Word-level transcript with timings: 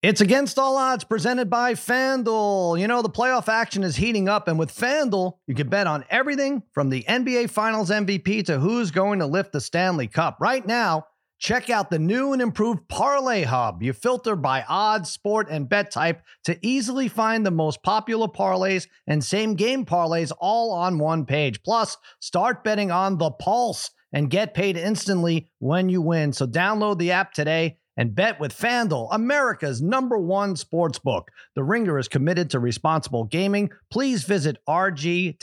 It's 0.00 0.20
against 0.20 0.60
all 0.60 0.76
odds 0.76 1.02
presented 1.02 1.50
by 1.50 1.74
FanDuel. 1.74 2.78
You 2.78 2.86
know, 2.86 3.02
the 3.02 3.10
playoff 3.10 3.48
action 3.48 3.82
is 3.82 3.96
heating 3.96 4.28
up, 4.28 4.46
and 4.46 4.56
with 4.56 4.72
FanDuel, 4.72 5.38
you 5.48 5.56
can 5.56 5.68
bet 5.68 5.88
on 5.88 6.04
everything 6.08 6.62
from 6.72 6.88
the 6.88 7.02
NBA 7.02 7.50
Finals 7.50 7.90
MVP 7.90 8.46
to 8.46 8.60
who's 8.60 8.92
going 8.92 9.18
to 9.18 9.26
lift 9.26 9.50
the 9.50 9.60
Stanley 9.60 10.06
Cup. 10.06 10.36
Right 10.40 10.64
now, 10.64 11.06
check 11.40 11.68
out 11.68 11.90
the 11.90 11.98
new 11.98 12.32
and 12.32 12.40
improved 12.40 12.86
Parlay 12.88 13.42
Hub. 13.42 13.82
You 13.82 13.92
filter 13.92 14.36
by 14.36 14.64
odds, 14.68 15.10
sport, 15.10 15.48
and 15.50 15.68
bet 15.68 15.90
type 15.90 16.22
to 16.44 16.56
easily 16.62 17.08
find 17.08 17.44
the 17.44 17.50
most 17.50 17.82
popular 17.82 18.28
parlays 18.28 18.86
and 19.08 19.24
same 19.24 19.54
game 19.54 19.84
parlays 19.84 20.30
all 20.38 20.70
on 20.70 21.00
one 21.00 21.26
page. 21.26 21.60
Plus, 21.64 21.96
start 22.20 22.62
betting 22.62 22.92
on 22.92 23.18
the 23.18 23.32
pulse 23.32 23.90
and 24.12 24.30
get 24.30 24.54
paid 24.54 24.76
instantly 24.76 25.50
when 25.58 25.88
you 25.88 26.00
win. 26.00 26.32
So, 26.32 26.46
download 26.46 26.98
the 26.98 27.10
app 27.10 27.32
today 27.32 27.78
and 27.98 28.14
bet 28.14 28.40
with 28.40 28.56
FanDuel, 28.56 29.08
America's 29.10 29.82
number 29.82 30.16
one 30.16 30.56
sports 30.56 30.98
book. 31.00 31.30
The 31.56 31.64
Ringer 31.64 31.98
is 31.98 32.06
committed 32.08 32.48
to 32.50 32.60
responsible 32.60 33.24
gaming. 33.24 33.70
Please 33.90 34.22
visit 34.22 34.56
rg-help.com 34.68 35.36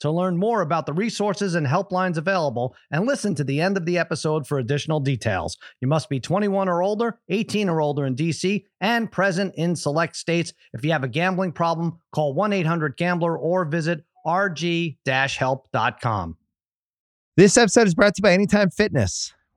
to 0.00 0.10
learn 0.10 0.36
more 0.36 0.60
about 0.60 0.84
the 0.86 0.92
resources 0.92 1.54
and 1.54 1.66
helplines 1.66 2.18
available 2.18 2.76
and 2.90 3.06
listen 3.06 3.34
to 3.34 3.42
the 3.42 3.62
end 3.62 3.78
of 3.78 3.86
the 3.86 3.96
episode 3.98 4.46
for 4.46 4.58
additional 4.58 5.00
details. 5.00 5.56
You 5.80 5.88
must 5.88 6.10
be 6.10 6.20
21 6.20 6.68
or 6.68 6.82
older, 6.82 7.18
18 7.30 7.70
or 7.70 7.80
older 7.80 8.04
in 8.04 8.14
DC, 8.14 8.64
and 8.80 9.10
present 9.10 9.54
in 9.56 9.74
select 9.74 10.14
states. 10.16 10.52
If 10.74 10.84
you 10.84 10.92
have 10.92 11.02
a 11.02 11.08
gambling 11.08 11.52
problem, 11.52 11.98
call 12.12 12.36
1-800-GAMBLER 12.36 13.38
or 13.38 13.64
visit 13.64 14.04
rg-help.com. 14.26 14.96
This 17.36 17.56
episode 17.56 17.86
is 17.86 17.94
brought 17.94 18.14
to 18.16 18.18
you 18.18 18.22
by 18.22 18.32
Anytime 18.34 18.68
Fitness. 18.68 19.32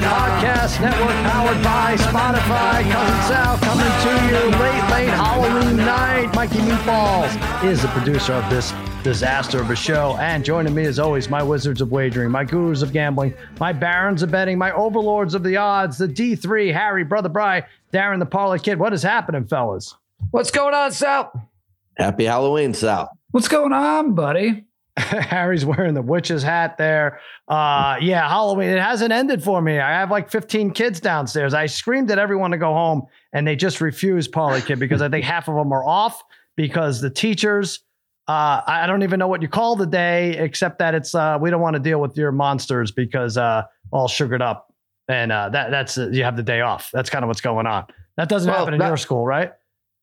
Podcast 0.00 0.80
Network, 0.80 1.10
powered 1.30 1.62
by 1.62 1.96
Spotify. 1.96 2.90
Cousin 2.90 3.22
Sal 3.28 3.58
coming 3.58 3.84
to 4.02 4.26
you 4.26 4.58
late, 4.58 4.90
late 4.90 5.08
Halloween 5.08 5.76
night. 5.76 6.34
Mikey 6.34 6.58
Meatballs 6.58 7.64
is 7.64 7.82
the 7.82 7.88
producer 7.88 8.32
of 8.32 8.48
this 8.50 8.72
disaster 9.02 9.60
of 9.60 9.70
a 9.70 9.76
show. 9.76 10.16
And 10.18 10.44
joining 10.44 10.74
me, 10.74 10.86
as 10.86 10.98
always, 10.98 11.28
my 11.28 11.42
wizards 11.42 11.80
of 11.80 11.90
wagering, 11.90 12.30
my 12.30 12.44
gurus 12.44 12.82
of 12.82 12.92
gambling, 12.92 13.34
my 13.58 13.72
barons 13.72 14.22
of 14.22 14.30
betting, 14.30 14.58
my 14.58 14.72
overlords 14.72 15.34
of 15.34 15.42
the 15.42 15.56
odds, 15.56 15.98
the 15.98 16.08
D3, 16.08 16.72
Harry, 16.72 17.04
Brother 17.04 17.28
Bry, 17.28 17.66
Darren, 17.92 18.18
the 18.18 18.26
Parlay 18.26 18.58
Kid. 18.58 18.78
What 18.78 18.92
is 18.92 19.02
happening, 19.02 19.46
fellas? 19.46 19.94
What's 20.30 20.50
going 20.50 20.74
on, 20.74 20.92
Sal? 20.92 21.49
Happy 22.00 22.24
Halloween, 22.24 22.72
Sal. 22.74 23.10
What's 23.30 23.48
going 23.48 23.72
on, 23.72 24.14
buddy? 24.14 24.64
Harry's 24.96 25.64
wearing 25.64 25.94
the 25.94 26.02
witch's 26.02 26.42
hat 26.42 26.76
there. 26.78 27.20
Uh, 27.46 27.96
yeah, 28.00 28.26
Halloween. 28.28 28.70
It 28.70 28.80
hasn't 28.80 29.12
ended 29.12 29.42
for 29.42 29.60
me. 29.62 29.78
I 29.78 29.90
have 29.92 30.10
like 30.10 30.30
15 30.30 30.72
kids 30.72 30.98
downstairs. 31.00 31.54
I 31.54 31.66
screamed 31.66 32.10
at 32.10 32.18
everyone 32.18 32.50
to 32.52 32.58
go 32.58 32.72
home, 32.72 33.02
and 33.32 33.46
they 33.46 33.54
just 33.54 33.80
refused 33.80 34.32
Parlay 34.32 34.60
Kid 34.62 34.78
because 34.78 35.00
I 35.02 35.08
think 35.08 35.24
half 35.24 35.48
of 35.48 35.54
them 35.54 35.72
are 35.72 35.84
off 35.84 36.22
because 36.56 37.00
the 37.00 37.10
teachers. 37.10 37.80
Uh, 38.28 38.60
I 38.66 38.86
don't 38.86 39.02
even 39.02 39.18
know 39.18 39.26
what 39.28 39.42
you 39.42 39.48
call 39.48 39.74
the 39.74 39.86
day, 39.86 40.36
except 40.38 40.78
that 40.78 40.94
it's 40.94 41.14
uh, 41.14 41.36
we 41.40 41.50
don't 41.50 41.60
want 41.60 41.74
to 41.74 41.80
deal 41.80 42.00
with 42.00 42.16
your 42.16 42.30
monsters 42.30 42.92
because 42.92 43.36
uh, 43.36 43.62
all 43.90 44.06
sugared 44.06 44.40
up, 44.42 44.72
and 45.08 45.32
uh, 45.32 45.48
that 45.48 45.70
that's 45.70 45.98
uh, 45.98 46.08
you 46.12 46.22
have 46.24 46.36
the 46.36 46.42
day 46.44 46.60
off. 46.60 46.90
That's 46.92 47.10
kind 47.10 47.24
of 47.24 47.28
what's 47.28 47.40
going 47.40 47.66
on. 47.66 47.86
That 48.16 48.28
doesn't 48.28 48.48
Well, 48.48 48.58
happen 48.60 48.74
in 48.74 48.80
that- 48.80 48.86
your 48.88 48.96
school, 48.98 49.26
right? 49.26 49.52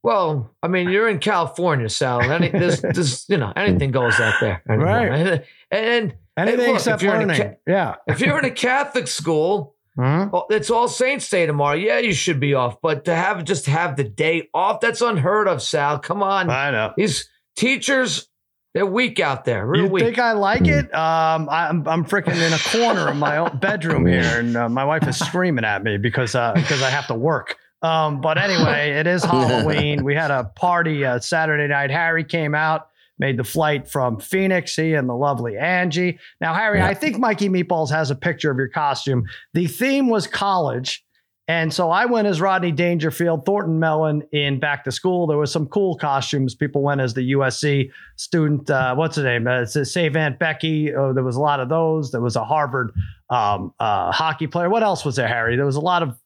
Well, 0.07 0.56
I 0.63 0.69
mean, 0.69 0.90
you're 0.90 1.09
in 1.09 1.19
California, 1.19 1.90
Sal. 1.90 2.22
Any, 2.22 2.47
this, 2.47 2.79
this, 2.94 3.25
you 3.28 3.35
know, 3.35 3.51
anything 3.57 3.91
goes 3.91 4.19
out 4.22 4.35
there. 4.40 4.63
anymore. 4.69 4.85
Right. 4.85 5.44
And 5.69 6.13
Anything 6.38 6.59
look, 6.59 6.69
if 6.69 6.75
except 6.75 7.01
you're 7.01 7.19
in 7.19 7.29
a 7.29 7.57
yeah. 7.68 7.95
if 8.07 8.22
you're 8.22 8.38
in 8.40 8.45
a 8.45 8.51
Catholic 8.51 9.07
school, 9.07 9.75
Mhm. 9.97 10.45
it's 10.51 10.69
All 10.69 10.88
Saints 10.88 11.28
Day 11.29 11.45
tomorrow. 11.45 11.75
Yeah, 11.75 11.97
you 11.97 12.13
should 12.13 12.40
be 12.40 12.53
off. 12.53 12.78
But 12.81 13.03
to 13.06 13.16
have 13.16 13.44
just 13.44 13.66
have 13.66 13.95
the 13.97 14.03
day 14.06 14.47
off, 14.53 14.79
that's 14.79 15.01
unheard 15.01 15.47
of, 15.50 15.62
Sal. 15.62 16.00
Come 16.00 16.22
on. 16.24 16.50
I 16.51 16.69
know. 16.72 16.94
These 16.95 17.28
teachers, 17.57 18.29
they're 18.75 18.85
weak 18.85 19.19
out 19.19 19.44
there. 19.45 19.66
Real 19.66 19.85
You 19.85 19.89
weak. 19.89 20.03
think 20.03 20.19
I 20.19 20.34
like 20.34 20.68
it? 20.68 20.94
Um, 20.95 21.50
I'm 21.50 21.88
I'm 21.88 22.06
freaking 22.06 22.35
in 22.39 22.53
a 22.53 22.59
corner 22.85 23.09
of 23.09 23.18
my 23.18 23.38
own 23.38 23.57
bedroom 23.62 24.06
here, 24.06 24.39
and 24.39 24.56
uh, 24.56 24.69
my 24.69 24.85
wife 24.85 25.07
is 25.07 25.18
screaming 25.18 25.66
at 25.66 25.84
me 25.84 25.97
because 25.97 26.34
uh, 26.35 26.53
because 26.53 26.81
I 26.84 26.91
have 26.91 27.07
to 27.07 27.16
work. 27.16 27.57
Um, 27.82 28.22
but 28.22 28.38
anyway, 28.38 28.92
it 28.92 29.08
is 29.08 29.24
Halloween. 29.26 30.04
We 30.04 30.16
had 30.16 30.32
a 30.32 30.46
party 30.56 31.06
uh, 31.06 31.20
Saturday 31.20 31.68
night. 31.68 31.92
Harry 31.92 32.24
came 32.24 32.56
out, 32.56 32.90
made 33.20 33.38
the 33.38 33.44
flight 33.44 33.88
from 33.88 34.20
Phoenix. 34.20 34.76
He 34.76 34.94
and 34.94 35.08
the 35.08 35.16
lovely 35.16 35.58
Angie. 35.58 36.20
Now, 36.42 36.54
Harry, 36.54 36.82
I 36.82 36.94
think 36.94 37.20
Mikey 37.20 37.50
Meatballs 37.50 37.90
has 37.92 38.12
a 38.12 38.16
picture 38.16 38.52
of 38.52 38.58
your 38.58 38.70
costume. 38.70 39.26
The 39.54 39.68
theme 39.68 40.10
was 40.10 40.28
college. 40.28 41.04
And 41.50 41.74
so 41.74 41.90
I 41.90 42.06
went 42.06 42.28
as 42.28 42.42
Rodney 42.42 42.74
Dangerfield, 42.74 43.46
Thornton 43.46 43.80
Mellon 43.80 44.22
in 44.34 44.60
Back 44.60 44.84
to 44.84 44.92
School. 44.92 45.28
There 45.28 45.38
was 45.38 45.50
some 45.50 45.66
cool 45.68 45.96
costumes. 45.96 46.56
People 46.56 46.82
went 46.82 47.00
as 47.00 47.14
the 47.14 47.32
USC 47.32 47.90
student. 48.18 48.70
Uh, 48.70 48.96
what's 48.96 49.16
his 49.16 49.24
name? 49.24 49.48
Uh, 49.48 49.62
it's 49.62 49.94
Save 49.94 50.18
Aunt 50.18 50.40
Becky. 50.40 50.94
Oh, 50.94 51.14
there 51.14 51.24
was 51.24 51.38
a 51.38 51.42
lot 51.42 51.62
of 51.62 51.70
those. 51.70 52.12
There 52.12 52.20
was 52.20 52.36
a 52.36 52.44
Harvard 52.44 52.92
um, 53.30 53.74
uh, 53.80 54.12
hockey 54.12 54.48
player. 54.48 54.70
What 54.70 54.84
else 54.84 55.06
was 55.06 55.16
there, 55.16 55.28
Harry? 55.30 55.56
There 55.56 55.66
was 55.66 55.78
a 55.78 55.82
lot 55.82 56.04
of, 56.04 56.20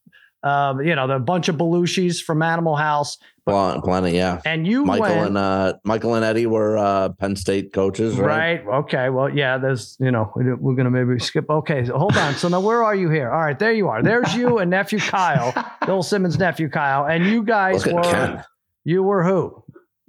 uh, 0.43 0.75
you 0.83 0.95
know, 0.95 1.07
the 1.07 1.19
bunch 1.19 1.49
of 1.49 1.55
Belushis 1.55 2.21
from 2.21 2.41
Animal 2.41 2.75
House. 2.75 3.17
Plenty, 3.45 3.81
plenty, 3.81 4.11
yeah. 4.15 4.39
And 4.45 4.67
you 4.67 4.85
Michael 4.85 5.01
went, 5.15 5.27
and 5.29 5.37
uh, 5.37 5.73
Michael 5.83 6.13
and 6.13 6.23
Eddie 6.23 6.45
were 6.45 6.77
uh, 6.77 7.09
Penn 7.09 7.35
State 7.35 7.73
coaches, 7.73 8.17
right? 8.17 8.63
Right. 8.65 8.77
Okay. 8.81 9.09
Well, 9.09 9.29
yeah, 9.29 9.57
there's, 9.57 9.97
you 9.99 10.11
know, 10.11 10.31
we- 10.35 10.53
we're 10.53 10.75
going 10.75 10.85
to 10.85 10.91
maybe 10.91 11.19
skip. 11.19 11.49
Okay. 11.49 11.85
So 11.85 11.97
hold 11.97 12.15
on. 12.17 12.35
So 12.35 12.47
now 12.49 12.59
where 12.59 12.83
are 12.83 12.93
you 12.95 13.09
here? 13.09 13.31
All 13.31 13.41
right. 13.41 13.57
There 13.57 13.73
you 13.73 13.87
are. 13.87 14.03
There's 14.03 14.35
you 14.35 14.59
and 14.59 14.69
nephew 14.69 14.99
Kyle, 14.99 15.53
Bill 15.87 16.03
Simmons' 16.03 16.37
nephew 16.37 16.69
Kyle. 16.69 17.05
And 17.07 17.25
you 17.25 17.43
guys 17.43 17.85
Look 17.87 17.95
were, 18.05 18.45
you 18.83 19.01
were 19.03 19.23
who? 19.23 19.63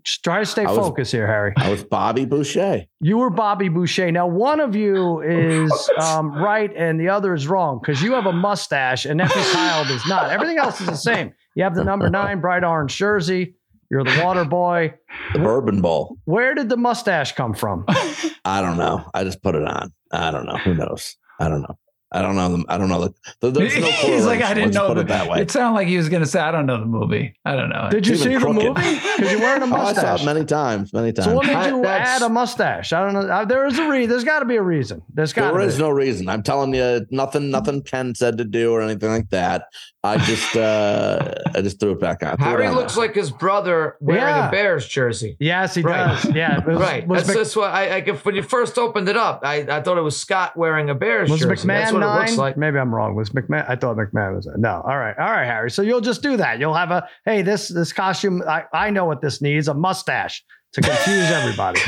Just 0.05 0.25
try 0.25 0.41
to 0.41 0.47
stay 0.47 0.65
was- 0.67 0.77
focused 0.77 1.13
here, 1.13 1.27
Harry. 1.27 1.53
I 1.57 1.71
was 1.71 1.85
Bobby 1.85 2.25
Boucher. 2.25 2.85
You 3.01 3.19
were 3.19 3.31
Bobby 3.31 3.69
Boucher. 3.69 4.11
Now, 4.11 4.27
one 4.27 4.61
of 4.61 4.75
you 4.75 5.21
is 5.23 5.91
um, 6.01 6.33
right 6.33 6.71
and 6.75 7.01
the 7.01 7.09
other 7.09 7.35
is 7.35 7.47
wrong 7.47 7.81
because 7.81 8.03
you 8.03 8.13
have 8.13 8.27
a 8.27 8.33
mustache 8.33 9.05
and 9.05 9.19
nephew 9.19 9.43
Kyle 9.53 9.85
does 9.85 10.07
not. 10.07 10.31
Everything 10.31 10.59
else 10.59 10.81
is 10.81 10.87
the 10.87 10.97
same. 10.97 11.33
You 11.55 11.65
have 11.65 11.75
the 11.75 11.85
number 11.85 12.09
nine 12.11 12.41
bright 12.41 12.65
orange 12.65 12.97
jersey. 12.97 13.57
You're 13.91 14.05
the 14.05 14.23
water 14.25 14.47
boy. 14.47 14.95
The 15.35 15.39
Bourbon 15.39 15.83
Bowl. 15.83 16.17
Where 16.25 16.55
did 16.55 16.71
the 16.71 16.79
mustache 16.79 17.33
come 17.35 17.53
from? 17.53 17.85
I 18.45 18.63
don't 18.63 18.79
know. 18.79 19.05
I 19.13 19.23
just 19.23 19.43
put 19.43 19.55
it 19.55 19.65
on. 19.67 19.93
I 20.11 20.31
don't 20.31 20.47
know. 20.47 20.57
Who 20.57 20.73
knows? 20.73 21.15
I 21.39 21.49
don't 21.49 21.61
know. 21.61 21.77
I 22.15 22.21
don't 22.21 22.37
know 22.37 22.51
them. 22.51 22.67
I 22.69 22.77
don't 22.77 22.91
know. 22.91 23.01
The, 23.01 23.15
the, 23.41 23.51
there's 23.51 23.77
no 23.79 23.87
He's 23.91 24.27
like, 24.27 24.43
I 24.43 24.53
didn't 24.53 24.75
know 24.75 24.89
put 24.89 24.95
the, 24.97 25.01
it 25.01 25.09
that 25.09 25.31
way. 25.31 25.41
It 25.41 25.51
sounded 25.51 25.75
like 25.75 25.89
he 25.89 25.97
was 25.97 26.11
going 26.11 26.23
to 26.23 26.29
say, 26.29 26.41
I 26.41 26.51
don't 26.51 26.67
know 26.67 26.79
the 26.79 26.85
movie. 26.85 27.35
I 27.47 27.57
don't 27.57 27.71
know. 27.71 27.89
Did 27.91 28.07
you 28.07 28.15
Even 28.17 28.25
see 28.33 28.37
the 28.37 28.53
movie? 28.53 28.69
Because 28.75 29.33
you're 29.33 29.41
wearing 29.41 29.63
a 29.63 29.67
Oh, 29.73 29.77
I 29.77 29.93
saw 29.95 30.03
mustache. 30.03 30.23
it 30.23 30.27
many 30.27 30.45
times. 30.45 30.93
Many 30.93 31.13
times. 31.15 31.25
so 31.27 31.35
what 31.35 31.47
made 31.47 31.57
I- 31.57 31.69
you 31.69 31.85
add 31.87 32.21
a 32.23 32.29
mustache? 32.29 32.93
I 32.93 33.01
don't 33.01 33.15
know. 33.27 33.45
There 33.47 33.67
is 33.67 33.79
a 33.79 33.89
reason. 33.89 34.11
There's 34.11 34.25
got 34.25 34.41
to 34.41 34.45
be 34.45 34.57
a 34.57 34.63
reason. 34.63 35.01
There's 35.15 35.33
got 35.33 35.53
to 35.53 35.57
There 35.57 35.63
be. 35.67 35.73
is 35.73 35.79
no 35.79 35.89
reason. 35.89 36.29
I'm 36.29 36.43
telling 36.43 36.75
you, 36.75 37.07
nothing, 37.11 37.51
nothing 37.51 37.81
Ken 37.83 38.15
said 38.15 38.37
to 38.39 38.45
do 38.45 38.73
or 38.73 38.83
anything 38.83 39.09
like 39.09 39.31
that. 39.31 39.65
I 40.05 40.17
just, 40.19 40.57
uh, 40.57 41.33
I 41.55 41.63
just 41.63 41.79
threw 41.79 41.93
it 41.93 42.01
back 42.01 42.25
on. 42.25 42.37
Threw 42.37 42.45
Harry 42.47 42.67
on 42.67 42.75
looks 42.75 42.97
there. 42.97 43.07
like 43.07 43.15
his 43.15 43.31
brother 43.31 43.97
wearing 44.01 44.23
Yeah. 44.25 44.49
a 44.49 44.51
Bears 44.51 44.87
jersey. 44.89 45.37
yes, 45.39 45.77
he 45.77 45.83
Right. 45.83 45.97
does. 46.21 46.35
Yeah. 46.35 46.59
was- 46.65 46.77
right. 46.77 47.07
Was, 47.07 47.21
that's, 47.21 47.29
Mc- 47.29 47.37
that's 47.37 47.57
why 47.57 47.69
I, 47.71 47.97
I 47.99 48.01
when 48.11 48.35
you 48.35 48.43
first 48.43 48.79
opened 48.79 49.09
it 49.09 49.17
up, 49.17 49.43
I, 49.45 49.59
I 49.59 49.81
thought 49.81 49.99
it 49.99 50.03
was 50.03 50.17
Scott 50.17 50.57
wearing 50.57 50.91
a 50.91 50.95
Bears 50.97 51.31
was 51.31 51.39
jersey. 51.41 51.69
That's 51.69 51.91
McMahon 51.91 51.95
what 51.95 52.03
it 52.03 52.07
nine? 52.07 52.19
looks 52.19 52.37
like. 52.37 52.57
Maybe 52.57 52.79
I'm 52.81 52.93
wrong. 52.93 53.15
Was 53.15 53.31
McMahon? 53.31 53.65
I 53.71 53.77
thought 53.77 53.97
McMahon 53.97 54.35
was. 54.35 54.49
No. 54.57 54.83
All 54.85 54.99
right. 54.99 55.17
All 55.17 55.31
right, 55.31 55.47
Harry. 55.47 55.71
So 55.71 55.83
you'll 55.83 56.01
just 56.01 56.21
do 56.21 56.37
that. 56.37 56.59
You'll 56.59 56.75
have 56.75 56.91
a 56.91 57.09
hey, 57.25 57.43
this 57.43 57.69
this 57.69 57.93
costume. 57.93 58.43
I 58.49 58.65
I 58.73 58.91
know 58.91 59.05
what 59.05 59.21
this 59.21 59.41
needs. 59.41 59.69
A 59.69 59.75
mustache 59.75 60.43
to 60.73 60.81
confuse 60.81 61.31
everybody. 61.31 61.81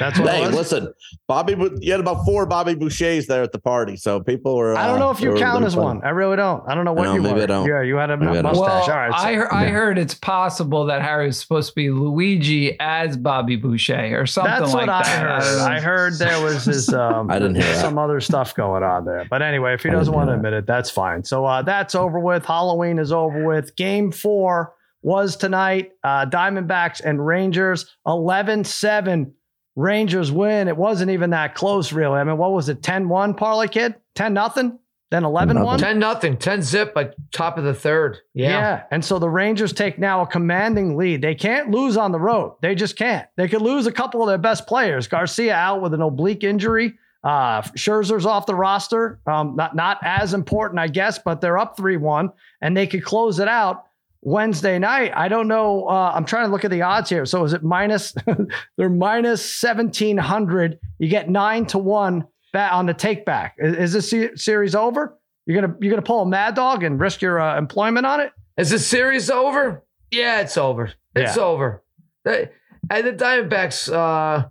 That's 0.03 0.19
what 0.19 0.29
Hey, 0.31 0.43
it 0.43 0.47
was. 0.49 0.57
listen, 0.57 0.93
Bobby, 1.29 1.55
you 1.81 1.93
had 1.93 2.01
about 2.01 2.25
four 2.25 2.45
Bobby 2.47 2.75
Bouchers 2.75 3.27
there 3.27 3.43
at 3.43 3.53
the 3.53 3.59
party, 3.59 3.97
so 3.97 4.21
people 4.21 4.57
were. 4.57 4.77
I 4.77 4.87
don't 4.87 4.97
uh, 4.97 4.99
know 4.99 5.11
if 5.11 5.21
you 5.21 5.35
count 5.35 5.65
as 5.65 5.77
one. 5.77 6.01
I 6.05 6.11
really 6.11 6.37
don't. 6.37 6.63
I 6.69 6.75
don't 6.75 6.85
know 6.85 6.93
what 6.93 7.05
No, 7.05 7.15
you 7.15 7.23
maybe 7.23 7.37
were. 7.37 7.43
I 7.43 7.47
don't. 7.47 7.69
Yeah, 7.69 7.83
you 7.83 7.97
had 7.97 8.11
a 8.11 8.17
Maybe 8.17 8.31
I 8.39 8.43
don't. 8.43 8.57
mustache. 8.57 8.89
Well, 8.89 8.97
All 8.97 9.09
right. 9.09 9.21
so- 9.21 9.27
I, 9.29 9.35
heard, 9.35 9.49
I 9.53 9.67
heard 9.69 9.99
it's 9.99 10.15
possible 10.15 10.87
that 10.87 11.03
Harry 11.03 11.27
was 11.27 11.39
supposed 11.39 11.69
to 11.71 11.75
be 11.75 11.91
Luigi 11.91 12.77
as 12.81 13.17
Bobby 13.17 13.57
Boucher 13.57 14.21
or 14.21 14.27
something 14.27 14.51
That's 14.53 14.73
like 14.75 14.87
what 14.87 14.89
I 14.89 15.03
that. 15.05 15.43
heard. 15.43 15.61
I 15.73 15.81
heard 15.81 16.15
there 16.19 16.43
was 16.43 16.65
this. 16.65 16.93
Um, 17.03 17.31
I 17.31 17.39
didn't 17.39 17.55
hear 17.55 17.65
that. 17.65 17.81
some 17.81 17.97
other 17.99 18.21
stuff 18.21 18.55
going 18.55 18.83
on 18.83 19.05
there. 19.05 19.27
But 19.31 19.41
anyway, 19.43 19.75
if 19.75 19.83
he 19.83 19.91
doesn't 19.91 20.13
want 20.13 20.29
to 20.29 20.35
admit 20.35 20.53
it, 20.53 20.67
that's 20.67 20.91
fine. 20.91 21.25
So 21.25 21.45
uh, 21.45 21.63
that's 21.63 21.95
over 21.95 22.19
with. 22.19 22.45
Halloween 22.45 22.99
is 22.99 23.13
over 23.13 23.47
with. 23.47 23.75
Game 23.77 24.13
four 24.13 24.75
was 25.01 25.37
tonight. 25.37 25.93
Uh, 26.05 26.27
Diamondbacks 26.27 27.01
and 27.05 27.25
Rangers 27.25 27.87
11 28.07 28.65
7. 28.65 29.33
Rangers 29.77 30.31
win. 30.31 30.69
It 30.69 30.77
wasn't 30.77 31.11
even 31.11 31.31
that 31.31 31.55
close, 31.55 31.93
really. 31.93 32.19
I 32.19 32.25
mean, 32.25 32.37
what 32.37 32.53
was 32.53 32.69
it? 32.69 32.83
10 32.83 33.09
1, 33.09 33.35
Parlay 33.35 33.69
Kid? 33.69 33.95
10 34.15 34.35
nothing? 34.35 34.79
Then 35.11 35.25
11 35.25 35.63
1? 35.63 35.79
10 35.79 35.99
nothing, 35.99 36.39
10 36.39 36.63
zip 36.63 36.95
by 36.95 37.11
top 37.33 37.59
of 37.59 37.65
the 37.65 37.75
third. 37.75 38.19
Yeah. 38.33 38.85
And 38.91 39.05
so 39.05 39.19
the 39.19 39.29
Rangers 39.29 39.75
take 39.75 39.99
now 39.99 40.23
a 40.23 40.27
commanding 40.27 40.97
lead. 40.97 41.21
They 41.21 41.35
can't 41.35 41.71
lose 41.71 41.99
on 41.99 42.13
the 42.13 42.19
road. 42.19 42.57
They 42.63 42.75
just 42.75 42.97
can't. 42.97 43.29
They 43.37 43.47
could 43.47 43.61
lose 43.61 43.87
a 43.87 43.93
couple 43.93 44.23
of 44.23 44.29
their 44.29 44.39
best 44.39 44.67
players. 44.67 45.07
Garcia 45.09 45.55
out 45.55 45.83
with 45.83 45.93
an 45.93 46.01
oblique 46.01 46.45
injury. 46.45 46.95
Uh, 47.23 47.61
Scherzer's 47.61 48.25
off 48.25 48.47
the 48.47 48.55
roster. 48.55 49.21
Um, 49.27 49.55
not 49.55 49.77
not 49.77 49.99
as 50.03 50.33
important, 50.35 50.81
I 50.81 50.89
guess, 50.89 51.19
but 51.19 51.41
they're 51.41 51.59
up 51.59 51.77
three 51.77 51.99
one, 51.99 52.33
and 52.61 52.75
they 52.77 52.87
could 52.87 53.05
close 53.05 53.39
it 53.39 53.49
out 53.49 53.85
Wednesday 54.23 54.79
night. 54.79 55.13
I 55.15 55.29
don't 55.29 55.49
know. 55.49 55.87
Uh, 55.89 56.13
I'm 56.15 56.25
trying 56.25 56.47
to 56.47 56.53
look 56.53 56.65
at 56.65 56.71
the 56.71 56.83
odds 56.83 57.11
here. 57.11 57.27
So 57.27 57.45
is 57.45 57.53
it 57.53 57.63
minus? 57.63 58.15
they're 58.77 58.89
minus 58.89 59.45
seventeen 59.45 60.17
hundred. 60.17 60.79
You 60.99 61.09
get 61.09 61.29
nine 61.29 61.67
to 61.67 61.79
one 61.79 62.25
bet 62.53 62.73
on 62.73 62.87
the 62.87 62.95
take 62.95 63.25
back. 63.25 63.57
Is, 63.59 63.93
is 63.95 64.11
this 64.11 64.43
series 64.43 64.75
over? 64.75 65.19
You're 65.47 65.61
gonna 65.61 65.75
you're 65.81 65.91
gonna 65.91 66.03
pull 66.03 66.23
a 66.23 66.27
mad 66.27 66.55
dog 66.55 66.85
and 66.85 67.01
risk 67.01 67.21
your 67.21 67.41
uh, 67.41 67.59
employment 67.59 68.07
on 68.07 68.21
it? 68.21 68.33
Is 68.57 68.71
the 68.71 68.79
series 68.79 69.29
over? 69.29 69.83
Yeah, 70.11 70.41
it's 70.41 70.57
over. 70.57 70.93
It's 71.17 71.37
Yeah. 71.37 71.43
over. 71.43 71.83
They- 72.25 72.51
and 72.91 73.07
the 73.07 73.13
Diamondbacks, 73.13 73.93
uh, 73.93 74.49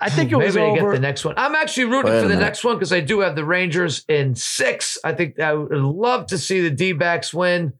I 0.00 0.10
think 0.10 0.30
it 0.32 0.36
was 0.38 0.54
maybe 0.54 0.64
they 0.76 0.80
over. 0.80 0.90
get 0.92 0.96
the 0.96 1.00
next 1.00 1.24
one. 1.24 1.34
I'm 1.36 1.54
actually 1.54 1.84
rooting 1.86 2.12
Wait 2.12 2.18
for 2.18 2.28
the 2.28 2.34
minute. 2.34 2.40
next 2.40 2.64
one 2.64 2.76
because 2.76 2.92
I 2.92 3.00
do 3.00 3.20
have 3.20 3.34
the 3.36 3.44
Rangers 3.44 4.04
in 4.08 4.34
six. 4.34 4.96
I 5.04 5.12
think 5.12 5.40
I 5.40 5.54
would 5.54 5.72
love 5.72 6.26
to 6.28 6.38
see 6.38 6.60
the 6.60 6.70
D 6.70 6.92
backs 6.92 7.34
win, 7.34 7.72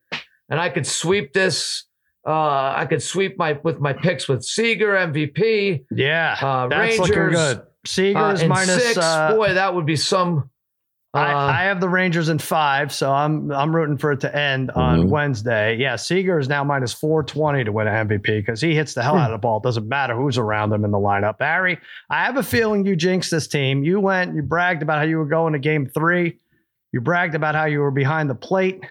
and 0.49 0.61
I 0.61 0.69
could 0.69 0.87
sweep 0.87 1.33
this. 1.33 1.85
Uh, 2.27 2.75
I 2.77 2.87
could 2.89 3.03
sweep 3.03 3.39
my 3.39 3.59
with 3.63 3.81
my 3.81 3.93
picks 3.93 4.29
with 4.29 4.45
Seager 4.45 4.95
MVP. 4.95 5.85
yeah, 5.91 6.37
Uh, 6.41 6.69
that's 6.69 6.99
looking 6.99 7.15
good. 7.31 7.63
Seager 7.87 8.19
Uh, 8.19 8.33
is 8.33 8.71
six. 8.71 8.99
uh, 8.99 9.35
Boy, 9.35 9.55
that 9.55 9.75
would 9.75 9.87
be 9.87 9.97
some. 9.97 10.51
Uh, 11.15 11.19
I, 11.21 11.61
I 11.61 11.63
have 11.65 11.81
the 11.81 11.89
Rangers 11.89 12.29
in 12.29 12.39
five, 12.39 12.93
so 12.93 13.11
I'm 13.11 13.51
I'm 13.51 13.75
rooting 13.75 13.97
for 13.97 14.13
it 14.13 14.21
to 14.21 14.37
end 14.37 14.71
on 14.73 15.05
Mhm. 15.05 15.09
Wednesday. 15.09 15.77
Yeah, 15.77 15.97
Seager 15.97 16.39
is 16.39 16.51
now 16.51 16.63
minus 16.65 16.93
four 16.93 17.23
twenty 17.23 17.65
to 17.65 17.73
win 17.73 17.87
an 17.89 18.09
MVP 18.09 18.41
because 18.41 18.61
he 18.61 18.75
hits 18.75 18.93
the 18.93 19.03
hell 19.03 19.17
out 19.17 19.31
of 19.31 19.39
the 19.39 19.41
ball. 19.41 19.57
It 19.57 19.63
doesn't 19.63 19.89
matter 19.89 20.15
who's 20.15 20.37
around 20.37 20.71
him 20.71 20.85
in 20.85 20.91
the 20.91 20.99
lineup. 20.99 21.39
Barry, 21.39 21.79
I 22.11 22.25
have 22.27 22.37
a 22.37 22.43
feeling 22.43 22.85
you 22.85 22.95
jinxed 22.95 23.31
this 23.31 23.49
team. 23.49 23.83
You 23.85 24.01
went, 24.01 24.35
you 24.35 24.43
bragged 24.43 24.83
about 24.83 24.99
how 24.99 25.05
you 25.05 25.17
were 25.17 25.25
going 25.25 25.55
to 25.55 25.59
game 25.59 25.87
three. 25.87 26.39
You 26.93 27.01
bragged 27.01 27.35
about 27.35 27.55
how 27.55 27.65
you 27.65 27.81
were 27.81 27.91
behind 27.91 28.29
the 28.29 28.35
plate. 28.35 28.85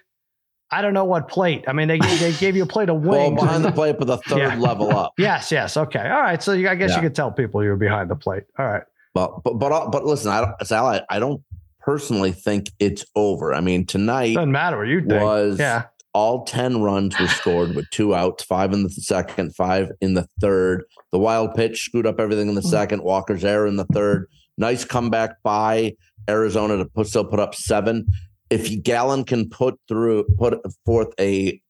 I 0.71 0.81
don't 0.81 0.93
know 0.93 1.05
what 1.05 1.29
plate. 1.29 1.63
I 1.67 1.73
mean, 1.73 1.87
they 1.87 1.99
they 1.99 2.33
gave 2.33 2.55
you 2.55 2.63
a 2.63 2.67
plate 2.67 2.89
of 2.89 3.01
Well, 3.03 3.29
wings. 3.29 3.41
behind 3.41 3.63
the 3.63 3.71
plate, 3.71 3.95
but 3.97 4.07
the 4.07 4.17
third 4.27 4.39
Yeah. 4.39 4.55
level 4.55 4.95
up. 4.95 5.13
yes, 5.17 5.51
yes, 5.51 5.77
okay, 5.77 6.09
all 6.09 6.21
right. 6.21 6.41
So 6.43 6.53
you, 6.53 6.67
I 6.69 6.75
guess 6.75 6.89
Yeah. 6.91 6.97
you 6.97 7.01
could 7.03 7.15
tell 7.15 7.31
people 7.31 7.63
you 7.63 7.69
were 7.69 7.77
behind 7.77 8.09
the 8.09 8.15
plate. 8.15 8.43
All 8.59 8.67
right. 8.67 8.83
But 9.13 9.43
but 9.43 9.53
but 9.59 9.71
uh, 9.71 9.89
but 9.89 10.05
listen, 10.05 10.31
I 10.31 10.41
don't, 10.41 10.67
Sal, 10.67 10.85
I, 10.87 11.01
I 11.09 11.19
don't 11.19 11.41
personally 11.79 12.33
think 12.33 12.69
it's 12.79 13.05
over. 13.15 13.53
I 13.53 13.61
mean, 13.61 13.85
tonight 13.85 14.33
Doesn't 14.35 14.51
matter 14.51 14.77
what 14.77 14.87
you 14.87 14.99
think. 14.99 15.23
was 15.23 15.57
yeah. 15.57 15.83
all 16.13 16.43
10 16.43 16.81
runs 16.81 17.17
were 17.17 17.27
scored 17.29 17.73
with 17.75 17.89
two 17.91 18.13
outs, 18.13 18.43
five 18.43 18.73
in 18.73 18.83
the 18.83 18.89
second, 18.89 19.55
five 19.55 19.89
in 20.01 20.13
the 20.13 20.27
third. 20.41 20.83
The 21.13 21.19
wild 21.19 21.55
pitch 21.55 21.81
screwed 21.81 22.05
up 22.05 22.19
everything 22.19 22.49
in 22.49 22.55
the 22.55 22.61
mm-hmm. 22.61 22.69
second. 22.69 23.03
Walker's 23.03 23.45
error 23.45 23.65
in 23.67 23.77
the 23.77 23.85
third. 23.85 24.27
Nice 24.57 24.83
comeback 24.83 25.41
by 25.43 25.95
Arizona 26.29 26.75
to 26.77 26.85
put, 26.85 27.07
still 27.07 27.23
put 27.23 27.39
up 27.39 27.55
seven. 27.55 28.05
If 28.49 28.83
Gallen 28.83 29.23
can 29.25 29.49
put 29.49 29.79
through, 29.87 30.25
put 30.37 30.59
forth 30.85 31.09
a 31.19 31.61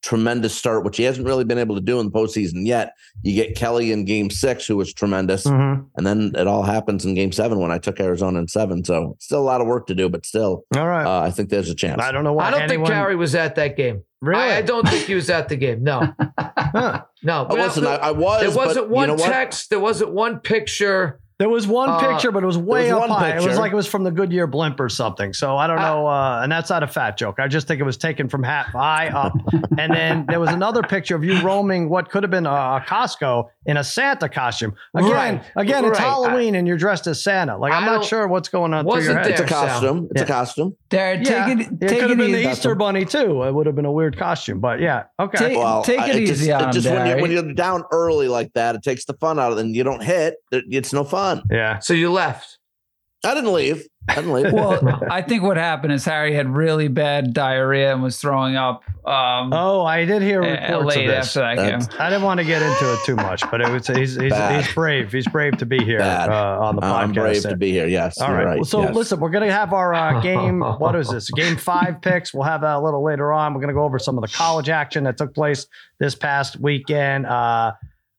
tremendous 0.00 0.54
start, 0.56 0.84
which 0.84 0.96
he 0.96 1.02
hasn't 1.02 1.26
really 1.26 1.44
been 1.44 1.58
able 1.58 1.74
to 1.74 1.80
do 1.80 1.98
in 1.98 2.06
the 2.06 2.12
postseason 2.12 2.64
yet, 2.66 2.92
you 3.22 3.34
get 3.34 3.56
Kelly 3.56 3.90
in 3.90 4.04
game 4.04 4.30
six, 4.30 4.64
who 4.66 4.76
was 4.76 4.94
tremendous. 4.94 5.44
Mhm. 5.44 5.86
And 5.96 6.06
then 6.06 6.32
it 6.36 6.46
all 6.46 6.62
happens 6.62 7.04
in 7.04 7.14
game 7.14 7.32
seven 7.32 7.58
when 7.58 7.72
I 7.72 7.78
took 7.78 7.98
Arizona 8.00 8.38
in 8.38 8.46
seven. 8.48 8.84
So 8.84 9.16
still 9.18 9.40
a 9.40 9.42
lot 9.42 9.60
of 9.60 9.66
work 9.66 9.86
to 9.88 9.94
do, 9.96 10.08
but 10.08 10.24
still, 10.24 10.64
All 10.76 10.86
right. 10.86 11.04
uh, 11.04 11.20
I 11.22 11.30
think 11.30 11.50
there's 11.50 11.68
a 11.68 11.74
chance. 11.74 12.00
I 12.00 12.12
don't 12.12 12.22
know 12.24 12.32
why. 12.32 12.46
I 12.46 12.50
don't 12.52 12.62
anyone, 12.62 12.86
think 12.86 12.96
Carey 12.96 13.16
was 13.16 13.34
at 13.34 13.56
that 13.56 13.76
game. 13.76 14.02
Really? 14.20 14.40
I, 14.40 14.58
I 14.58 14.62
don't 14.62 14.86
think 14.88 15.04
he 15.06 15.14
was 15.14 15.30
at 15.30 15.48
the 15.48 15.56
game. 15.56 15.82
No, 15.82 16.12
Huh. 16.38 17.02
no. 17.22 17.46
Oh, 17.50 17.54
listen, 17.54 17.86
I, 17.86 17.96
I 17.96 18.10
was. 18.12 18.40
There 18.40 18.50
wasn't 18.56 18.86
you 18.88 18.92
one 18.94 19.08
know 19.08 19.14
what? 19.14 19.30
text. 19.30 19.70
There 19.70 19.80
wasn't 19.80 20.12
one 20.12 20.38
picture. 20.40 21.20
There 21.38 21.48
was 21.48 21.68
one 21.68 21.88
Uh, 21.88 21.98
picture, 22.00 22.32
but 22.32 22.42
it 22.42 22.46
was 22.46 22.58
way 22.58 22.92
was 22.92 22.94
up 22.94 23.00
one 23.00 23.10
high. 23.10 23.36
It 23.36 23.44
was 23.44 23.56
like 23.58 23.70
it 23.70 23.76
was 23.76 23.86
from 23.86 24.02
the 24.02 24.10
Goodyear 24.10 24.48
blimp 24.48 24.80
or 24.80 24.88
something. 24.88 25.32
So 25.32 25.56
I 25.56 25.68
don't 25.68 25.78
Uh, 25.78 25.82
know. 25.88 26.06
Uh, 26.08 26.40
and 26.42 26.50
that's 26.50 26.68
not 26.68 26.82
a 26.82 26.88
fat 26.88 27.16
joke. 27.16 27.36
I 27.38 27.46
just 27.46 27.68
think 27.68 27.80
it 27.80 27.84
was 27.84 27.96
taken 27.96 28.28
from 28.28 28.42
hat 28.42 28.66
high 28.66 29.06
up. 29.08 29.34
and 29.78 29.94
then 29.94 30.26
there 30.28 30.40
was 30.40 30.50
another 30.50 30.82
picture 30.82 31.14
of 31.14 31.22
you 31.22 31.40
roaming 31.40 31.88
what 31.90 32.10
could 32.10 32.24
have 32.24 32.30
been 32.32 32.46
a, 32.46 32.50
a 32.50 32.84
Costco 32.88 33.48
in 33.66 33.76
a 33.76 33.84
Santa 33.84 34.28
costume. 34.28 34.74
Again, 34.96 35.10
Right. 35.12 35.42
again, 35.54 35.84
it's 35.84 35.98
Right. 36.00 36.08
Halloween 36.08 36.56
and 36.56 36.66
you're 36.66 36.76
dressed 36.76 37.06
as 37.06 37.22
Santa. 37.22 37.56
Like 37.56 37.72
I'm 37.72 37.84
not 37.84 38.04
sure 38.04 38.26
what's 38.26 38.48
going 38.48 38.74
on 38.74 38.84
through 38.84 38.94
your 39.02 39.14
Wasn't 39.14 39.18
head. 39.18 39.30
It's 39.30 39.40
a 39.40 39.42
there, 39.44 39.48
Sal. 39.48 39.66
costume. 39.68 40.08
It's 40.10 40.22
a 40.22 40.26
costume. 40.26 40.76
Darren, 40.90 41.24
Yeah, 41.24 41.46
take 41.46 41.58
it, 41.60 41.72
it 41.82 41.88
take 41.88 42.00
could 42.00 42.08
have 42.10 42.18
been 42.18 42.32
the 42.32 42.50
Easter 42.50 42.74
bunny 42.74 43.04
too. 43.04 43.44
It 43.44 43.54
would 43.54 43.66
have 43.66 43.76
been 43.76 43.84
a 43.84 43.92
weird 43.92 44.18
costume, 44.18 44.58
but 44.58 44.80
yeah, 44.80 45.04
okay. 45.20 45.38
Take- 45.50 45.58
Well, 45.58 45.82
take 45.84 46.00
I- 46.00 46.08
it 46.08 46.26
just, 46.26 46.42
easy 46.42 46.52
on 46.52 46.72
just 46.72 46.86
when, 46.88 46.96
you, 47.06 47.12
Barry. 47.12 47.22
when 47.22 47.30
you're 47.30 47.52
down 47.54 47.84
early 47.92 48.26
like 48.26 48.54
that, 48.54 48.74
it 48.74 48.82
takes 48.82 49.04
the 49.04 49.14
fun 49.14 49.38
out 49.38 49.52
of 49.52 49.58
it. 49.58 49.60
And 49.60 49.76
you 49.76 49.84
don't 49.84 50.02
hit, 50.02 50.34
it's 50.50 50.92
no 50.92 51.04
fun. 51.04 51.27
Yeah. 51.50 51.78
So 51.78 51.94
you 51.94 52.10
left. 52.10 52.58
I 53.24 53.34
didn't 53.34 53.52
leave. 53.52 53.84
I 54.08 54.14
didn't 54.14 54.32
leave. 54.32 54.52
Well, 54.52 55.02
I 55.10 55.22
think 55.22 55.42
what 55.42 55.56
happened 55.56 55.92
is 55.92 56.04
Harry 56.04 56.34
had 56.34 56.48
really 56.48 56.88
bad 56.88 57.34
diarrhea 57.34 57.92
and 57.92 58.02
was 58.02 58.18
throwing 58.18 58.56
up. 58.56 58.82
Um, 59.04 59.52
Oh, 59.52 59.84
I 59.84 60.04
did 60.04 60.22
hear 60.22 60.40
reports 60.40 60.96
of 60.96 61.04
this. 61.04 61.36
after 61.36 61.40
that 61.40 61.56
game. 61.56 61.98
I 61.98 62.10
didn't 62.10 62.22
want 62.22 62.38
to 62.38 62.44
get 62.44 62.62
into 62.62 62.92
it 62.92 63.00
too 63.04 63.16
much, 63.16 63.42
but 63.50 63.60
it 63.60 63.68
was 63.70 63.86
he's 63.86 64.14
he's, 64.14 64.34
he's 64.34 64.72
brave. 64.72 65.10
He's 65.10 65.26
brave 65.26 65.56
to 65.58 65.66
be 65.66 65.82
here 65.82 66.00
uh, 66.00 66.58
on 66.58 66.76
the 66.76 66.82
podcast. 66.82 66.94
I'm 66.94 67.12
brave 67.12 67.42
to 67.42 67.56
be 67.56 67.70
here. 67.72 67.88
Yes. 67.88 68.20
All 68.20 68.32
right. 68.32 68.44
right. 68.44 68.64
So 68.66 68.82
yes. 68.82 68.94
listen, 68.94 69.18
we're 69.20 69.30
gonna 69.30 69.50
have 69.50 69.72
our 69.72 69.94
uh, 69.94 70.20
game. 70.22 70.60
What 70.60 70.94
is 70.94 71.08
this? 71.08 71.30
Game 71.30 71.56
five 71.56 72.00
picks. 72.00 72.32
We'll 72.32 72.44
have 72.44 72.60
that 72.60 72.76
a 72.76 72.80
little 72.80 73.02
later 73.04 73.32
on. 73.32 73.52
We're 73.52 73.60
gonna 73.60 73.72
go 73.74 73.84
over 73.84 73.98
some 73.98 74.16
of 74.16 74.22
the 74.22 74.28
college 74.28 74.68
action 74.68 75.04
that 75.04 75.16
took 75.16 75.34
place 75.34 75.66
this 75.98 76.14
past 76.14 76.60
weekend. 76.60 77.26
Uh, 77.26 77.72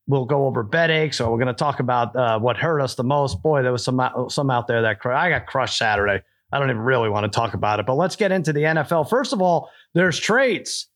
we'll 0.09 0.25
go 0.25 0.47
over 0.47 0.63
bed 0.63 0.89
aches. 0.89 1.21
or 1.21 1.31
we're 1.31 1.37
gonna 1.39 1.53
talk 1.53 1.79
about 1.79 2.13
uh, 2.15 2.37
what 2.39 2.57
hurt 2.57 2.81
us 2.81 2.95
the 2.95 3.03
most. 3.03 3.41
Boy, 3.41 3.61
there 3.61 3.71
was 3.71 3.83
some 3.83 4.01
some 4.27 4.49
out 4.49 4.67
there 4.67 4.81
that 4.81 4.99
cr- 4.99 5.13
I 5.13 5.29
got 5.29 5.45
crushed 5.45 5.77
Saturday. 5.77 6.21
I 6.51 6.59
don't 6.59 6.69
even 6.69 6.81
really 6.81 7.09
want 7.09 7.31
to 7.31 7.35
talk 7.35 7.53
about 7.53 7.79
it. 7.79 7.85
But 7.85 7.93
let's 7.93 8.15
get 8.15 8.31
into 8.31 8.51
the 8.51 8.63
NFL. 8.63 9.07
First 9.07 9.33
of 9.33 9.41
all, 9.41 9.69
there's 9.93 10.19
trades. 10.19 10.87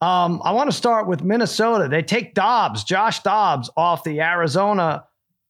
Um, 0.00 0.40
I 0.42 0.52
want 0.52 0.70
to 0.70 0.76
start 0.76 1.06
with 1.06 1.22
Minnesota. 1.22 1.86
They 1.86 2.02
take 2.02 2.34
Dobbs, 2.34 2.82
Josh 2.82 3.22
Dobbs, 3.22 3.70
off 3.76 4.02
the 4.02 4.20
Arizona 4.20 5.04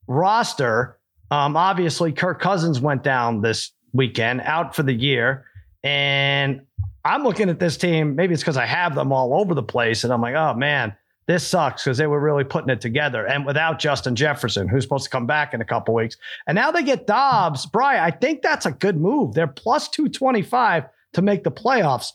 roster. 0.09 0.99
Um, 1.31 1.57
obviously, 1.57 2.13
Kirk 2.13 2.41
Cousins 2.41 2.81
went 2.81 3.03
down 3.03 3.41
this 3.41 3.71
weekend, 3.93 4.43
out 4.43 4.75
for 4.75 4.83
the 4.83 4.93
year. 4.93 5.47
And 5.85 6.63
I'm 7.05 7.23
looking 7.23 7.49
at 7.49 7.61
this 7.61 7.77
team. 7.77 8.17
Maybe 8.17 8.35
it's 8.35 8.43
because 8.43 8.57
I 8.57 8.67
have 8.67 8.95
them 8.95 9.13
all 9.13 9.41
over 9.41 9.55
the 9.55 9.63
place. 9.63 10.05
And 10.05 10.13
I'm 10.13 10.21
like, 10.21 10.35
oh, 10.35 10.55
man, 10.55 10.95
this 11.27 11.47
sucks 11.47 11.85
because 11.85 11.99
they 11.99 12.07
were 12.07 12.21
really 12.21 12.45
putting 12.45 12.71
it 12.71 12.81
together. 12.81 13.27
And 13.27 13.47
without 13.47 13.79
Justin 13.79 14.17
Jefferson, 14.17 14.67
who's 14.69 14.83
supposed 14.83 15.05
to 15.05 15.11
come 15.11 15.27
back 15.27 15.55
in 15.55 15.61
a 15.61 15.65
couple 15.65 15.95
weeks. 15.95 16.17
And 16.47 16.57
now 16.57 16.71
they 16.71 16.83
get 16.83 17.07
Dobbs. 17.07 17.67
Bry, 17.67 18.05
I 18.05 18.11
think 18.11 18.43
that's 18.43 18.67
a 18.67 18.73
good 18.73 18.97
move. 18.97 19.35
They're 19.35 19.47
plus 19.47 19.89
225 19.89 20.85
to 21.15 21.23
make 21.23 21.45
the 21.45 21.51
playoffs. 21.51 22.09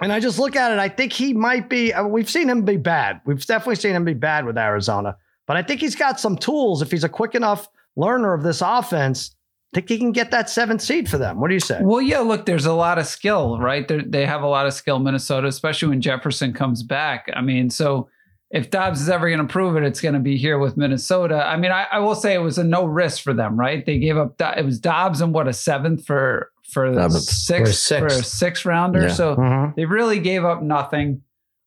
And 0.00 0.12
I 0.12 0.20
just 0.20 0.38
look 0.38 0.54
at 0.56 0.72
it. 0.72 0.78
I 0.78 0.88
think 0.88 1.12
he 1.12 1.32
might 1.32 1.68
be. 1.68 1.92
uh, 1.92 2.06
We've 2.06 2.28
seen 2.30 2.48
him 2.48 2.62
be 2.62 2.76
bad. 2.76 3.20
We've 3.24 3.44
definitely 3.44 3.76
seen 3.76 3.94
him 3.94 4.04
be 4.04 4.14
bad 4.14 4.44
with 4.44 4.58
Arizona. 4.58 5.16
But 5.46 5.56
I 5.56 5.62
think 5.62 5.80
he's 5.80 5.94
got 5.96 6.18
some 6.20 6.36
tools. 6.36 6.82
If 6.82 6.90
he's 6.90 7.04
a 7.04 7.08
quick 7.08 7.34
enough 7.34 7.68
learner 7.96 8.32
of 8.34 8.42
this 8.42 8.60
offense, 8.60 9.34
think 9.74 9.88
he 9.88 9.98
can 9.98 10.12
get 10.12 10.30
that 10.30 10.48
seventh 10.48 10.80
seed 10.80 11.08
for 11.08 11.18
them. 11.18 11.40
What 11.40 11.48
do 11.48 11.54
you 11.54 11.60
say? 11.60 11.78
Well, 11.82 12.00
yeah, 12.00 12.20
look, 12.20 12.46
there's 12.46 12.66
a 12.66 12.72
lot 12.72 12.98
of 12.98 13.06
skill, 13.06 13.58
right? 13.58 13.86
They're, 13.86 14.02
they 14.02 14.24
have 14.26 14.42
a 14.42 14.46
lot 14.46 14.66
of 14.66 14.72
skill, 14.72 14.98
Minnesota, 14.98 15.48
especially 15.48 15.88
when 15.88 16.00
Jefferson 16.00 16.52
comes 16.52 16.82
back. 16.82 17.28
I 17.34 17.40
mean, 17.42 17.68
so 17.70 18.08
if 18.50 18.70
Dobbs 18.70 19.00
is 19.02 19.08
ever 19.10 19.28
going 19.28 19.46
to 19.46 19.52
prove 19.52 19.76
it, 19.76 19.82
it's 19.82 20.00
going 20.00 20.14
to 20.14 20.20
be 20.20 20.36
here 20.36 20.58
with 20.58 20.76
Minnesota. 20.76 21.44
I 21.44 21.56
mean, 21.56 21.72
I, 21.72 21.86
I 21.92 21.98
will 21.98 22.14
say 22.14 22.34
it 22.34 22.38
was 22.38 22.56
a 22.56 22.64
no 22.64 22.84
risk 22.84 23.22
for 23.22 23.34
them, 23.34 23.58
right? 23.58 23.84
They 23.84 23.98
gave 23.98 24.16
up, 24.16 24.38
Do- 24.38 24.52
it 24.56 24.64
was 24.64 24.78
Dobbs 24.78 25.20
and 25.20 25.34
what, 25.34 25.48
a 25.48 25.52
seventh 25.52 26.06
for, 26.06 26.50
for 26.72 26.90
the 26.94 27.02
Seventh. 27.02 27.22
sixth, 27.24 27.88
For 27.88 27.98
for 27.98 28.06
a 28.06 28.10
sixth. 28.10 28.32
six 28.32 28.64
rounder. 28.64 29.02
Yeah. 29.02 29.08
So 29.08 29.36
Mhm. 29.36 29.74
they 29.74 29.84
really 29.86 30.20
gave 30.20 30.44
up 30.44 30.62
nothing. 30.62 31.22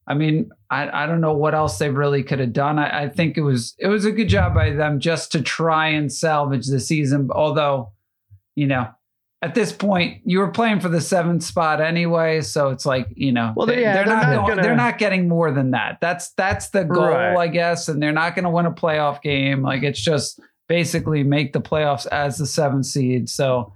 I 0.10 0.14
mean, 0.14 0.52
I, 0.72 1.04
I 1.04 1.06
don't 1.06 1.20
know 1.20 1.34
what 1.34 1.54
else 1.54 1.78
they 1.80 1.90
really 1.90 2.24
could 2.24 2.40
have 2.40 2.54
done. 2.54 2.80
I, 2.80 3.04
I 3.04 3.10
think 3.10 3.38
it 3.38 3.42
was 3.42 3.76
it 3.78 3.88
was 3.90 4.06
a 4.06 4.12
good 4.14 4.30
job 4.30 4.54
by 4.54 4.70
them 4.70 5.02
just 5.02 5.34
to 5.34 5.42
try 5.42 5.90
and 5.90 6.10
salvage 6.12 6.68
the 6.68 6.80
season. 6.80 7.28
Although, 7.30 7.92
you 8.58 8.68
know, 8.68 8.88
at 9.44 9.54
this 9.54 9.72
point, 9.72 10.22
you 10.26 10.40
were 10.40 10.48
playing 10.50 10.80
for 10.80 10.90
the 10.90 11.00
seventh 11.00 11.44
spot 11.44 11.80
anyway, 11.80 12.42
so 12.42 12.70
it's 12.70 12.86
like 12.88 13.08
you 13.16 13.32
know, 13.32 13.54
Well, 13.56 13.68
they, 13.68 13.82
yeah, 13.82 13.92
are 13.92 13.94
they're 13.94 14.06
not, 14.08 14.24
not 14.28 14.36
going- 14.36 14.48
gonna- 14.50 14.62
they're 14.64 14.76
not 14.76 14.98
getting 14.98 15.28
more 15.30 15.52
than 15.52 15.72
that. 15.72 16.00
That's 16.02 16.32
that's 16.32 16.70
the 16.70 16.84
goal, 16.84 17.04
Right. 17.10 17.38
I 17.38 17.48
guess, 17.48 17.88
and 17.88 18.02
they're 18.02 18.12
not 18.12 18.34
going 18.36 18.46
to 18.46 18.50
win 18.50 18.66
a 18.66 18.72
playoff 18.72 19.22
game. 19.22 19.62
Like 19.62 19.84
it's 19.84 20.02
just 20.02 20.40
basically 20.68 21.24
make 21.24 21.54
the 21.54 21.62
playoffs 21.62 22.08
as 22.08 22.38
the 22.40 22.46
seventh 22.48 22.88
seed. 22.88 23.30
So, 23.30 23.74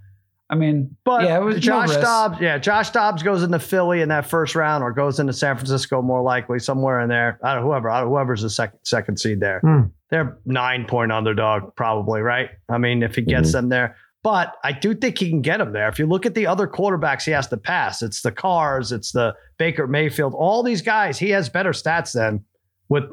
I 0.49 0.55
mean, 0.55 0.97
But 1.05 1.23
yeah, 1.25 1.37
it 1.37 1.43
was 1.43 1.59
Josh 1.59 1.89
risk. 1.89 2.01
Dobbs. 2.01 2.37
Yeah, 2.41 2.57
Josh 2.57 2.89
Dobbs 2.89 3.21
goes 3.23 3.43
into 3.43 3.59
Philly 3.59 4.01
in 4.01 4.09
that 4.09 4.25
first 4.25 4.55
round, 4.55 4.83
or 4.83 4.91
goes 4.91 5.19
into 5.19 5.31
San 5.31 5.55
Francisco 5.55 6.01
more 6.01 6.23
likely 6.23 6.57
somewhere 6.59 6.99
in 7.01 7.07
there. 7.07 7.39
I 7.43 7.53
don't 7.53 7.63
whoever 7.63 7.87
I 7.89 8.01
don't- 8.01 8.09
whoever's 8.09 8.41
the 8.41 8.49
second 8.49 8.79
second 8.83 9.17
seed 9.19 9.39
there. 9.39 9.59
Hmm. 9.59 9.81
They're 10.09 10.37
nine 10.45 10.85
point 10.85 11.11
underdog 11.11 11.75
probably, 11.75 12.21
right? 12.21 12.49
I 12.67 12.79
mean, 12.79 13.03
if 13.03 13.15
he 13.15 13.21
gets 13.21 13.49
Mhm. 13.49 13.53
them 13.53 13.69
there. 13.69 13.95
But 14.23 14.55
I 14.63 14.71
do 14.71 14.93
think 14.93 15.17
he 15.17 15.29
can 15.29 15.41
get 15.41 15.57
them 15.57 15.73
there. 15.73 15.89
If 15.89 15.97
you 15.97 16.05
look 16.05 16.25
at 16.27 16.35
the 16.35 16.45
other 16.45 16.67
quarterbacks 16.67 17.23
he 17.23 17.31
has 17.31 17.47
to 17.47 17.57
pass, 17.57 18.01
it's 18.03 18.21
the 18.21 18.31
Carrs, 18.31 18.91
it's 18.91 19.11
the 19.11 19.33
Baker 19.57 19.87
Mayfield, 19.87 20.35
all 20.35 20.61
these 20.61 20.83
guys. 20.83 21.17
He 21.17 21.31
has 21.31 21.49
better 21.49 21.71
stats 21.71 22.13
than 22.13 22.45
with 22.89 23.05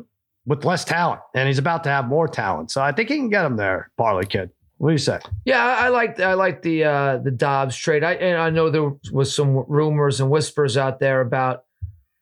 with 0.46 0.64
less 0.64 0.84
talent, 0.84 1.20
and 1.34 1.46
he's 1.46 1.58
about 1.58 1.84
to 1.84 1.90
have 1.90 2.06
more 2.08 2.26
talent. 2.28 2.70
So 2.70 2.80
I 2.82 2.92
think 2.92 3.08
he 3.10 3.16
can 3.16 3.28
get 3.30 3.42
them 3.42 3.56
there, 3.56 3.90
Parlay 3.98 4.24
Kid. 4.26 4.50
What 4.78 4.90
do 4.90 4.92
you 4.92 4.98
say? 4.98 5.18
Yeah, 5.44 5.62
I, 5.64 5.88
like 5.88 6.20
I 6.20 6.34
like 6.34 6.62
the 6.62 6.84
uh, 6.84 7.16
the 7.18 7.30
Dobbs 7.30 7.76
trade. 7.76 8.04
I 8.04 8.12
and 8.14 8.38
I 8.38 8.50
know 8.50 8.70
there 8.70 8.92
was 9.12 9.34
some 9.34 9.64
rumors 9.66 10.20
and 10.20 10.30
whispers 10.30 10.76
out 10.76 11.00
there 11.00 11.20
about 11.22 11.64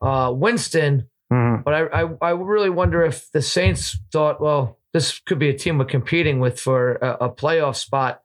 uh, 0.00 0.32
Winston, 0.34 1.08
Mhm. 1.32 1.64
but 1.64 1.74
I, 1.74 2.02
I 2.02 2.08
I 2.22 2.30
really 2.30 2.70
wonder 2.70 3.02
if 3.04 3.30
the 3.32 3.42
Saints 3.42 3.98
thought, 4.12 4.40
well, 4.40 4.78
this 4.92 5.18
could 5.20 5.38
be 5.40 5.48
a 5.48 5.54
team 5.58 5.78
we're 5.78 5.84
competing 5.86 6.38
with 6.40 6.58
for 6.60 6.92
a, 6.96 7.26
a 7.26 7.30
playoff 7.30 7.76
spot 7.76 8.22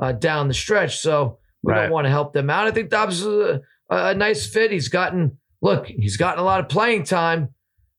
uh, 0.00 0.12
down 0.12 0.48
the 0.48 0.54
stretch. 0.54 0.98
So 0.98 1.38
we 1.62 1.72
Right. 1.72 1.82
don't 1.82 1.92
want 1.92 2.06
to 2.06 2.10
help 2.10 2.32
them 2.32 2.50
out. 2.50 2.66
I 2.66 2.70
think 2.72 2.90
Dobbs 2.90 3.20
is 3.20 3.26
a, 3.26 3.62
a 3.90 4.14
nice 4.14 4.46
fit. 4.46 4.70
He's 4.72 4.88
gotten 4.88 5.38
look, 5.60 5.86
he's 5.86 6.16
gotten 6.16 6.40
a 6.40 6.44
lot 6.44 6.58
of 6.60 6.68
playing 6.68 7.04
time, 7.04 7.50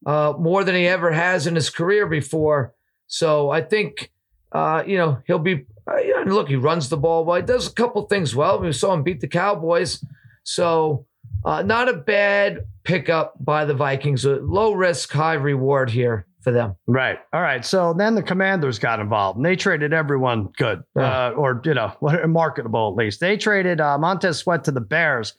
uh, 0.05 0.33
more 0.37 0.63
than 0.65 0.75
he 0.75 0.85
ever 0.87 1.11
has 1.13 1.47
in 1.47 1.55
his 1.55 1.69
career 1.69 2.07
before. 2.07 2.73
So 3.07 3.49
I 3.51 3.61
think 3.61 4.11
uh, 4.51 4.83
you 4.85 4.97
know 4.97 5.19
he'll 5.27 5.39
be. 5.39 5.65
Uh, 5.85 5.97
you 5.97 6.25
know, 6.25 6.33
look, 6.35 6.47
he 6.47 6.55
runs 6.55 6.87
the 6.87 6.95
ball 6.95 7.25
well. 7.25 7.35
He 7.35 7.41
does 7.41 7.67
a 7.67 7.73
couple 7.73 8.01
things 8.03 8.33
well. 8.33 8.57
We 8.59 8.71
saw 8.71 8.93
him 8.93 9.03
beat 9.03 9.19
the 9.19 9.27
Cowboys. 9.27 10.01
So 10.43 11.05
uh, 11.43 11.61
not 11.63 11.89
a 11.89 11.93
bad 11.93 12.65
pickup 12.85 13.33
by 13.43 13.65
the 13.65 13.73
Vikings. 13.73 14.23
A 14.23 14.35
low 14.35 14.71
risk, 14.73 15.11
high 15.11 15.33
reward 15.33 15.89
here 15.89 16.25
for 16.43 16.51
them. 16.51 16.75
Right. 16.87 17.19
All 17.31 17.41
right. 17.41 17.63
So 17.65 17.93
then 17.93 18.15
the 18.15 18.21
commanders 18.23 18.77
got 18.79 18.99
involved 18.99 19.37
and 19.37 19.45
they 19.45 19.55
traded 19.55 19.93
everyone 19.93 20.49
good, 20.57 20.83
Yeah. 20.95 21.27
uh, 21.27 21.31
or, 21.31 21.61
you 21.63 21.73
know, 21.73 21.93
marketable 22.27 22.89
at 22.89 22.95
least. 22.95 23.19
They 23.19 23.37
traded 23.37 23.79
uh, 23.81 23.97
Montez 23.97 24.39
Sweat 24.39 24.63
to 24.65 24.71
the 24.71 24.81
Bears. 24.81 25.33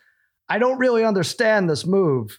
I 0.48 0.58
don't 0.58 0.78
really 0.78 1.04
understand 1.04 1.68
this 1.68 1.86
move. 1.86 2.38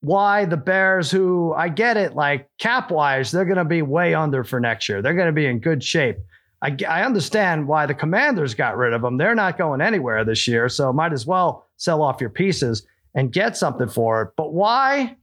Why 0.00 0.44
the 0.44 0.56
Bears, 0.56 1.10
who 1.10 1.52
I 1.54 1.68
get 1.68 1.96
it, 1.96 2.14
like 2.14 2.48
cap 2.58 2.90
wise, 2.90 3.30
they're 3.30 3.44
going 3.44 3.56
to 3.56 3.64
be 3.64 3.82
way 3.82 4.14
under 4.14 4.44
for 4.44 4.60
next 4.60 4.88
year. 4.88 5.02
They're 5.02 5.14
going 5.14 5.26
to 5.26 5.32
be 5.32 5.46
in 5.46 5.58
good 5.60 5.82
shape. 5.82 6.18
I 6.62 7.02
understand 7.02 7.68
why 7.68 7.86
the 7.86 7.94
commanders 7.94 8.54
got 8.54 8.76
rid 8.76 8.92
of 8.92 9.02
them. 9.02 9.18
They're 9.18 9.34
not 9.34 9.58
going 9.58 9.80
anywhere 9.80 10.24
this 10.24 10.48
year. 10.48 10.68
So 10.68 10.92
might 10.92 11.12
as 11.12 11.26
well 11.26 11.66
sell 11.76 12.02
off 12.02 12.20
your 12.20 12.30
pieces 12.30 12.86
and 13.14 13.32
get 13.32 13.56
something 13.56 13.88
for 13.88 14.22
it. 14.22 14.28
But 14.36 14.52
why? 14.52 15.16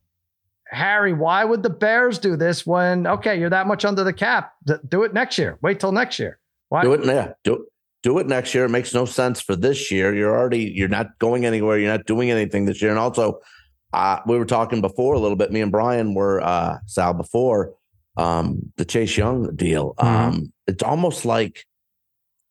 Harry, 0.74 1.14
why 1.14 1.46
would 1.46 1.64
the 1.64 1.70
Bears 1.70 2.20
do 2.20 2.36
this 2.36 2.66
when 2.66 3.08
okay, 3.08 3.40
you're 3.40 3.50
that 3.50 3.68
much 3.68 3.86
under 3.86 4.04
the 4.04 4.14
cap? 4.14 4.54
Do 4.88 5.04
it 5.04 5.14
next 5.14 5.38
year. 5.38 5.58
Wait 5.62 5.80
till 5.80 5.92
next 5.92 6.20
year. 6.20 6.40
Why? 6.70 6.82
Do 6.82 6.94
it, 6.94 7.06
yeah. 7.06 7.34
Do 7.44 7.68
do 8.02 8.20
it 8.20 8.28
next 8.28 8.54
year. 8.54 8.66
It 8.66 8.70
makes 8.70 8.94
no 8.94 9.06
sense 9.06 9.40
for 9.40 9.56
this 9.56 9.92
year. 9.92 10.14
You're 10.14 10.36
already 10.36 10.72
you're 10.76 10.90
not 10.90 11.18
going 11.20 11.46
anywhere. 11.46 11.78
You're 11.78 11.92
not 11.92 12.06
doing 12.06 12.32
anything 12.32 12.66
this 12.66 12.82
year. 12.82 12.92
And 12.92 13.00
also, 13.00 13.40
uh, 13.94 14.20
we 14.26 14.38
were 14.38 14.46
talking 14.46 14.82
before 14.82 15.14
a 15.14 15.20
little 15.20 15.38
bit. 15.38 15.52
Me 15.52 15.62
and 15.62 15.72
Brian 15.72 16.14
were 16.14 16.42
uh, 16.42 16.78
Sal 16.88 17.14
before 17.14 17.74
um, 18.18 18.74
the 18.78 18.86
Chase 18.86 19.16
Young 19.18 19.56
deal. 19.56 19.94
Mhm. 20.00 20.06
Um, 20.06 20.54
it's 20.68 20.84
almost 20.84 21.26
like 21.26 21.66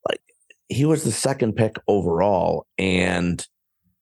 like 0.08 0.20
he 0.68 0.84
was 0.84 1.04
the 1.04 1.12
second 1.12 1.54
pick 1.54 1.76
overall, 1.88 2.66
and 2.78 3.46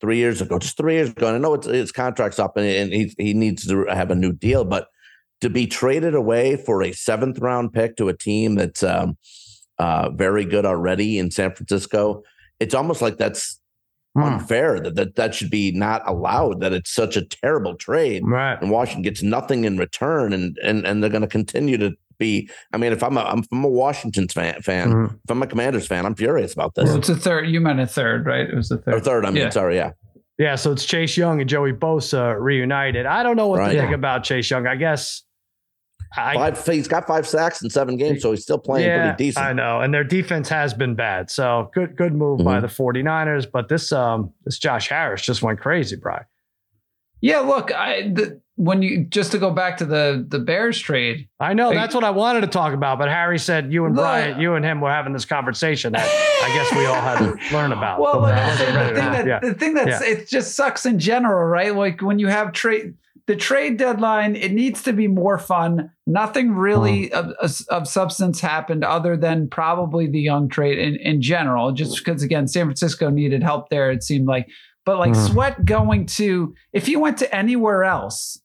three 0.00 0.16
years 0.18 0.40
ago, 0.40 0.58
just 0.58 0.76
three 0.76 0.94
years 0.94 1.10
ago. 1.10 1.26
And 1.26 1.36
I 1.36 1.38
know 1.38 1.54
it's, 1.54 1.66
his 1.66 1.92
contract's 1.92 2.38
up, 2.38 2.56
and, 2.56 2.66
and 2.66 2.92
he 2.92 3.14
he 3.18 3.34
needs 3.34 3.66
to 3.66 3.84
have 3.86 4.10
a 4.10 4.14
new 4.14 4.32
deal, 4.32 4.64
but 4.64 4.88
to 5.40 5.48
be 5.50 5.66
traded 5.66 6.14
away 6.14 6.56
for 6.56 6.82
a 6.82 6.92
seventh 6.92 7.38
round 7.38 7.72
pick 7.72 7.96
to 7.96 8.08
a 8.08 8.16
team 8.16 8.56
that's 8.56 8.82
um, 8.82 9.16
uh, 9.78 10.10
very 10.10 10.44
good 10.44 10.66
already 10.66 11.18
in 11.18 11.30
San 11.30 11.54
Francisco, 11.54 12.22
it's 12.58 12.74
almost 12.74 13.02
like 13.02 13.16
that's 13.16 13.58
Hmm. 14.16 14.22
unfair 14.24 14.80
that, 14.80 14.96
that 14.96 15.14
that 15.14 15.36
should 15.36 15.50
be 15.52 15.70
not 15.70 16.02
allowed. 16.04 16.60
That 16.62 16.72
it's 16.72 16.92
such 16.92 17.16
a 17.16 17.24
terrible 17.24 17.76
trade, 17.76 18.22
Right. 18.26 18.60
and 18.60 18.68
Washington 18.68 19.02
gets 19.02 19.22
nothing 19.22 19.64
in 19.64 19.78
return, 19.78 20.32
and 20.32 20.58
and 20.64 20.84
and 20.84 21.00
they're 21.00 21.10
going 21.10 21.22
to 21.22 21.28
continue 21.28 21.78
to 21.78 21.92
be. 22.20 22.48
I 22.72 22.76
mean, 22.76 22.92
if 22.92 23.02
I'm 23.02 23.16
a 23.16 23.22
I'm 23.22 23.42
from 23.42 23.64
a 23.64 23.68
Washington 23.68 24.28
fan, 24.28 24.62
fan 24.62 24.92
Mhm. 24.92 25.14
if 25.24 25.30
I'm 25.30 25.42
a 25.42 25.46
Commanders 25.48 25.88
fan, 25.88 26.06
I'm 26.06 26.14
furious 26.14 26.52
about 26.54 26.76
this. 26.76 26.84
Well, 26.84 26.98
it's 26.98 27.08
a 27.08 27.16
third. 27.16 27.48
You 27.48 27.60
meant 27.60 27.80
a 27.80 27.86
third, 27.88 28.26
right? 28.26 28.48
It 28.48 28.54
was 28.54 28.70
a 28.70 28.78
third. 28.78 28.94
or 28.94 29.00
third, 29.00 29.24
I 29.26 29.30
mean, 29.30 29.42
Yeah. 29.42 29.50
sorry, 29.50 29.74
yeah. 29.74 29.90
Yeah. 30.38 30.54
So 30.54 30.70
it's 30.70 30.84
Chase 30.84 31.16
Young 31.16 31.40
and 31.40 31.50
Joey 31.50 31.72
Bosa 31.72 32.36
reunited. 32.40 33.04
I 33.06 33.24
don't 33.24 33.34
know 33.36 33.48
what 33.48 33.58
Right. 33.58 33.72
to 33.72 33.78
think 33.78 33.90
Yeah. 33.90 33.96
about 33.96 34.22
Chase 34.22 34.48
Young. 34.50 34.66
I 34.68 34.76
guess. 34.76 35.24
I, 36.16 36.34
Five, 36.34 36.66
he's 36.66 36.88
got 36.88 37.06
five 37.06 37.24
sacks 37.24 37.62
in 37.62 37.70
seven 37.70 37.96
games, 37.96 38.20
so 38.22 38.32
he's 38.32 38.42
still 38.42 38.58
playing 38.58 38.88
yeah, 38.88 39.12
pretty 39.12 39.26
decent. 39.28 39.46
I 39.46 39.52
know. 39.52 39.80
And 39.80 39.94
their 39.94 40.02
defense 40.02 40.48
has 40.48 40.74
been 40.74 40.96
bad. 40.96 41.30
So 41.30 41.70
good, 41.72 41.94
good 41.96 42.12
move 42.14 42.42
by 42.42 42.58
Mhm. 42.58 42.62
the 42.62 42.68
49ers. 42.68 43.46
But 43.46 43.68
this, 43.68 43.92
um, 43.92 44.32
this 44.44 44.58
Josh 44.58 44.88
Harris 44.88 45.22
just 45.22 45.40
went 45.40 45.60
crazy, 45.60 45.94
Brian. 45.94 46.24
Yeah, 47.20 47.40
look, 47.40 47.72
I 47.72 48.10
the, 48.12 48.40
when 48.62 48.82
you 48.82 49.04
just 49.06 49.32
to 49.32 49.38
go 49.38 49.50
back 49.50 49.78
to 49.78 49.86
the 49.86 50.24
the 50.28 50.38
Bears 50.38 50.78
trade. 50.78 51.28
I 51.40 51.54
know 51.54 51.72
that's 51.72 51.94
what 51.94 52.04
I 52.04 52.10
wanted 52.10 52.42
to 52.42 52.46
talk 52.46 52.74
about, 52.74 52.98
but 52.98 53.08
Harry 53.08 53.38
said 53.38 53.72
you 53.72 53.86
and. 53.86 53.94
Brian, 53.94 54.38
you 54.38 54.54
and 54.54 54.64
him 54.64 54.80
were 54.82 54.90
having 54.90 55.14
this 55.14 55.24
conversation 55.24 55.92
that 55.94 56.06
I 56.42 56.48
guess 56.54 56.70
we 56.76 56.84
all 56.84 57.00
had 57.00 57.18
to 57.18 57.52
learn 57.56 57.72
about. 57.72 58.00
Well, 58.00 58.14
But 58.14 58.22
like 58.22 58.34
I 58.34 58.42
I 58.44 58.48
wasn't 58.48 58.68
said, 58.68 58.74
ready 58.76 58.94
the 58.94 59.00
thing 59.00 59.12
that 59.12 59.26
yeah. 59.26 59.38
the 59.40 59.54
thing 59.54 59.74
that's 59.74 60.02
it 60.02 60.28
just 60.28 60.54
sucks 60.54 60.84
in 60.84 60.98
general, 60.98 61.44
right? 61.48 61.74
Like 61.74 62.02
when 62.02 62.18
you 62.18 62.28
have 62.28 62.52
trade 62.52 62.94
the 63.26 63.36
trade 63.36 63.76
deadline, 63.78 64.34
it 64.36 64.52
needs 64.52 64.82
to 64.82 64.92
be 64.92 65.06
more 65.08 65.38
fun. 65.38 65.90
Nothing 66.06 66.52
really 66.52 67.12
of, 67.12 67.26
of, 67.40 67.52
of 67.68 67.86
substance 67.88 68.40
happened 68.40 68.84
other 68.84 69.16
than 69.16 69.48
probably 69.48 70.06
the 70.08 70.18
young 70.20 70.48
trade 70.48 70.78
in, 70.78 70.96
in 70.96 71.22
general, 71.22 71.70
just 71.72 71.96
because 72.04 72.22
again, 72.22 72.46
San 72.48 72.66
Francisco 72.66 73.08
needed 73.08 73.42
help 73.42 73.68
there, 73.70 73.90
it 73.90 74.02
seemed 74.02 74.26
like. 74.26 74.48
But 74.84 74.98
like 74.98 75.12
Mhm. 75.12 75.30
Sweat 75.30 75.64
going 75.64 76.06
to 76.06 76.54
if 76.72 76.86
he 76.86 76.96
went 76.96 77.18
to 77.18 77.32
anywhere 77.34 77.84
else, 77.84 78.38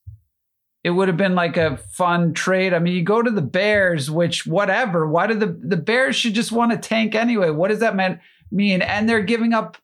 it 0.86 0.90
would 0.90 1.08
have 1.08 1.16
been 1.16 1.34
like 1.34 1.56
a 1.56 1.78
fun 1.78 2.32
trade. 2.32 2.72
I 2.72 2.78
mean, 2.78 2.94
you 2.94 3.02
go 3.02 3.20
to 3.20 3.30
the 3.30 3.42
Bears, 3.42 4.08
which 4.08 4.46
whatever. 4.46 5.08
Why 5.08 5.26
do 5.26 5.34
the 5.34 5.46
the 5.46 5.76
Bears 5.76 6.14
should 6.14 6.34
just 6.34 6.52
want 6.52 6.70
to 6.70 6.78
tank 6.78 7.14
anyway? 7.16 7.50
What 7.50 7.68
does 7.68 7.80
that 7.80 7.96
mean? 7.96 8.20
Mean 8.52 8.80
and 8.82 9.08
they're 9.08 9.22
giving 9.24 9.52
up 9.52 9.76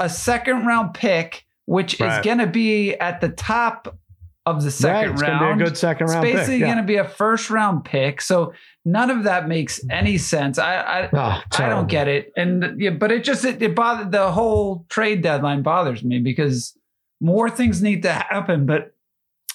a 0.00 0.08
second 0.08 0.66
round 0.66 0.94
pick, 0.94 1.44
which 1.66 2.00
Right. 2.00 2.18
is 2.18 2.24
going 2.24 2.38
to 2.38 2.46
be 2.48 2.94
at 2.94 3.20
the 3.20 3.28
top 3.28 3.96
of 4.44 4.62
the 4.62 4.66
Right, 4.66 4.72
second 4.72 5.12
it's 5.12 5.22
round. 5.22 5.40
gonna 5.40 5.56
be 5.56 5.62
a 5.62 5.66
good 5.66 5.76
second 5.78 6.06
round 6.08 6.24
pick. 6.24 6.34
basically 6.34 6.56
yeah. 6.58 6.66
going 6.66 6.78
to 6.78 6.82
be 6.82 6.96
a 6.96 7.04
first 7.08 7.48
round 7.48 7.84
pick. 7.84 8.20
So 8.20 8.52
none 8.84 9.10
of 9.10 9.22
that 9.22 9.46
makes 9.46 9.80
any 9.88 10.18
sense. 10.18 10.58
I 10.58 10.74
I, 10.80 11.08
Oh, 11.12 11.42
I 11.64 11.68
don't 11.68 11.86
get 11.86 12.08
it. 12.08 12.32
And 12.36 12.80
yeah, 12.80 12.90
but 12.90 13.12
it 13.12 13.22
just 13.22 13.44
it, 13.44 13.62
it 13.62 13.76
bothered 13.76 14.10
the 14.10 14.32
whole 14.32 14.84
trade 14.88 15.22
deadline 15.22 15.62
bothers 15.62 16.02
me 16.02 16.18
because 16.18 16.76
more 17.20 17.48
things 17.48 17.80
need 17.80 18.02
to 18.02 18.12
happen, 18.12 18.66
but 18.66 18.91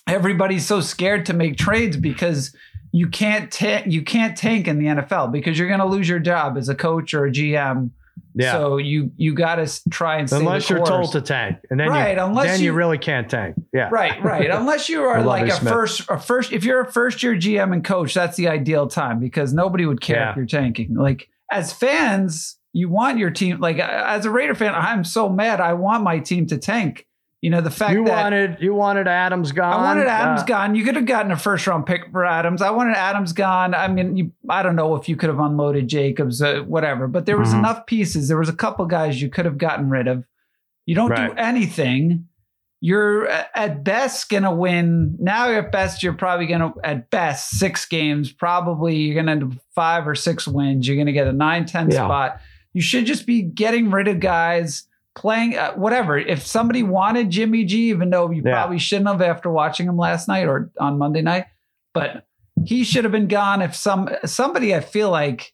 everybody's 0.07 0.65
so 0.65 0.81
scared 0.81 1.25
to 1.27 1.33
make 1.33 1.57
trades 1.57 1.97
because 1.97 2.55
you 2.91 3.07
can't 3.09 3.51
ta- 3.51 3.83
you 3.85 4.01
can't 4.03 4.37
tank 4.37 4.67
in 4.67 4.79
the 4.79 4.85
NFL 4.85 5.31
because 5.31 5.57
you're 5.59 5.67
going 5.67 5.79
to 5.81 5.85
lose 5.85 6.07
your 6.07 6.19
job 6.19 6.57
as 6.57 6.69
a 6.69 6.75
coach 6.75 7.13
or 7.13 7.25
a 7.25 7.31
GM. 7.31 7.91
Yeah. 8.33 8.53
So 8.53 8.77
you 8.77 9.11
you 9.17 9.33
got 9.33 9.55
to 9.55 9.89
try 9.89 10.17
and 10.17 10.27
stay 10.29 10.37
Unless 10.37 10.69
you're 10.69 10.85
told 10.85 11.11
to 11.13 11.21
tank, 11.21 11.57
and 11.71 11.79
then 11.79 11.89
Right, 11.89 12.17
you, 12.17 12.23
unless 12.23 12.47
then 12.47 12.59
you, 12.59 12.65
you- 12.67 12.73
really 12.73 12.97
can't 12.99 13.29
tank. 13.29 13.55
Yeah, 13.73 13.89
Right, 13.91 14.21
right. 14.23 14.49
Unless 14.49 14.89
you 14.89 15.01
are 15.03 15.23
like 15.23 15.47
a 15.47 15.51
Smith. 15.55 15.73
first, 15.73 16.01
a 16.09 16.19
first. 16.19 16.51
If 16.53 16.63
you're 16.63 16.81
a 16.81 16.91
first 16.91 17.21
year 17.23 17.35
GM 17.35 17.73
and 17.73 17.83
coach, 17.83 18.13
that's 18.13 18.37
the 18.37 18.47
ideal 18.47 18.87
time 18.87 19.19
because 19.19 19.53
nobody 19.53 19.85
would 19.85 20.01
care 20.01 20.17
Yeah. 20.17 20.31
if 20.31 20.37
you're 20.37 20.45
tanking. 20.45 20.93
Like 20.95 21.29
as 21.51 21.73
fans, 21.73 22.57
you 22.73 22.89
want 22.89 23.17
your 23.17 23.31
team. 23.31 23.59
Like 23.59 23.79
as 23.79 24.25
a 24.25 24.29
Raider 24.31 24.53
fan, 24.55 24.73
I'm 24.75 25.03
so 25.03 25.29
mad. 25.29 25.59
I 25.59 25.73
want 25.73 26.03
my 26.03 26.19
team 26.19 26.45
to 26.47 26.57
tank. 26.57 27.05
You 27.47 27.51
know 27.51 27.61
the 27.61 27.71
fact 27.71 27.93
You 27.93 28.03
that 28.03 28.23
wanted 28.23 28.57
you 28.59 28.73
wanted 28.73 29.07
Adams 29.07 29.53
gone. 29.53 29.71
I 29.71 29.77
wanted 29.77 30.05
Adams 30.05 30.41
Uh, 30.41 30.45
gone. 30.47 30.75
You 30.75 30.83
could 30.83 30.97
have 30.97 31.05
gotten 31.05 31.31
a 31.31 31.37
first 31.37 31.65
round 31.65 31.85
pick 31.85 32.11
for 32.11 32.25
Adams. 32.25 32.61
I 32.61 32.71
wanted 32.71 32.97
Adams 32.97 33.31
gone. 33.31 33.73
I 33.73 33.87
mean, 33.87 34.17
you, 34.17 34.31
I 34.49 34.63
don't 34.63 34.75
know 34.75 34.95
if 34.95 35.07
you 35.07 35.15
could 35.15 35.29
have 35.29 35.39
unloaded 35.39 35.87
Jacobs, 35.87 36.41
uh, 36.41 36.59
whatever, 36.67 37.07
but 37.07 37.25
there 37.25 37.37
was 37.37 37.53
Mhm. 37.53 37.59
enough 37.59 37.85
pieces. 37.85 38.27
There 38.27 38.37
was 38.37 38.49
a 38.49 38.53
couple 38.53 38.85
guys 38.85 39.21
you 39.21 39.29
could 39.29 39.45
have 39.45 39.57
gotten 39.57 39.89
rid 39.89 40.09
of. 40.09 40.25
You 40.85 40.95
don't 40.95 41.09
Right. 41.09 41.29
do 41.33 41.37
anything. 41.37 42.25
you're 42.79 43.27
at 43.27 43.83
best 43.83 44.29
going 44.29 44.43
to 44.43 44.51
win. 44.51 45.15
Now, 45.19 45.49
at 45.51 45.71
best, 45.71 46.03
you're 46.03 46.13
probably 46.13 46.45
going 46.45 46.59
to, 46.59 46.73
at 46.83 47.09
best, 47.09 47.51
six 47.57 47.85
games. 47.87 48.31
Probably 48.31 48.95
you're 48.97 49.15
going 49.15 49.25
to 49.25 49.31
end 49.31 49.43
up 49.43 49.51
five 49.73 50.07
or 50.07 50.13
six 50.13 50.47
wins. 50.47 50.85
You're 50.87 50.95
going 50.97 51.07
to 51.07 51.11
get 51.13 51.25
a 51.25 51.31
9 51.33 51.65
10 51.65 51.89
Yeah. 51.89 52.05
spot. 52.05 52.39
You 52.73 52.81
should 52.81 53.05
just 53.07 53.25
be 53.25 53.41
getting 53.41 53.89
rid 53.89 54.07
of 54.07 54.19
guys, 54.19 54.86
playing 55.17 55.57
uh, 55.57 55.73
whatever. 55.73 56.17
If 56.17 56.45
somebody 56.45 56.83
wanted 56.83 57.29
Jimmy 57.31 57.65
G, 57.65 57.89
even 57.89 58.09
though 58.11 58.29
you 58.31 58.43
Yeah. 58.45 58.53
probably 58.53 58.79
shouldn't 58.79 59.07
have 59.07 59.21
after 59.21 59.49
watching 59.49 59.87
him 59.87 59.97
last 59.97 60.27
night 60.27 60.47
or 60.47 60.69
on 60.79 60.97
Monday 60.97 61.21
night, 61.21 61.45
but 61.93 62.25
he 62.65 62.83
should 62.83 63.03
have 63.03 63.11
been 63.11 63.27
gone. 63.27 63.61
If 63.61 63.75
some 63.75 64.09
somebody, 64.25 64.73
I 64.75 64.79
feel 64.79 65.09
like, 65.09 65.53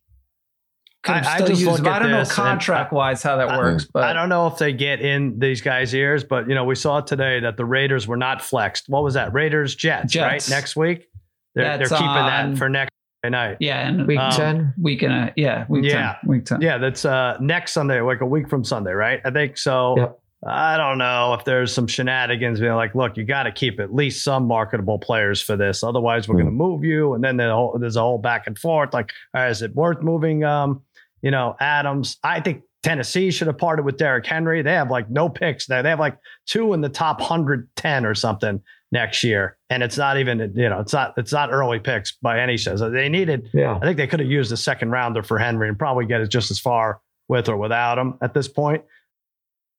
could 1.04 1.16
have 1.16 1.26
I- 1.28 1.36
I 1.36 1.40
just 1.40 1.62
used 1.62 1.66
look 1.66 1.80
him. 1.80 1.88
at 1.88 1.94
I 1.94 2.00
don't 2.00 2.12
know 2.12 2.24
contract 2.26 2.92
wise 2.94 3.24
how 3.24 3.38
that 3.38 3.50
I- 3.50 3.58
works, 3.58 3.86
but 3.92 4.04
I 4.04 4.14
don't 4.14 4.30
know 4.30 4.48
if 4.48 4.58
they 4.58 4.72
get 4.74 5.02
in 5.02 5.40
these 5.40 5.62
guys' 5.62 5.94
ears, 5.94 6.24
but 6.24 6.48
you 6.50 6.56
know, 6.56 6.64
we 6.66 6.76
saw 6.76 7.02
today 7.02 7.40
that 7.42 7.58
the 7.58 7.66
Raiders 7.66 8.08
were 8.08 8.18
not 8.18 8.42
flexed. 8.42 8.86
What 8.90 9.04
was 9.04 9.14
that? 9.16 9.34
Raiders 9.34 9.76
Jets, 9.76 10.14
Jets. 10.14 10.50
right? 10.50 10.56
Next 10.56 10.76
week. 10.76 11.08
They're, 11.56 11.78
they're 11.78 11.88
keeping 11.88 12.06
on- 12.08 12.52
that 12.54 12.58
for 12.58 12.68
next 12.70 12.92
night. 13.30 13.58
Yeah, 13.60 13.88
and 13.88 14.06
Week 14.08 14.20
Um, 14.20 14.32
10. 14.32 14.74
week 14.82 15.02
and 15.02 15.14
a 15.14 15.34
yeah, 15.36 15.66
week 15.70 15.86
Yeah. 15.86 16.16
ten, 16.22 16.30
week 16.30 16.46
ten. 16.46 16.62
Yeah, 16.62 16.78
that's 16.78 17.06
uh 17.06 17.38
next 17.40 17.72
Sunday, 17.74 18.02
like 18.02 18.22
a 18.22 18.26
week 18.26 18.50
from 18.50 18.64
Sunday, 18.64 18.92
right? 18.92 19.22
I 19.26 19.32
think 19.32 19.58
so. 19.58 19.96
Yep. 19.98 20.20
I 20.46 20.76
don't 20.76 20.98
know 20.98 21.34
if 21.36 21.46
there's 21.46 21.74
some 21.74 21.88
shenanigans 21.88 22.60
being 22.60 22.74
like, 22.74 22.96
look, 22.96 23.16
you 23.16 23.24
got 23.24 23.44
to 23.44 23.52
keep 23.54 23.80
at 23.80 23.96
least 23.96 24.26
some 24.26 24.46
marketable 24.46 25.00
players 25.00 25.42
for 25.42 25.56
this. 25.56 25.84
Otherwise, 25.84 26.28
we're 26.28 26.34
going 26.36 26.48
to 26.48 26.52
move 26.52 26.84
you. 26.84 27.14
And 27.14 27.24
then 27.24 27.38
the 27.38 27.50
whole, 27.54 27.78
there's 27.80 27.96
a 27.96 28.02
whole 28.02 28.18
back 28.18 28.46
and 28.46 28.60
forth. 28.60 28.94
Like, 28.94 29.12
all 29.34 29.42
right, 29.42 29.50
is 29.50 29.62
it 29.62 29.74
worth 29.74 30.02
moving, 30.02 30.44
um, 30.44 30.82
you 31.22 31.32
know, 31.32 31.56
Adams? 31.62 32.18
I 32.26 32.42
think 32.42 32.64
Tennessee 32.82 33.32
should 33.32 33.48
have 33.48 33.58
parted 33.58 33.86
with 33.86 33.96
Derrick 33.96 34.26
Henry. 34.26 34.62
They 34.62 34.74
have 34.74 34.92
like 34.92 35.10
no 35.10 35.30
picks 35.30 35.66
there. 35.68 35.82
They 35.82 35.88
have 35.88 36.00
like 36.02 36.18
two 36.46 36.74
in 36.74 36.82
the 36.82 36.90
top 36.90 37.22
110 37.22 38.06
or 38.06 38.14
something 38.14 38.62
next 38.94 39.24
year. 39.24 39.58
And 39.70 39.82
it's 39.84 39.98
not 39.98 40.18
even, 40.18 40.54
you 40.56 40.70
know, 40.70 40.80
it's 40.80 40.94
not, 40.94 41.16
it's 41.18 41.34
not 41.34 41.52
early 41.52 41.80
picks 41.80 42.12
by 42.14 42.40
any 42.40 42.58
sense. 42.58 42.80
They 42.80 43.10
needed, 43.10 43.50
Yeah. 43.52 43.76
I 43.76 43.80
think 43.82 43.98
they 43.98 44.08
could 44.08 44.20
have 44.22 44.30
used 44.30 44.52
a 44.54 44.58
second 44.58 44.92
rounder 44.92 45.24
for 45.24 45.40
Henry 45.40 45.68
and 45.68 45.78
probably 45.78 46.06
get 46.06 46.22
it 46.22 46.28
just 46.28 46.52
as 46.52 46.60
far 46.60 47.02
with 47.28 47.50
or 47.50 47.58
without 47.58 47.98
him 47.98 48.18
at 48.22 48.34
this 48.36 48.48
point. 48.48 48.84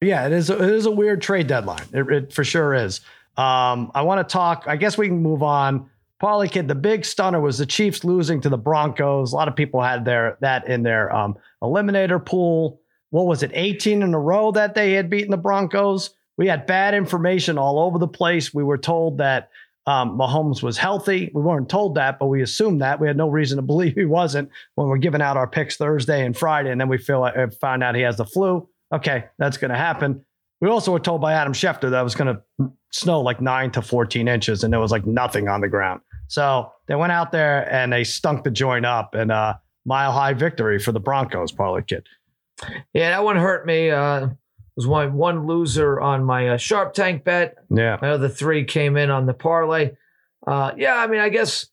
But 0.01 0.09
yeah, 0.09 0.27
it 0.27 0.33
is. 0.33 0.51
It 0.51 0.61
is 0.61 0.87
a 0.87 0.91
weird 0.91 1.23
trade 1.23 1.47
deadline. 1.47 1.87
It, 1.93 2.11
it 2.13 2.33
for 2.33 2.43
sure 2.45 2.75
is. 2.75 3.01
Um, 3.37 3.93
I 3.95 4.03
want 4.03 4.27
to 4.29 4.31
talk. 4.31 4.65
I 4.67 4.77
guess 4.77 4.99
we 4.99 5.07
can 5.07 5.23
move 5.23 5.43
on. 5.43 5.89
Parlay 6.21 6.49
kid, 6.49 6.69
the 6.69 6.75
big 6.75 7.05
stunner 7.05 7.41
was 7.41 7.59
the 7.59 7.67
Chiefs 7.67 8.03
losing 8.05 8.41
to 8.41 8.49
the 8.49 8.59
Broncos. 8.59 9.33
A 9.33 9.37
lot 9.37 9.47
of 9.47 9.55
people 9.55 9.81
had 9.81 10.05
their 10.05 10.37
that 10.41 10.67
in 10.69 10.83
their 10.83 11.15
um, 11.15 11.37
eliminator 11.63 12.25
pool. 12.25 12.81
What 13.11 13.27
was 13.27 13.45
it? 13.45 13.53
18 13.55 14.03
in 14.03 14.13
a 14.13 14.19
row 14.19 14.51
that 14.53 14.75
they 14.75 14.93
had 14.95 15.09
beaten 15.09 15.31
the 15.31 15.37
Broncos. 15.37 16.11
We 16.37 16.49
had 16.49 16.67
bad 16.67 16.95
information 16.95 17.59
all 17.59 17.79
over 17.79 17.99
the 17.99 18.09
place. 18.09 18.53
We 18.53 18.65
were 18.65 18.79
told 18.79 19.19
that 19.19 19.51
um, 19.87 20.17
Mahomes 20.19 20.63
was 20.63 20.79
healthy. 20.79 21.31
We 21.35 21.43
weren't 21.43 21.69
told 21.69 21.97
that, 21.97 22.19
but 22.19 22.27
we 22.27 22.43
assumed 22.43 22.81
that. 22.81 23.01
We 23.01 23.07
had 23.07 23.17
no 23.17 23.29
reason 23.29 23.57
to 23.57 23.63
believe 23.67 23.95
he 23.95 24.05
wasn't 24.05 24.51
when 24.75 24.89
we're 24.89 24.99
giving 24.99 25.23
out 25.23 25.37
our 25.37 25.47
picks 25.47 25.77
Thursday 25.77 26.25
and 26.25 26.37
Friday, 26.37 26.71
and 26.71 26.81
then 26.81 26.89
we 26.89 26.99
feel 26.99 27.21
like, 27.21 27.37
uh, 27.37 27.49
found 27.61 27.83
out 27.83 27.95
he 27.95 28.03
has 28.03 28.17
the 28.17 28.25
flu. 28.25 28.69
Okay, 28.93 29.25
that's 29.39 29.57
going 29.57 29.71
to 29.71 29.77
happen. 29.77 30.25
We 30.61 30.69
also 30.69 30.93
were 30.93 31.01
told 31.01 31.21
by 31.21 31.35
Adam 31.35 31.53
Schefter 31.53 31.91
that 31.91 32.01
it 32.01 32.05
was 32.05 32.15
going 32.15 32.37
to 32.37 32.73
snow 32.91 33.21
like 33.21 33.41
nine 33.41 33.71
to 33.73 33.83
14 33.83 34.29
inches, 34.29 34.65
and 34.65 34.73
there 34.73 34.81
was 34.81 34.91
like 34.91 35.07
nothing 35.07 35.49
on 35.49 35.61
the 35.61 35.69
ground. 35.69 36.01
So 36.29 36.73
they 36.87 36.95
went 36.95 37.13
out 37.13 37.33
there 37.33 37.71
and 37.73 37.93
they 37.93 38.05
stunk 38.05 38.45
the 38.45 38.51
joint 38.51 38.87
up, 38.87 39.15
and 39.15 39.31
uh, 39.31 39.55
mile 39.85 40.13
high 40.13 40.33
victory 40.33 40.79
for 40.79 40.93
the 40.93 41.01
Broncos, 41.01 41.53
parlay 41.53 41.83
kid. 41.83 42.07
Yeah, 42.95 43.11
that 43.11 43.25
one 43.25 43.37
hurt 43.37 43.67
me. 43.67 43.91
Uh, 43.91 44.29
was 44.77 44.87
my 44.87 45.07
one 45.07 45.47
loser 45.47 46.01
on 46.01 46.25
my 46.25 46.51
uh, 46.51 46.57
Sharp 46.57 46.95
Tank 46.95 47.25
bet. 47.25 47.57
Yeah, 47.71 47.99
My 48.03 48.11
other 48.11 48.29
three 48.29 48.65
came 48.65 48.97
in 48.97 49.11
on 49.11 49.27
the 49.27 49.35
parlay. 49.35 49.93
Uh, 50.47 50.73
yeah, 50.77 50.97
I 50.97 51.07
mean, 51.07 51.21
I 51.21 51.29
guess 51.29 51.67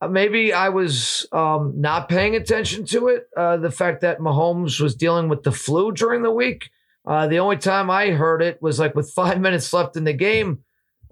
uh, 0.00 0.08
maybe 0.08 0.52
I 0.52 0.68
was 0.68 1.26
um, 1.32 1.74
not 1.76 2.08
paying 2.08 2.36
attention 2.36 2.86
to 2.86 3.08
it. 3.08 3.26
Uh, 3.36 3.56
the 3.56 3.70
fact 3.70 4.02
that 4.02 4.20
Mahomes 4.20 4.80
was 4.80 4.94
dealing 4.94 5.28
with 5.28 5.42
the 5.42 5.52
flu 5.52 5.92
during 5.92 6.22
the 6.22 6.30
week. 6.30 6.70
Uh, 7.06 7.26
the 7.26 7.38
only 7.38 7.56
time 7.56 7.90
I 7.90 8.10
heard 8.10 8.42
it 8.42 8.62
was 8.62 8.78
like 8.78 8.94
with 8.94 9.10
five 9.14 9.40
minutes 9.40 9.72
left 9.72 9.96
in 9.96 10.04
the 10.04 10.12
game. 10.12 10.60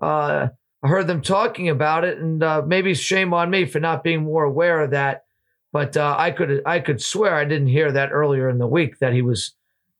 Uh, 0.00 0.48
I 0.82 0.88
heard 0.88 1.06
them 1.08 1.22
talking 1.22 1.68
about 1.68 2.04
it, 2.04 2.18
and 2.18 2.42
uh, 2.42 2.62
maybe 2.64 2.94
shame 2.94 3.34
on 3.34 3.50
me 3.50 3.64
for 3.64 3.80
not 3.80 4.04
being 4.04 4.22
more 4.22 4.44
aware 4.44 4.82
of 4.82 4.90
that. 4.92 5.24
But 5.72 5.96
uh, 5.96 6.14
I 6.16 6.30
could 6.30 6.62
I 6.64 6.78
could 6.80 7.02
swear 7.02 7.34
I 7.34 7.44
didn't 7.44 7.66
hear 7.68 7.90
that 7.90 8.12
earlier 8.12 8.48
in 8.48 8.58
the 8.58 8.66
week 8.68 8.98
that 9.00 9.12
he 9.12 9.22
was 9.22 9.55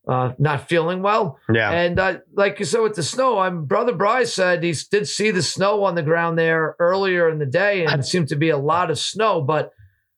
uh, 0.06 0.32
not 0.38 0.68
feeling 0.68 1.02
well. 1.02 1.38
yeah. 1.52 1.70
And 1.70 1.98
uh, 1.98 2.18
like 2.34 2.58
you 2.58 2.64
said 2.64 2.80
with 2.80 2.94
the 2.94 3.02
snow, 3.02 3.38
I'm 3.38 3.64
brother 3.64 3.92
Bryce 3.92 4.32
said 4.32 4.62
he 4.62 4.74
did 4.90 5.08
see 5.08 5.30
the 5.30 5.42
snow 5.42 5.84
on 5.84 5.94
the 5.94 6.02
ground 6.02 6.38
there 6.38 6.76
earlier 6.78 7.28
in 7.28 7.38
the 7.38 7.46
day, 7.46 7.84
and 7.84 8.00
it 8.00 8.04
seemed 8.04 8.28
to 8.28 8.36
be 8.36 8.50
a 8.50 8.58
lot 8.58 8.90
of 8.90 8.98
snow. 8.98 9.40
But 9.40 9.72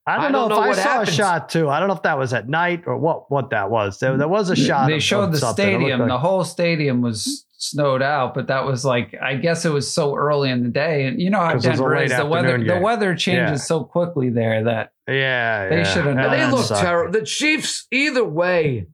I 0.05 0.15
don't 0.15 0.25
I 0.25 0.29
know 0.29 0.49
don't 0.49 0.51
if 0.51 0.57
know 0.57 0.63
I 0.63 0.67
what 0.67 0.75
saw 0.77 0.81
happens. 0.83 1.09
a 1.09 1.11
shot 1.13 1.49
too. 1.49 1.69
I 1.69 1.79
don't 1.79 1.87
know 1.87 1.95
if 1.95 2.03
that 2.03 2.17
was 2.17 2.33
at 2.33 2.47
night 2.47 2.83
or 2.87 2.97
what 2.97 3.31
what 3.31 3.49
that 3.51 3.69
was. 3.69 3.99
There, 3.99 4.17
there 4.17 4.27
was 4.27 4.49
a 4.49 4.55
shot. 4.55 4.87
They 4.87 4.95
of- 4.97 5.03
showed 5.03 5.23
of 5.23 5.31
the 5.33 5.37
something. 5.39 5.65
Stadium. 5.79 5.99
like- 6.01 6.09
the 6.09 6.17
whole 6.19 6.43
stadium 6.43 7.01
was 7.01 7.45
snowed 7.61 8.01
out, 8.01 8.33
but 8.33 8.47
that 8.47 8.65
was 8.65 8.85
like 8.85 9.13
I 9.21 9.35
guess 9.35 9.65
it 9.65 9.69
was 9.71 9.91
so 9.91 10.15
early 10.15 10.49
in 10.49 10.63
the 10.63 10.69
day, 10.69 11.05
and 11.07 11.19
you 11.21 11.29
know 11.29 11.39
how 11.39 11.55
Denver 11.57 11.95
is. 11.97 12.11
The 12.11 12.25
weather 12.25 12.47
afternoon 12.49 12.67
the 12.67 12.79
weather 12.79 13.15
changes 13.15 13.59
Yeah. 13.61 13.65
so 13.65 13.83
quickly 13.83 14.29
there 14.29 14.63
that 14.65 14.93
yeah, 15.07 15.67
They 15.69 15.77
yeah. 15.79 15.83
should 15.83 16.05
have 16.05 16.15
they 16.31 16.49
look 16.49 16.67
terrible. 16.67 17.11
The 17.11 17.25
Chiefs, 17.25 17.85
either 17.91 18.23
way, 18.23 18.87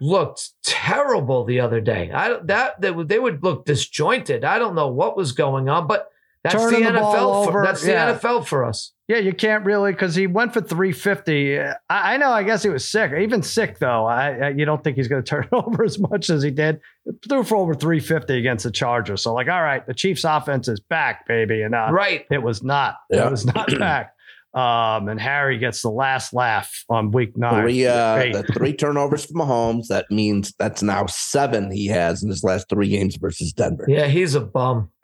looked 0.00 0.50
terrible 0.64 1.44
the 1.44 1.60
other 1.60 1.80
day. 1.80 2.10
I 2.12 2.28
don't- 2.28 2.46
that 2.48 2.80
they 2.80 2.90
would 2.90 3.08
they 3.08 3.18
would 3.18 3.42
look 3.42 3.64
disjointed. 3.64 4.44
I 4.44 4.58
don't 4.58 4.74
know 4.74 4.88
what 4.88 5.16
was 5.16 5.32
going 5.32 5.68
on, 5.68 5.86
but 5.86 6.08
that's 6.44 6.54
Turning 6.54 6.84
the 6.84 6.92
the 6.92 6.98
ball 7.00 7.14
NFL. 7.16 7.42
over, 7.48 7.52
for, 7.52 7.64
that's 7.64 7.82
the 7.82 7.90
yeah. 7.90 8.14
NFL 8.18 8.46
for 8.46 8.64
us. 8.64 8.92
Yeah, 9.08 9.18
you 9.18 9.32
can't 9.32 9.64
really 9.64 9.90
because 9.92 10.14
he 10.14 10.26
went 10.28 10.52
for 10.52 10.60
350. 10.60 11.58
I, 11.60 11.74
I 11.88 12.16
know. 12.18 12.30
I 12.30 12.42
guess 12.44 12.62
he 12.62 12.68
was 12.68 12.88
sick. 12.88 13.12
Even 13.18 13.42
sick 13.42 13.78
though, 13.80 14.04
I, 14.06 14.30
I 14.30 14.48
you 14.50 14.64
don't 14.64 14.82
think 14.84 14.96
he's 14.96 15.08
going 15.08 15.22
to 15.24 15.28
turn 15.28 15.48
over 15.52 15.82
as 15.84 15.98
much 15.98 16.30
as 16.30 16.42
he 16.44 16.50
did. 16.52 16.80
Threw 17.28 17.42
for 17.42 17.56
over 17.56 17.74
350 17.74 18.38
against 18.38 18.64
the 18.64 18.70
Chargers. 18.70 19.22
So 19.22 19.34
like, 19.34 19.48
all 19.48 19.62
right, 19.62 19.84
the 19.86 19.94
Chiefs' 19.94 20.22
offense 20.24 20.68
is 20.68 20.78
back, 20.80 21.26
baby, 21.26 21.62
and 21.62 21.74
uh, 21.74 21.88
Right. 21.90 22.26
it 22.30 22.42
was 22.42 22.62
not. 22.62 22.96
Yeah. 23.10 23.26
It 23.26 23.30
was 23.30 23.44
not 23.44 23.68
back. 23.78 24.12
Um, 24.56 25.08
and 25.08 25.20
Harry 25.20 25.58
gets 25.58 25.82
the 25.82 25.90
last 25.90 26.32
laugh 26.32 26.72
on 26.88 27.10
week 27.10 27.36
nine. 27.36 27.62
Three, 27.62 27.86
uh, 27.86 28.16
the 28.32 28.42
three 28.54 28.72
turnovers 28.72 29.26
for 29.26 29.34
Mahomes. 29.34 29.88
That 29.88 30.10
means 30.10 30.54
that's 30.58 30.82
now 30.82 31.04
seven 31.06 31.70
he 31.70 31.86
has 31.88 32.22
in 32.22 32.30
his 32.30 32.42
last 32.42 32.68
three 32.70 32.88
games 32.88 33.16
versus 33.16 33.52
Denver. 33.52 33.84
Yeah, 33.86 34.06
he's 34.06 34.34
a 34.34 34.40
bum. 34.40 34.90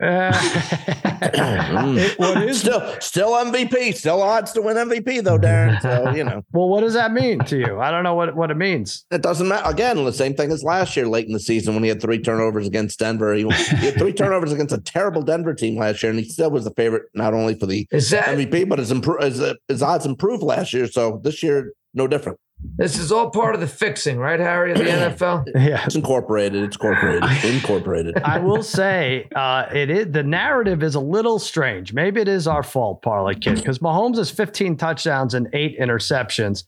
It- 1.25 2.19
what 2.19 2.43
is 2.43 2.59
still, 2.59 2.95
still 2.99 3.31
MVP. 3.31 3.95
Still 3.95 4.21
odds 4.21 4.51
to 4.53 4.61
win 4.61 4.75
MVP 4.77 5.23
though, 5.23 5.37
Darren. 5.37 5.81
So 5.81 6.11
you 6.13 6.23
know 6.23 6.41
well? 6.51 6.67
What 6.69 6.81
does 6.81 6.93
that 6.93 7.11
mean 7.13 7.39
to 7.45 7.57
you? 7.57 7.79
I 7.79 7.91
don't 7.91 8.03
know 8.03 8.15
what 8.15 8.35
what 8.35 8.51
it 8.51 8.57
means. 8.57 9.05
it 9.11 9.21
doesn't 9.21 9.47
matter. 9.47 9.69
Again, 9.69 10.03
the 10.03 10.11
same 10.11 10.33
thing 10.33 10.51
as 10.51 10.63
last 10.63 10.95
year, 10.97 11.07
late 11.07 11.27
in 11.27 11.33
the 11.33 11.39
season 11.39 11.73
when 11.75 11.83
he 11.83 11.89
had 11.89 12.01
three 12.01 12.19
turnovers 12.19 12.67
against 12.67 12.99
Denver. 12.99 13.33
He, 13.33 13.43
he 13.43 13.85
had 13.85 13.97
three 13.97 14.13
turnovers 14.13 14.51
against 14.51 14.73
a 14.73 14.79
terrible 14.81 15.21
Denver 15.21 15.53
team 15.53 15.77
last 15.77 16.03
year, 16.03 16.09
and 16.11 16.19
he 16.19 16.27
still 16.27 16.51
was 16.51 16.63
the 16.65 16.71
favorite 16.71 17.03
not 17.13 17.33
only 17.33 17.55
for 17.55 17.65
the 17.65 17.87
Is 17.91 18.09
that 18.09 18.25
MVP, 18.25 18.67
but 18.67 18.79
his 18.79 18.91
impro- 18.91 19.21
his, 19.23 19.37
his 19.67 19.81
odds 19.81 20.05
improved 20.05 20.43
last 20.43 20.73
year. 20.73 20.87
So 20.87 21.19
this 21.23 21.43
year, 21.43 21.73
no 21.93 22.07
different. 22.07 22.39
this 22.77 22.97
is 22.97 23.11
all 23.11 23.29
part 23.29 23.55
of 23.55 23.61
the 23.61 23.67
fixing, 23.67 24.17
right, 24.17 24.39
Harry, 24.39 24.71
of 24.71 24.77
the 24.77 24.83
NFL? 24.85 25.45
Yeah. 25.55 25.83
It's 25.85 25.95
incorporated. 25.95 26.63
It's 26.63 26.75
incorporated. 26.75 27.23
Incorporated. 27.43 28.17
I 28.23 28.39
will 28.39 28.63
say 28.63 29.27
uh, 29.35 29.65
it 29.73 29.89
is 29.89 30.11
the 30.11 30.23
narrative 30.23 30.81
is 30.83 30.95
a 30.95 30.99
little 30.99 31.39
strange. 31.39 31.93
Maybe 31.93 32.21
it 32.21 32.27
is 32.27 32.47
our 32.47 32.63
fault, 32.63 33.01
Parlay 33.01 33.35
Kid, 33.35 33.55
because 33.55 33.79
Mahomes 33.79 34.17
has 34.17 34.31
15 34.31 34.77
touchdowns 34.77 35.33
and 35.33 35.49
eight 35.53 35.77
interceptions. 35.79 36.63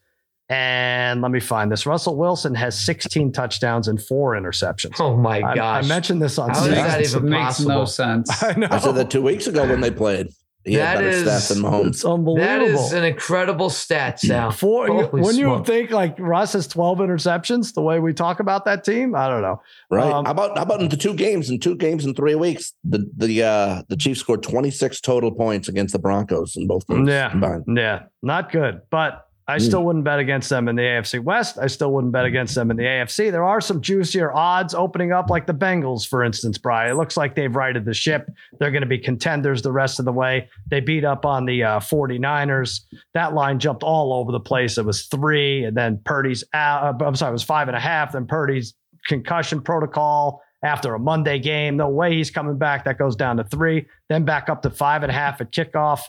And 0.48 1.22
let 1.24 1.32
me 1.32 1.40
find 1.40 1.72
this. 1.72 1.88
Russell 1.88 2.18
Wilson 2.18 2.54
has 2.54 2.80
16 2.86 3.32
touchdowns 3.32 3.88
and 3.88 4.00
four 4.00 4.34
interceptions. 4.34 5.00
Oh 5.00 5.18
my 5.18 5.38
I, 5.42 5.56
gosh. 5.56 5.84
I 5.84 5.88
mentioned 5.88 6.22
this 6.22 6.38
on 6.38 6.52
How 6.52 6.66
is 6.66 6.70
that 6.70 7.00
Stats. 7.00 7.00
it 7.00 7.18
even 7.18 7.30
makes 7.30 7.60
no 7.62 7.86
sense. 7.86 8.44
I 8.44 8.54
know. 8.54 8.68
I 8.70 8.78
said 8.78 8.92
that 8.94 9.10
two 9.10 9.24
weeks 9.24 9.48
ago 9.48 9.68
when 9.68 9.82
they 9.82 9.90
played. 9.90 10.28
He 10.66 10.74
had 10.74 10.98
That 10.98 11.04
better 11.04 11.10
is- 11.10 11.24
stats 11.28 11.54
than 11.54 11.64
Mahomes. 11.64 11.88
It's 11.88 12.04
unbelievable. 12.06 12.36
that 12.48 12.62
is 12.62 12.92
an 12.94 13.04
incredible 13.04 13.70
stat, 13.70 14.20
Sal. 14.20 14.52
Four, 14.52 14.88
Holy 14.88 15.22
when 15.22 15.36
you 15.36 15.64
think 15.64 15.92
like 15.92 16.16
Russ 16.20 16.54
has 16.54 16.68
12 16.68 16.98
interceptions, 17.00 17.74
the 17.74 17.82
way 17.82 18.00
we 18.00 18.14
talk 18.14 18.40
about 18.40 18.66
that 18.66 18.84
team, 18.84 19.16
I 19.16 19.28
don't 19.28 19.42
know. 19.44 19.62
Right. 19.92 20.12
Um, 20.12 20.26
how 20.26 20.32
about 20.32 20.58
how 20.58 20.64
about 20.64 20.82
in 20.82 20.90
the 20.90 20.98
two 20.98 21.14
games 21.14 21.50
in 21.50 21.60
two 21.60 21.76
games 21.76 22.04
in 22.06 22.14
three 22.16 22.36
weeks? 22.36 22.74
The 22.84 23.10
the 23.16 23.44
uh 23.44 23.82
the 23.90 23.96
Chiefs 23.98 24.22
scored 24.22 24.42
26 24.44 25.02
total 25.02 25.32
points 25.32 25.68
against 25.68 25.94
the 25.94 26.00
Broncos 26.00 26.56
in 26.56 26.66
both 26.68 26.88
games 26.88 27.08
Yeah. 27.10 27.30
combined. 27.30 27.64
Yeah, 27.68 28.04
not 28.24 28.52
good. 28.52 28.82
But 28.90 29.25
I 29.48 29.60
still 29.60 29.84
wouldn't 29.84 30.04
bet 30.06 30.18
against 30.18 30.50
them 30.50 30.68
in 30.68 30.76
the 30.76 30.82
AFC 30.82 31.24
West. 31.24 31.60
I 31.60 31.68
still 31.68 31.92
wouldn't 31.94 32.12
bet 32.12 32.26
against 32.26 32.56
them 32.56 32.72
in 32.72 32.78
the 32.78 32.84
AFC. 32.84 33.32
There 33.32 33.44
are 33.44 33.62
some 33.62 33.80
juicier 33.80 34.32
odds 34.34 34.74
opening 34.74 35.12
up, 35.12 35.30
like 35.30 35.46
the 35.46 35.54
Bengals, 35.54 36.08
for 36.08 36.24
instance, 36.24 36.58
Brian. 36.58 36.90
It 36.92 36.96
looks 36.96 37.16
like 37.16 37.36
they've 37.36 37.56
righted 37.56 37.86
the 37.86 37.94
ship. 37.94 38.28
They're 38.60 38.72
going 38.72 38.82
to 38.82 38.88
be 38.88 38.98
contenders 38.98 39.62
the 39.62 39.72
rest 39.72 40.00
of 40.00 40.06
the 40.06 40.12
way. 40.12 40.50
They 40.72 40.80
beat 40.80 41.06
up 41.06 41.26
on 41.28 41.46
the 41.46 41.64
uh, 41.64 41.80
49ers. 41.80 42.82
That 43.14 43.36
line 43.36 43.60
jumped 43.60 43.84
all 43.84 44.14
over 44.14 44.32
the 44.32 44.40
place. 44.40 44.80
It 44.80 44.86
was 44.86 45.06
three, 45.06 45.64
and 45.64 45.78
then 45.78 46.02
Purdy's 46.06 46.44
out. 46.54 47.00
uh, 47.00 47.06
I'm 47.06 47.16
sorry, 47.16 47.30
it 47.30 47.34
was 47.34 47.44
five 47.44 47.68
and 47.68 47.78
a 47.78 47.80
half. 47.80 48.14
Then 48.14 48.26
Purdy's 48.26 48.74
concussion 49.08 49.62
protocol. 49.62 50.42
after 50.64 50.96
a 50.96 51.00
Monday 51.00 51.38
game. 51.38 51.78
No 51.78 51.90
way 51.90 52.16
he's 52.16 52.32
coming 52.32 52.58
back. 52.58 52.86
That 52.86 52.98
goes 52.98 53.16
down 53.16 53.38
to 53.38 53.44
three, 53.44 53.86
then 54.10 54.26
back 54.26 54.50
up 54.50 54.64
to 54.64 54.72
five 54.72 55.04
and 55.04 55.12
a 55.12 55.14
half 55.14 55.40
at 55.40 55.52
kickoff. 55.52 56.02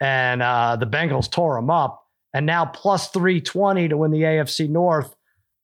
And 0.00 0.42
uh, 0.42 0.74
the 0.74 0.86
Bengals 0.86 1.30
tore 1.30 1.56
him 1.56 1.70
up. 1.70 2.04
And 2.32 2.46
now 2.46 2.64
plus 2.64 3.08
320 3.08 3.88
to 3.88 3.96
win 3.96 4.10
the 4.10 4.22
AFC 4.22 4.68
North. 4.68 5.14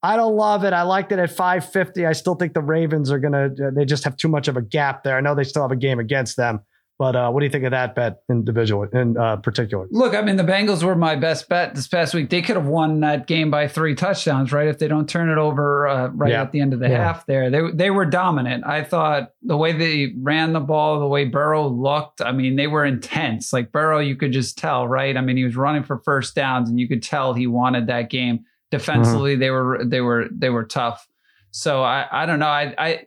I 0.03 0.17
don't 0.17 0.37
love 0.37 0.65
it. 0.65 0.73
I 0.73 0.83
liked 0.83 1.13
it 1.13 1.19
at 1.19 1.31
550. 1.31 2.07
I 2.07 2.13
still 2.13 2.35
think 2.35 2.55
the 2.55 2.61
Ravens 2.61 3.11
are 3.11 3.19
going 3.19 3.33
to, 3.33 3.71
they 3.75 3.85
just 3.85 4.05
have 4.05 4.17
too 4.17 4.29
much 4.29 4.47
of 4.49 4.57
a 4.57 4.63
gap 4.63 5.03
there. 5.03 5.17
I 5.17 5.21
know 5.21 5.35
they 5.35 5.45
still 5.45 5.63
have 5.63 5.73
a 5.73 5.77
game 5.77 5.99
against 5.99 6.37
them. 6.37 6.61
But 6.99 7.15
uh, 7.15 7.31
what 7.31 7.41
do 7.41 7.47
you 7.47 7.53
think 7.53 7.65
of 7.65 7.73
that 7.73 7.95
bet 7.95 8.23
individual 8.31 8.85
in 8.85 9.19
uh, 9.19 9.37
particular? 9.37 9.87
Look, 9.91 10.15
I 10.15 10.23
mean, 10.23 10.37
the 10.37 10.45
Bengals 10.45 10.83
were 10.83 10.97
my 10.97 11.15
best 11.15 11.47
bet 11.47 11.75
this 11.75 11.87
past 11.87 12.15
week. 12.15 12.31
They 12.31 12.41
could 12.41 12.57
have 12.57 12.67
won 12.67 13.01
that 13.01 13.27
game 13.27 13.51
by 13.51 13.69
three 13.69 13.95
touchdowns, 13.95 14.51
right? 14.51 14.67
If 14.67 14.79
they 14.79 14.89
don't 14.89 15.07
turn 15.07 15.29
it 15.29 15.37
over 15.37 15.87
uh, 15.87 16.09
right 16.09 16.31
yeah. 16.31 16.41
at 16.41 16.53
the 16.53 16.61
end 16.61 16.73
of 16.73 16.81
the 16.81 16.89
yeah. 16.89 17.05
half, 17.05 17.27
there 17.27 17.51
they 17.51 17.61
they 17.75 17.91
were 17.91 18.07
dominant. 18.07 18.65
I 18.65 18.83
thought 18.83 19.33
the 19.43 19.59
way 19.59 19.73
they 19.73 20.15
ran 20.19 20.55
the 20.55 20.61
ball, 20.61 20.99
the 20.99 21.07
way 21.07 21.27
Burrow 21.27 21.69
looked, 21.69 22.23
I 22.23 22.33
mean, 22.33 22.57
they 22.57 22.67
were 22.67 22.87
intense. 22.87 23.53
Like 23.53 23.73
Burrow, 23.73 23.99
you 23.99 24.17
could 24.17 24.33
just 24.33 24.57
tell, 24.57 24.89
right? 24.89 25.19
I 25.19 25.21
mean, 25.21 25.37
he 25.37 25.45
was 25.45 25.57
running 25.57 25.85
for 25.85 25.99
first 25.99 26.35
downs, 26.35 26.71
and 26.71 26.81
you 26.81 26.89
could 26.89 27.03
tell 27.03 27.35
he 27.35 27.47
wanted 27.47 27.89
that 27.89 28.09
game. 28.09 28.45
Defensively, 28.71 29.33
mm-hmm. 29.33 29.41
they 29.41 29.51
were 29.51 29.85
they 29.85 30.01
were 30.01 30.29
they 30.33 30.49
were 30.51 30.65
tough. 30.65 31.07
So 31.51 31.83
I 31.83 32.07
I 32.11 32.25
don't 32.27 32.39
know. 32.39 32.47
I 32.47 32.75
I 32.79 33.07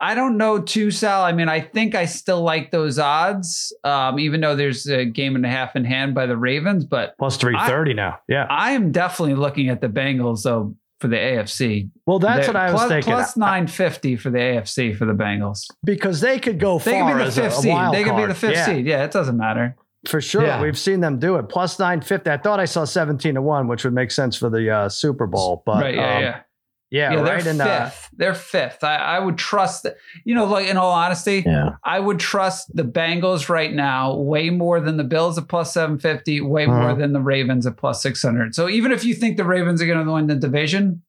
I 0.00 0.14
don't 0.14 0.38
know 0.38 0.60
too, 0.60 0.90
Sal. 0.90 1.22
I 1.22 1.32
mean, 1.32 1.48
I 1.48 1.60
think 1.60 1.94
I 1.94 2.06
still 2.06 2.42
like 2.42 2.70
those 2.70 2.98
odds, 2.98 3.74
um, 3.84 4.18
even 4.18 4.40
though 4.40 4.56
there's 4.56 4.86
a 4.86 5.04
game 5.04 5.36
and 5.36 5.44
a 5.44 5.48
half 5.50 5.76
in 5.76 5.84
hand 5.84 6.14
by 6.14 6.26
the 6.26 6.36
Ravens. 6.36 6.84
But 6.84 7.16
plus 7.18 7.36
three 7.36 7.56
thirty 7.66 7.92
now. 7.92 8.18
Yeah, 8.28 8.46
I 8.48 8.72
am 8.72 8.92
definitely 8.92 9.34
looking 9.34 9.68
at 9.68 9.80
the 9.80 9.88
Bengals 9.88 10.44
though 10.44 10.74
for 11.00 11.08
the 11.08 11.16
AFC. 11.16 11.90
Well, 12.06 12.18
that's 12.18 12.46
They're, 12.46 12.54
what 12.54 12.56
I 12.56 12.72
was 12.72 12.80
plus, 12.80 12.88
thinking. 12.88 13.12
Plus 13.12 13.36
nine 13.36 13.66
fifty 13.66 14.16
for 14.16 14.30
the 14.30 14.38
AFC 14.38 14.96
for 14.96 15.04
the 15.04 15.12
Bengals 15.12 15.66
because 15.84 16.20
they 16.20 16.38
could 16.38 16.58
go 16.58 16.78
they 16.78 16.92
far. 16.92 17.18
They 17.18 17.18
could 17.18 17.18
be 17.18 17.24
the 17.24 17.42
fifth 17.42 17.56
seed. 17.56 17.76
They 17.92 18.04
could 18.04 18.16
be 18.16 18.26
the 18.26 18.34
fifth 18.34 18.54
yeah. 18.54 18.66
seed. 18.66 18.86
Yeah, 18.86 19.04
it 19.04 19.10
doesn't 19.10 19.36
matter. 19.36 19.76
For 20.08 20.22
sure, 20.22 20.46
yeah. 20.46 20.62
we've 20.62 20.78
seen 20.78 21.00
them 21.00 21.18
do 21.18 21.36
it. 21.36 21.50
Plus 21.50 21.78
nine 21.78 22.00
fifty. 22.00 22.30
I 22.30 22.38
thought 22.38 22.58
I 22.58 22.64
saw 22.64 22.84
seventeen 22.84 23.34
to 23.34 23.42
one, 23.42 23.68
which 23.68 23.84
would 23.84 23.92
make 23.92 24.10
sense 24.10 24.36
for 24.36 24.48
the 24.48 24.70
uh, 24.70 24.88
Super 24.88 25.26
Bowl. 25.26 25.62
But 25.66 25.82
right, 25.82 25.94
yeah, 25.94 26.16
um, 26.16 26.22
yeah. 26.22 26.40
Yeah, 26.90 27.12
yeah 27.12 27.20
right. 27.20 27.42
They're 27.44 27.52
and, 27.52 27.60
fifth. 27.60 28.04
Uh, 28.04 28.08
they're 28.16 28.34
fifth. 28.34 28.84
I, 28.84 28.96
I 28.96 29.18
would 29.20 29.38
trust 29.38 29.84
that. 29.84 29.96
You 30.24 30.34
know, 30.34 30.44
like 30.44 30.68
in 30.68 30.76
all 30.76 30.90
honesty, 30.90 31.44
yeah. 31.46 31.76
I 31.84 32.00
would 32.00 32.18
trust 32.18 32.74
the 32.74 32.82
Bengals 32.82 33.48
right 33.48 33.72
now 33.72 34.16
way 34.16 34.50
more 34.50 34.80
than 34.80 34.96
the 34.96 35.04
Bills 35.04 35.38
at 35.38 35.48
plus 35.48 35.72
seven 35.72 35.98
fifty, 35.98 36.40
way 36.40 36.66
uh-huh. 36.66 36.80
more 36.80 36.94
than 36.94 37.12
the 37.12 37.20
Ravens 37.20 37.66
at 37.66 37.76
plus 37.76 38.02
six 38.02 38.22
hundred. 38.22 38.54
So 38.54 38.68
even 38.68 38.90
if 38.90 39.04
you 39.04 39.14
think 39.14 39.36
the 39.36 39.44
Ravens 39.44 39.80
are 39.80 39.86
going 39.86 40.04
to 40.04 40.12
win 40.12 40.26
the 40.26 40.34
division, 40.34 41.02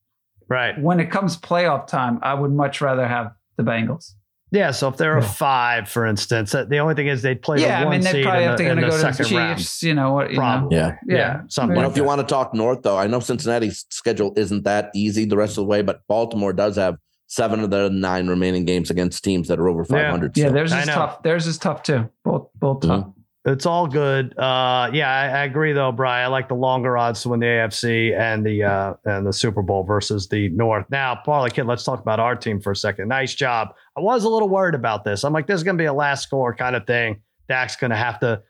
right? 0.47 0.79
When 0.79 0.99
it 0.99 1.09
comes 1.09 1.35
playoff 1.35 1.87
time, 1.87 2.19
I 2.21 2.35
would 2.35 2.51
much 2.51 2.79
rather 2.79 3.07
have 3.07 3.33
the 3.57 3.63
Bengals. 3.63 4.13
Yeah, 4.51 4.71
so 4.71 4.89
if 4.89 4.97
they're 4.97 5.17
yeah. 5.17 5.25
a 5.25 5.27
five, 5.27 5.87
for 5.87 6.05
instance, 6.05 6.51
the 6.51 6.77
only 6.79 6.93
thing 6.93 7.07
is 7.07 7.21
they'd 7.21 7.41
play 7.41 7.61
yeah, 7.61 7.79
the 7.79 7.85
one 7.85 7.93
I 7.93 7.97
mean, 7.97 8.03
they 8.03 8.21
probably 8.21 8.43
have 8.43 8.57
to 8.57 8.63
go 8.63 8.75
to 8.75 8.81
the 8.81 9.23
Chiefs. 9.23 9.31
Round. 9.31 9.83
You 9.83 9.93
know 9.93 10.13
what? 10.13 10.31
You 10.31 10.39
Know. 10.39 10.67
Yeah. 10.69 10.97
yeah, 11.07 11.15
yeah, 11.15 11.41
something. 11.47 11.77
Well, 11.77 11.85
like 11.85 11.91
if 11.91 11.97
you 11.97 12.03
want 12.03 12.19
to 12.19 12.27
talk 12.27 12.53
north, 12.53 12.81
though, 12.81 12.97
I 12.97 13.07
know 13.07 13.21
Cincinnati's 13.21 13.85
schedule 13.89 14.33
isn't 14.35 14.65
that 14.65 14.91
easy 14.93 15.23
the 15.23 15.37
rest 15.37 15.51
of 15.51 15.63
the 15.63 15.65
way, 15.65 15.81
but 15.81 16.01
Baltimore 16.07 16.51
does 16.51 16.75
have 16.75 16.97
seven 17.27 17.61
of 17.61 17.69
the 17.69 17.89
nine 17.89 18.27
remaining 18.27 18.65
games 18.65 18.89
against 18.89 19.23
teams 19.23 19.47
that 19.47 19.57
are 19.57 19.69
over 19.69 19.85
500. 19.85 20.35
Yeah, 20.35 20.45
yeah 20.45 20.51
theirs 20.51 20.73
is 20.73 20.85
tough. 20.85 21.23
Theirs 21.23 21.47
is 21.47 21.57
tough 21.57 21.83
too. 21.83 22.09
Both 22.25 22.49
both 22.55 22.81
tough. 22.81 23.05
Mm-hmm. 23.05 23.21
It's 23.43 23.65
all 23.65 23.87
good. 23.87 24.37
Uh, 24.37 24.91
yeah, 24.93 25.09
I, 25.09 25.39
I, 25.39 25.43
agree 25.45 25.73
though, 25.73 25.91
Brian. 25.91 26.25
I 26.25 26.27
like 26.27 26.47
the 26.47 26.53
longer 26.53 26.95
odds 26.95 27.23
to 27.23 27.29
win 27.29 27.39
the 27.39 27.47
AFC 27.47 28.15
and 28.15 28.45
the 28.45 28.63
uh, 28.63 28.93
and 29.05 29.25
the 29.25 29.33
Super 29.33 29.63
Bowl 29.63 29.83
versus 29.83 30.27
the 30.27 30.49
North. 30.49 30.85
Now, 30.91 31.15
Parlay 31.15 31.49
Kid, 31.49 31.65
let's 31.65 31.83
talk 31.83 31.99
about 31.99 32.19
our 32.19 32.35
team 32.35 32.61
for 32.61 32.71
a 32.71 32.75
second. 32.75 33.07
Nice 33.07 33.33
job. 33.33 33.69
I 33.97 34.01
was 34.01 34.23
a 34.23 34.29
little 34.29 34.49
worried 34.49 34.75
about 34.75 35.03
this. 35.03 35.23
I'm 35.23 35.33
like, 35.33 35.47
this 35.47 35.55
is 35.55 35.63
going 35.63 35.77
to 35.77 35.81
be 35.81 35.85
a 35.85 35.93
last 35.93 36.23
score 36.23 36.53
kind 36.55 36.75
of 36.75 36.87
thing. 36.87 37.21
Dak's 37.49 37.75
going 37.75 37.91
to 37.91 37.97
have 37.97 38.19
to. 38.21 38.41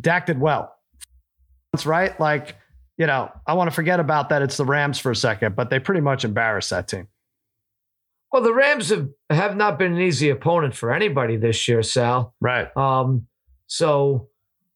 Dak 0.00 0.26
did 0.26 0.40
well. 0.40 0.74
That's 1.72 1.86
right. 1.86 2.18
Like, 2.18 2.56
you 2.96 3.06
know, 3.06 3.30
I 3.46 3.54
want 3.54 3.70
to 3.70 3.74
forget 3.74 4.00
about 4.00 4.30
that. 4.30 4.42
It's 4.42 4.56
the 4.56 4.64
Rams 4.64 4.98
for 4.98 5.10
a 5.10 5.16
second, 5.16 5.54
but 5.54 5.70
they 5.70 5.78
pretty 5.78 6.00
much 6.00 6.24
embarrassed 6.24 6.70
that 6.70 6.88
team. 6.88 7.06
Well, 8.32 8.42
the 8.42 8.52
Rams 8.52 8.90
have, 8.90 9.08
have 9.30 9.56
not 9.56 9.78
been 9.78 9.92
an 9.92 10.00
easy 10.00 10.30
opponent 10.30 10.74
for 10.74 10.92
anybody 10.92 11.36
this 11.36 11.68
year, 11.68 11.82
Sal. 11.82 12.34
Right. 12.40 12.76
Um. 12.76 13.26
So 13.68 14.28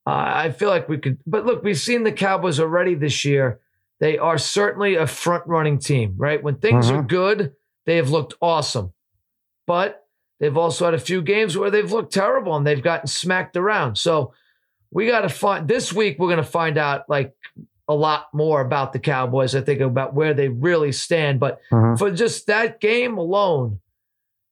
uh, 0.05 0.11
I 0.11 0.51
feel 0.51 0.69
like 0.69 0.87
we 0.87 0.97
could, 0.97 1.19
but 1.25 1.45
look, 1.45 1.63
we've 1.63 1.79
seen 1.79 2.03
the 2.03 2.11
Cowboys 2.11 2.59
already 2.59 2.95
this 2.95 3.25
year. 3.25 3.59
They 3.99 4.17
are 4.17 4.37
certainly 4.37 4.95
a 4.95 5.07
front 5.07 5.45
running 5.47 5.79
team, 5.79 6.15
right? 6.17 6.41
When 6.41 6.55
things 6.57 6.89
are 6.89 7.01
good, 7.01 7.53
they 7.85 7.95
have 7.97 8.09
looked 8.09 8.33
awesome. 8.41 8.93
But 9.65 10.02
they've 10.43 10.57
also 10.57 10.83
had 10.83 10.93
a 10.93 10.99
few 10.99 11.21
games 11.21 11.57
where 11.57 11.71
they've 11.71 11.93
looked 11.93 12.11
terrible 12.11 12.53
and 12.57 12.67
they've 12.67 12.83
gotten 12.83 13.07
smacked 13.07 13.55
around. 13.55 13.97
So 13.97 14.33
we 14.91 15.07
got 15.07 15.21
to 15.21 15.29
find 15.29 15.69
this 15.69 15.93
week, 15.93 16.19
we're 16.19 16.27
going 16.27 16.35
to 16.35 16.43
find 16.43 16.77
out 16.77 17.09
like 17.09 17.33
a 17.87 17.95
lot 17.95 18.27
more 18.33 18.59
about 18.59 18.91
the 18.91 18.99
Cowboys, 18.99 19.55
I 19.55 19.61
think, 19.61 19.79
about 19.79 20.13
where 20.13 20.33
they 20.33 20.49
really 20.49 20.91
stand. 20.91 21.39
But 21.39 21.61
for 21.97 22.11
just 22.11 22.47
that 22.47 22.81
game 22.81 23.17
alone, 23.17 23.79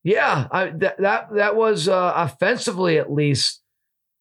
yeah, 0.02 0.48
I, 0.50 0.68
that, 0.78 0.98
that, 1.00 1.36
that 1.36 1.56
was 1.58 1.90
uh, 1.90 2.14
offensively 2.16 2.98
at 2.98 3.12
least 3.12 3.62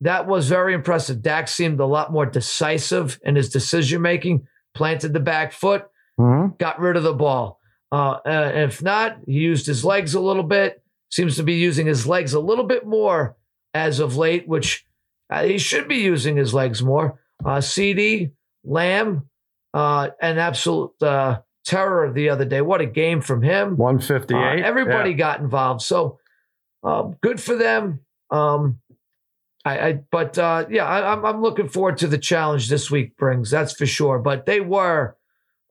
that 0.00 0.26
was 0.26 0.48
very 0.48 0.74
impressive. 0.74 1.22
Dak 1.22 1.46
seemed 1.46 1.78
a 1.78 1.86
lot 1.86 2.10
more 2.10 2.26
decisive 2.26 3.20
in 3.22 3.36
his 3.36 3.48
decision 3.48 4.02
making, 4.02 4.48
planted 4.74 5.12
the 5.12 5.20
back 5.20 5.52
foot, 5.52 5.84
mm-hmm. 6.18 6.56
got 6.58 6.80
rid 6.80 6.96
of 6.96 7.04
the 7.04 7.14
ball. 7.14 7.60
Uh, 7.92 8.18
uh, 8.26 8.50
if 8.54 8.82
not, 8.82 9.18
he 9.24 9.34
used 9.34 9.66
his 9.66 9.84
legs 9.84 10.14
a 10.14 10.20
little 10.20 10.42
bit. 10.42 10.79
Seems 11.10 11.36
to 11.36 11.42
be 11.42 11.54
using 11.54 11.86
his 11.86 12.06
legs 12.06 12.34
a 12.34 12.40
little 12.40 12.64
bit 12.64 12.86
more 12.86 13.36
as 13.74 14.00
of 14.00 14.16
late, 14.16 14.46
which 14.46 14.86
uh, 15.28 15.44
he 15.44 15.58
should 15.58 15.88
be 15.88 15.96
using 15.96 16.36
his 16.36 16.54
legs 16.54 16.82
more. 16.82 17.20
Uh, 17.44 17.58
CeeDee, 17.58 18.32
Lamb, 18.64 19.28
uh, 19.74 20.10
an 20.20 20.38
absolute 20.38 20.92
uh, 21.02 21.40
terror 21.64 22.12
the 22.12 22.28
other 22.28 22.44
day. 22.44 22.60
What 22.60 22.80
a 22.80 22.86
game 22.86 23.20
from 23.20 23.42
him. 23.42 23.76
158. 23.76 24.64
everybody 24.64 25.10
yeah. 25.10 25.16
got 25.16 25.40
involved. 25.40 25.82
So 25.82 26.18
good 27.20 27.40
for 27.40 27.56
them. 27.56 28.00
Um, 28.30 28.80
I, 29.64 29.78
I 29.78 29.92
but 30.10 30.38
uh, 30.38 30.66
yeah, 30.70 30.86
I, 30.86 31.12
am 31.12 31.24
I'm 31.24 31.42
looking 31.42 31.68
forward 31.68 31.98
to 31.98 32.06
the 32.06 32.18
challenge 32.18 32.68
this 32.68 32.90
week 32.90 33.16
brings. 33.16 33.50
That's 33.50 33.72
for 33.72 33.86
sure. 33.86 34.18
But 34.18 34.46
they 34.46 34.60
were, 34.60 35.16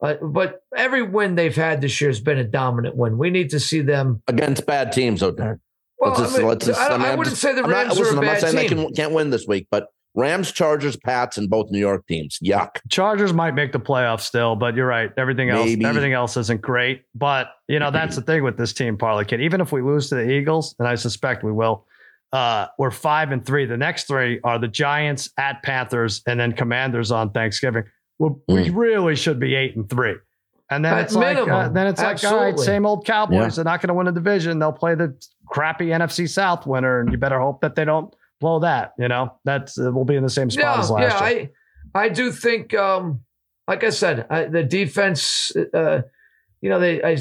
uh, 0.02 0.14
but 0.22 0.62
every 0.76 1.02
win 1.02 1.34
they've 1.34 1.54
had 1.54 1.80
this 1.80 2.00
year 2.00 2.10
has 2.10 2.20
been 2.20 2.38
a 2.38 2.44
dominant 2.44 2.96
win. 2.96 3.18
We 3.18 3.30
need 3.30 3.50
to 3.50 3.60
see 3.60 3.80
them 3.80 4.22
against 4.28 4.66
bad 4.66 4.92
teams 4.92 5.22
out 5.22 5.36
there. 5.36 5.60
Well, 5.98 6.12
let's 6.12 6.22
just, 6.22 6.34
I, 6.34 6.38
mean, 6.38 6.48
let's 6.48 6.66
just, 6.66 6.80
I, 6.80 6.88
I, 6.88 6.96
mean, 6.96 7.06
I 7.06 7.14
wouldn't 7.14 7.32
just, 7.32 7.42
say 7.42 7.54
the 7.54 7.62
Rams 7.62 7.88
not, 7.88 7.96
listen, 7.98 8.16
are 8.16 8.18
a 8.18 8.20
bad 8.22 8.28
I'm 8.28 8.32
not 8.32 8.40
saying 8.40 8.68
team. 8.68 8.78
they 8.78 8.84
can, 8.84 8.94
can't 8.94 9.12
win 9.12 9.28
this 9.28 9.46
week, 9.46 9.66
but 9.70 9.88
Rams, 10.14 10.50
Chargers, 10.50 10.96
Pats, 10.96 11.38
and 11.38 11.48
both 11.48 11.70
New 11.70 11.78
York 11.78 12.06
teams. 12.06 12.38
Yuck. 12.42 12.78
Chargers 12.88 13.32
might 13.32 13.54
make 13.54 13.72
the 13.72 13.78
playoffs 13.78 14.22
still, 14.22 14.56
but 14.56 14.74
you're 14.74 14.86
right. 14.86 15.10
Everything 15.16 15.50
else, 15.50 15.66
Maybe. 15.66 15.84
everything 15.84 16.12
else 16.12 16.36
isn't 16.36 16.60
great. 16.60 17.02
But 17.14 17.52
you 17.68 17.78
know, 17.78 17.90
that's 17.90 18.16
the 18.16 18.22
thing 18.22 18.42
with 18.42 18.56
this 18.56 18.72
team, 18.72 18.96
Parlay 18.96 19.24
Kid. 19.24 19.40
Even 19.40 19.60
if 19.60 19.70
we 19.72 19.82
lose 19.82 20.08
to 20.08 20.16
the 20.16 20.28
Eagles, 20.28 20.74
and 20.78 20.88
I 20.88 20.96
suspect 20.96 21.44
we 21.44 21.52
will, 21.52 21.86
uh, 22.32 22.66
we're 22.78 22.90
five 22.90 23.30
and 23.30 23.44
three. 23.44 23.66
The 23.66 23.76
next 23.76 24.08
three 24.08 24.40
are 24.42 24.58
the 24.58 24.68
Giants 24.68 25.30
at 25.36 25.62
Panthers 25.62 26.22
and 26.26 26.40
then 26.40 26.52
Commanders 26.52 27.12
on 27.12 27.30
Thanksgiving. 27.30 27.84
Well, 28.20 28.38
mm. 28.48 28.54
we 28.54 28.68
really 28.68 29.16
should 29.16 29.40
be 29.40 29.54
eight 29.54 29.74
and 29.74 29.88
three. 29.88 30.14
And 30.68 30.84
then 30.84 30.92
At 30.92 31.04
it's 31.06 31.16
minimum. 31.16 31.48
like, 31.48 31.66
uh, 31.66 31.68
then 31.70 31.86
it's 31.86 32.00
Absolutely. 32.00 32.38
like, 32.38 32.44
all 32.44 32.58
right, 32.58 32.60
same 32.60 32.86
old 32.86 33.06
Cowboys. 33.06 33.34
Yeah. 33.34 33.48
They're 33.48 33.64
not 33.64 33.80
going 33.80 33.88
to 33.88 33.94
win 33.94 34.06
a 34.06 34.12
division. 34.12 34.58
They'll 34.58 34.72
play 34.72 34.94
the 34.94 35.16
crappy 35.46 35.86
NFC 35.86 36.28
South 36.28 36.66
winner, 36.66 37.00
and 37.00 37.10
you 37.10 37.18
better 37.18 37.40
hope 37.40 37.62
that 37.62 37.74
they 37.74 37.84
don't 37.84 38.14
blow 38.40 38.60
that. 38.60 38.92
You 38.98 39.08
know, 39.08 39.34
that's 39.44 39.78
uh, 39.78 39.90
we'll 39.90 40.04
be 40.04 40.16
in 40.16 40.22
the 40.22 40.30
same 40.30 40.50
spot 40.50 40.76
yeah, 40.76 40.80
as 40.80 40.90
last 40.90 41.20
yeah, 41.20 41.28
year. 41.28 41.50
I, 41.94 42.04
I 42.04 42.08
do 42.10 42.30
think, 42.30 42.74
um, 42.74 43.20
like 43.66 43.82
I 43.82 43.90
said, 43.90 44.26
I, 44.28 44.44
the 44.44 44.62
defense. 44.62 45.50
Uh, 45.56 46.02
you 46.60 46.68
know, 46.68 46.78
they. 46.78 47.02
I 47.02 47.16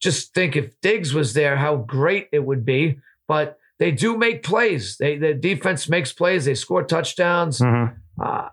just 0.00 0.34
think 0.34 0.56
if 0.56 0.78
Diggs 0.82 1.14
was 1.14 1.32
there, 1.32 1.56
how 1.56 1.76
great 1.76 2.28
it 2.32 2.44
would 2.44 2.66
be. 2.66 2.98
But 3.26 3.58
they 3.78 3.92
do 3.92 4.18
make 4.18 4.42
plays. 4.42 4.98
They 4.98 5.16
the 5.16 5.32
defense 5.32 5.88
makes 5.88 6.12
plays. 6.12 6.44
They 6.44 6.54
score 6.54 6.84
touchdowns. 6.84 7.60
Mm-hmm. 7.60 8.22
Uh, 8.22 8.48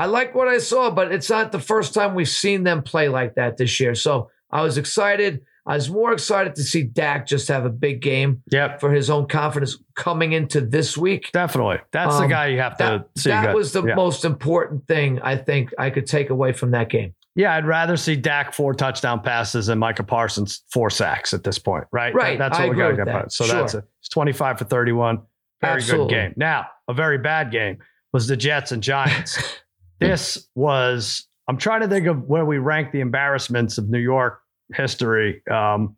I 0.00 0.06
like 0.06 0.34
what 0.34 0.48
I 0.48 0.56
saw, 0.56 0.90
but 0.90 1.12
it's 1.12 1.28
not 1.28 1.52
the 1.52 1.58
first 1.58 1.92
time 1.92 2.14
we've 2.14 2.26
seen 2.26 2.64
them 2.64 2.82
play 2.82 3.10
like 3.10 3.34
that 3.34 3.58
this 3.58 3.78
year. 3.78 3.94
So 3.94 4.30
I 4.50 4.62
was 4.62 4.78
excited. 4.78 5.42
I 5.66 5.74
was 5.74 5.90
more 5.90 6.14
excited 6.14 6.54
to 6.54 6.62
see 6.62 6.84
Dak 6.84 7.26
just 7.26 7.48
have 7.48 7.66
a 7.66 7.70
big 7.70 8.00
game 8.00 8.42
yep. 8.50 8.80
for 8.80 8.90
his 8.90 9.10
own 9.10 9.28
confidence 9.28 9.76
coming 9.96 10.32
into 10.32 10.62
this 10.62 10.96
week. 10.96 11.30
Definitely. 11.32 11.80
That's 11.92 12.14
um, 12.14 12.22
the 12.22 12.28
guy 12.28 12.46
you 12.46 12.60
have 12.60 12.78
to 12.78 12.82
that, 12.84 13.20
see. 13.20 13.28
That 13.28 13.48
good. 13.48 13.54
was 13.54 13.72
the 13.72 13.84
yeah. 13.84 13.94
most 13.94 14.24
important 14.24 14.86
thing 14.86 15.20
I 15.20 15.36
think 15.36 15.74
I 15.78 15.90
could 15.90 16.06
take 16.06 16.30
away 16.30 16.54
from 16.54 16.70
that 16.70 16.88
game. 16.88 17.14
Yeah, 17.34 17.54
I'd 17.54 17.66
rather 17.66 17.98
see 17.98 18.16
Dak 18.16 18.54
four 18.54 18.72
touchdown 18.72 19.20
passes 19.20 19.66
than 19.66 19.78
Micah 19.78 20.02
Parsons 20.02 20.62
four 20.72 20.88
sacks 20.88 21.34
at 21.34 21.44
this 21.44 21.58
point, 21.58 21.84
right? 21.92 22.14
Right. 22.14 22.38
That, 22.38 22.52
that's 22.52 22.58
I 22.58 22.68
what 22.68 22.70
we 22.74 22.82
got 22.82 22.88
to 22.92 22.96
get 22.96 23.04
that. 23.04 23.32
So 23.32 23.44
sure. 23.44 23.54
that's 23.54 23.74
it. 23.74 23.84
It's 23.98 24.08
25 24.08 24.60
for 24.60 24.64
31. 24.64 25.20
Very 25.60 25.74
Absolutely. 25.74 26.06
good 26.06 26.20
game. 26.22 26.34
Now, 26.38 26.68
a 26.88 26.94
very 26.94 27.18
bad 27.18 27.52
game 27.52 27.80
was 28.14 28.28
the 28.28 28.36
Jets 28.38 28.72
and 28.72 28.82
Giants. 28.82 29.38
this 30.00 30.48
was, 30.54 31.26
I'm 31.48 31.56
trying 31.58 31.80
to 31.82 31.88
think 31.88 32.06
of 32.06 32.24
where 32.28 32.44
we 32.44 32.58
rank 32.58 32.92
the 32.92 33.00
embarrassments 33.00 33.78
of 33.78 33.88
New 33.88 33.98
York 33.98 34.40
history. 34.74 35.42
Um, 35.50 35.96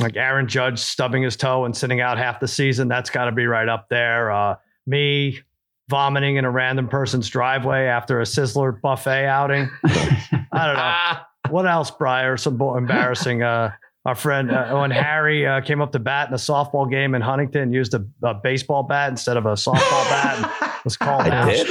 like 0.00 0.16
Aaron 0.16 0.48
Judge 0.48 0.78
stubbing 0.78 1.22
his 1.22 1.36
toe 1.36 1.64
and 1.66 1.76
sitting 1.76 2.00
out 2.00 2.16
half 2.16 2.40
the 2.40 2.48
season. 2.48 2.88
That's 2.88 3.10
got 3.10 3.26
to 3.26 3.32
be 3.32 3.46
right 3.46 3.68
up 3.68 3.88
there. 3.90 4.30
Uh, 4.30 4.56
me 4.86 5.40
vomiting 5.88 6.36
in 6.36 6.44
a 6.44 6.50
random 6.50 6.88
person's 6.88 7.28
driveway 7.28 7.84
after 7.86 8.20
a 8.20 8.24
Sizzler 8.24 8.80
buffet 8.80 9.26
outing. 9.26 9.68
I 9.84 10.66
don't 10.66 10.76
know. 10.76 10.82
Ah, 10.82 11.26
What 11.50 11.66
else, 11.66 11.90
Briar? 11.90 12.36
Some 12.36 12.60
embarrassing. 12.60 13.42
Uh, 13.42 13.72
our 14.06 14.14
friend 14.14 14.50
uh, 14.50 14.74
when 14.78 14.90
Harry 14.90 15.46
uh, 15.46 15.60
came 15.60 15.82
up 15.82 15.92
to 15.92 15.98
bat 15.98 16.28
in 16.28 16.34
a 16.34 16.38
softball 16.38 16.88
game 16.90 17.14
in 17.14 17.20
Huntington, 17.22 17.72
used 17.72 17.92
a, 17.92 18.06
a 18.22 18.34
baseball 18.34 18.84
bat 18.84 19.10
instead 19.10 19.36
of 19.36 19.44
a 19.46 19.52
softball 19.54 20.08
bat. 20.08 20.36
and 20.62 20.72
Was 20.84 20.96
called 20.96 21.22
I 21.22 21.30
out. 21.30 21.48
did. 21.48 21.66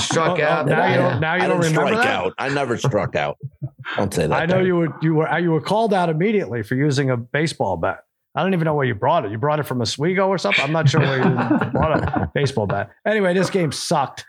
struck 0.00 0.38
Oh, 0.38 0.42
oh, 0.42 0.44
out. 0.44 0.66
now 0.66 0.86
you 0.88 0.94
don't. 0.96 1.20
Now 1.20 1.34
you 1.34 1.42
I 1.42 1.48
don't 1.48 1.60
didn't 1.60 1.76
remember 1.76 1.94
strike 1.96 2.06
that. 2.06 2.14
out. 2.14 2.34
I 2.38 2.48
never 2.50 2.76
struck 2.78 3.16
out. 3.16 3.36
Don't 3.96 4.14
say 4.14 4.28
that. 4.28 4.32
I 4.32 4.46
know 4.46 4.62
Derek. 4.62 4.66
you 4.68 4.76
were 4.76 4.88
you 5.02 5.14
were 5.16 5.38
you 5.40 5.50
were 5.50 5.60
called 5.60 5.92
out 5.92 6.08
immediately 6.08 6.62
for 6.62 6.76
using 6.76 7.10
a 7.10 7.16
baseball 7.16 7.76
bat. 7.76 8.04
I 8.36 8.42
don't 8.44 8.54
even 8.54 8.64
know 8.64 8.74
where 8.74 8.86
you 8.86 8.94
brought 8.94 9.24
it. 9.24 9.32
You 9.32 9.38
brought 9.38 9.58
it 9.58 9.64
from 9.64 9.80
Oswego 9.82 10.28
or 10.28 10.38
something. 10.38 10.64
I'm 10.64 10.70
not 10.72 10.88
sure 10.88 11.00
where 11.00 11.18
you 11.18 11.24
brought 11.72 11.98
a 12.00 12.30
baseball 12.32 12.66
bat. 12.68 12.90
Anyway, 13.04 13.34
this 13.34 13.50
game 13.50 13.72
sucked. 13.72 14.24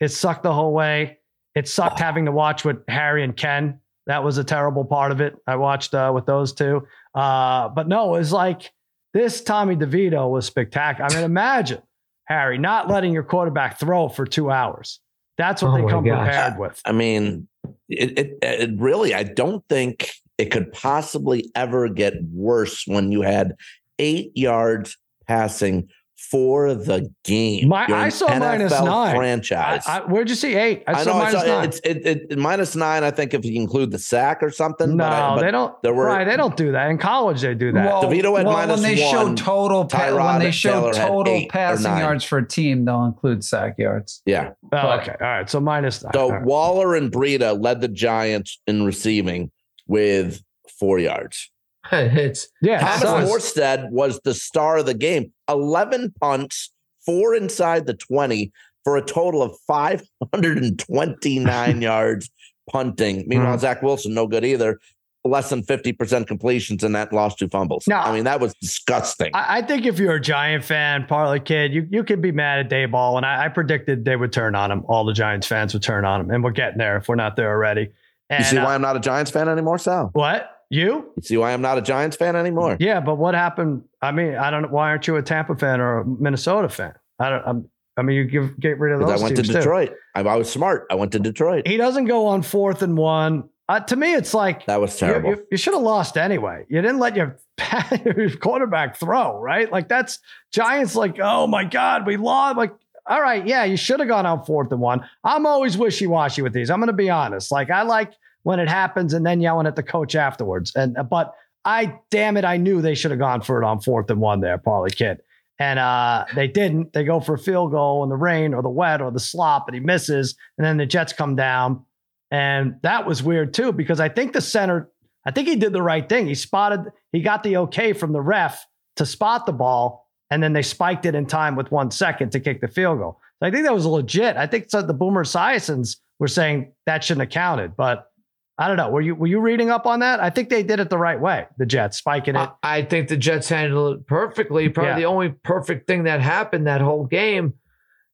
It 0.00 0.08
sucked 0.10 0.42
the 0.42 0.52
whole 0.54 0.72
way. 0.72 1.18
It 1.54 1.68
sucked 1.68 1.98
having 2.00 2.24
to 2.26 2.32
watch 2.32 2.64
with 2.64 2.78
Harry 2.88 3.22
and 3.24 3.36
Ken. 3.36 3.80
That 4.06 4.22
was 4.22 4.38
a 4.38 4.44
terrible 4.44 4.84
part 4.84 5.12
of 5.12 5.20
it. 5.20 5.36
I 5.46 5.56
watched 5.56 5.92
uh, 5.94 6.12
with 6.14 6.26
those 6.26 6.52
two. 6.52 6.86
Uh, 7.14 7.68
but 7.68 7.88
no, 7.88 8.14
it 8.14 8.18
was 8.18 8.32
like 8.32 8.72
this 9.12 9.40
Tommy 9.42 9.76
DeVito 9.76 10.30
was 10.30 10.46
spectacular. 10.46 11.10
I 11.10 11.14
mean, 11.14 11.24
imagine 11.24 11.82
Harry 12.26 12.58
not 12.58 12.88
letting 12.88 13.12
your 13.12 13.24
quarterback 13.24 13.78
throw 13.80 14.08
for 14.08 14.24
two 14.26 14.50
hours. 14.50 15.00
That's 15.38 15.62
what 15.62 15.72
Oh 15.80 15.84
they 15.84 15.90
come 15.90 16.04
gosh. 16.04 16.24
prepared 16.26 16.58
with. 16.58 16.80
I 16.84 16.92
mean, 16.92 17.48
it, 17.88 18.18
it, 18.18 18.38
it 18.42 18.70
really, 18.78 19.12
I 19.12 19.22
don't 19.22 19.66
think 19.68 20.12
it 20.38 20.46
could 20.46 20.72
possibly 20.72 21.50
ever 21.54 21.88
get 21.88 22.14
worse 22.32 22.84
when 22.86 23.10
you 23.10 23.22
had 23.22 23.56
eight 23.98 24.32
yards 24.36 24.96
passing 25.26 25.88
for 26.16 26.74
the 26.74 27.12
game. 27.24 27.68
My- 27.68 27.86
You're 27.86 27.96
I 27.96 28.06
an 28.06 28.10
saw 28.10 28.28
NFL 28.28 28.84
nine. 28.86 29.16
Franchise. 29.16 29.82
I, 29.86 30.00
where'd 30.00 30.28
you 30.30 30.34
see 30.34 30.54
eight? 30.54 30.82
I, 30.86 30.92
I 30.92 31.04
saw 31.04 31.10
know 31.12 31.16
I 31.18 31.24
minus 31.24 31.40
saw 31.42 31.46
nine. 31.46 31.68
it's 31.68 31.80
it, 31.84 32.06
it, 32.30 32.38
minus 32.38 32.74
nine. 32.76 33.04
I 33.04 33.10
think 33.10 33.34
if 33.34 33.44
you 33.44 33.60
include 33.60 33.90
the 33.90 33.98
sack 33.98 34.42
or 34.42 34.50
something. 34.50 34.96
no, 34.96 35.04
but 35.04 35.12
I, 35.12 35.34
but 35.34 35.40
they 35.42 35.50
don't. 35.50 35.82
there 35.82 35.94
were- 35.94 36.06
right, 36.06 36.24
they 36.24 36.36
don't 36.36 36.56
do 36.56 36.72
that 36.72 36.90
in 36.90 36.98
college. 36.98 37.42
They 37.42 37.54
do 37.54 37.70
that. 37.72 37.84
Well, 37.84 38.02
DeVito 38.04 38.36
had 38.36 38.46
well, 38.46 38.56
minus 38.56 38.80
when 38.80 38.94
they 38.94 38.96
show 38.96 39.34
total 39.34 39.84
pa- 39.84 39.98
Tyrod 39.98 40.32
when 40.32 40.40
they 40.40 40.50
show 40.50 40.90
Taylor 40.90 41.08
total 41.08 41.46
passing 41.48 41.84
yards 41.98 42.24
for 42.24 42.38
a 42.38 42.48
team, 42.48 42.84
they'll 42.86 43.04
include 43.04 43.44
sack 43.44 43.74
yards. 43.78 44.22
yeah. 44.24 44.52
oh, 44.72 44.90
okay, 45.00 45.14
all 45.20 45.26
right. 45.26 45.50
So 45.50 45.60
minus 45.60 46.02
nine. 46.02 46.12
So 46.14 46.20
All 46.22 46.32
right. 46.32 46.42
Waller 46.42 46.94
and 46.96 47.12
Breida 47.12 47.62
led 47.62 47.80
the 47.82 47.88
Giants 47.88 48.60
in 48.66 48.84
receiving 48.84 49.50
with 49.86 50.42
four 50.80 50.98
yards. 50.98 51.50
It's 51.92 52.48
yeah, 52.62 52.78
it 52.78 52.80
Thomas 52.80 53.02
Thomas 53.02 53.30
sucks. 53.44 53.58
Morstead 53.58 53.90
was 53.90 54.20
the 54.24 54.34
star 54.34 54.78
of 54.78 54.86
the 54.86 54.94
game. 54.94 55.32
11 55.48 56.14
punts, 56.20 56.72
four 57.04 57.34
inside 57.34 57.86
the 57.86 57.94
20 57.94 58.52
for 58.84 58.96
a 58.96 59.02
total 59.02 59.42
of 59.42 59.56
529 59.66 61.82
yards 61.90 62.30
punting. 62.70 63.24
Meanwhile, 63.26 63.54
Hmm. 63.54 63.58
Zach 63.60 63.82
Wilson, 63.82 64.14
no 64.14 64.26
good 64.26 64.44
either. 64.44 64.78
Less 65.24 65.50
than 65.50 65.64
50% 65.64 66.28
completions 66.28 66.84
and 66.84 66.94
that 66.94 67.12
lost 67.12 67.40
two 67.40 67.48
fumbles. 67.48 67.84
No. 67.88 67.96
I 67.96 68.12
mean, 68.12 68.22
that 68.24 68.38
was 68.38 68.54
disgusting. 68.60 69.32
I, 69.34 69.58
I 69.58 69.62
think 69.62 69.84
if 69.84 69.98
you're 69.98 70.14
a 70.14 70.20
Giant 70.20 70.62
fan, 70.64 71.04
Parlay 71.06 71.40
Kid, 71.40 71.72
you, 71.72 71.84
you 71.90 72.04
could 72.04 72.22
be 72.22 72.30
mad 72.30 72.60
at 72.60 72.70
Daboll, 72.70 73.16
and 73.16 73.26
I, 73.26 73.46
I 73.46 73.48
predicted 73.48 74.04
they 74.04 74.14
would 74.14 74.32
turn 74.32 74.54
on 74.54 74.70
him. 74.70 74.84
All 74.86 75.04
the 75.04 75.12
Giants 75.12 75.48
fans 75.48 75.72
would 75.74 75.82
turn 75.82 76.04
on 76.04 76.20
him, 76.20 76.30
and 76.30 76.44
we're 76.44 76.52
getting 76.52 76.78
there 76.78 76.96
if 76.96 77.08
we're 77.08 77.16
not 77.16 77.34
there 77.34 77.50
already. 77.50 77.88
And, 78.30 78.44
you 78.44 78.50
see 78.50 78.58
uh, 78.58 78.64
why 78.64 78.76
I'm 78.76 78.82
not 78.82 78.94
a 78.94 79.00
Giants 79.00 79.32
fan 79.32 79.48
anymore, 79.48 79.78
Sal? 79.78 80.10
what 80.12 80.48
you? 80.70 81.12
You 81.16 81.22
see 81.22 81.36
why 81.36 81.52
I'm 81.52 81.62
not 81.62 81.78
a 81.78 81.82
Giants 81.82 82.16
fan 82.16 82.36
anymore? 82.36 82.76
Yeah, 82.80 83.00
but 83.00 83.16
what 83.16 83.34
happened? 83.34 83.84
I 84.02 84.12
mean, 84.12 84.34
I 84.34 84.50
don't. 84.50 84.70
Why 84.70 84.90
aren't 84.90 85.06
you 85.06 85.16
a 85.16 85.22
Tampa 85.22 85.56
fan 85.56 85.80
or 85.80 86.00
a 86.00 86.04
Minnesota 86.04 86.68
fan? 86.68 86.94
I 87.18 87.30
don't. 87.30 87.42
I'm, 87.46 87.70
I 87.96 88.02
mean, 88.02 88.16
you 88.16 88.24
give 88.24 88.58
get 88.60 88.78
rid 88.78 88.92
of 88.92 89.00
those 89.00 89.20
I 89.20 89.22
went 89.22 89.36
to. 89.36 89.42
Detroit. 89.42 89.94
I, 90.14 90.20
I 90.20 90.36
was 90.36 90.50
smart. 90.50 90.86
I 90.90 90.94
went 90.96 91.12
to 91.12 91.18
Detroit. 91.18 91.66
He 91.66 91.76
doesn't 91.76 92.04
go 92.06 92.26
on 92.26 92.42
fourth 92.42 92.82
and 92.82 92.96
one. 92.96 93.48
Uh, 93.68 93.80
to 93.80 93.96
me, 93.96 94.14
it's 94.14 94.32
like 94.32 94.64
That 94.66 94.80
was 94.80 94.96
terrible. 94.96 95.30
you, 95.30 95.46
you 95.50 95.56
should 95.56 95.74
have 95.74 95.82
lost 95.82 96.16
anyway. 96.16 96.64
You 96.68 96.80
didn't 96.82 97.00
let 97.00 97.16
your, 97.16 97.36
your 98.04 98.30
quarterback 98.36 98.96
throw, 98.96 99.40
right? 99.40 99.70
Like 99.72 99.88
that's 99.88 100.20
Giants. 100.52 100.94
Like, 100.94 101.18
oh 101.20 101.46
my 101.48 101.64
god, 101.64 102.06
we 102.06 102.16
lost. 102.16 102.56
Like, 102.56 102.72
all 103.06 103.20
right, 103.20 103.44
yeah, 103.46 103.64
you 103.64 103.76
should 103.76 103.98
have 103.98 104.08
gone 104.08 104.26
on 104.26 104.44
fourth 104.44 104.70
and 104.70 104.80
one. 104.80 105.04
I'm 105.24 105.46
always 105.46 105.76
wishy 105.76 106.06
washy 106.06 106.42
with 106.42 106.52
these. 106.52 106.70
I'm 106.70 106.78
going 106.78 106.88
to 106.88 106.92
be 106.92 107.10
honest. 107.10 107.50
Like, 107.50 107.70
I 107.70 107.82
like 107.82 108.12
when 108.46 108.60
it 108.60 108.68
happens 108.68 109.12
and 109.12 109.26
then 109.26 109.40
yelling 109.40 109.66
at 109.66 109.74
the 109.74 109.82
coach 109.82 110.14
afterwards. 110.14 110.72
And 110.76 110.96
but 111.10 111.34
I 111.64 111.98
damn 112.12 112.36
it, 112.36 112.44
I 112.44 112.58
knew 112.58 112.80
they 112.80 112.94
should 112.94 113.10
have 113.10 113.18
gone 113.18 113.40
for 113.40 113.60
it 113.60 113.66
on 113.66 113.80
fourth 113.80 114.08
and 114.08 114.20
one 114.20 114.40
there, 114.40 114.56
Parlay 114.56 114.90
Kid. 114.90 115.20
And 115.58 115.80
uh, 115.80 116.26
they 116.32 116.46
didn't. 116.46 116.92
They 116.92 117.02
go 117.02 117.18
for 117.18 117.34
a 117.34 117.38
field 117.38 117.72
goal 117.72 118.04
in 118.04 118.08
the 118.08 118.14
rain 118.14 118.54
or 118.54 118.62
the 118.62 118.68
wet 118.68 119.02
or 119.02 119.10
the 119.10 119.18
slop, 119.18 119.66
and 119.66 119.74
he 119.74 119.80
misses. 119.80 120.36
And 120.56 120.64
then 120.64 120.76
the 120.76 120.86
Jets 120.86 121.12
come 121.12 121.34
down. 121.34 121.84
And 122.30 122.76
that 122.82 123.04
was 123.04 123.20
weird 123.20 123.52
too, 123.52 123.72
because 123.72 123.98
I 123.98 124.08
think 124.08 124.32
the 124.32 124.40
center, 124.40 124.90
I 125.26 125.32
think 125.32 125.48
he 125.48 125.56
did 125.56 125.72
the 125.72 125.82
right 125.82 126.08
thing. 126.08 126.28
He 126.28 126.36
spotted, 126.36 126.92
he 127.10 127.22
got 127.22 127.42
the 127.42 127.56
okay 127.56 127.94
from 127.94 128.12
the 128.12 128.20
ref 128.20 128.64
to 128.94 129.04
spot 129.04 129.46
the 129.46 129.52
ball, 129.52 130.08
and 130.30 130.40
then 130.40 130.52
they 130.52 130.62
spiked 130.62 131.04
it 131.04 131.16
in 131.16 131.26
time 131.26 131.56
with 131.56 131.72
one 131.72 131.90
second 131.90 132.30
to 132.30 132.38
kick 132.38 132.60
the 132.60 132.68
field 132.68 133.00
goal. 133.00 133.20
I 133.42 133.50
think 133.50 133.64
that 133.64 133.74
was 133.74 133.86
legit. 133.86 134.36
I 134.36 134.46
think 134.46 134.66
so 134.68 134.82
the 134.82 134.94
Boomer 134.94 135.24
Esiasons 135.24 135.96
were 136.20 136.28
saying 136.28 136.70
that 136.86 137.02
shouldn't 137.02 137.22
have 137.22 137.34
counted, 137.34 137.74
but 137.74 138.12
I 138.58 138.68
don't 138.68 138.76
know. 138.78 138.88
Were 138.90 139.02
you 139.02 139.14
were 139.14 139.26
you 139.26 139.40
reading 139.40 139.70
up 139.70 139.86
on 139.86 140.00
that? 140.00 140.18
I 140.20 140.30
think 140.30 140.48
they 140.48 140.62
did 140.62 140.80
it 140.80 140.88
the 140.88 140.96
right 140.98 141.20
way. 141.20 141.46
The 141.58 141.66
Jets 141.66 141.98
spiking 141.98 142.36
it. 142.36 142.38
I, 142.62 142.78
I 142.78 142.82
think 142.82 143.08
the 143.08 143.16
Jets 143.16 143.48
handled 143.50 143.96
it 143.98 144.06
perfectly. 144.06 144.68
Probably 144.70 144.90
Yeah. 144.92 144.96
the 144.96 145.04
only 145.04 145.28
perfect 145.30 145.86
thing 145.86 146.04
that 146.04 146.20
happened 146.20 146.66
that 146.66 146.80
whole 146.80 147.04
game. 147.04 147.54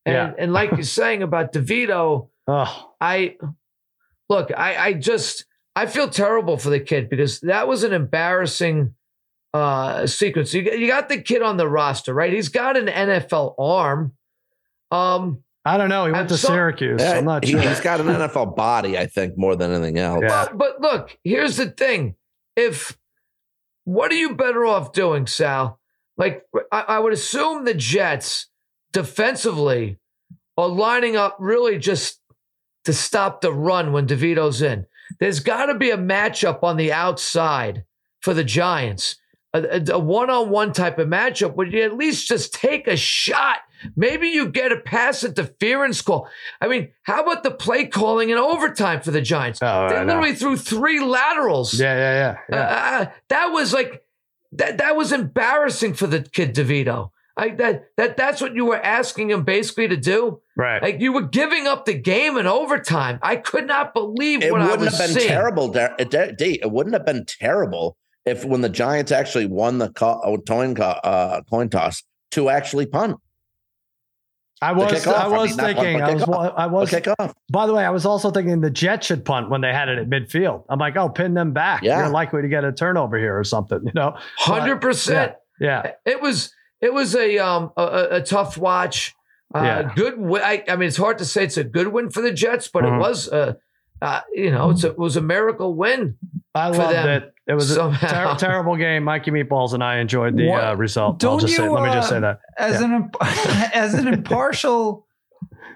And 0.05 0.15
Yeah. 0.15 0.33
and 0.39 0.53
like 0.53 0.73
you're 0.73 0.83
saying 0.83 1.23
about 1.23 1.53
DeVito, 1.53 2.29
Oh, 2.49 2.91
I 3.01 3.37
look, 4.29 4.51
I, 4.57 4.77
I 4.87 4.93
just 4.95 5.45
I 5.77 5.87
feel 5.87 6.09
terrible 6.09 6.57
for 6.57 6.71
the 6.71 6.81
kid 6.81 7.09
because 7.09 7.39
that 7.41 7.69
was 7.69 7.85
an 7.85 7.93
embarrassing 7.93 8.95
uh 9.55 10.07
sequence. 10.09 10.53
You, 10.55 10.63
you 10.63 10.89
got 10.89 11.09
the 11.09 11.23
kid 11.23 11.43
on 11.43 11.57
the 11.57 11.69
roster, 11.69 12.13
right? 12.13 12.33
He's 12.33 12.49
got 12.49 12.77
an 12.77 12.87
NFL 12.87 13.55
arm. 13.61 14.15
Um, 14.91 15.45
I 15.65 15.77
don't 15.77 15.89
know. 15.89 16.07
He 16.07 16.13
went 16.13 16.23
I'm 16.23 16.29
to 16.29 16.37
so- 16.37 16.49
Syracuse. 16.49 17.01
Yeah, 17.01 17.13
I'm 17.13 17.25
not 17.25 17.47
sure. 17.47 17.61
He, 17.61 17.67
has 17.67 17.81
got 17.81 18.01
an 18.01 18.07
NFL 18.07 18.57
body, 18.57 18.99
I 18.99 19.07
think, 19.07 19.39
more 19.39 19.55
than 19.55 19.71
anything 19.73 19.99
else. 19.99 20.21
Yeah. 20.23 20.49
but, 20.53 20.59
but 20.59 20.81
look, 20.81 21.19
here's 21.23 21.57
the 21.57 21.71
thing: 21.71 22.17
if 22.57 22.99
what 23.85 24.11
are 24.11 24.17
you 24.17 24.35
better 24.35 24.65
off 24.67 24.93
doing, 24.93 25.27
Sal? 25.27 25.79
Like 26.17 26.43
I, 26.73 26.81
I 26.89 26.99
would 26.99 27.13
assume 27.13 27.65
the 27.65 27.75
Jets 27.75 28.49
defensively 28.93 29.99
are 30.57 30.69
lining 30.69 31.17
up 31.17 31.37
really 31.39 31.79
just 31.79 32.21
to 32.85 32.93
stop 32.93 33.41
the 33.41 33.53
run 33.53 33.93
when 33.93 34.07
DeVito's 34.07 34.63
in. 34.63 34.87
There's 35.21 35.41
got 35.41 35.67
to 35.67 35.75
be 35.75 35.91
a 35.91 35.97
matchup 35.99 36.63
on 36.63 36.77
the 36.77 36.93
outside 36.93 37.85
for 38.21 38.35
the 38.35 38.45
Giants, 38.45 39.17
a, 39.53 39.63
a- 39.63 39.95
a 39.95 39.99
one-on-one 39.99 40.73
type 40.73 40.99
of 40.99 41.09
matchup 41.09 41.55
where 41.55 41.67
you 41.67 41.83
at 41.83 41.97
least 41.97 42.27
just 42.29 42.53
take 42.55 42.87
a 42.87 42.97
shot. 42.97 43.59
Maybe 43.97 44.29
you 44.29 44.49
get 44.49 44.73
a 44.73 44.77
pass 44.81 45.25
interference 45.25 46.01
call. 46.03 46.29
I 46.61 46.69
mean, 46.69 46.91
how 47.03 47.23
about 47.23 47.43
the 47.43 47.51
play 47.51 47.87
calling 47.87 48.31
in 48.31 48.39
overtime 48.39 49.01
for 49.03 49.11
the 49.11 49.21
Giants? 49.21 49.61
Oh, 49.63 49.89
they 49.89 49.97
I 49.97 50.05
know. 50.05 50.15
literally 50.15 50.35
threw 50.35 50.57
three 50.57 51.01
laterals. 51.01 51.79
Yeah, 51.79 51.95
yeah, 51.97 52.37
yeah. 52.51 52.57
yeah. 52.57 52.99
Uh, 53.01 53.11
that 53.29 53.47
was 53.49 53.73
like 53.73 54.03
that. 54.53 54.79
That 54.79 54.97
was 54.97 55.13
embarrassing 55.13 55.95
for 55.95 56.07
the 56.07 56.21
kid 56.23 56.55
Devito. 56.55 57.11
Like 57.37 57.59
that. 57.59 57.87
That 57.97 58.17
that's 58.17 58.41
what 58.41 58.55
you 58.55 58.67
were 58.67 58.81
asking 58.81 59.31
him 59.31 59.43
basically 59.45 59.89
to 59.89 59.97
do. 59.97 60.41
right. 60.57 60.83
Like 60.83 61.01
you 61.01 61.13
were 61.13 61.23
giving 61.23 61.67
up 61.67 61.87
the 61.87 61.95
game 61.95 62.37
in 62.37 62.47
overtime. 62.47 63.19
I 63.23 63.37
could 63.37 63.67
not 63.67 63.95
believe 63.95 64.43
It 64.43 64.53
what 64.53 64.61
I 64.61 64.65
wouldn't 64.67 64.81
was 64.83 64.99
have 64.99 65.09
been 65.09 65.17
seeing. 65.19 65.29
terrible. 65.29 65.69
Dar- 65.69 65.97
It, 65.99 66.13
it, 66.13 66.41
it 66.63 66.71
wouldn't 66.71 66.93
have 66.95 67.07
been 67.07 67.25
terrible 67.25 67.97
if 68.27 68.45
when 68.45 68.61
the 68.61 68.69
Giants 68.69 69.11
actually 69.11 69.47
won 69.47 69.79
the 69.79 69.91
co- 69.91 70.21
uh, 70.23 70.37
coin, 70.47 70.75
co- 70.75 70.83
uh, 70.85 71.41
coin 71.51 71.69
toss 71.71 72.03
to 72.33 72.51
actually 72.51 72.87
punt 72.87 73.17
I 74.63 74.73
was, 74.73 74.93
kickoff. 74.93 75.13
I 75.15 75.23
I 75.25 75.29
was 75.29 75.49
mean, 75.51 75.57
not 75.57 75.65
punt, 75.67 75.79
thinking. 75.79 76.03
I 76.03 76.15
was, 76.15 76.23
kickoff. 76.23 76.55
I 76.57 76.67
was. 76.67 76.91
kick 76.91 77.09
off. 77.19 77.35
By 77.51 77.67
the 77.67 77.75
way, 77.75 77.85
I 77.85 77.91
was 77.91 78.07
also 78.07 78.31
thinking 78.31 78.61
the 78.61 78.71
Jets 78.71 79.07
should 79.09 79.25
punt 79.25 79.51
when 79.51 79.61
they 79.61 79.73
had 79.73 79.89
it 79.89 79.99
at 79.99 80.09
midfield. 80.09 80.65
I'm 80.69 80.79
like, 80.79 80.97
oh, 80.97 81.09
pin 81.09 81.35
them 81.35 81.53
back. 81.53 81.83
Yeah. 81.83 81.99
You're 81.99 82.09
likely 82.11 82.43
to 82.43 82.49
get 82.49 82.65
a 82.65 82.73
turnover 82.73 83.19
here 83.19 83.39
or 83.39 83.45
something. 83.45 83.81
You 83.85 83.93
know? 83.95 84.17
Hundred 84.39 84.81
percent. 84.81 85.35
Yeah. 85.61 85.93
It 86.07 86.23
was 86.23 86.53
it 86.81 86.95
was 86.95 87.15
a 87.17 87.39
um 87.39 87.73
a, 87.77 87.83
a- 87.83 88.09
a 88.17 88.23
tough 88.23 88.57
watch. 88.57 89.15
Uh, 89.55 89.63
Yeah. 89.63 89.93
Good. 89.95 90.19
Win. 90.19 90.43
I, 90.43 90.65
I 90.69 90.77
mean, 90.77 90.89
it's 90.89 90.97
hard 90.97 91.19
to 91.19 91.25
say 91.25 91.45
it's 91.45 91.57
a 91.59 91.65
good 91.65 91.89
win 91.89 92.11
for 92.11 92.23
the 92.23 92.33
Jets, 92.33 92.69
but 92.69 92.85
Mhm. 92.85 92.97
it 92.97 92.99
was 93.01 93.29
a 93.29 93.57
uh, 94.01 94.21
you 94.33 94.51
know 94.51 94.71
it's 94.71 94.83
a, 94.85 94.89
it 94.91 94.99
was 94.99 95.17
a 95.17 95.21
miracle 95.21 95.75
win. 95.75 96.17
I 96.55 96.69
loved 96.69 96.95
them, 96.95 97.09
it. 97.09 97.35
It 97.47 97.55
was 97.55 97.71
a 97.71 97.75
somehow. 97.77 98.35
ter- 98.35 98.39
terrible 98.47 98.77
game. 98.77 99.05
Mikey 99.05 99.31
Meatballs 99.31 99.73
and 99.73 99.83
I 99.83 99.99
enjoyed 99.99 100.37
the 100.37 100.51
uh, 100.53 100.75
result. 100.75 101.25
I'll 101.25 101.39
Don't 101.39 101.49
say, 101.49 101.65
you, 101.65 101.73
let 101.73 101.83
me 101.85 101.89
just 101.93 102.09
uh, 102.13 102.15
say 102.17 102.21
that. 102.21 102.41
As 102.59 102.81
an 102.81 102.93
imp- 102.93 103.17
as 103.75 103.95
an 103.95 104.07
impartial 104.07 105.07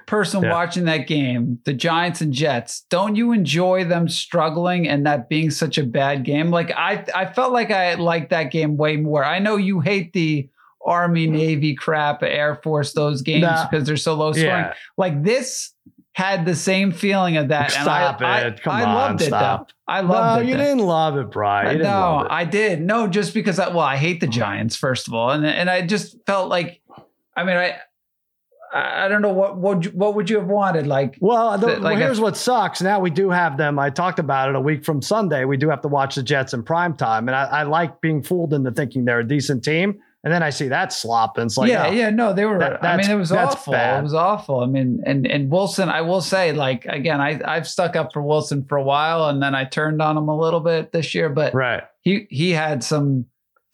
person 0.06 0.42
Yeah. 0.42 0.52
watching 0.52 0.84
that 0.84 1.06
game, 1.08 1.58
the 1.64 1.72
Giants 1.72 2.20
and 2.20 2.32
Jets, 2.32 2.84
don't 2.90 3.16
you 3.16 3.32
enjoy 3.32 3.84
them 3.84 4.08
struggling 4.08 4.86
and 4.88 5.04
that 5.06 5.28
being 5.28 5.50
such 5.50 5.78
a 5.78 5.82
bad 5.82 6.24
game? 6.24 6.50
Like 6.50 6.70
I 6.70 7.04
I 7.14 7.26
felt 7.32 7.52
like 7.52 7.70
I 7.70 7.94
liked 7.94 8.30
that 8.30 8.52
game 8.52 8.76
way 8.76 8.96
more. 8.96 9.24
I 9.24 9.38
know 9.40 9.56
you 9.56 9.80
hate 9.80 10.12
the 10.12 10.48
Army, 10.84 11.26
Navy 11.26 11.74
crap, 11.74 12.22
Air 12.22 12.60
Force, 12.62 12.92
those 12.92 13.22
games 13.22 13.42
Nah. 13.42 13.66
because 13.68 13.86
they're 13.86 13.96
so 13.96 14.14
low 14.14 14.32
scoring. 14.32 14.46
Yeah. 14.48 14.74
Like 14.96 15.24
this 15.24 15.72
had 16.12 16.46
the 16.46 16.54
same 16.54 16.92
feeling 16.92 17.36
of 17.36 17.48
that. 17.48 17.72
Stop 17.72 18.18
and 18.20 18.26
I, 18.26 18.40
it. 18.42 18.62
Come 18.62 18.72
I, 18.74 18.82
I 18.82 18.84
on, 18.84 18.94
loved 18.94 19.22
it 19.22 19.26
stop. 19.26 19.68
though. 19.68 19.72
I 19.88 20.02
No, 20.02 20.08
loved 20.08 20.42
it. 20.44 20.48
you 20.48 20.56
though. 20.56 20.64
didn't 20.64 20.78
love 20.86 21.16
it, 21.16 21.30
Brian. 21.30 21.78
No. 21.80 22.26
I 22.28 22.44
did. 22.44 22.80
No, 22.82 23.06
just 23.06 23.32
because 23.34 23.58
I 23.58 23.68
well, 23.68 23.80
I 23.80 23.96
hate 23.96 24.20
the 24.20 24.26
Giants 24.26 24.74
first 24.76 25.06
of 25.08 25.14
all, 25.14 25.30
and 25.30 25.46
and 25.46 25.70
I 25.70 25.86
just 25.86 26.16
felt 26.26 26.48
like, 26.48 26.80
I 27.36 27.44
mean, 27.44 27.56
I 27.56 27.76
I 28.74 29.06
don't 29.08 29.22
know 29.22 29.32
what 29.32 29.56
what 29.56 29.76
would 29.76 29.84
you, 29.86 29.90
what 29.92 30.14
would 30.16 30.28
you 30.28 30.38
have 30.38 30.48
wanted 30.48 30.86
like. 30.88 31.16
Well, 31.20 31.56
the, 31.56 31.66
like, 31.68 31.80
well, 31.82 31.96
here's 31.96 32.18
a- 32.18 32.22
what 32.22 32.36
sucks. 32.36 32.82
Now 32.82 32.98
we 32.98 33.10
do 33.10 33.30
have 33.30 33.56
them. 33.56 33.78
I 33.78 33.90
talked 33.90 34.18
about 34.18 34.48
it 34.48 34.56
a 34.56 34.60
week 34.60 34.84
from 34.84 35.00
Sunday. 35.00 35.44
We 35.44 35.56
do 35.56 35.70
have 35.70 35.82
to 35.82 35.88
watch 35.88 36.16
the 36.16 36.22
Jets 36.22 36.52
in 36.52 36.64
prime 36.64 36.94
time, 36.96 37.28
and 37.28 37.36
I, 37.36 37.44
I 37.44 37.62
like 37.62 38.00
being 38.00 38.22
fooled 38.24 38.52
into 38.52 38.72
thinking 38.72 39.04
they're 39.04 39.20
a 39.20 39.26
decent 39.26 39.62
team. 39.64 40.00
And 40.26 40.32
then 40.32 40.42
I 40.42 40.50
see 40.50 40.66
that 40.70 40.92
slop, 40.92 41.38
and 41.38 41.46
it's 41.46 41.56
like, 41.56 41.70
yeah, 41.70 41.86
oh, 41.86 41.92
yeah, 41.92 42.10
no, 42.10 42.32
they 42.32 42.44
were. 42.44 42.58
That- 42.58 42.84
I 42.84 42.96
mean, 42.96 43.08
it 43.08 43.14
was 43.14 43.30
awful. 43.30 43.72
bad. 43.72 44.00
It 44.00 44.02
was 44.02 44.12
awful. 44.12 44.58
I 44.58 44.66
mean, 44.66 45.00
and 45.06 45.24
and 45.24 45.48
Wilson, 45.48 45.88
I 45.88 46.00
will 46.00 46.20
say, 46.20 46.50
like 46.50 46.84
again, 46.84 47.20
I 47.20 47.40
I've 47.44 47.68
stuck 47.68 47.94
up 47.94 48.12
for 48.12 48.20
Wilson 48.20 48.64
for 48.68 48.76
a 48.76 48.82
while, 48.82 49.28
and 49.28 49.40
then 49.40 49.54
I 49.54 49.66
turned 49.66 50.02
on 50.02 50.16
him 50.16 50.26
a 50.26 50.36
little 50.36 50.58
bit 50.58 50.90
this 50.90 51.14
year, 51.14 51.28
but 51.28 51.54
right. 51.54 51.84
he 52.00 52.26
he 52.28 52.50
had 52.50 52.82
some 52.82 53.26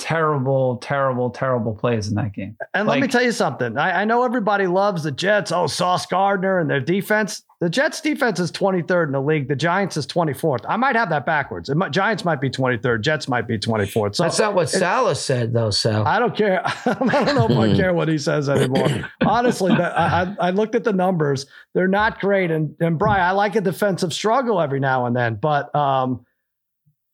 terrible, 0.02 0.78
terrible, 0.78 1.30
terrible 1.30 1.74
plays 1.74 2.08
in 2.08 2.16
that 2.16 2.32
game. 2.32 2.56
And 2.74 2.88
let 2.88 3.00
me 3.00 3.06
tell 3.06 3.22
you 3.22 3.30
something. 3.30 3.78
I, 3.78 4.02
I 4.02 4.04
know 4.04 4.24
everybody 4.24 4.66
loves 4.66 5.04
the 5.04 5.12
Jets. 5.12 5.52
Oh, 5.52 5.68
Sauce 5.68 6.06
Gardner 6.06 6.58
and 6.58 6.68
their 6.68 6.80
defense. 6.80 7.44
The 7.60 7.70
Jets 7.70 8.00
defense 8.00 8.40
is 8.40 8.50
23rd 8.50 9.06
in 9.06 9.12
the 9.12 9.20
league. 9.22 9.46
The 9.46 9.54
Giants 9.54 9.96
is 9.96 10.04
24th. 10.08 10.64
I 10.68 10.76
might 10.76 10.96
have 10.96 11.08
that 11.10 11.24
backwards. 11.24 11.68
It 11.68 11.76
might, 11.76 11.92
Giants 11.92 12.24
might 12.24 12.40
be 12.40 12.50
23rd. 12.50 13.00
Jets 13.02 13.28
might 13.28 13.46
be 13.46 13.56
24th. 13.56 14.16
So 14.16 14.24
That's 14.24 14.40
not 14.40 14.56
what 14.56 14.68
Salah 14.68 15.14
said, 15.14 15.52
though, 15.52 15.70
Sal. 15.70 16.04
I 16.04 16.18
don't 16.18 16.36
care. 16.36 16.62
I 16.84 17.24
don't 17.24 17.36
know 17.36 17.46
if 17.48 17.56
I 17.56 17.76
care 17.76 17.94
what 17.94 18.08
he 18.08 18.18
says 18.18 18.48
anymore. 18.48 19.08
Honestly, 19.24 19.72
that, 19.76 19.96
I, 19.96 20.22
I 20.22 20.48
I 20.48 20.50
looked 20.50 20.74
at 20.74 20.82
the 20.82 20.92
numbers. 20.92 21.46
They're 21.74 21.86
not 21.86 22.18
great. 22.18 22.50
And 22.50 22.74
and 22.80 22.98
Brian, 22.98 23.20
I 23.20 23.30
like 23.30 23.54
a 23.54 23.60
defensive 23.60 24.12
struggle 24.12 24.60
every 24.60 24.80
now 24.80 25.06
and 25.06 25.14
then, 25.14 25.36
but 25.36 25.72
um, 25.76 26.26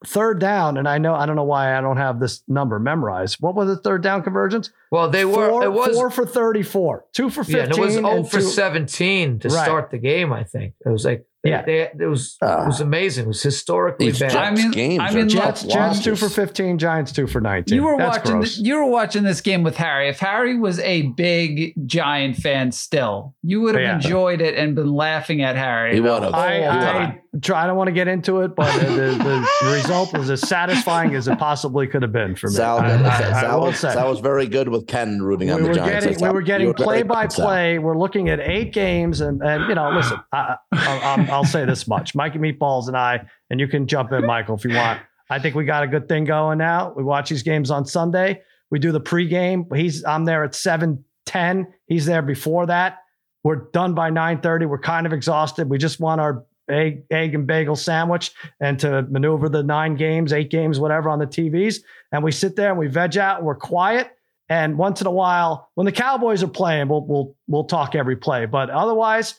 third 0.07 0.39
down, 0.41 0.77
and 0.77 0.89
I 0.89 0.99
know 0.99 1.15
I 1.15 1.27
don't 1.27 1.37
know 1.37 1.45
why 1.45 1.77
I 1.77 1.81
don't 1.81 1.97
have 1.97 2.21
this 2.21 2.43
number 2.49 2.79
memorized. 2.79 3.37
What 3.41 3.55
was 3.55 3.69
the 3.69 3.77
third 3.77 4.03
down 4.03 4.23
conversions? 4.23 4.71
well, 4.91 5.11
they 5.11 5.25
were. 5.25 5.49
four, 5.49 5.65
it 5.65 5.73
was. 5.73 5.95
four 5.95 6.11
for 6.11 6.25
34, 6.25 7.05
two 7.13 7.31
for 7.31 7.45
15. 7.45 7.57
yeah, 7.57 7.63
it 7.65 7.79
was 7.79 7.93
0 7.95 8.07
and 8.11 8.21
oh 8.21 8.25
for 8.25 8.39
two- 8.39 8.43
17 8.43 9.39
to 9.41 9.49
Right. 9.49 9.65
start 9.65 9.91
the 9.91 9.99
game. 9.99 10.33
I 10.33 10.45
think 10.45 10.75
it 10.85 10.89
was 10.89 11.05
like. 11.05 11.25
Yeah. 11.45 11.63
they, 11.65 11.83
it 11.83 12.09
was. 12.11 12.37
it 12.43 12.45
ah. 12.45 12.67
was 12.67 12.81
amazing. 12.81 13.25
It 13.25 13.29
was 13.29 13.43
historically 13.43 14.07
These 14.07 14.19
bad. 14.19 14.33
Jets 14.33 14.61
I 14.61 14.63
mean- 14.63 14.71
games 14.73 15.01
I 15.03 15.15
mean, 15.15 15.29
Jets, 15.29 15.63
Jets 15.63 16.03
two 16.03 16.17
for 16.17 16.29
15, 16.29 16.79
Giants 16.79 17.13
two 17.13 17.27
for 17.29 17.41
19. 17.41 17.75
You 17.77 17.85
were 17.85 17.97
That's 17.97 18.19
watching. 18.19 18.33
gross. 18.33 18.57
This, 18.57 18.59
you 18.59 18.75
were 18.75 18.85
watching 18.85 19.23
this 19.23 19.41
game 19.41 19.63
with 19.63 19.77
Harry. 19.77 20.09
If 20.09 20.19
Harry 20.19 20.59
was 20.59 20.79
a 20.81 21.03
big 21.03 21.75
Giant 21.87 22.37
fan, 22.37 22.73
still, 22.73 23.35
you 23.45 23.61
would 23.63 23.77
have 23.77 23.83
Yeah. 23.83 23.95
enjoyed 23.95 24.41
it 24.41 24.57
and 24.57 24.75
been 24.75 24.93
laughing 24.93 25.41
at 25.43 25.55
Harry. 25.57 25.95
He 25.95 26.01
the 26.01 26.11
would've. 26.13 26.25
whole 26.25 26.35
I. 26.35 26.59
Oh, 26.65 26.71
I 26.71 27.19
try. 27.43 27.65
I 27.65 27.67
don't 27.67 27.77
want 27.77 27.89
to 27.89 27.93
get 27.93 28.09
into 28.09 28.41
it, 28.41 28.55
but 28.57 28.73
the, 28.81 28.87
the, 28.87 29.49
the 29.63 29.73
result 29.73 30.17
was 30.17 30.31
as 30.31 30.41
satisfying 30.41 31.15
as 31.15 31.29
it 31.29 31.39
possibly 31.39 31.87
could 31.87 32.03
have 32.03 32.13
been 32.13 32.35
for 32.37 32.49
me. 32.49 32.55
Sal, 32.55 32.79
I, 32.79 32.91
I- 32.93 33.09
I 33.09 33.41
Sal, 33.43 33.61
will 33.61 33.67
was, 33.69 33.79
say. 33.79 33.93
Sal 33.93 34.11
was 34.11 34.21
very 34.21 34.47
good 34.47 34.69
with 34.69 34.87
Ken 34.87 35.21
rooting 35.23 35.51
on 35.51 35.57
we 35.59 35.63
the 35.63 35.69
were 35.69 35.75
Giants. 35.75 36.07
getting 36.07 36.23
we 36.27 36.33
were 36.33 36.43
getting 36.43 36.75
play 36.75 37.03
by 37.03 37.27
play. 37.27 37.79
We're 37.79 37.99
looking 37.99 38.29
at 38.29 38.41
eight 38.41 38.73
games, 38.73 39.21
and 39.21 39.43
and 39.43 39.69
you 39.69 39.75
know, 39.75 39.91
listen, 39.91 40.19
I, 40.33 40.57
I, 40.73 40.99
I'm- 40.99 41.29
I'll 41.31 41.45
say 41.45 41.65
this 41.65 41.87
much: 41.89 42.15
Mikey 42.15 42.39
Meatballs 42.39 42.89
and 42.89 42.97
I, 42.97 43.27
and 43.51 43.61
you 43.61 43.69
can 43.69 43.87
jump 43.87 44.13
in, 44.13 44.25
Michael, 44.27 44.57
if 44.57 44.65
you 44.65 44.75
want. 44.75 45.01
I 45.31 45.39
think 45.39 45.55
we 45.55 45.65
got 45.65 45.83
a 45.83 45.87
good 45.87 46.09
thing 46.09 46.25
going 46.25 46.57
now. 46.59 46.93
We 46.97 47.05
watch 47.05 47.29
these 47.29 47.43
games 47.43 47.71
on 47.71 47.85
Sunday. 47.85 48.43
We 48.71 48.79
do 48.79 48.93
the 48.93 49.01
pregame. 49.01 49.75
He's 49.77 50.05
I'm 50.05 50.25
there 50.25 50.45
at 50.45 50.55
seven 50.55 51.05
ten. 51.27 51.67
He's 51.87 52.07
there 52.07 52.23
before 52.23 52.67
that. 52.67 52.99
We're 53.45 53.71
done 53.73 53.95
by 53.95 54.11
nine 54.11 54.41
thirty. 54.41 54.67
We're 54.67 54.79
kind 54.79 55.07
of 55.07 55.13
exhausted. 55.13 55.69
We 55.71 55.79
just 55.79 56.01
want 56.01 56.21
our 56.21 56.45
egg, 56.69 57.05
egg 57.11 57.35
and 57.35 57.47
bagel 57.47 57.77
sandwich 57.77 58.33
and 58.61 58.79
to 58.81 59.03
maneuver 59.03 59.49
the 59.49 59.63
nine 59.63 59.97
games, 59.97 60.33
eight 60.33 60.51
games, 60.51 60.79
whatever 60.79 61.09
on 61.09 61.19
the 61.19 61.27
TVs. 61.27 61.81
And 62.13 62.23
we 62.23 62.33
sit 62.33 62.57
there 62.57 62.71
and 62.71 62.79
we 62.79 62.87
veg 62.87 63.17
out. 63.17 63.39
And 63.39 63.47
we're 63.47 63.55
quiet. 63.55 64.11
And 64.49 64.79
once 64.79 65.01
in 65.01 65.07
a 65.07 65.11
while, 65.11 65.71
when 65.75 65.85
the 65.85 65.93
Cowboys 65.93 66.43
are 66.43 66.49
playing, 66.49 66.89
we'll 66.89 67.05
we'll 67.05 67.37
we'll 67.47 67.65
talk 67.65 67.95
every 67.95 68.17
play. 68.17 68.47
But 68.47 68.71
otherwise, 68.71 69.35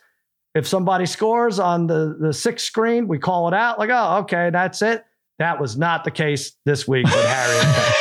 if 0.54 0.68
somebody 0.68 1.06
scores 1.06 1.60
on 1.60 1.88
the 1.88 2.16
the 2.20 2.34
sixth 2.34 2.66
screen, 2.66 3.08
we 3.08 3.18
call 3.18 3.48
it 3.48 3.54
out. 3.54 3.80
Like, 3.80 3.90
oh, 3.92 4.20
okay, 4.20 4.50
that's 4.52 4.82
it. 4.82 5.04
That 5.40 5.60
was 5.60 5.78
not 5.78 6.04
the 6.04 6.12
case 6.12 6.52
this 6.66 6.88
week 6.88 7.06
with 7.06 7.26
Harry. 7.26 7.96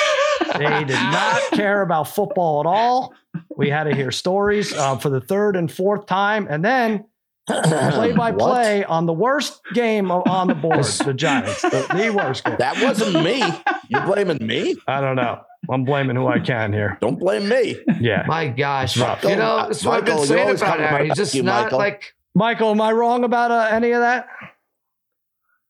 They 0.59 0.85
did 0.85 0.95
not 0.95 1.43
care 1.53 1.83
about 1.83 2.09
football 2.09 2.61
at 2.61 2.67
all. 2.67 3.15
We 3.57 3.71
had 3.71 3.85
to 3.85 3.95
hear 3.95 4.11
stories 4.11 4.73
uh, 4.73 4.97
for 4.97 5.09
the 5.09 5.21
third 5.21 5.57
and 5.57 5.71
fourth 5.71 6.07
time, 6.07 6.47
and 6.51 6.65
then 6.65 7.05
play 7.49 8.13
by 8.13 8.33
play 8.33 8.85
on 8.85 9.07
the 9.07 9.13
worst 9.13 9.61
game 9.75 10.11
on 10.11 10.49
the 10.49 10.55
board, 10.67 10.85
the 10.85 11.15
Giants, 11.15 11.63
the, 11.63 11.87
the 11.95 12.11
worst 12.11 12.45
game. 12.45 12.57
That 12.59 12.81
wasn't 12.83 13.25
me. 13.25 13.43
You're 13.89 14.05
blaming 14.07 14.47
me? 14.47 14.77
I 14.87 15.01
don't 15.01 15.17
know. 15.17 15.41
I'm 15.71 15.85
blaming 15.85 16.17
who 16.17 16.27
I 16.27 16.39
can 16.39 16.73
here. 16.73 16.99
Don't 17.01 17.19
blame 17.19 17.49
me. 17.49 17.77
Yeah. 18.01 18.25
My 18.27 18.49
gosh, 18.49 18.97
rough. 18.97 19.25
you 19.25 19.37
know, 19.37 19.67
that's 19.67 19.85
what 19.85 19.99
I've 19.99 20.05
been 20.05 20.25
saying 20.27 20.51
about 20.57 20.77
come 20.77 20.79
Harry. 20.79 21.09
He's 21.09 21.17
just 21.17 21.35
you, 21.35 21.43
not 21.43 21.65
Michael. 21.65 21.79
like. 21.79 22.15
Michael, 22.35 22.71
am 22.71 22.81
I 22.81 22.93
wrong 22.93 23.25
about 23.25 23.51
uh, 23.51 23.69
any 23.71 23.93
of 23.93 24.01
that? 24.01 24.29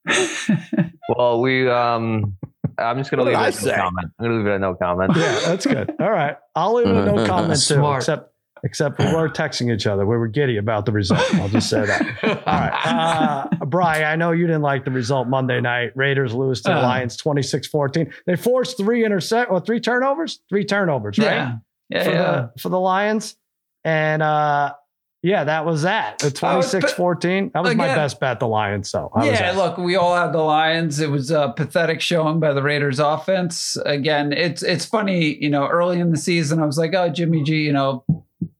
Well, 1.09 1.41
we 1.41 1.69
um 1.71 2.37
I'm 2.77 2.99
just 2.99 3.11
gonna 3.11 3.25
leave 3.25 3.33
it 3.35 3.38
I 3.38 3.47
at 3.49 3.55
say? 3.55 3.71
no 3.71 3.77
comment. 3.77 4.11
I'm 4.19 4.25
gonna 4.27 4.37
leave 4.37 4.47
it 4.47 4.51
at 4.51 4.61
no 4.61 4.75
comment. 4.75 5.12
Yeah, 5.17 5.41
that's 5.47 5.67
good. 5.67 5.95
All 5.99 6.11
right. 6.11 6.37
I'll 6.55 6.75
leave 6.75 6.87
it 6.87 6.95
a 6.97 7.07
no 7.07 7.27
comment 7.27 7.55
too, 7.55 7.75
Smart. 7.77 8.03
except 8.03 8.33
except 8.64 8.99
we 8.99 9.07
were 9.07 9.29
texting 9.29 9.73
each 9.75 9.87
other. 9.87 10.07
We 10.07 10.16
were 10.16 10.29
giddy 10.29 10.57
about 10.57 10.87
the 10.87 10.92
result. 10.92 11.23
I'll 11.35 11.49
just 11.49 11.68
say 11.71 11.85
that. 11.87 12.03
All 12.25 12.31
right. 12.47 13.49
Uh, 13.61 13.64
Bri, 13.66 13.85
I 13.85 14.16
know 14.16 14.33
you 14.33 14.47
didn't 14.47 14.62
like 14.62 14.85
the 14.85 14.90
result 14.90 15.29
Monday 15.29 15.61
night. 15.61 15.92
Raiders 15.94 16.35
lose 16.35 16.61
to 16.62 16.71
the 16.71 16.79
Uh. 16.79 16.83
Lions 16.83 17.16
26-14. 17.16 18.12
They 18.27 18.37
forced 18.37 18.77
three 18.77 19.05
intercept 19.05 19.51
or 19.51 19.61
three 19.61 19.81
turnovers? 19.81 20.40
Three 20.49 20.64
turnovers, 20.64 21.18
right? 21.18 21.27
Yeah, 21.27 21.57
yeah, 21.90 22.05
For 22.05 22.11
yeah. 22.11 22.23
the 22.55 22.61
for 22.61 22.68
the 22.68 22.81
Lions. 22.81 23.37
And 23.85 24.23
uh 24.23 24.75
yeah, 25.21 25.42
that 25.44 25.66
was 25.66 25.83
that. 25.83 26.21
The 26.21 26.31
26-14. 26.31 27.53
That 27.53 27.64
was 27.64 27.75
my 27.75 27.88
best 27.88 28.21
bet, 28.21 28.38
the 28.38 28.47
Lions. 28.47 28.88
So 28.88 29.11
I 29.16 29.27
yeah, 29.31 29.51
look, 29.51 29.77
we 29.77 29.97
all 29.97 30.14
had 30.14 30.33
the 30.33 30.38
Lions. 30.38 31.01
It 31.01 31.11
was 31.11 31.33
a 31.33 31.53
pathetic 31.57 32.01
showing 32.01 32.38
by 32.38 32.53
the 32.53 32.62
Raiders 32.62 33.01
offense. 33.01 33.77
Again, 33.85 34.33
it's 34.33 34.62
it's 34.62 34.85
funny, 34.85 35.37
you 35.42 35.51
know, 35.51 35.66
early 35.66 35.99
in 35.99 36.12
the 36.12 36.16
season 36.16 36.61
I 36.61 36.66
was 36.66 36.79
like, 36.79 36.94
"Oh, 36.94 37.09
Jimmy 37.09 37.42
G, 37.42 37.57
you 37.62 37.73
know, 37.73 38.05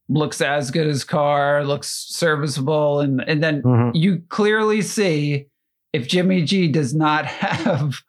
looks 0.09 0.41
as 0.41 0.71
good 0.71 0.87
as 0.87 1.05
Carr, 1.05 1.65
looks 1.65 1.89
serviceable." 2.09 3.01
And 3.01 3.21
and 3.27 3.43
then 3.43 3.63
Mhm. 3.63 3.91
you 3.95 4.23
clearly 4.29 4.83
see 4.83 5.47
if 5.93 6.07
Jimmy 6.09 6.43
G 6.43 6.69
does 6.69 6.95
not 6.95 7.25
have 7.27 8.01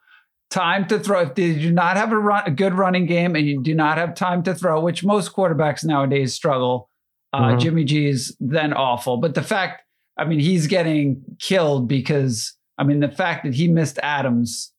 time 0.50 0.88
to 0.88 0.98
throw, 1.00 1.22
if 1.22 1.36
they 1.36 1.54
do 1.54 1.72
not 1.72 1.96
have 1.96 2.12
a, 2.12 2.18
run, 2.18 2.44
a 2.46 2.52
good 2.52 2.74
running 2.74 3.06
game 3.06 3.36
and 3.36 3.46
you 3.48 3.62
do 3.62 3.74
not 3.76 3.98
have 4.00 4.16
time 4.16 4.42
to 4.44 4.56
throw, 4.56 4.82
which 4.82 5.04
most 5.06 5.32
quarterbacks 5.34 5.86
nowadays 5.86 6.34
struggle, 6.34 6.90
uh, 7.34 7.52
Mhm. 7.54 7.60
Jimmy 7.60 7.84
G 7.84 8.08
is 8.08 8.36
then 8.40 8.74
awful. 8.74 9.18
But 9.18 9.36
the 9.36 9.44
fact, 9.44 9.84
I 10.18 10.26
mean, 10.26 10.40
he's 10.40 10.66
getting 10.68 11.22
killed 11.40 11.88
because, 11.88 12.58
I 12.80 12.84
mean, 12.84 13.00
the 13.00 13.10
fact 13.12 13.44
that 13.44 13.54
he 13.54 13.68
missed 13.68 14.00
Adams 14.02 14.74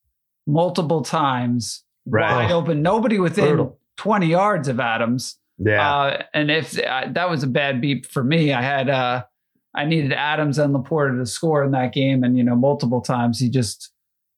multiple 0.46 1.02
times, 1.02 1.84
Right. 2.06 2.32
wide 2.46 2.50
open, 2.52 2.82
nobody 2.82 3.18
within 3.20 3.46
Brutal. 3.56 3.78
20 3.96 4.26
yards 4.26 4.66
of 4.68 4.80
Adams. 4.80 5.38
Yeah. 5.62 5.94
Uh, 5.94 6.22
and 6.34 6.50
if 6.50 6.78
uh, 6.78 7.08
that 7.12 7.28
was 7.28 7.42
a 7.42 7.46
bad 7.46 7.80
beat 7.80 8.06
for 8.06 8.24
me, 8.24 8.52
I 8.52 8.62
had 8.62 8.88
uh, 8.88 9.24
I 9.74 9.84
needed 9.84 10.12
Adams 10.12 10.58
and 10.58 10.74
LaPorta 10.74 11.18
to 11.18 11.26
score 11.26 11.62
in 11.64 11.70
that 11.72 11.92
game, 11.92 12.24
and 12.24 12.36
you 12.38 12.42
know 12.44 12.56
multiple 12.56 13.00
times 13.02 13.38
he 13.38 13.50
just 13.50 13.92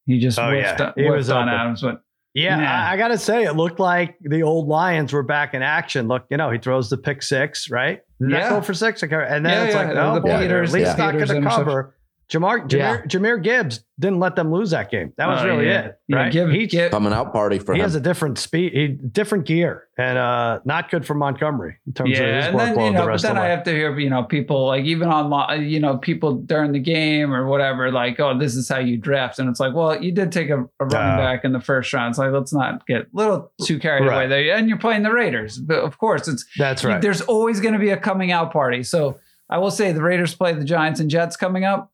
he 0.07 0.19
just 0.19 0.39
Oh, 0.39 0.51
whiffed, 0.51 0.81
yeah. 0.81 0.93
He 0.97 1.03
whiffed 1.03 1.17
was 1.17 1.31
on 1.31 1.49
open. 1.49 1.61
Adams. 1.61 1.83
But 1.83 2.03
Yeah, 2.35 2.59
Yeah. 2.61 2.87
I, 2.89 2.95
I 2.95 2.97
got 2.97 3.09
to 3.09 3.19
say, 3.19 3.45
it 3.45 3.55
looked 3.55 3.79
like 3.79 4.17
the 4.21 4.43
old 4.43 4.67
Lions 4.67 5.13
were 5.13 5.23
back 5.23 5.55
in 5.55 5.63
action. 5.63 6.09
Look, 6.09 6.25
you 6.29 6.37
know, 6.39 6.51
he 6.51 6.59
throws 6.59 6.91
the 6.91 6.97
pick 6.99 7.23
six, 7.23 7.71
right? 7.71 8.01
Did 8.21 8.31
Yeah. 8.31 8.61
for 8.63 8.75
six? 8.75 9.03
And 9.03 9.11
then 9.13 9.45
Yeah, 9.45 9.65
it's 9.65 9.75
like, 9.77 9.89
the 9.89 9.95
no, 9.95 10.21
boy, 10.21 10.29
they're 10.29 10.39
Peters- 10.65 10.75
at 10.75 10.81
least 10.81 10.99
not 10.99 11.13
going 11.13 11.27
to 11.43 11.49
cover. 11.49 11.95
Jamar, 12.33 12.67
Jahmyr, 12.67 12.73
Yeah. 12.73 13.03
Jahmyr 13.03 13.43
Gibbs 13.43 13.85
didn't 14.01 14.19
let 14.19 14.37
them 14.37 14.51
lose 14.51 14.71
that 14.71 14.91
game. 14.91 15.13
That 15.19 15.29
was 15.29 15.43
uh, 15.43 15.47
really 15.49 15.67
yeah. 15.67 15.81
it, 15.89 15.99
Yeah, 16.09 16.29
give, 16.31 16.51
he 16.51 16.67
give, 16.67 16.91
Coming 16.91 17.13
out 17.13 17.31
party 17.33 17.59
for 17.59 17.75
he 17.75 17.79
him. 17.79 17.81
He 17.81 17.83
has 17.83 17.95
a 17.95 18.01
different 18.01 18.39
speed, 18.39 18.73
he, 18.73 18.89
different 18.89 19.45
gear, 19.45 19.87
and 19.99 20.17
uh, 20.17 20.61
not 20.65 20.91
good 20.91 21.05
for 21.07 21.13
Montgomery 21.15 21.77
in 21.87 21.93
terms 21.93 22.19
of 22.19 22.25
his 22.25 22.47
and 22.47 22.59
then 22.59 22.75
workload 22.75 22.87
you 22.87 22.93
know, 22.95 23.05
the 23.05 23.11
but 23.13 23.23
then 23.23 23.33
of 23.33 23.37
I 23.37 23.41
way. 23.43 23.51
have 23.51 23.63
to 23.65 23.71
hear 23.71 23.99
you 23.99 24.09
know 24.11 24.23
people 24.25 24.67
like 24.67 24.85
even 24.85 25.09
on 25.09 25.63
you 25.63 25.79
know 25.79 25.99
people 25.99 26.37
during 26.37 26.73
the 26.73 26.79
game 26.81 27.33
or 27.35 27.47
whatever 27.47 27.93
like 27.93 28.19
oh 28.19 28.37
this 28.39 28.57
is 28.57 28.67
how 28.69 28.79
you 28.79 28.97
draft 28.97 29.39
and 29.39 29.49
it's 29.51 29.61
like 29.61 29.75
well 29.75 30.03
you 30.03 30.11
did 30.11 30.33
take 30.33 30.49
a, 30.49 30.63
a 30.81 30.85
running 30.87 30.95
Uh, 30.95 31.17
back 31.19 31.45
in 31.45 31.53
the 31.53 31.61
first 31.61 31.93
round 31.93 32.11
it's 32.13 32.19
like 32.19 32.33
let's 32.33 32.53
not 32.55 32.87
get 32.87 33.03
a 33.03 33.07
little 33.13 33.53
too 33.63 33.79
carried 33.79 34.07
away 34.11 34.27
there 34.27 34.57
and 34.57 34.69
you're 34.71 34.79
playing 34.79 35.03
the 35.03 35.13
Raiders 35.13 35.59
but 35.59 35.81
of 35.81 35.99
course 35.99 36.27
it's 36.29 36.47
That's 36.57 36.83
you- 36.83 36.89
right. 36.89 37.03
there's 37.03 37.21
always 37.21 37.61
going 37.61 37.75
to 37.75 37.79
be 37.81 37.91
a 37.91 37.97
coming 37.99 38.33
out 38.33 38.53
party 38.53 38.83
so 38.83 39.19
I 39.51 39.59
will 39.59 39.71
say 39.71 39.93
the 39.93 40.01
Raiders 40.03 40.35
play 40.35 40.55
the 40.55 40.65
Giants 40.65 40.99
and 40.99 41.11
Jets 41.11 41.37
coming 41.37 41.65
up. 41.65 41.92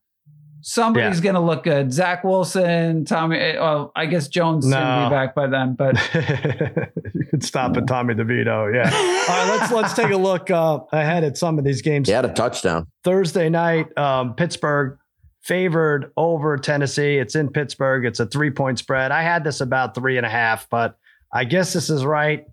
Somebody's 0.61 1.21
going 1.21 1.35
to 1.35 1.41
look 1.41 1.63
good. 1.63 1.93
Zach 1.93 2.23
Wilson, 2.23 3.05
Tommy. 3.05 3.37
eh, 3.37 3.59
Well, 3.59 3.91
I 3.95 4.05
guess 4.05 4.27
Jones 4.27 4.65
is 4.65 4.73
going 4.73 4.85
to 4.85 5.05
be 5.05 5.09
back 5.09 5.33
by 5.35 5.47
then, 5.47 5.73
but 5.75 5.95
you 7.13 7.25
could 7.29 7.43
stop 7.43 7.75
at 7.77 7.87
Tommy 7.87 8.13
DeVito. 8.13 8.73
Yeah. 8.73 8.89
All 8.91 9.45
right, 9.47 9.57
let's 9.59 9.71
let's 9.71 9.93
take 9.93 10.11
a 10.11 10.17
look 10.29 10.51
uh, 10.51 10.79
ahead 10.91 11.23
at 11.23 11.37
some 11.37 11.57
of 11.57 11.63
these 11.65 11.81
games. 11.81 12.07
He 12.07 12.13
had 12.13 12.25
a 12.25 12.33
touchdown. 12.33 12.87
Thursday 13.03 13.49
night, 13.49 13.97
um, 13.97 14.33
Pittsburgh 14.35 14.97
favored 15.41 16.11
over 16.17 16.57
Tennessee. 16.57 17.17
It's 17.17 17.35
in 17.35 17.49
Pittsburgh. 17.49 18.05
It's 18.05 18.19
a 18.19 18.25
three 18.25 18.51
point 18.51 18.79
spread. 18.79 19.11
I 19.11 19.21
had 19.23 19.43
this 19.43 19.61
about 19.61 19.95
three 19.95 20.17
and 20.17 20.25
a 20.25 20.29
half, 20.29 20.67
but 20.69 20.97
I 21.33 21.45
guess 21.45 21.71
this 21.73 21.89
is 21.89 22.03
right. 22.05 22.45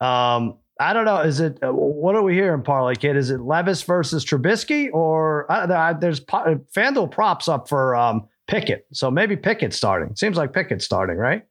Um, 0.00 0.58
I 0.80 0.92
don't 0.92 1.04
know. 1.04 1.20
Is 1.20 1.40
it 1.40 1.58
uh, 1.62 1.72
what 1.72 2.16
are 2.16 2.22
we 2.22 2.34
hearing, 2.34 2.62
Parlay 2.62 2.94
Kid? 2.96 3.16
Is 3.16 3.30
it 3.30 3.40
Levis 3.40 3.82
versus 3.82 4.24
Trubisky, 4.24 4.88
or 4.92 5.50
uh, 5.50 5.66
there- 5.66 5.98
there's 6.00 6.20
po- 6.20 6.60
FanDuel 6.76 7.10
props 7.12 7.48
up 7.48 7.68
for 7.68 7.94
um, 7.94 8.26
Pickett? 8.48 8.86
So 8.92 9.10
maybe 9.10 9.36
Pickett 9.36 9.72
starting. 9.72 10.16
Seems 10.16 10.36
like 10.36 10.52
Pickett 10.52 10.82
starting, 10.82 11.16
right? 11.16 11.42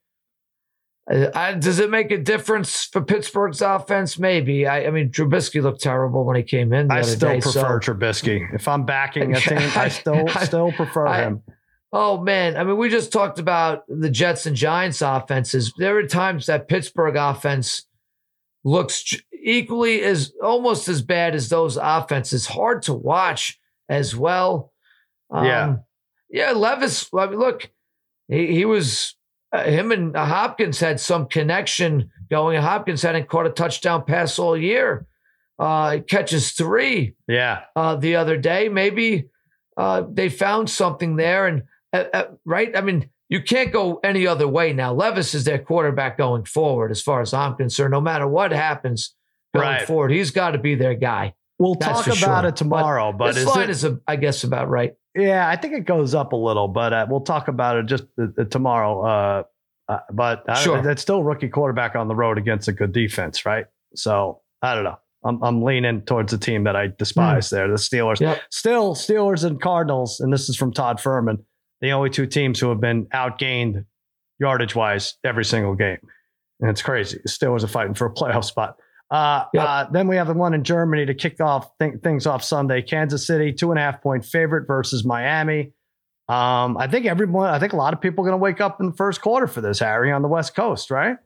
Uh, 1.12 1.28
I, 1.36 1.54
does 1.54 1.80
it 1.80 1.90
make 1.90 2.12
a 2.12 2.18
difference 2.18 2.86
for 2.86 3.02
Pittsburgh's 3.02 3.62
offense? 3.62 4.18
Maybe. 4.20 4.68
I, 4.68 4.86
I 4.88 4.90
mean, 4.92 5.10
Trubisky 5.10 5.62
looked 5.62 5.82
terrible 5.82 6.26
when 6.26 6.36
he 6.38 6.44
came 6.44 6.72
in. 6.74 6.92
I 6.92 7.02
still 7.02 7.30
day, 7.30 7.42
prefer 7.42 7.82
so- 7.82 7.94
Trubisky. 7.94 8.54
If 8.54 8.68
I'm 8.68 8.86
backing 8.86 9.36
a 9.36 9.40
team, 9.40 9.58
I 9.76 9.88
still 9.90 10.28
still 10.28 10.72
prefer 10.74 11.08
him. 11.14 11.42
Oh 11.96 12.20
man, 12.22 12.58
I 12.58 12.64
mean, 12.64 12.76
we 12.78 12.90
just 12.90 13.12
talked 13.14 13.38
about 13.38 13.84
the 13.88 14.10
Jets 14.10 14.46
and 14.48 14.56
Giants 14.56 15.02
offenses. 15.02 15.72
There 15.78 15.98
are 15.98 16.08
times 16.08 16.48
that 16.48 16.68
Pittsburgh 16.68 17.16
offense 17.16 17.86
looks 18.64 19.14
equally 19.42 20.02
as 20.04 20.34
almost 20.42 20.88
as 20.88 21.02
bad 21.02 21.36
as 21.36 21.50
those 21.50 21.78
offenses. 21.78 22.46
Hard 22.48 22.82
to 22.84 22.94
watch 22.94 23.60
as 23.90 24.16
well. 24.16 24.72
Um, 25.30 25.46
Yeah. 25.46 25.76
yeah. 26.30 26.52
Levis. 26.52 27.10
I 27.18 27.28
mean, 27.28 27.40
look, 27.40 27.70
he 28.28 28.48
he 28.48 28.66
was 28.66 29.16
uh, 29.52 29.64
him 29.64 29.92
and 29.92 30.16
Hopkins 30.16 30.80
had 30.80 31.00
some 31.00 31.28
connection 31.28 32.10
going. 32.30 32.60
Hopkins 32.62 33.02
hadn't 33.02 33.28
caught 33.30 33.46
a 33.46 33.50
touchdown 33.52 34.06
pass 34.06 34.40
all 34.40 34.58
year. 34.58 35.06
Uh, 35.60 36.00
catches 36.10 36.52
three 36.54 37.16
Yeah. 37.28 37.62
uh, 37.76 37.96
the 37.96 38.16
other 38.16 38.38
day. 38.38 38.70
Maybe 38.70 39.28
uh, 39.78 40.04
they 40.10 40.30
found 40.30 40.70
something 40.70 41.16
there, 41.16 41.48
and 41.48 41.64
uh, 41.94 42.06
uh, 42.14 42.24
right. 42.46 42.76
I 42.76 42.82
mean, 42.82 43.10
you 43.34 43.42
can't 43.42 43.72
go 43.74 44.00
any 44.04 44.28
other 44.28 44.48
way 44.48 44.74
now. 44.74 44.94
Levis 44.94 45.34
is 45.34 45.44
their 45.44 45.58
quarterback 45.58 46.20
going 46.20 46.46
forward, 46.46 46.92
as 46.92 47.02
far 47.02 47.20
as 47.20 47.34
I'm 47.34 47.56
concerned. 47.56 47.92
No 47.92 48.00
matter 48.00 48.28
what 48.28 48.52
happens 48.52 49.16
going 49.56 49.68
Right. 49.68 49.88
forward, 49.88 50.12
he's 50.12 50.30
got 50.30 50.52
to 50.52 50.60
be 50.60 50.76
their 50.76 50.94
guy. 50.94 51.34
We'll 51.58 51.74
That's 51.74 52.06
talk 52.06 52.16
about 52.16 52.42
sure. 52.42 52.50
it 52.50 52.56
tomorrow, 52.56 53.12
but, 53.12 53.34
this 53.34 53.38
is 53.38 53.46
line 53.48 53.64
it, 53.64 53.70
is, 53.72 53.84
a, 53.86 54.00
I 54.08 54.18
guess, 54.18 54.44
about 54.44 54.70
right. 54.70 54.94
Yeah, 55.16 55.50
I 55.50 55.56
think 55.56 55.74
it 55.74 55.86
goes 55.86 56.14
up 56.14 56.34
a 56.34 56.36
little, 56.36 56.68
but 56.68 56.94
uh, 56.94 57.08
we'll 57.10 57.22
talk 57.22 57.48
about 57.48 57.78
it 57.78 57.88
just 57.88 58.04
uh, 58.22 58.28
uh, 58.40 58.44
tomorrow. 58.44 59.02
Uh, 59.02 59.44
uh, 59.92 60.00
but 60.12 60.48
I, 60.48 60.54
Sure. 60.62 60.88
it's 60.88 61.02
still 61.02 61.24
rookie 61.24 61.50
quarterback 61.50 61.96
on 61.96 62.08
the 62.08 62.16
road 62.16 62.38
against 62.38 62.68
a 62.68 62.72
good 62.72 62.92
defense, 62.94 63.48
right? 63.48 63.66
So 63.96 64.42
I 64.62 64.76
don't 64.76 64.84
know. 64.84 65.00
I'm, 65.26 65.42
I'm 65.44 65.64
leaning 65.64 66.02
towards 66.04 66.32
the 66.32 66.38
team 66.38 66.66
that 66.66 66.76
I 66.76 66.88
despise 66.96 67.50
there, 67.50 67.68
the 67.68 67.76
Steelers. 67.76 68.20
Yep. 68.20 68.42
Still, 68.52 68.94
Steelers 68.94 69.44
and 69.44 69.60
Cardinals, 69.60 70.20
and 70.20 70.32
this 70.32 70.50
is 70.50 70.56
from 70.56 70.72
Todd 70.72 71.00
Fuhrman, 71.00 71.44
the 71.84 71.92
only 71.92 72.10
two 72.10 72.26
teams 72.26 72.60
who 72.62 72.70
have 72.70 72.80
been 72.80 73.06
outgained 73.08 73.86
yardage 74.40 74.74
wise 74.74 75.16
every 75.24 75.44
single 75.44 75.76
game. 75.76 75.98
And 76.62 76.70
it's 76.70 76.82
crazy. 76.82 77.20
The 77.24 77.30
Steelers 77.30 77.64
are 77.64 77.68
fighting 77.68 77.94
for 77.94 78.08
a 78.08 78.14
playoff 78.14 78.46
spot. 78.46 78.78
Uh, 79.12 79.44
Yep. 79.54 79.68
uh, 79.68 79.86
then 79.92 80.08
we 80.08 80.16
have 80.16 80.28
the 80.28 80.34
one 80.34 80.54
in 80.54 80.64
Germany 80.64 81.06
to 81.06 81.14
kick 81.14 81.42
off 81.42 81.70
th- 81.80 82.02
things 82.02 82.26
off 82.26 82.42
Sunday. 82.42 82.82
Kansas 82.82 83.28
City, 83.28 83.52
two 83.52 83.70
and 83.70 83.78
a 83.78 83.82
half 83.84 84.02
point 84.02 84.26
favorite 84.26 84.66
versus 84.66 85.04
Miami. 85.06 85.74
Um, 86.30 86.78
I 86.78 86.88
think 86.88 87.06
everyone, 87.06 87.50
I 87.50 87.60
think 87.60 87.74
a 87.74 87.76
lot 87.76 87.94
of 87.94 88.00
people 88.00 88.24
are 88.24 88.30
going 88.30 88.40
to 88.40 88.42
wake 88.42 88.62
up 88.62 88.80
in 88.80 88.88
the 88.88 88.96
first 88.96 89.22
quarter 89.22 89.46
for 89.46 89.60
this, 89.60 89.80
Harry, 89.80 90.10
on 90.12 90.22
the 90.22 90.30
West 90.30 90.56
Coast, 90.56 90.90
right? 90.90 91.18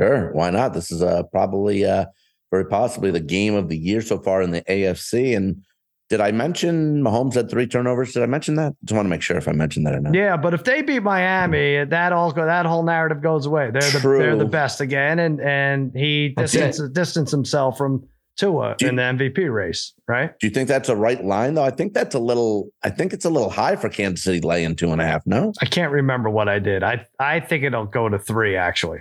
Sure, 0.00 0.32
why 0.32 0.50
not? 0.50 0.74
This 0.74 0.92
is 0.92 1.02
uh, 1.02 1.24
probably 1.24 1.84
uh, 1.84 2.06
very 2.52 2.66
possibly 2.66 3.10
the 3.10 3.18
game 3.20 3.54
of 3.56 3.68
the 3.68 3.76
year 3.76 4.00
so 4.00 4.18
far 4.18 4.40
in 4.42 4.52
the 4.52 4.62
AFC. 4.62 5.36
And 5.36 5.64
did 6.12 6.20
I 6.20 6.30
mention 6.30 7.02
Mahomes 7.02 7.32
had 7.32 7.48
three 7.48 7.66
turnovers? 7.66 8.12
Did 8.12 8.22
I 8.22 8.26
mention 8.26 8.56
that? 8.56 8.74
Just 8.84 8.94
want 8.94 9.06
to 9.06 9.08
make 9.08 9.22
sure 9.22 9.38
if 9.38 9.48
I 9.48 9.52
mentioned 9.52 9.86
that 9.86 9.94
or 9.94 10.00
not. 10.00 10.12
Yeah, 10.12 10.36
but 10.36 10.52
if 10.52 10.62
they 10.62 10.82
beat 10.82 11.02
Miami, 11.02 11.86
that 11.86 12.12
all 12.12 12.30
that 12.34 12.66
whole 12.66 12.82
narrative 12.82 13.22
goes 13.22 13.46
away. 13.46 13.70
They're 13.70 13.90
the 13.90 13.98
True. 13.98 14.18
they're 14.18 14.36
the 14.36 14.44
best 14.44 14.82
again, 14.82 15.18
and 15.18 15.40
and 15.40 15.90
he 15.96 16.34
distanced, 16.36 17.30
himself 17.30 17.78
from 17.78 18.06
Tua 18.36 18.76
you- 18.78 18.88
in 18.88 18.96
the 18.96 19.02
MVP 19.02 19.50
race, 19.50 19.94
right? 20.06 20.38
Do 20.38 20.46
you 20.46 20.50
think 20.52 20.68
that's 20.68 20.90
a 20.90 20.96
right 20.96 21.24
line 21.24 21.54
though? 21.54 21.64
I 21.64 21.70
think 21.70 21.94
that's 21.94 22.14
a 22.14 22.18
little. 22.18 22.68
I 22.82 22.90
think 22.90 23.14
it's 23.14 23.24
a 23.24 23.30
little 23.30 23.48
high 23.48 23.76
for 23.76 23.88
Kansas 23.88 24.22
City 24.22 24.42
laying 24.42 24.76
two 24.76 24.92
and 24.92 25.00
a 25.00 25.06
half. 25.06 25.22
No, 25.26 25.54
I 25.62 25.64
can't 25.64 25.92
remember 25.92 26.28
what 26.28 26.46
I 26.46 26.58
did. 26.58 26.82
I 26.82 27.06
I 27.18 27.40
think 27.40 27.64
it'll 27.64 27.86
go 27.86 28.10
to 28.10 28.18
three. 28.18 28.54
Actually, 28.54 28.98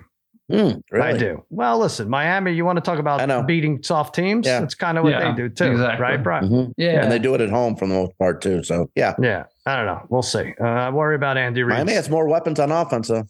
Hmm, 0.51 0.79
really? 0.91 1.07
I 1.13 1.17
do. 1.17 1.43
Well, 1.49 1.79
listen, 1.79 2.09
Miami. 2.09 2.51
You 2.53 2.65
want 2.65 2.77
to 2.77 2.81
talk 2.81 2.99
about 2.99 3.47
beating 3.47 3.81
soft 3.83 4.13
teams? 4.15 4.45
Yeah. 4.45 4.59
That's 4.59 4.75
kind 4.75 4.97
of 4.97 5.03
what 5.03 5.11
Yeah, 5.13 5.31
they 5.31 5.35
do 5.37 5.49
too, 5.49 5.71
exactly. 5.71 6.01
right, 6.03 6.21
Brian? 6.21 6.49
Mhm. 6.49 6.73
yeah. 6.77 7.01
And 7.03 7.11
they 7.11 7.19
do 7.19 7.33
it 7.35 7.41
at 7.41 7.49
home 7.49 7.75
for 7.75 7.87
the 7.87 7.93
most 7.93 8.17
part 8.17 8.41
too. 8.41 8.63
So 8.63 8.89
yeah, 8.95 9.13
Yeah, 9.19 9.43
I 9.65 9.75
don't 9.77 9.85
know. 9.85 10.01
We'll 10.09 10.21
see. 10.21 10.53
Uh, 10.59 10.65
I 10.65 10.89
worry 10.89 11.15
about 11.15 11.37
Andy 11.37 11.63
Reid. 11.63 11.75
Miami 11.75 11.93
has 11.93 12.09
more 12.09 12.27
weapons 12.27 12.59
on 12.59 12.71
offense. 12.71 13.07
though. 13.07 13.23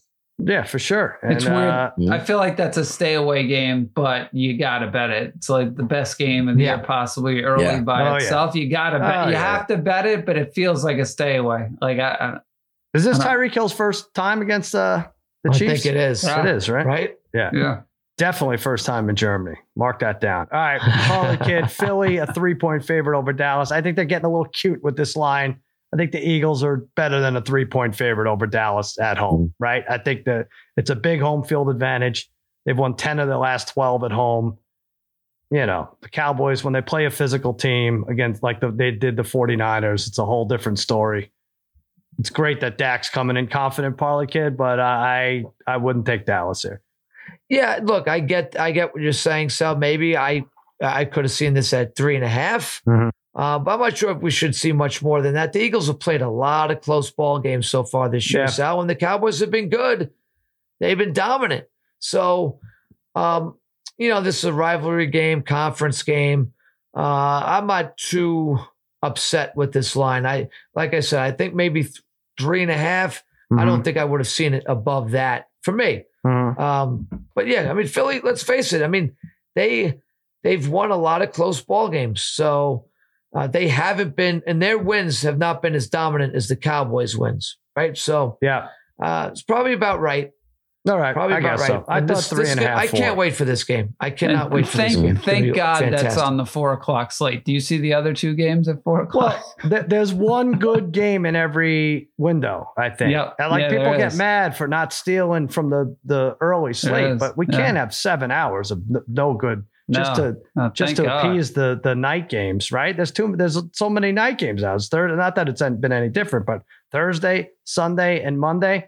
Yeah, 0.44 0.64
for 0.64 0.80
sure. 0.80 1.20
It's 1.22 1.46
weird. 1.46 1.58
uh, 1.70 1.92
Mhm. 2.00 2.12
I 2.12 2.18
feel 2.20 2.38
like 2.38 2.58
that's 2.58 2.76
a 2.78 2.84
stay 2.86 3.14
away 3.14 3.46
game, 3.46 3.90
but 3.94 4.34
you 4.34 4.58
gotta 4.58 4.88
bet 4.88 5.12
it. 5.12 5.34
It's 5.36 5.50
like 5.50 5.76
the 5.76 5.84
best 5.84 6.18
game 6.18 6.48
of 6.48 6.58
the 6.58 6.64
Yeah. 6.64 6.78
year, 6.78 6.84
possibly 6.84 7.44
early 7.44 7.66
Yeah. 7.66 7.82
by 7.82 8.02
Oh, 8.02 8.06
yeah. 8.12 8.16
itself. 8.16 8.56
You 8.56 8.68
gotta 8.68 8.98
bet. 8.98 9.16
Oh, 9.18 9.26
you 9.28 9.34
yeah. 9.34 9.56
have 9.58 9.68
to 9.68 9.78
bet 9.78 10.08
it, 10.08 10.26
but 10.26 10.38
it 10.38 10.54
feels 10.56 10.84
like 10.84 10.98
a 10.98 11.06
stay 11.06 11.36
away. 11.36 11.70
Like 11.80 12.00
I, 12.00 12.10
I 12.20 12.38
is 12.96 13.04
this 13.04 13.20
I 13.20 13.24
know. 13.36 13.40
Tyreek 13.40 13.54
Hill's 13.54 13.72
first 13.72 14.14
time 14.16 14.42
against 14.42 14.74
uh, 14.74 15.04
the 15.44 15.52
I 15.52 15.54
Chiefs? 15.54 15.84
think 15.84 15.96
it 15.96 16.00
is. 16.00 16.24
Yeah. 16.24 16.42
It 16.42 16.56
is, 16.56 16.70
right? 16.70 16.86
Right? 16.86 17.18
yeah. 17.34 17.50
Yeah. 17.54 17.82
Definitely 18.18 18.58
first 18.58 18.86
time 18.86 19.10
in 19.10 19.16
Germany. 19.16 19.58
Mark 19.76 20.00
that 20.00 20.22
down. 20.22 20.48
All 20.52 20.60
right, 20.60 20.80
Parlay 20.80 21.38
Kid, 21.38 21.72
Philly, 21.72 22.18
a 22.18 22.28
three 22.28 22.54
point 22.54 22.86
favorite 22.86 23.18
over 23.18 23.34
Dallas. 23.34 23.72
I 23.72 23.82
think 23.82 23.96
they're 23.96 24.06
getting 24.06 24.26
a 24.26 24.30
little 24.30 24.52
cute 24.52 24.84
with 24.84 24.96
this 24.96 25.16
line. 25.16 25.60
I 25.94 25.98
think 25.98 26.12
the 26.12 26.26
Eagles 26.26 26.64
are 26.64 26.86
better 26.96 27.20
than 27.20 27.36
a 27.36 27.42
three 27.42 27.66
point 27.66 27.96
favorite 27.96 28.30
over 28.30 28.48
Dallas 28.48 29.00
at 29.00 29.18
home, 29.18 29.46
mm-hmm. 29.46 29.64
right? 29.64 29.84
I 29.90 29.98
think 29.98 30.26
that 30.26 30.48
it's 30.78 30.90
a 30.90 30.96
big 30.96 31.20
home 31.20 31.44
field 31.44 31.70
advantage. 31.70 32.30
They've 32.66 32.78
won 32.78 32.96
10 32.96 33.20
of 33.20 33.28
their 33.28 33.38
last 33.38 33.70
12 33.70 34.04
at 34.04 34.12
home. 34.12 34.58
You 35.50 35.66
know, 35.66 35.98
the 36.02 36.10
Cowboys, 36.10 36.64
when 36.64 36.74
they 36.74 36.82
play 36.82 37.06
a 37.06 37.10
physical 37.10 37.54
team 37.54 38.06
against 38.08 38.42
like 38.42 38.62
the, 38.62 38.72
they 38.72 38.92
did 38.92 39.18
the 39.18 39.24
49ers, 39.24 40.08
it's 40.08 40.18
a 40.18 40.26
whole 40.26 40.46
different 40.46 40.80
story. 40.80 41.32
It's 42.20 42.30
great 42.30 42.60
that 42.62 42.78
Dak's 42.78 43.10
coming 43.10 43.38
in 43.38 43.48
confident, 43.48 43.98
Parlay 43.98 44.28
Kid, 44.28 44.58
but 44.58 44.80
I 44.80 45.44
I 45.66 45.78
wouldn't 45.78 46.06
take 46.06 46.26
Dallas 46.26 46.62
here. 46.62 46.82
Yeah, 47.50 47.80
look, 47.82 48.08
I 48.08 48.20
get 48.20 48.60
I 48.60 48.72
get 48.72 48.94
what 48.94 49.02
you're 49.02 49.14
saying. 49.14 49.50
Sal. 49.50 49.76
maybe 49.76 50.16
I 50.18 50.46
I 50.82 51.06
could 51.06 51.26
have 51.26 51.32
seen 51.32 51.54
this 51.54 51.74
at 51.74 51.96
three 51.96 52.16
and 52.16 52.24
a 52.24 52.30
half. 52.30 52.82
Mhm. 52.88 53.12
Uh, 53.34 53.58
but 53.60 53.74
I'm 53.76 53.80
not 53.80 53.98
sure 53.98 54.12
if 54.12 54.18
we 54.18 54.30
should 54.30 54.54
see 54.56 54.74
much 54.74 55.02
more 55.02 55.22
than 55.22 55.36
that. 55.36 55.54
The 55.54 55.62
Eagles 55.62 55.88
have 55.88 56.00
played 56.02 56.22
a 56.22 56.30
lot 56.30 56.70
of 56.70 56.82
close 56.82 57.10
ball 57.12 57.40
games 57.40 57.70
so 57.70 57.84
far 57.84 58.10
this 58.10 58.32
year, 58.34 58.44
Yeah. 58.44 58.48
Sal, 58.50 58.82
and 58.82 58.90
the 58.90 58.96
Cowboys 58.96 59.40
have 59.40 59.52
been 59.52 59.70
good. 59.70 60.12
They've 60.82 60.98
been 60.98 61.14
dominant. 61.14 61.66
So, 62.00 62.60
um, 63.16 63.56
you 63.98 64.10
know, 64.10 64.20
this 64.20 64.40
is 64.40 64.46
a 64.46 64.54
rivalry 64.54 65.08
game, 65.08 65.44
conference 65.44 66.04
game. 66.04 66.52
Uh, 66.96 67.42
I'm 67.46 67.68
not 67.68 67.96
too 67.96 68.60
upset 69.02 69.56
with 69.56 69.72
this 69.74 69.96
line. 69.96 70.26
I 70.26 70.50
like 70.76 70.94
I 70.94 71.00
said, 71.00 71.20
I 71.22 71.32
think 71.32 71.54
maybe 71.54 71.84
th- 71.84 72.02
three 72.40 72.62
and 72.62 72.72
a 72.72 72.78
half. 72.78 73.24
I 73.52 73.56
Mm-hmm. 73.56 73.66
don't 73.66 73.84
think 73.84 73.98
I 73.98 74.06
would 74.06 74.22
have 74.22 74.28
seen 74.30 74.54
it 74.54 74.64
above 74.68 75.12
that 75.12 75.48
for 75.62 75.74
me. 75.74 76.06
Mhm. 76.26 76.58
Um, 76.58 77.08
but 77.36 77.48
yeah, 77.48 77.70
I 77.70 77.74
mean, 77.74 77.88
Philly. 77.88 78.22
Let's 78.24 78.44
face 78.44 78.72
it. 78.72 78.82
I 78.82 78.88
mean, 78.88 79.14
they 79.56 80.00
they've 80.44 80.68
won 80.70 80.92
a 80.92 80.96
lot 80.98 81.22
of 81.22 81.34
close 81.34 81.60
ball 81.62 81.90
games, 81.90 82.22
so 82.22 82.86
uh, 83.36 83.48
they 83.48 83.68
haven't 83.68 84.16
been, 84.16 84.42
and 84.48 84.62
their 84.62 84.78
wins 84.78 85.24
have 85.24 85.38
not 85.38 85.62
been 85.62 85.76
as 85.76 85.90
dominant 85.90 86.34
as 86.36 86.48
the 86.48 86.56
Cowboys' 86.56 87.18
wins, 87.18 87.58
right? 87.76 87.98
So 87.98 88.38
Yeah. 88.42 88.68
uh, 89.02 89.30
it's 89.32 89.42
probably 89.44 89.74
about 89.74 90.00
right. 90.00 90.32
All 90.90 90.98
right. 90.98 91.14
Probably 91.14 91.36
I 91.36 91.40
about 91.40 91.58
guess 91.60 91.70
right. 91.70 91.80
so. 91.80 91.86
I 91.88 91.98
And 92.00 92.08
thought 92.08 92.16
this- 92.18 92.30
three 92.30 92.40
this 92.44 92.52
and 92.54 92.60
a 92.62 92.68
half. 92.68 92.78
I 92.80 92.88
can't 92.88 93.10
four. 93.14 93.16
wait 93.18 93.36
for 93.36 93.46
this 93.46 93.64
game. 93.64 93.94
I 94.00 94.10
cannot 94.10 94.46
And 94.46 94.54
wait 94.56 94.68
for 94.68 94.78
thank 94.78 94.94
this 94.94 95.02
game. 95.02 95.16
Thank 95.16 95.46
be 95.46 95.52
God 95.52 95.84
that's 95.92 96.18
on 96.18 96.38
the 96.38 96.46
four 96.46 96.74
o'clock 96.74 97.12
slate. 97.12 97.46
Do 97.46 97.52
you 97.54 97.60
see 97.60 97.78
the 97.78 97.94
other 97.94 98.14
two 98.14 98.34
games 98.34 98.68
at 98.68 98.84
four 98.84 99.02
o'clock? 99.04 99.44
Well, 99.64 99.70
th- 99.70 99.86
there's 99.90 100.12
one 100.12 100.54
good 100.54 100.92
game 100.92 101.26
in 101.28 101.36
every 101.36 102.10
window, 102.18 102.72
I 102.78 102.90
think. 102.90 103.12
Yep. 103.12 103.36
And 103.38 103.52
like 103.52 103.62
Yeah, 103.62 103.70
people 103.70 103.96
get 103.98 104.08
is. 104.14 104.18
mad 104.18 104.58
for 104.58 104.68
not 104.68 104.92
stealing 104.92 105.48
from 105.50 105.70
the 105.70 105.96
the 106.04 106.36
early 106.42 106.74
slate, 106.74 107.20
but 107.20 107.38
we 107.38 107.46
Yeah. 107.48 107.58
can't 107.58 107.78
have 107.78 107.94
seven 107.94 108.32
hours 108.32 108.72
of 108.72 108.82
no 109.08 109.34
good 109.36 109.64
just 109.92 110.18
No. 110.18 110.32
to 110.32 110.38
Oh, 110.58 110.70
just 110.74 110.96
to 110.96 111.04
God. 111.04 111.26
appease 111.28 111.52
the 111.54 111.80
the 111.84 111.94
night 111.94 112.28
games, 112.30 112.72
right? 112.72 112.96
There's 112.96 113.12
too 113.12 113.36
there's 113.38 113.62
so 113.74 113.88
many 113.88 114.12
night 114.12 114.40
games 114.40 114.64
now. 114.64 114.74
It's 114.74 114.88
third, 114.88 115.16
not 115.16 115.36
that 115.36 115.48
it's 115.48 115.62
been 115.62 115.92
any 115.92 116.10
different, 116.10 116.46
but 116.48 116.62
Thursday, 116.92 117.50
Sunday, 117.66 118.22
and 118.24 118.40
Monday. 118.40 118.88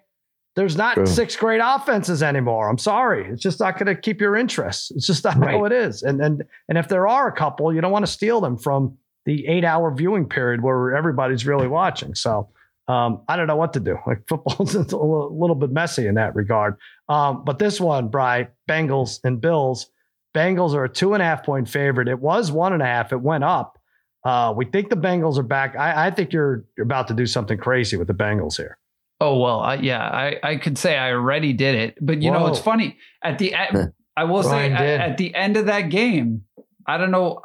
There's 0.56 0.78
not 0.78 0.94
True. 0.96 1.06
six 1.08 1.36
great 1.36 1.62
offenses 1.64 2.22
anymore. 2.22 2.70
I'm 2.70 2.78
sorry. 2.78 3.28
It's 3.28 3.42
just 3.42 3.60
not 3.60 3.78
going 3.80 3.88
to 3.88 4.00
keep 4.00 4.22
your 4.22 4.36
interest. 4.36 4.92
It's 4.96 5.08
just 5.08 5.24
not 5.24 5.38
Right. 5.38 5.52
how 5.56 5.66
it 5.66 5.72
is. 5.72 6.04
And 6.04 6.22
and 6.22 6.44
and 6.70 6.78
if 6.78 6.88
there 6.88 7.08
are 7.08 7.28
a 7.28 7.32
couple, 7.32 7.74
you 7.74 7.82
don't 7.82 7.92
want 7.92 8.06
to 8.06 8.12
steal 8.12 8.40
them 8.40 8.58
from 8.58 8.98
the 9.26 9.48
eight 9.48 9.64
hour 9.64 9.94
viewing 9.96 10.28
period 10.28 10.62
where 10.62 10.96
everybody's 10.96 11.46
really 11.48 11.68
watching. 11.68 12.14
So 12.14 12.50
um, 12.88 13.22
I 13.30 13.36
don't 13.38 13.48
know 13.48 13.56
what 13.56 13.74
to 13.74 13.80
do. 13.80 13.98
Like 14.06 14.24
football's 14.28 14.76
a 14.76 14.80
little, 14.80 15.36
little 15.40 15.56
bit 15.56 15.72
messy 15.72 16.06
in 16.08 16.16
that 16.16 16.36
regard. 16.36 16.76
Um, 17.10 17.44
but 17.46 17.58
this 17.58 17.80
one, 17.82 18.10
Bry, 18.10 18.50
Bengals 18.70 19.20
and 19.24 19.40
Bills. 19.42 19.88
Bengals 20.36 20.74
are 20.74 20.84
a 20.84 20.90
two 20.90 21.14
and 21.14 21.22
a 21.24 21.26
half 21.26 21.44
point 21.44 21.70
favorite. 21.70 22.08
It 22.08 22.20
was 22.20 22.52
one 22.52 22.74
and 22.74 22.82
a 22.82 22.86
half. 22.86 23.12
It 23.14 23.22
went 23.22 23.44
up. 23.44 23.80
Uh, 24.26 24.54
we 24.56 24.66
think 24.66 24.90
the 24.90 24.96
Bengals 24.98 25.38
are 25.38 25.44
back. 25.44 25.76
I, 25.78 26.08
I 26.08 26.12
think 26.12 26.32
you're, 26.34 26.64
you're 26.78 26.86
about 26.86 27.08
to 27.10 27.14
do 27.14 27.26
something 27.26 27.58
crazy 27.58 27.98
with 27.98 28.08
the 28.08 28.14
Bengals 28.14 28.56
here. 28.58 28.78
Oh 29.24 29.38
well, 29.38 29.62
I, 29.62 29.76
yeah, 29.76 30.02
I, 30.02 30.36
I 30.44 30.56
could 30.58 30.78
say 30.78 30.98
I 30.98 31.12
already 31.12 31.54
did 31.54 31.76
it, 31.76 31.98
but 32.02 32.22
you 32.22 32.30
know 32.32 32.48
it's 32.48 32.60
funny 32.60 32.98
at 33.24 33.40
the 33.40 33.54
end. 33.54 33.94
I 34.18 34.26
will 34.26 34.44
say 34.44 34.72
at, 34.72 34.82
at 35.12 35.18
the 35.18 35.34
end 35.34 35.58
of 35.58 35.68
that 35.68 35.90
game, 35.90 36.44
I 36.86 36.98
don't 36.98 37.10
know. 37.12 37.42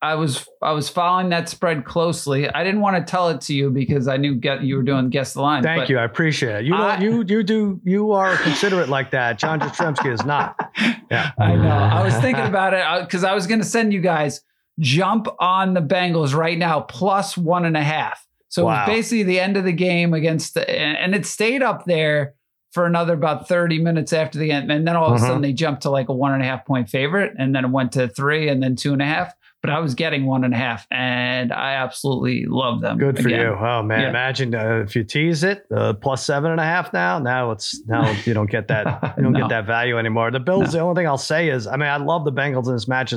I 0.00 0.14
was 0.14 0.46
I 0.62 0.72
was 0.72 0.88
following 0.88 1.30
that 1.30 1.48
spread 1.48 1.84
closely. 1.84 2.48
I 2.48 2.62
didn't 2.62 2.80
want 2.80 2.96
to 2.96 3.10
tell 3.10 3.28
it 3.30 3.40
to 3.42 3.54
you 3.54 3.70
because 3.70 4.06
I 4.08 4.18
knew 4.18 4.36
get 4.36 4.62
you 4.62 4.76
were 4.76 4.82
doing 4.82 5.10
guess 5.10 5.34
the 5.34 5.42
line. 5.42 5.62
Thank 5.62 5.88
you. 5.88 5.98
I 5.98 6.04
appreciate 6.04 6.54
it. 6.60 6.64
You 6.64 6.74
I- 6.74 6.98
you 7.00 7.24
you 7.26 7.42
do 7.42 7.80
you 7.84 8.12
are 8.12 8.36
considerate 8.36 8.88
like 8.88 9.10
that. 9.10 9.38
John 9.38 9.58
Jastrzemski 9.60 10.12
is 10.12 10.24
not. 10.24 10.54
Yeah. 11.08 11.30
I 11.38 11.54
know. 11.54 11.68
I 11.68 12.02
was 12.04 12.14
thinking 12.16 12.44
about 12.54 12.74
it 12.74 12.80
uh, 12.80 13.02
because 13.02 13.22
I 13.22 13.32
was 13.32 13.46
going 13.46 13.60
to 13.60 13.64
send 13.66 13.92
you 13.92 14.00
guys 14.00 14.40
jump 14.80 15.28
on 15.38 15.72
the 15.72 15.80
Bengals 15.80 16.34
right 16.34 16.58
now 16.58 16.80
plus 16.80 17.38
one 17.38 17.64
and 17.64 17.76
a 17.76 17.82
half. 17.82 18.25
So 18.56 18.62
it 18.62 18.72
was 18.72 18.86
basically 18.86 19.22
the 19.24 19.38
end 19.40 19.56
of 19.56 19.64
the 19.64 19.72
game 19.72 20.14
against 20.14 20.54
the, 20.54 20.68
and, 20.68 21.14
it 21.14 21.26
stayed 21.26 21.62
up 21.62 21.84
there 21.84 22.34
for 22.72 22.86
another 22.86 23.12
about 23.14 23.48
30 23.48 23.78
minutes 23.80 24.12
after 24.12 24.38
the 24.38 24.50
end. 24.50 24.70
And 24.72 24.86
then 24.88 24.96
all 24.96 25.06
of 25.12 25.12
a 25.12 25.16
Mhm. 25.24 25.26
sudden 25.26 25.42
they 25.42 25.52
jumped 25.52 25.82
to 25.82 25.90
like 25.90 26.08
a 26.08 26.12
one 26.14 26.32
and 26.32 26.42
a 26.42 26.46
half 26.46 26.64
point 26.66 26.88
favorite 26.88 27.32
and 27.38 27.54
then 27.54 27.64
it 27.64 27.70
went 27.70 27.92
to 27.92 28.08
three 28.08 28.48
and 28.48 28.62
then 28.62 28.76
two 28.76 28.92
and 28.92 29.00
a 29.02 29.06
half. 29.06 29.32
But 29.62 29.70
I 29.70 29.78
was 29.80 29.94
getting 29.94 30.26
one 30.26 30.44
and 30.44 30.52
a 30.54 30.56
half 30.56 30.86
and 30.92 31.52
I 31.52 31.72
absolutely 31.74 32.44
love 32.46 32.80
them. 32.82 32.98
Good 32.98 33.18
for 33.18 33.28
again. 33.28 33.40
you. 33.40 33.56
Oh 33.58 33.82
man, 33.82 34.02
Yeah. 34.02 34.08
imagine 34.10 34.54
uh, 34.54 34.82
if 34.86 34.94
you 34.94 35.04
tease 35.04 35.42
it 35.42 35.64
uh, 35.74 35.94
plus 35.94 36.24
seven 36.24 36.50
and 36.50 36.60
a 36.60 36.64
half 36.64 36.92
now. 36.92 37.18
Now 37.18 37.50
it's 37.50 37.82
now 37.86 38.10
you 38.26 38.32
don't 38.34 38.50
get 38.50 38.68
that 38.68 38.86
you 39.16 39.22
don't 39.22 39.32
No. 39.32 39.40
get 39.40 39.48
that 39.48 39.66
value 39.66 39.98
anymore. 39.98 40.30
The 40.30 40.40
Bills. 40.40 40.72
The 40.72 40.80
only 40.80 40.98
thing 41.00 41.06
I'll 41.08 41.16
say 41.18 41.48
is, 41.48 41.66
I 41.66 41.72
mean, 41.76 41.88
I 41.88 41.96
love 41.96 42.24
the 42.24 42.32
Bengals 42.32 42.66
in 42.68 42.74
this 42.74 42.86
match. 42.88 43.12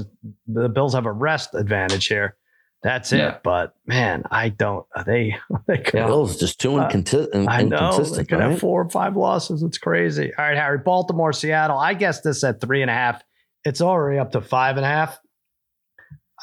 The 0.47 0.69
Bills 0.69 0.93
have 0.95 1.05
a 1.05 1.11
rest 1.11 1.53
advantage 1.53 2.07
here. 2.07 2.35
That's 2.81 3.11
it. 3.11 3.41
But 3.43 3.73
man, 3.85 4.23
I 4.31 4.49
don't. 4.49 4.85
Are 4.95 5.03
they 5.03 5.35
they 5.67 5.79
could, 5.79 6.05
Bills 6.05 6.37
just 6.39 6.59
too 6.61 6.77
Uh, 6.77 6.89
inconti- 6.89 7.47
I 7.47 7.63
know 7.63 7.77
they 7.79 7.85
inconsistent, 7.87 8.29
could 8.29 8.39
right? 8.39 8.51
have 8.51 8.59
four 8.59 8.81
or 8.81 8.89
five 8.89 9.17
losses. 9.17 9.63
It's 9.63 9.77
crazy. 9.77 10.31
All 10.37 10.45
right, 10.45 10.55
Harry. 10.55 10.77
Baltimore, 10.77 11.33
Seattle. 11.33 11.77
I 11.77 11.93
guess 11.93 12.21
this 12.21 12.43
at 12.43 12.61
three 12.61 12.81
and 12.81 12.89
a 12.89 12.93
half. 12.93 13.21
It's 13.65 13.81
already 13.81 14.17
up 14.19 14.31
to 14.31 14.41
five 14.41 14.77
and 14.77 14.85
a 14.85 14.89
half. 14.89 15.19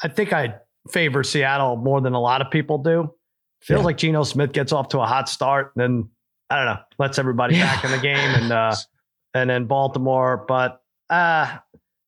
I 0.03 0.07
think 0.09 0.31
I 0.31 0.55
favor 0.91 1.23
Seattle 1.23 1.75
more 1.77 2.01
than 2.01 2.13
a 2.13 2.19
lot 2.21 2.41
of 2.41 2.51
people 2.51 2.77
do. 2.77 3.13
Feels 3.61 3.79
Yeah. 3.79 3.85
like 3.85 3.97
Geno 3.97 4.21
Smith 4.23 4.51
gets 4.51 4.71
off 4.71 4.89
to 4.89 4.99
a 4.99 5.05
hot 5.07 5.27
start, 5.27 5.71
then 5.75 6.09
I 6.51 6.57
don't 6.57 6.65
know, 6.75 6.81
lets 6.99 7.17
everybody 7.17 7.55
Yeah. 7.55 7.65
back 7.75 7.83
in 7.83 7.91
the 7.91 7.97
game, 7.97 8.17
and 8.17 8.51
uh, 8.51 8.75
and 9.33 9.49
then 9.49 9.65
Baltimore. 9.65 10.45
But 10.47 10.81
uh, 11.09 11.57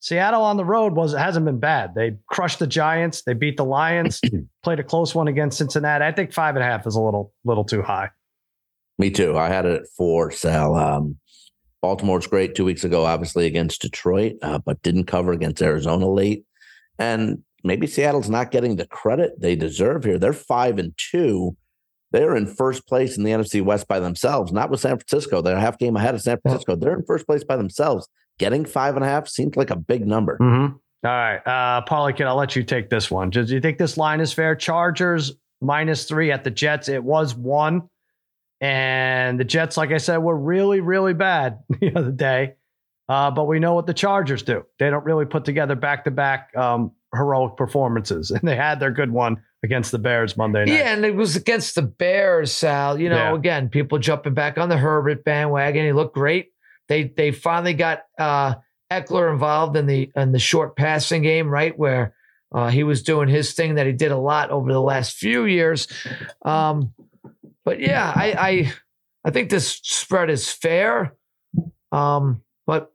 Seattle 0.02 0.44
on 0.44 0.58
the 0.58 0.66
road 0.66 0.94
was 0.94 1.14
hasn't 1.14 1.46
been 1.46 1.60
bad. 1.60 1.94
They 1.94 2.18
crushed 2.28 2.60
the 2.60 2.68
Giants. 2.68 3.24
They 3.24 3.34
beat 3.34 3.58
the 3.58 3.66
Lions. 3.66 4.22
played 4.64 4.80
a 4.80 4.84
close 4.84 5.14
one 5.14 5.28
against 5.28 5.58
Cincinnati. 5.58 6.06
I 6.06 6.12
think 6.12 6.32
five 6.32 6.56
and 6.56 6.64
a 6.64 6.66
half 6.66 6.88
is 6.88 6.96
a 6.96 7.02
little 7.02 7.34
little 7.44 7.66
too 7.66 7.82
high. 7.82 8.10
Me 8.98 9.10
too. 9.10 9.38
I 9.38 9.50
had 9.50 9.66
it 9.66 9.82
at 9.82 9.88
four, 9.98 10.32
Sal. 10.32 10.76
Um, 10.76 11.18
Baltimore's 11.82 12.28
great 12.28 12.56
two 12.56 12.66
weeks 12.66 12.84
ago, 12.84 13.06
obviously 13.06 13.46
against 13.46 13.82
Detroit, 13.82 14.34
uh, 14.42 14.60
but 14.60 14.82
didn't 14.82 15.06
cover 15.06 15.32
against 15.32 15.62
Arizona 15.62 16.10
late. 16.10 16.46
And 16.98 17.44
maybe 17.64 17.88
Seattle's 17.88 18.30
not 18.30 18.52
getting 18.52 18.76
the 18.76 18.88
credit 18.88 19.40
they 19.40 19.56
deserve 19.56 20.04
here. 20.04 20.20
They're 20.20 20.34
five 20.34 20.78
and 20.78 20.94
two. 20.98 21.56
They're 22.12 22.36
in 22.36 22.48
first 22.48 22.88
place 22.88 23.18
in 23.18 23.24
the 23.24 23.32
NFC 23.32 23.62
West 23.62 23.88
by 23.88 24.00
themselves, 24.00 24.52
not 24.52 24.70
with 24.70 24.80
San 24.80 24.98
Francisco. 24.98 25.42
They're 25.42 25.58
a 25.58 25.62
half 25.62 25.78
game 25.78 25.96
ahead 25.96 26.16
of 26.16 26.22
San 26.22 26.40
Francisco. 26.42 26.76
They're 26.76 26.96
in 26.96 27.06
first 27.06 27.28
place 27.28 27.44
by 27.44 27.56
themselves. 27.56 28.08
Getting 28.40 28.66
five 28.66 28.96
and 28.96 29.06
a 29.06 29.08
half 29.08 29.28
seems 29.28 29.56
like 29.56 29.70
a 29.70 29.76
big 29.76 30.08
number. 30.08 30.38
Mm-hmm. 30.42 30.76
All 31.06 31.12
right. 31.12 31.38
Uh, 31.46 31.82
Parlay 31.82 32.14
Kid, 32.14 32.26
I'll 32.26 32.36
let 32.36 32.56
you 32.56 32.64
take 32.64 32.90
this 32.90 33.12
one. 33.12 33.30
Do 33.30 33.44
you 33.44 33.62
think 33.62 33.78
this 33.78 33.96
line 33.98 34.20
is 34.20 34.34
fair? 34.34 34.56
Chargers 34.56 35.34
minus 35.62 36.06
three 36.06 36.32
at 36.32 36.44
the 36.44 36.50
Jets. 36.52 36.90
It 36.90 37.04
was 37.04 37.36
one. 37.36 37.90
And 38.62 39.40
the 39.40 39.44
Jets, 39.46 39.78
like 39.78 39.92
I 39.92 39.98
said, 39.98 40.18
were 40.18 40.36
really, 40.38 40.82
really 40.82 41.14
bad 41.14 41.60
the 41.70 41.94
other 41.96 42.12
day. 42.12 42.56
Uh, 43.08 43.32
but 43.32 43.46
we 43.46 43.60
know 43.60 43.74
what 43.74 43.88
the 43.88 43.94
Chargers 43.94 44.44
do. 44.44 44.66
They 44.78 44.90
don't 44.90 45.06
really 45.06 45.26
put 45.26 45.46
together 45.46 45.76
back 45.76 46.04
to 46.04 46.12
back 46.12 46.52
heroic 47.16 47.58
performances. 47.58 48.32
And 48.36 48.42
they 48.48 48.56
had 48.56 48.80
their 48.80 48.92
good 48.92 49.12
one 49.12 49.38
against 49.64 49.92
the 49.92 50.00
Bears 50.00 50.38
Monday 50.38 50.66
night. 50.66 50.74
Yeah, 50.78 50.94
and 50.94 51.04
it 51.06 51.16
was 51.16 51.36
against 51.36 51.76
the 51.76 51.82
Bears, 51.82 52.52
Sal. 52.52 53.00
You 53.00 53.10
know, 53.10 53.16
Yeah. 53.16 53.36
again, 53.36 53.70
people 53.70 53.98
jumping 53.98 54.34
back 54.34 54.58
on 54.58 54.70
the 54.70 54.78
Herbert 54.78 55.24
bandwagon. 55.24 55.86
He 55.86 55.92
looked 55.92 56.14
great. 56.14 56.52
They 56.90 57.04
they 57.04 57.32
finally 57.32 57.74
got 57.74 58.02
uh 58.18 58.56
Ekeler 58.92 59.32
involved 59.32 59.78
in 59.78 59.86
the 59.86 60.12
in 60.16 60.32
the 60.32 60.40
short 60.40 60.76
passing 60.76 61.22
game, 61.22 61.48
right? 61.50 61.78
Where 61.78 62.14
uh, 62.54 62.70
he 62.70 62.84
was 62.84 63.04
doing 63.04 63.30
his 63.30 63.54
thing 63.54 63.76
that 63.76 63.86
he 63.86 63.94
did 63.94 64.12
a 64.12 64.18
lot 64.18 64.50
over 64.50 64.74
the 64.74 64.82
last 64.82 65.16
few 65.18 65.46
years. 65.46 65.88
Um, 66.44 66.94
but 67.64 67.80
yeah, 67.80 68.12
I, 68.16 68.34
I 68.34 68.74
I 69.24 69.30
think 69.30 69.50
this 69.52 69.80
spread 69.84 70.32
is 70.32 70.50
fair. 70.52 71.16
Um, 71.92 72.42
but 72.66 72.92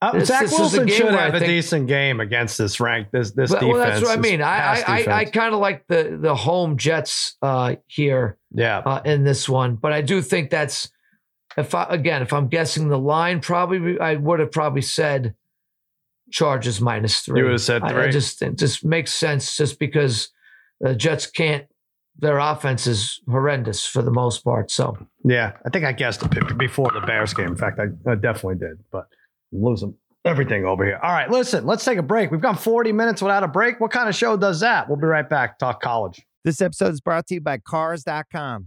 Uh, 0.00 0.12
This- 0.12 0.28
Zach 0.28 0.42
this 0.42 0.52
Wilson 0.58 0.88
should 0.88 1.12
have 1.12 1.34
a 1.34 1.40
decent 1.40 1.88
game 1.88 2.20
against 2.20 2.56
this 2.56 2.80
rank. 2.80 3.08
This 3.10 3.32
this 3.32 3.50
well, 3.50 3.60
defense. 3.60 3.74
well, 3.74 3.84
that's 3.86 4.02
what 4.02 4.18
I 4.18 4.20
mean. 4.20 4.40
I 4.40 4.56
I, 4.56 4.82
I, 4.86 5.18
I 5.20 5.24
kind 5.26 5.52
of 5.52 5.60
like 5.60 5.86
the 5.88 6.16
the 6.20 6.34
home 6.34 6.78
Jets 6.78 7.36
uh, 7.42 7.74
here. 7.86 8.38
yeah. 8.52 8.78
uh, 8.78 9.02
in 9.04 9.24
this 9.24 9.48
one. 9.48 9.74
But 9.76 9.92
I 9.92 10.00
do 10.00 10.22
think 10.22 10.48
that's 10.50 10.90
if 11.58 11.74
I 11.74 11.86
again 11.90 12.22
if 12.22 12.32
I'm 12.32 12.48
guessing 12.48 12.88
the 12.88 12.98
line, 12.98 13.40
probably 13.40 13.98
I 14.00 14.14
would 14.16 14.40
have 14.40 14.52
probably 14.52 14.82
said 14.82 15.34
Chargers 16.30 16.80
minus 16.80 17.20
three. 17.20 17.40
You 17.40 17.44
would 17.46 17.52
have 17.52 17.60
said 17.60 17.82
I- 17.82 18.04
I, 18.04 18.10
just 18.10 18.42
it 18.42 18.56
just 18.58 18.84
makes 18.84 19.12
sense 19.12 19.56
just 19.56 19.78
because 19.78 20.30
the 20.80 20.94
Jets 20.94 21.26
can't. 21.26 21.66
Their 22.20 22.38
offense 22.38 22.86
is 22.88 23.20
horrendous 23.30 23.86
for 23.86 24.02
the 24.02 24.10
most 24.10 24.42
part. 24.42 24.70
So 24.72 24.98
Yeah, 25.24 25.52
I 25.64 25.70
think 25.70 25.84
I 25.84 25.92
guessed 25.92 26.22
it 26.24 26.58
before 26.58 26.90
the 26.92 27.00
Bears 27.00 27.32
game. 27.32 27.46
In 27.46 27.56
fact, 27.56 27.78
I, 27.78 28.10
I 28.10 28.16
definitely 28.16 28.56
did, 28.56 28.82
but 28.90 29.06
I'm 29.52 29.62
losing 29.62 29.94
everything 30.24 30.64
over 30.64 30.84
here. 30.84 30.98
All 31.00 31.12
right, 31.12 31.30
listen, 31.30 31.64
let's 31.64 31.84
take 31.84 31.96
a 31.96 32.02
break. 32.02 32.32
We've 32.32 32.40
gone 32.40 32.56
40 32.56 32.90
minutes 32.92 33.22
without 33.22 33.44
a 33.44 33.48
break. 33.48 33.78
What 33.80 33.92
kind 33.92 34.08
of 34.08 34.16
show 34.16 34.36
does 34.36 34.60
that? 34.60 34.88
We'll 34.88 34.98
be 34.98 35.06
right 35.06 35.28
back. 35.28 35.60
Talk 35.60 35.80
college. 35.80 36.20
This 36.44 36.60
episode 36.60 36.92
is 36.92 37.00
brought 37.00 37.26
to 37.28 37.34
you 37.34 37.40
by 37.40 37.58
Cars.com. 37.58 38.66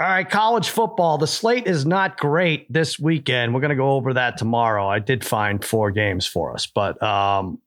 All 0.00 0.06
right, 0.06 0.28
college 0.28 0.68
football. 0.68 1.18
The 1.18 1.26
slate 1.26 1.66
is 1.66 1.84
not 1.84 2.18
great 2.18 2.72
this 2.72 3.00
weekend. 3.00 3.52
We're 3.52 3.60
going 3.60 3.70
to 3.70 3.76
go 3.76 3.90
over 3.90 4.14
that 4.14 4.36
tomorrow. 4.36 4.86
I 4.86 5.00
did 5.00 5.24
find 5.24 5.64
four 5.64 5.90
games 5.90 6.24
for 6.24 6.54
us, 6.54 6.66
but 6.66 7.02
um, 7.02 7.60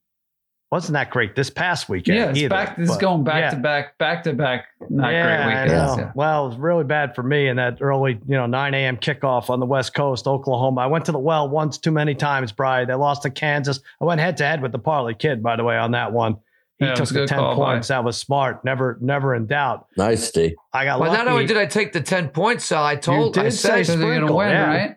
wasn't 0.71 0.93
that 0.93 1.09
great 1.09 1.35
this 1.35 1.49
past 1.49 1.89
weekend? 1.89 2.17
Yeah, 2.17 2.29
it's 2.29 2.39
either, 2.39 2.47
back. 2.47 2.77
This 2.77 2.89
is 2.89 2.95
going 2.95 3.25
back 3.25 3.41
yeah. 3.41 3.49
to 3.49 3.57
back, 3.57 3.97
back 3.97 4.23
to 4.23 4.33
back. 4.33 4.67
Not 4.89 5.11
yeah, 5.11 5.25
great 5.25 5.45
weekends. 5.45 5.97
Yeah. 5.97 6.11
Well, 6.15 6.45
it 6.45 6.49
was 6.51 6.57
really 6.57 6.85
bad 6.85 7.13
for 7.15 7.23
me 7.23 7.49
in 7.49 7.57
that 7.57 7.79
early, 7.81 8.13
you 8.25 8.37
know, 8.37 8.45
9 8.45 8.73
a.m. 8.75 8.95
kickoff 8.95 9.49
on 9.49 9.59
the 9.59 9.65
West 9.65 9.93
Coast, 9.93 10.25
Oklahoma. 10.25 10.79
I 10.79 10.87
went 10.87 11.03
to 11.05 11.11
the 11.11 11.19
well 11.19 11.49
once 11.49 11.77
too 11.77 11.91
many 11.91 12.15
times, 12.15 12.53
Brian. 12.53 12.87
They 12.87 12.93
lost 12.93 13.23
to 13.23 13.29
Kansas. 13.29 13.81
I 13.99 14.05
went 14.05 14.21
head 14.21 14.37
to 14.37 14.45
head 14.45 14.61
with 14.61 14.71
the 14.71 14.79
Parlay 14.79 15.15
kid, 15.15 15.43
by 15.43 15.57
the 15.57 15.65
way, 15.65 15.77
on 15.77 15.91
that 15.91 16.13
one. 16.13 16.37
He 16.81 16.87
Yeah, 16.87 16.95
took 16.95 17.09
the 17.09 17.27
10 17.27 17.37
call, 17.37 17.55
points. 17.55 17.89
That 17.89 18.03
was 18.03 18.17
smart. 18.17 18.65
Never, 18.65 18.97
never 19.01 19.35
in 19.35 19.45
doubt. 19.45 19.85
Nice, 19.97 20.27
Steve. 20.27 20.55
I 20.73 20.83
got 20.83 20.99
well, 20.99 21.11
lucky. 21.11 21.23
not 21.23 21.31
only 21.31 21.45
did 21.45 21.55
I 21.55 21.67
take 21.67 21.93
the 21.93 22.01
ten 22.01 22.29
points, 22.29 22.65
Sal, 22.65 22.83
I 22.83 22.95
told 22.95 23.37
I 23.37 23.43
did 23.43 23.51
said 23.51 23.69
say 23.71 23.83
So 23.83 23.97
they're 23.97 24.15
going 24.15 24.25
to 24.25 24.33
win, 24.33 24.49
yeah. 24.49 24.65
right? 24.67 24.95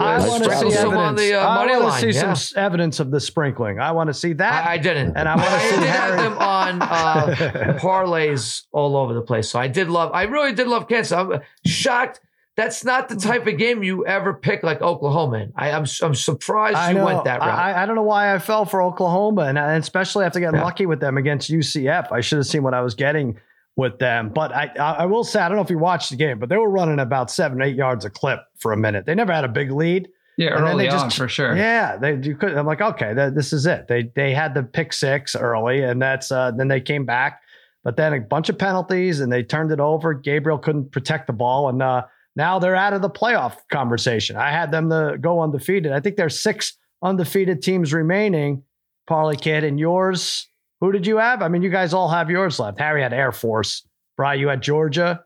I 0.00 0.26
want 0.26 0.42
to 0.44 0.50
see 0.50 0.56
Sprinkle 0.56 0.72
evidence. 0.72 0.80
some 0.80 0.96
on 0.96 1.14
the, 1.14 1.34
uh, 1.34 1.46
I 1.46 1.54
money 1.56 1.72
want 1.72 1.82
to 1.82 1.88
line, 1.88 2.00
see 2.00 2.18
yeah. 2.18 2.32
some 2.32 2.62
evidence 2.64 3.00
of 3.00 3.10
the 3.10 3.20
sprinkling. 3.20 3.78
I 3.80 3.92
want 3.92 4.08
to 4.08 4.14
see 4.14 4.32
that. 4.32 4.66
I, 4.66 4.72
I 4.72 4.78
didn't. 4.78 5.14
and 5.14 5.28
I 5.28 5.36
want 5.36 5.48
to 5.48 5.60
see 5.68 5.76
did 5.76 5.88
Harry. 5.90 6.18
have 6.18 6.30
them 6.30 6.38
on 6.38 6.82
uh, 6.82 7.76
parlays 7.80 8.62
all 8.72 8.96
over 8.96 9.12
the 9.12 9.20
place. 9.20 9.50
So 9.50 9.60
I 9.60 9.68
did 9.68 9.88
love. 9.90 10.10
I 10.14 10.22
really 10.22 10.54
did 10.54 10.68
love 10.68 10.88
Kansas. 10.88 11.12
I'm 11.12 11.40
shocked. 11.66 12.20
That's 12.56 12.84
not 12.84 13.08
the 13.10 13.16
type 13.16 13.46
of 13.46 13.58
game 13.58 13.82
you 13.82 14.06
ever 14.06 14.32
pick 14.32 14.62
like 14.62 14.80
Oklahoma. 14.80 15.38
In. 15.38 15.52
I, 15.56 15.70
I'm 15.72 15.84
I'm 16.02 16.14
surprised 16.14 16.76
I 16.76 16.88
you 16.90 16.96
know. 16.96 17.04
went 17.04 17.24
that 17.24 17.40
route. 17.40 17.48
I, 17.50 17.82
I 17.82 17.86
don't 17.86 17.96
know 17.96 18.02
why 18.02 18.34
I 18.34 18.38
fell 18.38 18.64
for 18.64 18.80
Oklahoma, 18.82 19.42
and, 19.42 19.58
and 19.58 19.82
especially 19.82 20.24
after 20.24 20.40
getting 20.40 20.56
Yeah. 20.58 20.64
lucky 20.64 20.86
with 20.86 21.00
them 21.00 21.18
against 21.18 21.50
UCF. 21.50 22.10
I 22.12 22.20
should 22.22 22.38
have 22.38 22.46
seen 22.46 22.62
what 22.62 22.72
I 22.72 22.80
was 22.80 22.94
getting 22.94 23.38
with 23.76 23.98
them. 23.98 24.30
But 24.30 24.54
I, 24.54 24.70
I 24.78 24.92
I 24.92 25.06
will 25.06 25.22
say, 25.22 25.40
I 25.40 25.48
don't 25.48 25.56
know 25.56 25.62
if 25.62 25.68
you 25.70 25.78
watched 25.78 26.08
the 26.10 26.16
game, 26.16 26.38
but 26.38 26.48
they 26.48 26.56
were 26.56 26.70
running 26.70 26.98
about 26.98 27.30
seven, 27.30 27.60
eight 27.60 27.76
yards 27.76 28.06
a 28.06 28.10
clip 28.10 28.40
for 28.58 28.72
a 28.72 28.76
minute. 28.76 29.04
They 29.04 29.14
never 29.14 29.32
had 29.34 29.44
a 29.44 29.48
big 29.48 29.70
lead. 29.70 30.08
Yeah, 30.38 30.54
And 30.56 30.64
early 30.64 30.84
they 30.84 30.90
just- 30.90 31.04
on 31.04 31.10
for 31.10 31.28
sure. 31.28 31.54
Yeah, 31.56 31.96
they 31.98 32.14
you 32.16 32.36
could. 32.36 32.54
I'm 32.56 32.66
like, 32.66 32.80
okay, 32.80 33.14
th- 33.14 33.34
this 33.34 33.52
is 33.52 33.66
it. 33.66 33.86
They 33.88 34.04
they 34.14 34.32
had 34.32 34.54
the 34.54 34.62
pick 34.62 34.94
six 34.94 35.36
early, 35.36 35.82
and 35.82 36.00
that's 36.00 36.32
uh, 36.32 36.52
then 36.52 36.68
they 36.68 36.80
came 36.80 37.04
back, 37.04 37.42
but 37.84 37.96
then 37.98 38.14
a 38.14 38.20
bunch 38.20 38.48
of 38.48 38.58
penalties, 38.58 39.20
and 39.20 39.30
they 39.30 39.42
turned 39.42 39.72
it 39.72 39.80
over. 39.80 40.14
Gabriel 40.14 40.58
couldn't 40.58 40.90
protect 40.92 41.26
the 41.26 41.32
ball, 41.34 41.68
and 41.70 41.82
uh, 41.82 42.04
now 42.36 42.58
they're 42.58 42.76
out 42.76 42.92
of 42.92 43.02
the 43.02 43.10
playoff 43.10 43.56
conversation. 43.72 44.36
I 44.36 44.50
had 44.52 44.70
them 44.70 44.90
to 44.90 45.16
go 45.20 45.40
undefeated. 45.40 45.90
I 45.92 46.00
think 46.00 46.16
there's 46.16 46.38
six 46.40 46.76
undefeated 47.02 47.62
teams 47.62 47.92
remaining. 47.92 48.62
Parlay 49.08 49.36
kid, 49.36 49.64
and 49.64 49.78
yours. 49.80 50.48
Who 50.80 50.92
did 50.92 51.06
you 51.06 51.16
have? 51.16 51.40
I 51.40 51.48
mean, 51.48 51.62
you 51.62 51.70
guys 51.70 51.94
all 51.94 52.08
have 52.08 52.28
yours 52.30 52.58
left. 52.60 52.78
Harry 52.78 53.02
had 53.02 53.12
Air 53.12 53.32
Force. 53.32 53.86
Brian, 54.16 54.38
you 54.40 54.48
had 54.48 54.62
Georgia. 54.62 55.24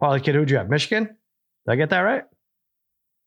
Parlay 0.00 0.20
kid, 0.20 0.34
who'd 0.34 0.50
you 0.50 0.58
have? 0.58 0.68
Michigan. 0.68 1.04
Did 1.04 1.72
I 1.72 1.76
get 1.76 1.90
that 1.90 2.00
right? 2.00 2.24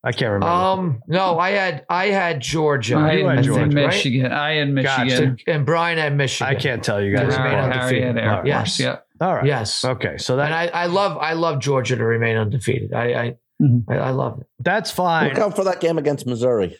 I 0.04 0.12
can't 0.12 0.32
remember. 0.34 0.46
Um, 0.46 1.02
no, 1.08 1.38
I 1.38 1.50
had 1.50 1.84
I 1.90 2.06
had 2.06 2.40
Georgia. 2.40 2.96
I 2.96 3.12
You 3.14 3.26
had 3.26 3.36
had 3.38 3.44
Georgia, 3.44 3.62
right? 3.64 3.72
Michigan. 3.74 4.30
I 4.32 4.52
had 4.54 4.82
Gotcha. 4.82 5.04
Michigan. 5.04 5.36
and 5.48 5.66
Brian 5.66 5.98
had 5.98 6.16
Michigan. 6.16 6.54
I 6.56 6.58
can't 6.58 6.84
tell 6.84 7.02
you 7.02 7.16
guys. 7.16 7.36
Remain 7.36 7.52
Harry, 7.52 7.56
apart. 7.56 7.72
undefeated. 7.72 8.04
Harry 8.04 8.14
had 8.14 8.18
Air 8.18 8.30
Force. 8.30 8.38
right. 8.38 8.46
Yes. 8.46 8.80
Yep. 8.80 9.05
All 9.20 9.34
right. 9.34 9.46
Yes. 9.46 9.84
Okay. 9.84 10.18
So 10.18 10.36
that 10.36 10.46
and 10.46 10.54
I, 10.54 10.66
I 10.66 10.86
love 10.86 11.16
I 11.18 11.32
love 11.34 11.60
Georgia 11.60 11.96
to 11.96 12.04
remain 12.04 12.36
undefeated. 12.36 12.92
I 12.92 13.14
I, 13.14 13.36
Mhm. 13.62 13.84
I, 13.88 13.94
I 13.96 14.10
love 14.10 14.38
it. 14.40 14.46
that's 14.60 14.90
fine. 14.90 15.30
Look 15.30 15.38
out 15.38 15.56
for 15.56 15.64
that 15.64 15.80
game 15.80 15.96
against 15.96 16.26
Missouri. 16.26 16.76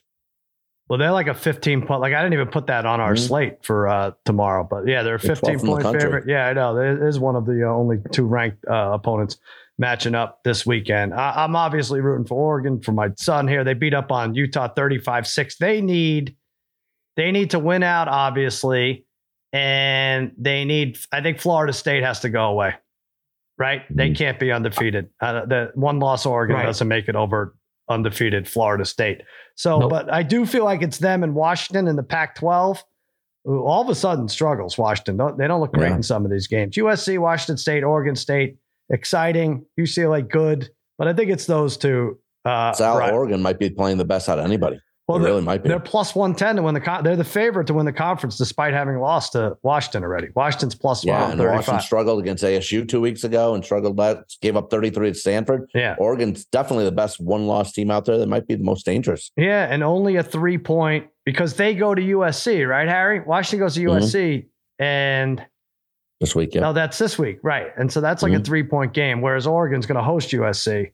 Well, 0.88 0.98
they're 0.98 1.10
like 1.10 1.26
a 1.26 1.34
15 1.34 1.86
point. 1.86 2.00
Like 2.02 2.12
I 2.12 2.20
didn't 2.22 2.34
even 2.34 2.48
put 2.48 2.66
that 2.66 2.84
on 2.86 3.00
our 3.00 3.14
Mhm. 3.14 3.26
slate 3.26 3.64
for 3.64 3.88
uh, 3.88 4.10
tomorrow, 4.26 4.66
but 4.68 4.86
yeah, 4.86 5.02
they're 5.02 5.14
a 5.14 5.18
15 5.18 5.54
12th 5.58 5.60
the 5.62 5.66
point 5.66 6.00
favorite. 6.00 6.24
Yeah, 6.28 6.46
I 6.46 6.52
know. 6.52 6.76
It 6.76 7.02
is 7.02 7.18
one 7.18 7.34
of 7.34 7.46
the 7.46 7.66
uh, 7.66 7.72
only 7.74 7.96
two 8.12 8.26
ranked 8.26 8.64
uh, 8.70 8.90
opponents 8.92 9.38
matching 9.78 10.14
up 10.14 10.40
this 10.44 10.64
weekend. 10.66 11.14
I, 11.14 11.44
I'm 11.44 11.56
obviously 11.56 12.00
rooting 12.00 12.26
for 12.26 12.34
Oregon 12.36 12.80
for 12.82 12.92
my 12.92 13.08
son 13.16 13.48
here. 13.48 13.64
They 13.64 13.74
beat 13.74 13.94
up 13.94 14.12
on 14.12 14.34
Utah 14.34 14.68
35 14.68 15.26
6. 15.26 15.56
They 15.56 15.80
need 15.80 16.36
they 17.16 17.32
need 17.32 17.50
to 17.52 17.58
win 17.58 17.82
out, 17.82 18.06
obviously, 18.08 19.05
and 19.56 20.32
they 20.38 20.64
need. 20.64 20.98
I 21.12 21.20
think 21.22 21.38
Florida 21.40 21.72
State 21.72 22.02
has 22.02 22.20
to 22.20 22.28
go 22.28 22.44
away. 22.46 22.74
Right? 23.58 23.82
They 23.90 24.10
can't 24.12 24.38
be 24.38 24.52
undefeated. 24.52 25.08
Uh, 25.18 25.46
the 25.46 25.70
one 25.74 25.98
loss 25.98 26.26
Oregon 26.26 26.56
Right. 26.56 26.66
doesn't 26.66 26.88
make 26.88 27.08
it 27.08 27.16
over 27.16 27.56
undefeated 27.88 28.46
Florida 28.46 28.84
State. 28.84 29.22
So, 29.54 29.78
Nope. 29.78 29.90
but 29.90 30.12
I 30.12 30.22
do 30.22 30.44
feel 30.44 30.64
like 30.64 30.82
it's 30.82 30.98
them 30.98 31.22
and 31.24 31.34
Washington 31.34 31.88
in 31.88 31.96
the 31.96 32.02
Pac-12. 32.02 32.82
who 33.46 33.64
All 33.64 33.80
of 33.80 33.88
a 33.88 33.94
sudden 33.94 34.28
struggles. 34.28 34.76
Washington, 34.76 35.16
don't, 35.16 35.38
they 35.38 35.46
don't 35.46 35.60
look 35.60 35.72
great 35.72 35.90
Yeah. 35.90 35.94
in 35.96 36.02
some 36.02 36.24
of 36.24 36.30
these 36.32 36.48
games. 36.48 36.76
USC, 36.76 37.16
Washington 37.16 37.56
State, 37.56 37.84
Oregon 37.84 38.16
State, 38.16 38.56
exciting. 38.90 39.64
UCLA, 39.78 40.20
good. 40.20 40.68
But 40.98 41.06
I 41.08 41.12
think 41.14 41.30
it's 41.30 41.46
those 41.46 41.76
two. 41.76 42.18
Uh, 42.44 42.72
Sal, 42.72 42.98
right. 42.98 43.12
Oregon 43.14 43.40
might 43.40 43.58
be 43.60 43.70
playing 43.70 43.98
the 43.98 44.04
best 44.04 44.28
out 44.28 44.38
of 44.40 44.44
anybody. 44.44 44.80
Well, 45.08 45.18
They 45.18 45.24
they're, 45.26 45.32
really 45.34 45.44
might 45.44 45.62
be. 45.62 45.68
they're 45.68 45.78
plus 45.78 46.16
one 46.16 46.34
ten 46.34 46.56
to 46.56 46.62
win 46.62 46.74
the. 46.74 46.80
Con- 46.80 47.04
they're 47.04 47.14
the 47.14 47.22
favorite 47.22 47.68
to 47.68 47.74
win 47.74 47.86
the 47.86 47.92
conference, 47.92 48.36
despite 48.36 48.74
having 48.74 48.98
lost 48.98 49.32
to 49.32 49.56
Washington 49.62 50.02
already. 50.02 50.28
Washington's 50.34 50.74
plus 50.74 51.04
Yeah, 51.04 51.22
one 51.22 51.30
and 51.32 51.40
Washington 51.40 51.80
struggled 51.80 52.18
against 52.20 52.42
ASU 52.42 52.88
two 52.88 53.00
weeks 53.00 53.22
ago 53.22 53.54
and 53.54 53.64
struggled 53.64 53.96
that 53.98 54.24
gave 54.42 54.56
up 54.56 54.68
33 54.68 55.10
at 55.10 55.16
Stanford. 55.16 55.70
Yeah, 55.74 55.94
Oregon's 55.98 56.44
definitely 56.46 56.86
the 56.86 56.92
best 56.92 57.20
one 57.20 57.46
loss 57.46 57.72
team 57.72 57.88
out 57.90 58.04
there. 58.04 58.18
That 58.18 58.28
might 58.28 58.48
be 58.48 58.56
the 58.56 58.64
most 58.64 58.84
dangerous. 58.84 59.30
yeah, 59.36 59.68
and 59.70 59.84
only 59.84 60.16
a 60.16 60.24
three 60.24 60.58
point 60.58 61.06
because 61.24 61.54
they 61.54 61.74
go 61.76 61.94
to 61.94 62.02
USC, 62.02 62.68
right, 62.68 62.88
Harry? 62.88 63.20
Washington 63.20 63.60
goes 63.64 63.74
to. 63.74 63.82
USC, 63.82 64.46
and 64.80 65.44
this 66.20 66.34
week. 66.34 66.52
Yeah. 66.54 66.62
No, 66.62 66.72
that's 66.72 66.98
this 66.98 67.16
week, 67.18 67.38
right? 67.44 67.68
And 67.76 67.92
so 67.92 68.00
that's 68.00 68.22
like 68.24 68.32
a 68.32 68.36
Mhm. 68.36 68.44
three 68.44 68.62
point 68.64 68.92
game, 68.92 69.20
whereas 69.20 69.46
Oregon's 69.46 69.86
going 69.86 69.98
to 69.98 70.02
host 70.02 70.32
USC. 70.32 70.92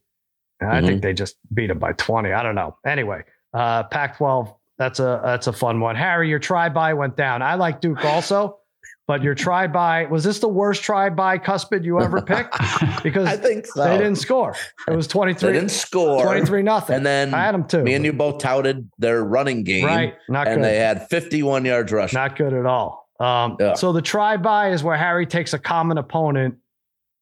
I 0.60 0.80
Mhm. 0.80 0.86
think 0.86 1.02
they 1.02 1.14
just 1.14 1.36
beat 1.54 1.68
them 1.68 1.78
by 1.78 1.92
twenty. 1.92 2.32
I 2.32 2.42
don't 2.42 2.54
know. 2.54 2.76
Anyway, 2.86 3.22
uh, 3.54 3.84
Pac-12. 3.84 4.54
That's 4.78 4.98
a 5.00 5.20
that's 5.24 5.46
a 5.46 5.52
fun 5.52 5.80
one. 5.80 5.94
Harry, 5.96 6.28
your 6.28 6.38
try 6.38 6.68
by 6.68 6.94
went 6.94 7.16
down. 7.16 7.40
I 7.42 7.54
like 7.54 7.80
Duke 7.80 8.04
also, 8.04 8.58
but 9.06 9.22
your 9.22 9.34
try 9.34 9.66
by 9.68 10.06
was 10.06 10.24
this 10.24 10.40
the 10.40 10.48
worst 10.48 10.82
try 10.82 11.08
by 11.10 11.38
cuspid 11.38 11.84
you 11.84 12.00
ever 12.00 12.20
picked? 12.22 12.56
Because 13.02 13.26
I 13.28 13.36
think 13.36 13.66
so. 13.66 13.82
they 13.84 13.96
didn't 13.98 14.16
score. 14.18 14.54
It 14.88 14.94
was 14.96 15.06
They 15.08 15.12
23, 15.12 15.52
didn't 15.52 15.70
score. 15.70 16.22
23 16.24 16.62
nothing. 16.62 16.96
And 16.96 17.04
then 17.06 17.34
I 17.34 17.44
had 17.44 17.52
them 17.54 17.66
too. 17.66 17.82
me 17.82 17.94
and 17.94 18.04
you 18.04 18.12
both 18.12 18.38
touted 18.40 18.88
their 18.98 19.24
running 19.24 19.64
game. 19.64 19.84
right? 19.84 20.14
Not 20.28 20.46
And 20.46 20.58
good. 20.62 20.64
they 20.64 20.76
had 20.78 21.08
51 21.08 21.64
yards 21.64 21.90
rushing. 21.92 22.16
Not 22.16 22.36
good 22.36 22.52
at 22.52 22.64
all. 22.66 23.08
Um, 23.20 23.56
Yeah. 23.60 23.74
So 23.74 23.92
the 23.92 24.02
try 24.02 24.36
by 24.36 24.70
is 24.70 24.82
where 24.84 24.96
Harry 24.96 25.26
takes 25.26 25.52
a 25.52 25.58
common 25.58 25.98
opponent. 25.98 26.56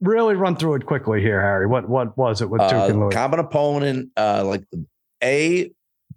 Really 0.03 0.35
run 0.35 0.55
through 0.57 0.75
it 0.77 0.87
quickly 0.87 1.21
here, 1.21 1.41
Harry. 1.43 1.67
What 1.67 1.89
what 1.89 2.17
was 2.17 2.41
it 2.43 2.49
with 2.51 2.61
Duke 2.63 2.73
uh, 2.73 2.87
and 2.87 3.01
Louis? 3.01 3.13
common 3.15 3.39
opponent, 3.41 4.11
uh, 4.17 4.45
like 4.47 4.65
A 5.23 5.73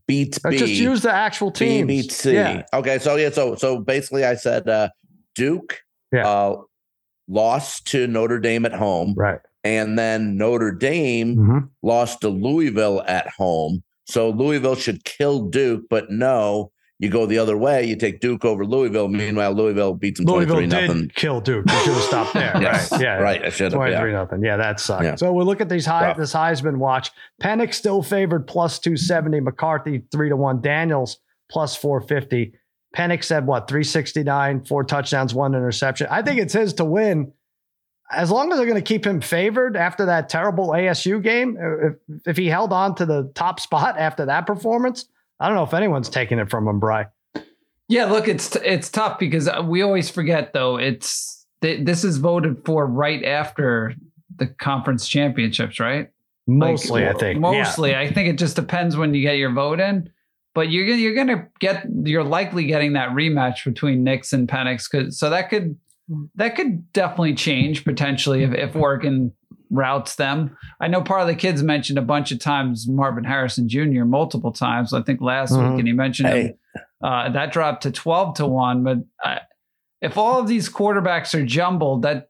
beats 0.08 0.40
Uh, 0.44 0.50
B. 0.50 0.58
Just 0.58 0.74
use 0.74 1.02
the 1.02 1.12
actual 1.14 1.52
B 1.52 1.60
teams. 1.60 1.88
beats 1.88 2.16
C. 2.18 2.34
Yeah. 2.34 2.64
Okay, 2.74 3.00
so 3.00 3.16
yeah, 3.16 3.30
so 3.30 3.56
so 3.56 3.80
basically, 3.80 4.26
I 4.26 4.36
said 4.36 4.68
uh, 4.68 4.90
Duke 5.36 5.80
Yeah. 6.12 6.28
uh, 6.28 6.56
lost 7.28 7.88
to 7.88 8.08
Notre 8.08 8.40
Dame 8.40 8.66
at 8.66 8.74
home, 8.74 9.14
Right. 9.16 9.40
and 9.64 9.98
then 9.98 10.36
Notre 10.38 10.72
Dame 10.72 11.36
Mhm. 11.38 11.70
lost 11.82 12.22
to 12.22 12.30
Louisville 12.30 13.02
at 13.08 13.28
home. 13.38 13.84
So 14.06 14.30
Louisville 14.30 14.76
should 14.76 15.06
kill 15.06 15.44
Duke, 15.48 15.84
but 15.90 16.12
no, 16.12 16.72
you 17.04 17.10
go 17.10 17.26
the 17.26 17.38
other 17.38 17.58
way. 17.58 17.84
You 17.86 17.96
take 17.96 18.20
Duke 18.22 18.46
over 18.46 18.66
Louisville. 18.66 19.08
Meanwhile, 19.10 19.52
Louisville 19.54 19.94
beats 19.94 20.20
them 20.20 20.26
Louisville 20.28 20.56
twenty 20.56 20.70
three 20.70 20.80
did 20.80 20.88
nothing. 20.88 21.12
kill 21.16 21.42
Duke. 21.42 21.66
You 21.70 21.78
should 21.80 21.94
have 21.94 22.02
stopped 22.04 22.34
there. 22.34 22.54
Yes. 22.62 22.92
Right. 22.92 23.02
Yeah. 23.02 23.16
Right, 23.18 23.44
I 23.46 23.50
should 23.50 23.66
have. 23.66 23.74
Twenty 23.74 23.92
Yeah. 23.92 24.00
three 24.02 24.12
nothing. 24.14 24.44
Yeah, 24.44 24.58
that 24.58 24.80
sucked. 24.80 25.04
Yeah. 25.04 25.16
So 25.16 25.32
we 25.34 25.44
look 25.44 25.60
at 25.62 25.70
these 25.70 25.86
high 25.86 26.08
Rough. 26.08 26.18
this 26.18 26.34
Heisman 26.34 26.78
watch. 26.78 27.12
Penix 27.42 27.74
still 27.76 28.02
favored 28.02 28.48
plus 28.48 28.80
two 28.80 28.96
seventy. 28.98 29.40
McCarthy 29.42 30.04
three 30.12 30.30
to 30.30 30.36
one. 30.38 30.62
Daniels 30.62 31.18
plus 31.52 31.76
four 31.76 32.00
fifty. 32.02 32.54
Penix 32.96 33.26
said 33.26 33.46
what 33.46 33.68
three 33.68 33.84
sixty 33.84 34.24
nine, 34.24 34.64
four 34.64 34.84
touchdowns, 34.84 35.34
one 35.34 35.54
interception. 35.56 36.08
I 36.10 36.22
think 36.22 36.40
it's 36.40 36.54
his 36.54 36.74
to 36.76 36.86
win. 36.86 37.34
As 38.12 38.30
long 38.30 38.52
as 38.52 38.58
they're 38.60 38.68
going 38.68 38.82
to 38.82 38.88
keep 38.88 39.06
him 39.08 39.22
favored 39.22 39.76
after 39.76 40.06
that 40.06 40.30
terrible 40.30 40.68
ASU 40.70 41.22
game, 41.24 41.58
if, 41.60 42.28
if 42.28 42.38
he 42.38 42.48
held 42.48 42.72
on 42.72 42.94
to 42.96 43.06
the 43.08 43.32
top 43.34 43.60
spot 43.60 43.98
after 43.98 44.26
that 44.28 44.46
performance, 44.46 45.06
I 45.40 45.48
don't 45.48 45.56
know 45.56 45.64
if 45.64 45.74
anyone's 45.74 46.10
taking 46.10 46.40
it 46.40 46.50
from 46.50 46.68
him, 46.68 46.80
Bry. 46.80 47.08
Yeah, 47.90 48.06
look, 48.06 48.28
it's 48.28 48.56
it's 48.58 48.90
tough 48.90 49.20
because 49.20 49.50
we 49.66 49.82
always 49.82 50.10
forget 50.10 50.54
though. 50.54 50.78
It's 50.78 51.46
th- 51.62 51.86
this 51.86 52.04
is 52.04 52.18
voted 52.18 52.64
for 52.66 52.88
right 52.88 53.24
after 53.24 53.94
the 54.36 54.48
conference 54.48 55.08
championships, 55.08 55.80
right? 55.80 56.08
Like, 56.48 56.58
Mostly, 56.58 57.08
I 57.08 57.14
think. 57.14 57.36
Yeah. 57.36 57.40
Mostly, 57.52 57.96
I 57.96 58.12
think 58.12 58.30
it 58.30 58.38
just 58.38 58.56
depends 58.56 58.96
when 58.98 59.14
you 59.14 59.22
get 59.22 59.38
your 59.38 59.52
vote 59.52 59.80
in. 59.80 60.10
But 60.56 60.70
you're 60.70 60.86
gonna 60.86 60.98
you're 61.00 61.16
gonna 61.16 61.48
get 61.60 61.86
you're 62.04 62.24
likely 62.24 62.66
getting 62.66 62.94
that 62.94 63.10
rematch 63.10 63.66
between 63.66 64.04
Nix 64.04 64.34
and 64.34 64.48
Penix, 64.48 64.90
'cause- 64.90 65.18
so 65.20 65.30
that 65.30 65.50
could 65.50 65.78
that 66.36 66.56
could 66.56 66.92
definitely 66.94 67.34
change 67.34 67.84
potentially 67.86 68.44
if, 68.44 68.54
if 68.54 68.76
Oregon 68.76 69.32
routes 69.74 70.16
them. 70.16 70.56
I 70.80 70.88
know 70.88 71.02
part 71.02 71.22
of 71.22 71.28
the 71.28 71.36
kids 71.36 71.64
mentioned 71.64 71.98
a 71.98 72.04
bunch 72.04 72.32
of 72.32 72.40
times 72.40 72.88
Marvin 72.88 73.24
Harrison 73.24 73.68
Jr. 73.68 74.06
multiple 74.06 74.52
times. 74.54 74.94
I 74.94 75.02
think 75.02 75.20
last 75.20 75.54
Mhm. 75.54 75.72
week, 75.72 75.80
and 75.80 75.88
he 75.88 75.94
mentioned 75.94 76.30
Hey, 76.30 76.54
uh, 77.04 77.30
that 77.32 77.52
dropped 77.52 77.84
to 77.84 77.92
12 77.92 78.36
to 78.36 78.48
1 78.48 78.84
but 78.84 79.00
uh, 79.26 79.40
if 80.02 80.18
all 80.18 80.40
of 80.40 80.48
these 80.48 80.70
quarterbacks 80.70 81.34
are 81.38 81.46
jumbled 81.46 82.04
that 82.04 82.30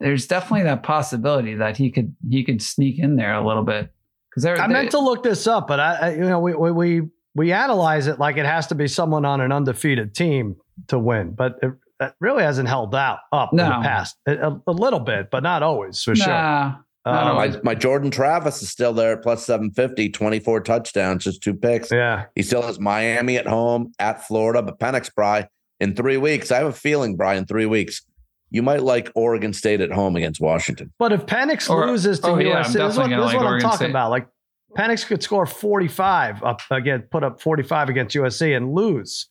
there's 0.00 0.26
definitely 0.26 0.64
that 0.64 0.82
possibility 0.82 1.54
that 1.54 1.76
he 1.76 1.90
could 1.90 2.14
he 2.28 2.44
could 2.44 2.60
sneak 2.62 2.98
in 2.98 3.16
there 3.16 3.34
a 3.34 3.46
little 3.46 3.64
bit 3.64 3.90
because 4.30 4.44
I 4.46 4.66
meant 4.66 4.90
to 4.92 4.98
look 4.98 5.22
this 5.22 5.46
up, 5.46 5.66
but 5.68 5.78
I, 5.80 5.94
I 5.94 6.10
you 6.14 6.20
know, 6.20 6.40
we, 6.40 6.54
we 6.54 6.70
we 6.70 7.02
we 7.34 7.52
analyze 7.52 8.06
it 8.06 8.18
like 8.18 8.36
it 8.36 8.46
has 8.46 8.66
to 8.68 8.74
be 8.74 8.86
someone 8.86 9.24
on 9.24 9.40
an 9.40 9.50
undefeated 9.52 10.14
team 10.14 10.56
to 10.88 10.98
win, 10.98 11.32
but 11.34 11.56
it, 11.62 11.72
it 12.02 12.14
really 12.20 12.42
hasn't 12.42 12.68
held 12.68 12.94
out 12.94 13.18
up 13.32 13.50
in 13.52 13.58
the 13.58 13.64
past. 13.64 14.16
A, 14.26 14.56
a 14.66 14.72
little 14.72 15.00
bit, 15.00 15.30
but 15.30 15.42
not 15.42 15.62
always 15.62 16.02
for 16.02 16.14
sure. 16.14 16.26
nah, 16.28 16.76
not 17.06 17.26
Um, 17.26 17.36
my, 17.36 17.60
my 17.62 17.74
Jordan 17.74 18.10
Travis 18.10 18.62
is 18.62 18.68
still 18.70 18.92
there 18.92 19.14
at 19.14 19.22
plus 19.22 19.44
750, 19.46 20.10
24 20.10 20.60
touchdowns, 20.60 21.24
just 21.24 21.42
two 21.42 21.54
picks. 21.54 21.90
yeah, 21.90 22.26
He 22.34 22.42
still 22.42 22.62
has 22.62 22.78
Miami 22.78 23.36
at 23.36 23.46
home, 23.46 23.92
at 23.98 24.26
Florida, 24.26 24.62
but 24.62 24.78
Penix, 24.78 25.12
Bry, 25.14 25.48
in 25.80 25.94
three 25.96 26.16
weeks. 26.16 26.50
I 26.52 26.58
have 26.58 26.66
a 26.68 26.72
feeling, 26.72 27.16
Bry, 27.16 27.34
in 27.34 27.44
three 27.46 27.66
weeks, 27.66 28.02
you 28.50 28.62
might 28.62 28.82
like 28.82 29.10
Oregon 29.14 29.52
State 29.52 29.80
at 29.80 29.90
home 29.90 30.14
against 30.14 30.40
Washington. 30.40 30.92
but 30.98 31.10
if 31.12 31.24
Penix 31.26 31.68
Or- 31.70 31.86
loses 31.86 32.20
to 32.20 32.28
oh, 32.28 32.34
USC, 32.36 32.44
yeah, 32.44 32.56
I'm 32.58 32.62
this 32.62 32.74
is 32.92 32.98
what, 32.98 33.08
this 33.08 33.18
like 33.18 33.18
what 33.34 33.36
I'm 33.36 33.42
Oregon 33.46 33.60
talking 33.62 33.76
State. 33.76 33.90
about. 33.90 34.10
Like 34.10 34.28
Penix 34.76 35.06
could 35.06 35.22
score 35.22 35.44
45 35.46 36.42
up 36.44 36.60
again, 36.70 37.02
put 37.10 37.24
up 37.24 37.40
45 37.40 37.88
against 37.88 38.14
USC 38.14 38.56
and 38.56 38.72
lose. 38.72 39.28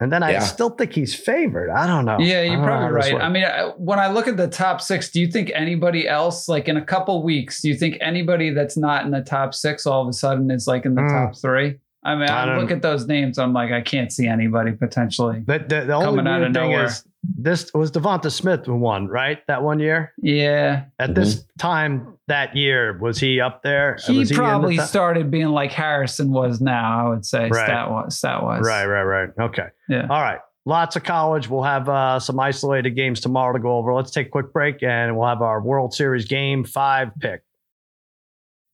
And 0.00 0.10
then 0.10 0.22
I 0.22 0.32
Yeah. 0.32 0.38
still 0.40 0.70
think 0.70 0.92
he's 0.94 1.14
favored. 1.14 1.70
I 1.70 1.86
don't 1.86 2.04
know. 2.06 2.16
yeah 2.18 2.40
you're 2.42 2.56
don't 2.56 2.62
know 2.62 2.66
probably 2.66 3.12
right 3.12 3.22
i 3.22 3.28
mean 3.28 3.44
when 3.76 3.98
i 3.98 4.08
look 4.10 4.26
at 4.28 4.36
the 4.36 4.48
top 4.48 4.80
six 4.80 5.10
do 5.10 5.20
you 5.20 5.26
think 5.26 5.50
anybody 5.54 6.08
else 6.08 6.48
like 6.48 6.68
in 6.68 6.76
a 6.76 6.84
couple 6.84 7.22
weeks 7.22 7.60
do 7.62 7.68
you 7.68 7.74
think 7.74 7.96
anybody 8.00 8.50
that's 8.50 8.76
not 8.76 9.04
in 9.04 9.10
the 9.10 9.20
top 9.22 9.54
six 9.54 9.86
all 9.86 10.02
of 10.02 10.08
a 10.08 10.12
sudden 10.12 10.50
is 10.50 10.66
like 10.66 10.84
in 10.86 10.94
the 10.94 11.02
Hmm. 11.02 11.08
top 11.08 11.36
three 11.36 11.78
i 12.04 12.14
mean 12.14 12.28
I 12.30 12.54
i 12.54 12.58
look 12.58 12.70
at 12.70 12.82
those 12.82 13.06
names 13.06 13.38
i'm 13.38 13.52
like 13.52 13.72
i 13.72 13.80
can't 13.82 14.10
see 14.12 14.26
anybody 14.26 14.72
potentially 14.72 15.40
But 15.40 15.68
the, 15.68 15.82
the 15.82 15.92
only 15.94 16.06
Coming 16.06 16.26
out 16.26 16.40
weird 16.40 16.48
of 16.50 16.54
thing 16.54 16.70
nowhere. 16.70 16.84
is 16.86 17.04
this 17.22 17.70
was 17.74 17.90
DeVonta 17.92 18.30
Smith 18.30 18.64
who 18.66 18.76
won, 18.76 19.06
right? 19.06 19.38
That 19.46 19.62
one 19.62 19.78
year. 19.78 20.12
Yeah. 20.22 20.84
At 20.98 21.14
this 21.14 21.44
time 21.58 22.16
that 22.28 22.56
year, 22.56 22.98
was 22.98 23.18
he 23.18 23.40
up 23.40 23.62
there? 23.62 23.96
He 24.06 24.18
Was 24.18 24.30
in 24.30 24.36
the 24.36 24.42
probably 24.42 24.78
started 24.78 25.30
being 25.30 25.48
like 25.48 25.72
Harrison 25.72 26.30
was 26.32 26.60
now, 26.60 27.06
I 27.06 27.08
would 27.10 27.26
say, 27.26 27.48
Right. 27.50 27.66
stat 27.66 27.90
wise. 27.90 28.16
Stat 28.16 28.42
wise. 28.42 28.62
Right, 28.64 28.86
right, 28.86 29.02
right. 29.02 29.28
Okay. 29.38 29.66
Yeah. 29.88 30.02
All 30.08 30.22
right. 30.22 30.38
Lots 30.66 30.96
of 30.96 31.04
college. 31.04 31.48
We'll 31.48 31.62
have 31.62 31.88
uh, 31.88 32.20
some 32.20 32.38
isolated 32.38 32.90
games 32.90 33.20
tomorrow 33.20 33.52
to 33.52 33.58
go 33.58 33.76
over. 33.76 33.92
Let's 33.94 34.10
take 34.10 34.28
a 34.28 34.30
quick 34.30 34.52
break 34.52 34.82
and 34.82 35.16
we'll 35.16 35.28
have 35.28 35.42
our 35.42 35.60
World 35.60 35.92
Series 35.94 36.26
game 36.26 36.64
five 36.64 37.10
pick. 37.18 37.42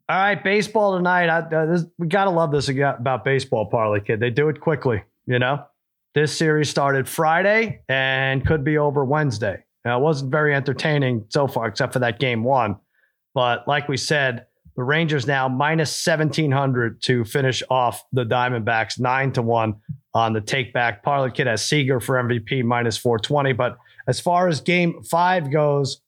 All 0.09 0.16
right, 0.16 0.42
baseball 0.42 0.97
tonight. 0.97 1.28
I, 1.28 1.38
uh, 1.40 1.66
this, 1.66 1.84
we 1.99 2.07
gotta 2.07 2.30
love 2.30 2.53
this 2.53 2.68
about 2.68 3.24
baseball, 3.24 3.66
Parlay 3.66 4.01
Kid. 4.01 4.20
They 4.20 4.30
do 4.30 4.49
it 4.49 4.61
quickly. 4.61 5.03
You 5.26 5.40
know, 5.40 5.64
this 6.17 6.35
series 6.35 6.71
started 6.71 7.07
Friday 7.07 7.83
and 7.91 8.45
could 8.47 8.64
be 8.64 8.79
over 8.79 9.05
Wednesday. 9.05 9.62
Now, 9.85 9.99
it 9.99 10.03
wasn't 10.03 10.31
very 10.31 10.55
entertaining 10.55 11.27
so 11.29 11.47
far, 11.47 11.67
except 11.67 11.93
for 11.93 11.99
that 11.99 12.19
game 12.19 12.43
one. 12.43 12.77
But 13.35 13.69
like 13.69 13.87
we 13.87 13.99
said, 13.99 14.47
the 14.77 14.83
Rangers 14.83 15.27
now 15.27 15.47
minus 15.47 16.07
1700 16.07 17.03
to 17.03 17.23
finish 17.27 17.62
off 17.69 18.03
the 18.12 18.25
Diamondbacks 18.25 18.99
nine 18.99 19.31
to 19.33 19.43
one 19.43 19.75
on 20.14 20.33
the 20.33 20.41
take 20.41 20.73
back. 20.73 21.03
Parlay 21.03 21.31
Kid 21.33 21.49
has 21.49 21.62
Seager 21.67 22.01
for 22.01 22.14
MVP 22.17 22.64
minus 22.64 22.97
420. 22.97 23.53
But 23.53 23.77
as 24.09 24.19
far 24.19 24.49
as 24.49 24.62
game 24.62 25.03
five 25.03 25.53
goes, 25.53 26.01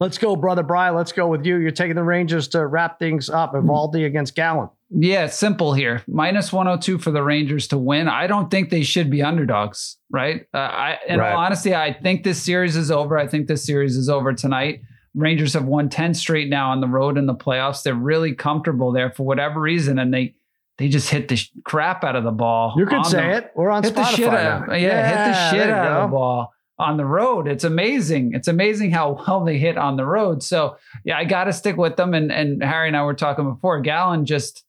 let's 0.00 0.18
go, 0.18 0.34
brother 0.34 0.64
Brian. 0.64 0.96
Let's 0.96 1.12
go 1.12 1.28
with 1.28 1.46
you. 1.46 1.58
You're 1.58 1.70
taking 1.70 1.94
the 1.94 2.02
Rangers 2.02 2.48
to 2.48 2.66
wrap 2.66 2.98
things 2.98 3.30
up. 3.30 3.52
Eovaldi 3.52 4.06
against 4.06 4.34
Gallen. 4.34 4.70
Yeah, 4.96 5.24
it's 5.24 5.36
simple 5.36 5.72
here. 5.74 6.02
Minus 6.06 6.52
102 6.52 6.98
for 6.98 7.10
the 7.10 7.22
Rangers 7.22 7.66
to 7.68 7.78
win. 7.78 8.06
I 8.08 8.26
don't 8.28 8.50
think 8.50 8.70
they 8.70 8.82
should 8.82 9.10
be 9.10 9.22
underdogs, 9.22 9.96
right? 10.10 10.46
Uh, 10.54 10.58
I, 10.58 10.98
in 11.08 11.18
Right. 11.18 11.32
all 11.32 11.38
honesty, 11.38 11.74
I 11.74 11.92
think 11.92 12.22
this 12.22 12.42
series 12.42 12.76
is 12.76 12.90
over. 12.90 13.18
I 13.18 13.26
think 13.26 13.48
this 13.48 13.64
series 13.66 13.96
is 13.96 14.08
over 14.08 14.32
tonight. 14.32 14.82
Rangers 15.16 15.54
have 15.54 15.64
won 15.64 15.88
10 15.88 16.14
straight 16.14 16.48
now 16.48 16.70
on 16.70 16.80
the 16.80 16.86
road 16.88 17.18
in 17.18 17.26
the 17.26 17.34
playoffs. 17.34 17.82
They're 17.82 17.94
really 17.94 18.34
comfortable 18.34 18.92
there 18.92 19.10
for 19.10 19.24
whatever 19.24 19.60
reason, 19.60 19.98
and 19.98 20.12
they 20.14 20.34
they 20.76 20.88
just 20.88 21.08
hit 21.08 21.28
the 21.28 21.36
sh- 21.36 21.50
crap 21.64 22.02
out 22.02 22.16
of 22.16 22.24
the 22.24 22.32
ball. 22.32 22.74
You 22.76 22.84
can 22.86 22.98
on 22.98 23.04
say 23.04 23.18
the- 23.28 23.36
it. 23.36 23.52
We're 23.54 23.70
on 23.70 23.84
hit 23.84 23.94
the 23.94 24.04
shit 24.06 24.26
now. 24.32 24.64
out, 24.68 24.80
yeah, 24.80 25.06
hit 25.08 25.32
the 25.32 25.50
shit 25.50 25.58
there 25.60 25.68
you 25.68 25.74
out 25.74 26.02
of 26.04 26.10
the 26.10 26.16
ball 26.16 26.52
on 26.80 26.96
the 26.96 27.04
road. 27.04 27.46
It's 27.46 27.62
amazing. 27.62 28.32
It's 28.34 28.48
amazing 28.48 28.90
how 28.90 29.12
well 29.28 29.44
they 29.44 29.56
hit 29.58 29.76
on 29.78 29.96
the 29.96 30.04
road. 30.04 30.42
So 30.42 30.76
yeah, 31.04 31.16
I 31.16 31.24
got 31.24 31.44
to 31.44 31.52
stick 31.52 31.76
with 31.76 31.94
them. 31.96 32.12
And 32.12 32.32
and 32.32 32.60
Harry 32.62 32.88
and 32.88 32.96
I 32.96 33.04
were 33.04 33.14
talking 33.14 33.48
before. 33.48 33.80
Gallon 33.82 34.24
just, 34.26 34.64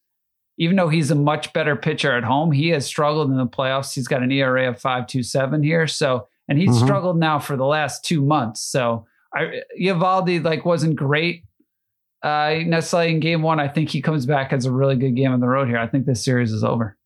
even 0.58 0.76
though 0.76 0.90
he's 0.90 1.12
a 1.12 1.16
much 1.16 1.52
better 1.54 1.76
pitcher 1.76 2.14
at 2.14 2.24
home, 2.24 2.52
he 2.52 2.70
has 2.70 2.86
struggled 2.86 3.30
in 3.30 3.38
the 3.38 3.46
playoffs. 3.48 3.94
He's 3.94 4.08
got 4.08 4.24
an 4.24 4.32
ERA 4.32 4.70
of 4.70 4.80
five 4.80 5.08
two 5.08 5.24
seven 5.24 5.64
here. 5.64 5.88
So 5.88 6.28
and 6.48 6.58
he's 6.60 6.70
Mhm. 6.80 6.84
struggled 6.86 7.18
now 7.18 7.40
for 7.40 7.58
the 7.58 7.66
last 7.66 8.06
two 8.06 8.22
months. 8.22 8.62
So 8.62 9.06
I 9.34 9.62
Eovaldi 9.80 10.44
like 10.44 10.64
wasn't 10.66 10.96
great. 10.96 11.44
Uh, 12.24 12.60
necessarily 12.66 13.12
in 13.12 13.20
game 13.20 13.42
one, 13.44 13.60
I 13.60 13.68
think 13.68 13.90
he 13.90 14.02
comes 14.02 14.26
back 14.26 14.52
as 14.54 14.66
a 14.66 14.72
really 14.72 14.96
good 14.96 15.16
game 15.16 15.32
on 15.32 15.40
the 15.40 15.48
road 15.48 15.68
here. 15.68 15.78
I 15.78 15.88
think 15.88 16.06
this 16.06 16.24
series 16.24 16.52
is 16.52 16.64
over. 16.64 16.98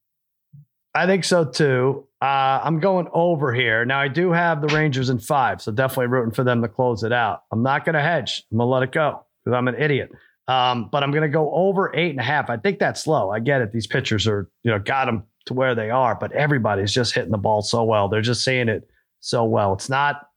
I 0.96 1.06
think 1.06 1.24
so 1.24 1.46
too. 1.46 2.08
Uh, 2.22 2.60
I'm 2.64 2.80
going 2.80 3.08
over 3.14 3.54
here. 3.54 3.86
Now, 3.86 4.00
I 4.00 4.08
do 4.08 4.32
have 4.32 4.62
the 4.62 4.68
Rangers 4.68 5.10
in 5.10 5.20
five, 5.20 5.62
so 5.62 5.72
definitely 5.72 6.08
rooting 6.08 6.34
for 6.34 6.44
them 6.44 6.62
to 6.62 6.68
close 6.68 7.04
it 7.04 7.12
out. 7.14 7.44
I'm 7.52 7.64
not 7.64 7.86
going 7.86 7.94
to 7.96 8.02
hedge. 8.02 8.44
I'm 8.52 8.58
going 8.58 8.68
to 8.68 8.72
let 8.74 8.84
it 8.84 8.92
go 8.92 9.26
because 9.44 9.56
I'm 9.58 9.68
an 9.68 9.76
idiot. 9.76 10.10
Um, 10.50 10.90
but 10.92 11.04
I'm 11.04 11.12
going 11.12 11.22
to 11.22 11.30
go 11.30 11.54
over 11.54 11.96
eight 11.96 12.10
and 12.10 12.20
a 12.20 12.24
half. 12.24 12.50
I 12.50 12.58
think 12.58 12.80
that's 12.80 13.06
low. 13.06 13.30
I 13.30 13.40
get 13.40 13.62
it. 13.62 13.72
These 13.72 13.86
pitchers 13.86 14.26
are, 14.26 14.50
you 14.64 14.72
know, 14.72 14.80
got 14.80 15.06
them 15.06 15.24
to 15.46 15.54
where 15.54 15.76
they 15.76 15.92
are, 15.92 16.16
but 16.16 16.32
everybody's 16.32 16.92
just 16.92 17.14
hitting 17.14 17.30
the 17.30 17.38
ball 17.38 17.62
so 17.62 17.84
well. 17.84 18.10
They're 18.10 18.24
just 18.24 18.44
seeing 18.44 18.68
it 18.68 18.90
so 19.20 19.44
well. 19.46 19.74
It's 19.74 19.90
not 19.90 20.28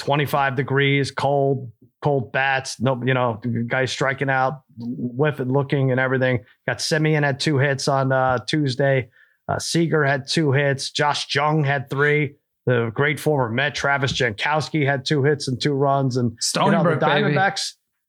25 0.00 0.56
degrees, 0.56 1.10
cold, 1.10 1.72
cold 2.02 2.30
bats. 2.30 2.78
No, 2.78 3.02
you 3.06 3.14
know, 3.14 3.40
guys 3.66 3.90
striking 3.90 4.28
out, 4.28 4.64
whiffing, 4.78 5.50
looking, 5.50 5.90
and 5.90 5.98
everything. 5.98 6.44
Got 6.68 6.78
Semien 6.78 7.22
had 7.22 7.40
two 7.40 7.56
hits 7.56 7.88
on 7.88 8.12
uh, 8.12 8.40
Tuesday. 8.46 9.08
Uh, 9.48 9.58
Seager 9.58 10.04
had 10.04 10.28
two 10.28 10.52
hits. 10.52 10.90
Josh 10.90 11.34
Jung 11.34 11.64
had 11.64 11.88
three. 11.88 12.34
The 12.66 12.90
great 12.94 13.18
former 13.18 13.48
Met 13.48 13.74
Travis 13.74 14.12
Jankowski 14.12 14.86
had 14.86 15.06
two 15.06 15.22
hits 15.22 15.48
and 15.48 15.58
two 15.58 15.72
runs. 15.72 16.18
And 16.18 16.36
Stony 16.38 16.66
you 16.66 16.72
know, 16.72 16.78
the 16.78 16.96
Brook, 16.96 17.00
baby. 17.00 17.34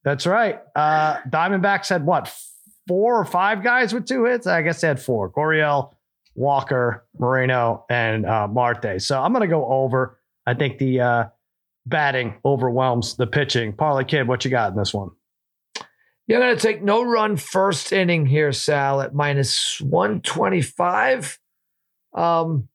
That's 0.06 0.24
right. 0.24 0.60
Uh, 0.76 1.16
Diamondbacks 1.28 1.88
had 1.88 2.06
what 2.06 2.32
four 2.86 3.18
or 3.18 3.24
five 3.24 3.64
guys 3.64 3.92
with 3.92 4.06
two 4.06 4.24
hits. 4.24 4.46
I 4.46 4.62
guess 4.62 4.80
they 4.80 4.86
had 4.86 5.02
four: 5.02 5.32
Gurriel, 5.32 5.94
Walker, 6.36 7.04
Moreno, 7.18 7.84
and 7.90 8.24
uh, 8.24 8.46
Marte. 8.46 9.02
So 9.02 9.20
I'm 9.20 9.32
going 9.32 9.42
to 9.42 9.48
go 9.48 9.66
over. 9.66 10.20
I 10.46 10.54
think 10.54 10.78
the 10.78 11.00
uh, 11.00 11.24
batting 11.86 12.36
overwhelms 12.44 13.16
the 13.16 13.26
pitching. 13.26 13.72
Parlay 13.72 14.04
Kid, 14.04 14.28
what 14.28 14.44
you 14.44 14.50
got 14.52 14.70
in 14.70 14.78
this 14.78 14.94
one? 14.94 15.10
You're 16.28 16.38
going 16.38 16.54
to 16.54 16.62
take 16.62 16.84
no 16.84 17.02
run 17.02 17.36
first 17.36 17.92
inning 17.92 18.26
here, 18.26 18.52
Sal, 18.52 19.00
at 19.00 19.12
minus 19.12 19.80
125. 19.80 21.36
Um, 22.14 22.68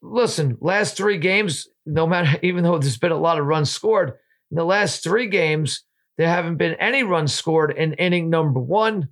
listen, 0.00 0.58
last 0.60 0.96
three 0.96 1.18
games, 1.18 1.66
no 1.84 2.06
matter, 2.06 2.38
even 2.44 2.62
though 2.62 2.78
there's 2.78 2.98
been 2.98 3.10
a 3.10 3.16
lot 3.16 3.40
of 3.40 3.46
runs 3.46 3.68
scored, 3.68 4.10
in 4.52 4.56
the 4.56 4.64
last 4.64 5.02
three 5.02 5.26
games, 5.26 5.82
there 6.16 6.28
haven't 6.28 6.56
been 6.56 6.74
any 6.74 7.02
runs 7.02 7.34
scored 7.34 7.72
in 7.72 7.94
inning 7.94 8.30
number 8.30 8.60
one. 8.60 9.08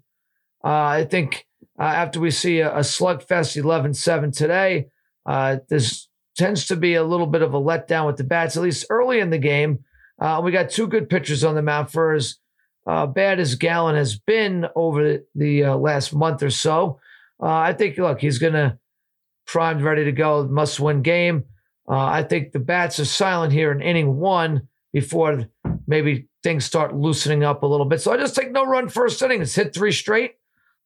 Uh, 0.62 0.68
I 0.68 1.04
think 1.04 1.46
uh, 1.78 1.82
after 1.82 2.20
we 2.20 2.30
see 2.30 2.60
a, 2.60 2.76
a 2.76 2.80
slugfest 2.80 3.56
11 3.56 3.94
7 3.94 4.32
today, 4.32 4.86
uh, 5.26 5.58
this 5.68 6.08
tends 6.36 6.66
to 6.66 6.76
be 6.76 6.94
a 6.94 7.04
little 7.04 7.26
bit 7.26 7.42
of 7.42 7.54
a 7.54 7.60
letdown 7.60 8.06
with 8.06 8.16
the 8.16 8.24
bats, 8.24 8.56
at 8.56 8.62
least 8.62 8.86
early 8.90 9.20
in 9.20 9.30
the 9.30 9.38
game. 9.38 9.84
Uh, 10.18 10.40
we 10.42 10.52
got 10.52 10.70
two 10.70 10.86
good 10.86 11.10
pitchers 11.10 11.44
on 11.44 11.54
the 11.54 11.62
mound 11.62 11.90
for 11.90 12.14
as 12.14 12.36
uh, 12.86 13.06
bad 13.06 13.40
as 13.40 13.54
Gallen 13.54 13.96
has 13.96 14.18
been 14.18 14.66
over 14.74 15.18
the 15.34 15.64
uh, 15.64 15.76
last 15.76 16.14
month 16.14 16.42
or 16.42 16.50
so. 16.50 17.00
I 17.40 17.74
think, 17.74 17.98
look, 17.98 18.20
he's 18.20 18.38
going 18.38 18.54
to 18.54 18.78
primed, 19.46 19.82
ready 19.82 20.04
to 20.04 20.12
go, 20.12 20.46
must 20.46 20.80
win 20.80 21.02
game. 21.02 21.44
I 21.86 22.22
think 22.22 22.52
the 22.52 22.58
bats 22.58 22.98
are 22.98 23.04
silent 23.04 23.52
here 23.52 23.70
in 23.70 23.82
inning 23.82 24.16
one 24.16 24.68
before 24.94 25.44
maybe 25.86 26.28
things 26.42 26.64
start 26.64 26.94
loosening 26.94 27.44
up 27.44 27.62
a 27.62 27.66
little 27.66 27.86
bit. 27.86 28.00
So 28.00 28.12
I 28.12 28.16
just 28.16 28.34
take 28.34 28.52
no 28.52 28.64
run 28.64 28.88
first 28.88 29.20
inning. 29.22 29.42
It's 29.42 29.54
hit 29.54 29.74
three 29.74 29.92
straight. 29.92 30.34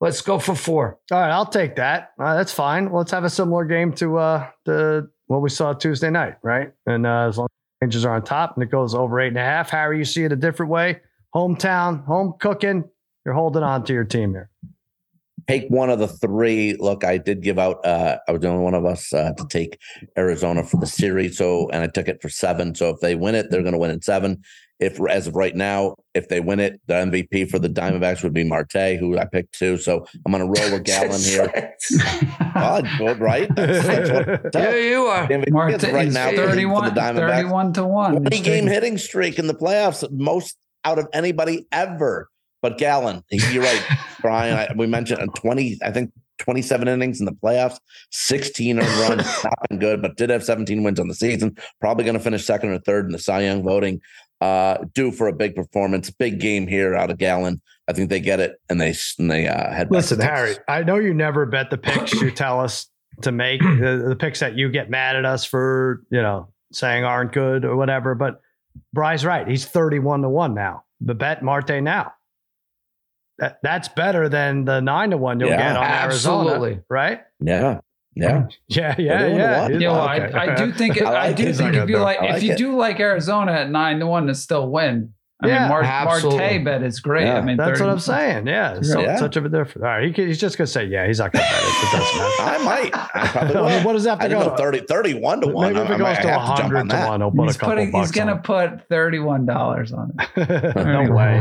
Let's 0.01 0.21
go 0.21 0.39
for 0.39 0.55
four. 0.55 0.99
All 1.11 1.21
right, 1.21 1.31
I'll 1.31 1.47
take 1.47 1.77
that. 1.77 2.13
Uh, 2.21 2.37
that's 2.37 2.53
fine. 2.53 2.93
Let's 2.93 3.11
have 3.11 3.25
a 3.25 3.31
similar 3.31 3.65
game 3.65 3.93
to 3.95 4.19
uh, 4.19 4.49
the 4.65 5.11
what 5.27 5.43
we 5.43 5.51
saw 5.51 5.73
Tuesday 5.73 6.11
night, 6.11 6.37
right? 6.43 6.73
And 6.87 7.07
uh, 7.07 7.27
as 7.29 7.37
long 7.37 7.47
as 7.47 7.81
the 7.81 7.87
Rangers 7.87 8.05
are 8.05 8.15
on 8.15 8.23
top 8.23 8.55
and 8.55 8.63
it 8.63 8.71
goes 8.71 8.95
over 8.95 9.21
eight 9.21 9.29
and 9.29 9.39
a 9.39 9.43
half, 9.43 9.71
Harry, 9.71 9.99
you 9.99 10.05
see 10.05 10.25
it 10.25 10.33
a 10.33 10.37
different 10.37 10.71
way. 10.71 11.01
Hometown, 11.35 12.05
home 12.07 12.35
cooking. 12.39 12.85
You're 13.25 13.35
holding 13.35 13.63
on 13.63 13.85
to 13.85 13.93
your 13.93 14.05
team 14.05 14.31
here. 14.31 14.51
Take 15.49 15.69
one 15.69 15.91
of 15.91 15.99
the 15.99 16.09
three. 16.09 16.77
Look, 16.79 17.05
I 17.05 17.19
did 17.19 17.43
give 17.43 17.59
out. 17.59 17.85
Uh, 17.85 18.19
I 18.29 18.33
was 18.33 18.41
the 18.41 18.49
only 18.49 18.63
one 18.63 18.75
of 18.75 18.85
us 18.85 19.13
uh, 19.13 19.33
to 19.33 19.47
take 19.49 19.79
Arizona 20.17 20.63
for 20.63 20.79
the 20.79 20.87
series. 20.87 21.39
So, 21.39 21.69
and 21.71 21.83
I 21.83 21.87
took 21.89 22.07
it 22.07 22.23
for 22.23 22.29
seven. 22.29 22.75
So, 22.75 22.91
if 22.91 23.01
they 23.01 23.15
win 23.15 23.35
it, 23.35 23.51
they're 23.51 23.63
going 23.63 23.73
to 23.73 23.79
win 23.79 23.91
in 23.91 24.03
seven. 24.03 24.43
If 24.81 25.01
as 25.09 25.27
of 25.27 25.35
right 25.35 25.55
now, 25.57 25.97
if 26.15 26.29
they 26.29 26.39
win 26.41 26.61
it, 26.61 26.81
the 26.87 26.95
MVP 26.95 27.51
for 27.51 27.59
the 27.59 27.69
Diamondbacks 27.69 28.23
would 28.23 28.33
be 28.33 28.45
Marte, 28.45 28.97
who 28.99 29.19
I 29.19 29.25
picked 29.25 29.59
too. 29.59 29.77
So, 29.77 30.07
I'm 30.25 30.31
going 30.33 30.39
to 30.55 30.61
roll 30.63 30.73
with 30.73 30.85
Gallen 30.85 31.21
here. 31.21 31.75
Oh, 32.55 32.83
well, 33.01 33.15
right? 33.17 33.49
That's, 33.57 33.87
that's 33.87 34.11
what, 34.55 34.55
Yeah, 34.55 34.75
you 34.77 35.03
are. 35.07 35.27
the 35.27 35.35
MVP 35.35 35.51
Marte 35.51 35.75
is 35.83 35.91
right 35.93 36.09
now 36.13 36.31
for 36.31 36.37
the- 36.37 36.43
for 36.43 36.49
31, 36.49 36.95
the 36.95 37.01
Diamondbacks. 37.01 37.29
31 37.43 37.73
to 37.75 37.87
1. 37.87 38.13
20 38.23 38.41
game 38.41 38.67
hitting 38.67 38.99
streak 38.99 39.39
in 39.39 39.47
the 39.47 39.55
playoffs, 39.55 40.09
most 40.11 40.57
out 40.85 40.99
of 40.99 41.07
anybody 41.13 41.67
ever. 41.73 42.29
But 42.63 42.79
Gallen, 42.79 43.23
you're 43.31 43.63
right, 43.63 43.83
Brian. 44.21 44.57
I, 44.57 44.73
we 44.77 44.87
mentioned 44.87 45.21
uh, 45.21 45.27
20, 45.37 45.79
I 45.85 45.91
think 45.93 46.13
27 46.39 46.89
innings 46.89 47.21
in 47.21 47.27
the 47.27 47.33
playoffs, 47.33 47.79
16 48.11 48.79
earned 48.81 48.87
runs, 49.01 49.45
not 49.45 49.55
been 49.69 49.79
good, 49.79 50.03
but 50.03 50.17
did 50.17 50.31
have 50.31 50.43
17 50.45 50.83
wins 50.83 50.99
on 50.99 51.09
the 51.09 51.15
season. 51.15 51.57
Probably 51.81 52.05
going 52.05 52.17
to 52.17 52.23
finish 52.23 52.45
second 52.45 52.71
or 52.71 52.79
third 52.81 53.07
in 53.07 53.13
the 53.13 53.19
Cy 53.19 53.43
Young 53.43 53.63
voting. 53.63 54.01
Uh, 54.41 54.85
due 54.95 55.11
for 55.11 55.27
a 55.27 55.33
big 55.33 55.57
performance, 55.57 56.11
big 56.11 56.39
game 56.39 56.69
here 56.69 56.95
out 56.95 57.11
of 57.11 57.19
Gallen. 57.19 57.61
I 57.89 57.93
think 57.93 58.09
they 58.09 58.21
get 58.21 58.39
it 58.39 58.61
and 58.71 58.81
they 58.81 58.95
and 59.19 59.29
they 59.31 59.49
uh, 59.49 59.73
head. 59.73 59.89
back 59.89 59.97
Listen, 59.97 60.19
to 60.19 60.25
Harry, 60.25 60.49
Texas. 60.51 60.65
I 60.69 60.83
know 60.85 60.97
you 60.97 61.13
never 61.13 61.45
bet 61.47 61.71
the 61.71 61.79
picks 61.79 62.13
you 62.15 62.31
tell 62.35 62.61
us 62.61 62.87
to 63.23 63.33
make, 63.33 63.61
the, 63.61 64.05
the 64.11 64.15
picks 64.17 64.39
that 64.39 64.55
you 64.55 64.69
get 64.71 64.91
mad 64.91 65.17
at 65.17 65.25
us 65.25 65.45
for, 65.45 66.05
you 66.11 66.23
know, 66.23 66.51
saying 66.73 67.03
aren't 67.05 67.33
good 67.33 67.65
or 67.65 67.75
whatever. 67.75 68.15
But 68.15 68.41
Bry's 68.93 69.25
right. 69.25 69.49
He's 69.49 69.65
31 69.65 70.23
to 70.23 70.29
1 70.29 70.55
now. 70.55 70.85
The 71.01 71.15
bet 71.15 71.43
Marte 71.43 71.83
now. 71.83 72.13
That, 73.39 73.59
that's 73.63 73.89
better 73.89 74.29
than 74.29 74.65
the 74.67 74.81
9 74.81 75.11
to 75.11 75.17
1 75.17 75.41
you'll 75.41 75.49
Yeah. 75.49 75.57
get 75.57 75.77
on 75.77 75.85
Arizona. 75.85 76.51
Absolutely. 76.51 76.81
Right? 76.89 77.21
Yeah, 77.41 77.81
yeah. 78.19 78.47
Yeah, 78.69 78.95
yeah, 78.99 79.27
yeah. 79.27 79.61
1? 79.63 79.81
Yeah, 79.81 79.91
well, 79.93 80.03
Okay. 80.11 80.33
I, 80.39 80.53
I 80.53 80.55
do 80.57 80.73
think 80.73 81.01
I 81.01 81.05
I, 81.11 81.27
like 81.29 81.37
do 81.37 81.43
it. 81.47 81.57
think 81.57 81.75
if 81.77 81.89
you 81.89 81.99
like 81.99 82.21
I 82.21 82.37
if 82.37 82.43
you 82.43 82.53
it. 82.53 82.59
do 82.59 82.77
like 82.77 83.01
Arizona 83.01 83.53
at 83.53 83.71
nine 83.71 83.99
to 84.01 84.07
one 84.07 84.27
to 84.27 84.35
still 84.35 84.69
win, 84.71 85.13
I 85.41 85.47
Yeah, 85.47 85.59
mean, 85.61 85.69
Mar- 85.69 85.83
Marte 85.83 86.65
bet 86.65 86.83
is 86.83 86.99
great. 86.99 87.27
Yeah. 87.27 87.39
I 87.39 87.43
mean, 87.43 87.57
That's 87.59 87.79
30 87.79 87.83
what 87.85 87.91
I'm 87.93 87.99
saying. 88.01 88.47
Yeah. 88.49 88.81
So 88.83 89.01
Yeah. 89.01 89.17
such 89.19 89.37
of 89.37 89.45
a 89.45 89.49
difference. 89.49 89.77
All 89.77 89.83
right. 89.89 90.05
He, 90.05 90.13
could- 90.13 90.27
he's 90.27 90.41
just 90.41 90.59
going 90.59 90.67
to 90.67 90.73
say, 90.73 90.85
yeah, 90.87 91.07
he's 91.07 91.21
not 91.21 91.31
going 91.33 91.45
to 91.45 91.51
bet 91.51 91.63
it. 91.63 91.69
It 91.69 91.93
doesn't. 91.97 92.41
I 92.45 92.59
might. 92.65 92.91
I 93.15 93.29
probably 93.29 93.55
I 93.57 93.61
will. 93.61 93.69
mean, 93.69 93.85
what 93.85 93.93
does 93.93 94.03
that 94.03 94.11
have 94.11 94.19
to 94.21 94.29
didn't 94.29 94.41
go 94.43 94.49
know 94.51 94.57
to? 94.57 94.63
30, 94.63 94.81
31 94.89 95.41
to 95.43 95.47
1. 95.47 95.73
Maybe 95.75 95.85
if 95.85 95.91
I 95.91 95.95
it 95.95 95.99
goes 95.99 96.19
to 96.19 96.29
have 96.29 96.57
to 96.57 96.63
jump 96.63 96.73
100 96.75 96.77
on 96.79 96.89
to 96.89 96.93
that. 96.97 97.09
1, 97.09 97.21
he'll 97.21 97.31
put 97.31 97.45
He's 97.47 97.55
a 97.55 97.59
couple 97.61 97.75
putting. 97.77 97.93
He's 97.93 98.11
gonna 98.11 98.33
on 98.33 98.43
put 98.43 98.89
thirty-one 98.89 99.47
dollars 99.47 99.93
on 99.93 100.13
it. 100.19 100.75
no 100.77 101.13
way. 101.15 101.41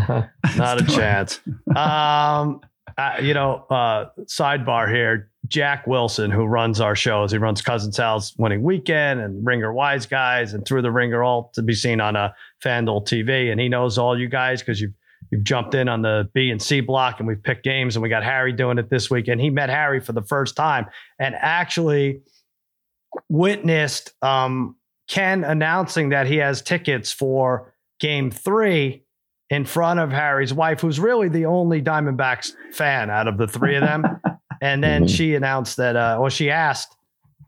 Not 0.57 0.79
a 0.79 0.85
chance. 0.85 1.39
Um, 1.75 2.61
uh, 2.99 3.17
you 3.21 3.33
know, 3.33 3.65
uh, 3.69 4.05
sidebar 4.25 4.93
here. 4.93 5.31
Jack 5.47 5.87
Wilson, 5.87 6.31
who 6.31 6.45
runs 6.45 6.81
our 6.81 6.95
shows, 6.95 7.31
he 7.31 7.37
runs 7.37 7.61
Cousin 7.61 7.91
Sal's 7.91 8.33
Winning 8.37 8.63
Weekend 8.63 9.19
and 9.19 9.45
Ringer 9.45 9.73
Wise 9.73 10.05
Guys 10.05 10.53
and 10.53 10.65
Through 10.65 10.81
the 10.81 10.91
Ringer, 10.91 11.23
all 11.23 11.51
to 11.53 11.61
be 11.61 11.73
seen 11.73 12.01
on 12.01 12.15
a 12.15 12.33
FanDuel 12.63 13.07
TV. 13.07 13.51
And 13.51 13.59
he 13.59 13.69
knows 13.69 13.97
all 13.97 14.17
you 14.17 14.27
guys 14.27 14.61
because 14.61 14.81
you've 14.81 14.93
you've 15.31 15.43
jumped 15.43 15.73
in 15.73 15.89
on 15.89 16.01
the 16.01 16.29
B 16.33 16.49
and 16.51 16.61
C 16.61 16.79
block 16.79 17.19
and 17.19 17.27
we've 17.27 17.41
picked 17.41 17.63
games 17.63 17.95
and 17.95 18.03
we 18.03 18.09
got 18.09 18.23
Harry 18.23 18.53
doing 18.53 18.77
it 18.77 18.89
this 18.89 19.09
week. 19.09 19.27
And 19.27 19.41
he 19.41 19.49
met 19.49 19.69
Harry 19.69 19.99
for 19.99 20.13
the 20.13 20.21
first 20.21 20.55
time 20.55 20.85
and 21.19 21.35
actually 21.35 22.21
witnessed 23.29 24.13
um, 24.21 24.75
Ken 25.07 25.43
announcing 25.43 26.09
that 26.09 26.27
he 26.27 26.37
has 26.37 26.61
tickets 26.61 27.11
for 27.11 27.73
Game 27.99 28.31
Three 28.31 29.03
in 29.49 29.65
front 29.65 29.99
of 29.99 30.11
Harry's 30.11 30.53
wife, 30.53 30.81
who's 30.81 30.99
really 30.99 31.29
the 31.29 31.45
only 31.45 31.81
Diamondbacks 31.81 32.51
fan 32.73 33.09
out 33.09 33.27
of 33.27 33.37
the 33.37 33.47
three 33.47 33.75
of 33.75 33.81
them. 33.81 34.03
and 34.61 34.83
then 34.83 35.03
Mhm. 35.05 35.15
she 35.15 35.35
announced 35.35 35.77
that, 35.77 35.95
uh, 35.95 36.17
well, 36.19 36.29
she 36.29 36.49
asked, 36.51 36.95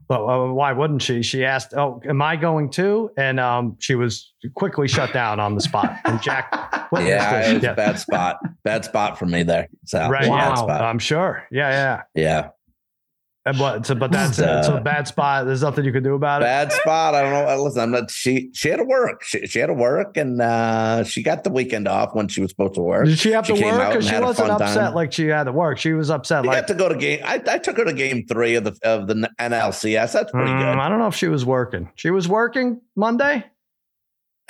well, 0.09 0.27
uh, 0.29 0.51
why 0.51 0.71
wouldn't 0.73 1.03
she? 1.03 1.21
She 1.21 1.45
asked, 1.45 1.75
"Oh, 1.77 2.01
am 2.09 2.19
I 2.19 2.35
going 2.35 2.71
too?" 2.71 3.11
And 3.15 3.39
um, 3.39 3.75
she 3.79 3.93
was 3.93 4.33
quickly 4.55 4.87
shut 4.87 5.13
down 5.13 5.39
on 5.39 5.53
the 5.53 5.61
spot. 5.61 5.95
And 6.05 6.19
Jack, 6.19 6.51
witnessed 6.91 7.09
Yeah, 7.11 7.41
it 7.49 7.53
was 7.53 7.63
yeah. 7.63 7.71
a 7.71 7.75
bad 7.75 7.99
spot. 7.99 8.37
Bad 8.63 8.85
spot 8.85 9.19
for 9.19 9.27
me 9.27 9.43
there. 9.43 9.67
So, 9.85 10.09
right? 10.09 10.27
Wow. 10.27 10.65
Yeah, 10.67 10.79
I'm 10.89 10.97
sure. 10.97 11.43
Yeah, 11.51 11.69
yeah. 11.69 12.01
yeah. 12.15 12.49
But 13.57 13.85
so, 13.85 13.95
but 13.95 14.11
that's 14.11 14.37
it. 14.39 14.45
A 14.45 14.81
bad 14.83 15.07
spot. 15.07 15.45
There's 15.45 15.61
nothing 15.61 15.85
you 15.85 15.91
can 15.91 16.03
do 16.03 16.13
about 16.15 16.41
it. 16.41 16.45
Bad 16.45 16.71
spot. 16.71 17.15
I 17.15 17.21
don't 17.21 17.31
know. 17.31 17.47
Uh, 17.53 17.57
Listen, 17.57 17.81
I'm 17.81 17.91
not. 17.91 18.11
She 18.11 18.49
she 18.53 18.69
had 18.69 18.77
to 18.77 18.83
work. 18.83 19.23
She, 19.23 19.45
she 19.47 19.59
had 19.59 19.67
to 19.67 19.73
work, 19.73 20.17
and 20.17 20.41
uh, 20.41 21.03
she 21.03 21.23
got 21.23 21.43
the 21.43 21.49
weekend 21.49 21.87
off 21.87 22.13
when 22.13 22.27
she 22.27 22.41
was 22.41 22.51
supposed 22.51 22.75
to 22.75 22.81
work. 22.81 23.05
Did 23.05 23.19
she 23.19 23.31
have 23.31 23.45
She 23.45 23.55
to 23.55 23.63
work? 23.63 23.89
Because 23.91 24.07
she 24.07 24.19
wasn't 24.19 24.51
upset 24.51 24.75
time. 24.75 24.93
like 24.93 25.11
she 25.13 25.27
had 25.27 25.45
to 25.45 25.51
work. 25.51 25.77
She 25.77 25.93
was 25.93 26.09
upset 26.09 26.43
She 26.43 26.47
like 26.49 26.61
got 26.61 26.67
to 26.67 26.73
go 26.75 26.89
to 26.89 26.95
game. 26.95 27.21
I, 27.23 27.41
I 27.47 27.57
took 27.57 27.77
her 27.77 27.85
to 27.85 27.93
game 27.93 28.25
three 28.27 28.55
of 28.55 28.63
the 28.63 28.77
of 28.83 29.07
the 29.07 29.29
NLCS. 29.39 30.13
That's 30.13 30.31
pretty 30.31 30.51
Mm, 30.51 30.59
good. 30.59 30.77
I 30.79 30.89
don't 30.89 30.99
know 30.99 31.07
if 31.07 31.15
she 31.15 31.27
was 31.27 31.45
working. 31.45 31.89
She 31.95 32.09
was 32.11 32.27
working 32.27 32.81
Monday. 32.95 33.45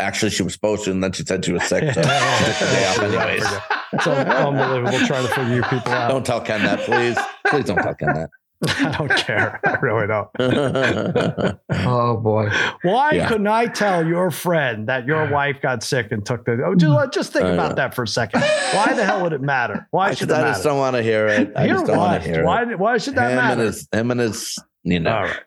Actually, 0.01 0.31
she 0.31 0.43
was 0.43 0.53
supposed 0.53 0.85
to, 0.85 0.91
and 0.91 1.03
then 1.03 1.11
she 1.11 1.23
said 1.23 1.43
she 1.43 1.51
was 1.51 1.63
sick. 1.63 1.93
So 1.93 1.99
Yeah. 2.01 2.07
I 2.07 2.45
took 2.45 2.59
the 2.59 2.65
day 2.73 2.87
off 2.87 2.99
anyways. 3.25 3.59
It's 3.91 4.07
unbelievable 4.07 5.05
trying 5.07 5.27
to 5.27 5.33
figure 5.33 5.55
you 5.55 5.63
people 5.63 5.91
out. 5.91 6.07
Don't 6.09 6.25
tell 6.25 6.39
Ken 6.39 6.63
that, 6.63 6.79
please. 6.81 7.17
Please 7.47 7.65
don't 7.65 7.77
tell 7.77 7.95
Ken 7.95 8.13
I 8.67 8.95
don't 8.97 9.09
care. 9.15 9.59
I 9.65 9.73
really 9.81 10.07
don't. 10.07 10.29
oh 11.87 12.17
boy. 12.17 12.49
Why 12.81 13.11
Yeah. 13.11 13.27
couldn't 13.29 13.47
I 13.47 13.67
tell 13.67 14.05
your 14.05 14.31
friend 14.31 14.87
that 14.89 15.05
your 15.05 15.29
wife 15.29 15.61
got 15.61 15.81
sick 15.83 16.11
and 16.11 16.25
took 16.25 16.45
the? 16.45 16.61
Oh, 16.65 16.75
just, 16.75 17.13
just 17.13 17.33
think 17.33 17.45
I 17.45 17.49
about 17.51 17.69
know. 17.69 17.75
that 17.75 17.93
for 17.93 18.03
a 18.03 18.07
second. 18.07 18.41
Why 18.41 18.93
the 18.93 19.05
hell 19.05 19.21
would 19.21 19.33
it 19.33 19.41
matter? 19.41 19.87
Why 19.91 20.09
I, 20.09 20.13
should 20.13 20.31
I 20.31 20.41
just 20.51 20.63
don't 20.63 20.77
want 20.77 20.95
to 20.97 21.03
hear 21.03 21.27
it. 21.27 21.53
I 21.55 21.65
Hear 21.65 21.73
just 21.75 21.85
don't 21.85 21.97
want 21.97 22.21
to 22.23 22.29
hear 22.29 22.43
Why? 22.43 22.63
it. 22.69 22.77
Why 22.79 22.97
should 22.97 23.15
that 23.15 23.31
him 23.31 23.35
matter? 23.37 23.53
and 23.53 23.61
his 23.61 23.87
him 23.91 24.11
and 24.11 24.19
his 24.19 24.59
you 24.83 24.99
know. 24.99 25.15
All 25.15 25.23
right. 25.23 25.39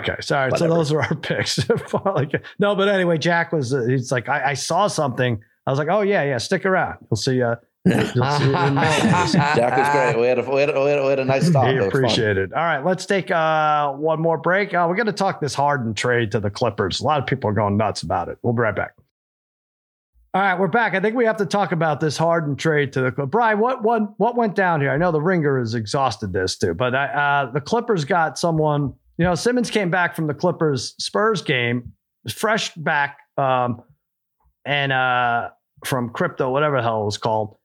Okay. 0.00 0.16
Sorry. 0.20 0.50
So 0.56 0.68
those 0.68 0.92
are 0.92 1.02
our 1.02 1.14
picks. 1.22 1.58
No, 2.58 2.74
but 2.76 2.88
anyway, 2.88 3.18
Jack 3.18 3.52
was. 3.52 3.72
Uh, 3.74 3.84
he's 3.88 4.12
like, 4.12 4.28
I, 4.28 4.50
I 4.50 4.54
saw 4.54 4.86
something. 4.88 5.40
I 5.66 5.70
was 5.70 5.78
like, 5.78 5.88
oh 5.90 6.02
yeah, 6.02 6.22
yeah. 6.22 6.38
Stick 6.38 6.64
around. 6.66 6.98
You'll 7.10 7.16
see. 7.16 7.42
Uh, 7.42 7.56
you'll 7.84 8.04
see 8.04 8.44
in 8.44 8.74
May. 8.74 9.00
Jack 9.32 9.76
was 9.76 9.88
great. 9.88 10.20
We 10.20 10.26
had 10.26 10.38
a 10.38 10.50
we 10.50 10.60
had 10.60 10.70
a, 10.70 10.82
we 10.82 10.90
had 10.90 10.98
a, 10.98 11.02
we 11.02 11.10
had 11.10 11.18
a 11.18 11.24
nice 11.24 11.50
talk. 11.50 11.66
He 11.70 11.76
It 11.76 11.86
appreciated. 11.86 12.52
All 12.52 12.62
right, 12.62 12.84
let's 12.84 13.06
take 13.06 13.30
uh, 13.30 13.92
one 13.92 14.20
more 14.20 14.38
break. 14.38 14.74
Uh, 14.74 14.86
we're 14.88 14.96
going 14.96 15.06
to 15.06 15.12
talk 15.12 15.40
this 15.40 15.54
Harden 15.54 15.94
trade 15.94 16.32
to 16.32 16.40
the 16.40 16.50
Clippers. 16.50 17.00
A 17.00 17.04
lot 17.04 17.18
of 17.20 17.26
people 17.26 17.48
are 17.48 17.54
going 17.54 17.76
nuts 17.76 18.02
about 18.02 18.28
it. 18.28 18.38
We'll 18.42 18.52
be 18.52 18.60
right 18.60 18.76
back. 18.76 18.92
All 20.32 20.40
right, 20.40 20.58
we're 20.58 20.68
back. 20.68 20.94
I 20.94 21.00
think 21.00 21.16
we 21.16 21.24
have 21.24 21.38
to 21.38 21.46
talk 21.46 21.72
about 21.72 21.98
this 21.98 22.16
Harden 22.16 22.54
trade 22.54 22.92
to 22.92 23.00
the 23.00 23.10
Clippers. 23.10 23.30
Brian, 23.30 23.58
what 23.58 23.82
what 23.82 24.18
what 24.18 24.36
went 24.36 24.54
down 24.54 24.80
here? 24.80 24.90
I 24.90 24.96
know 24.96 25.10
the 25.10 25.20
Ringer 25.20 25.58
has 25.58 25.74
exhausted 25.74 26.32
this 26.32 26.56
too, 26.56 26.74
but 26.74 26.94
I, 26.94 27.06
uh, 27.06 27.50
the 27.50 27.60
Clippers 27.60 28.04
got 28.04 28.38
someone. 28.38 28.94
You 29.18 29.24
know, 29.24 29.34
Simmons 29.34 29.70
came 29.70 29.90
back 29.90 30.14
from 30.14 30.26
the 30.26 30.34
Clippers 30.34 30.94
Spurs 30.98 31.42
game, 31.42 31.92
fresh 32.32 32.72
back, 32.74 33.18
um, 33.36 33.82
and 34.64 34.92
uh, 34.92 35.50
from 35.84 36.10
crypto, 36.10 36.50
whatever 36.50 36.76
the 36.76 36.82
hell 36.82 37.02
it 37.02 37.06
was 37.06 37.18
called. 37.18 37.56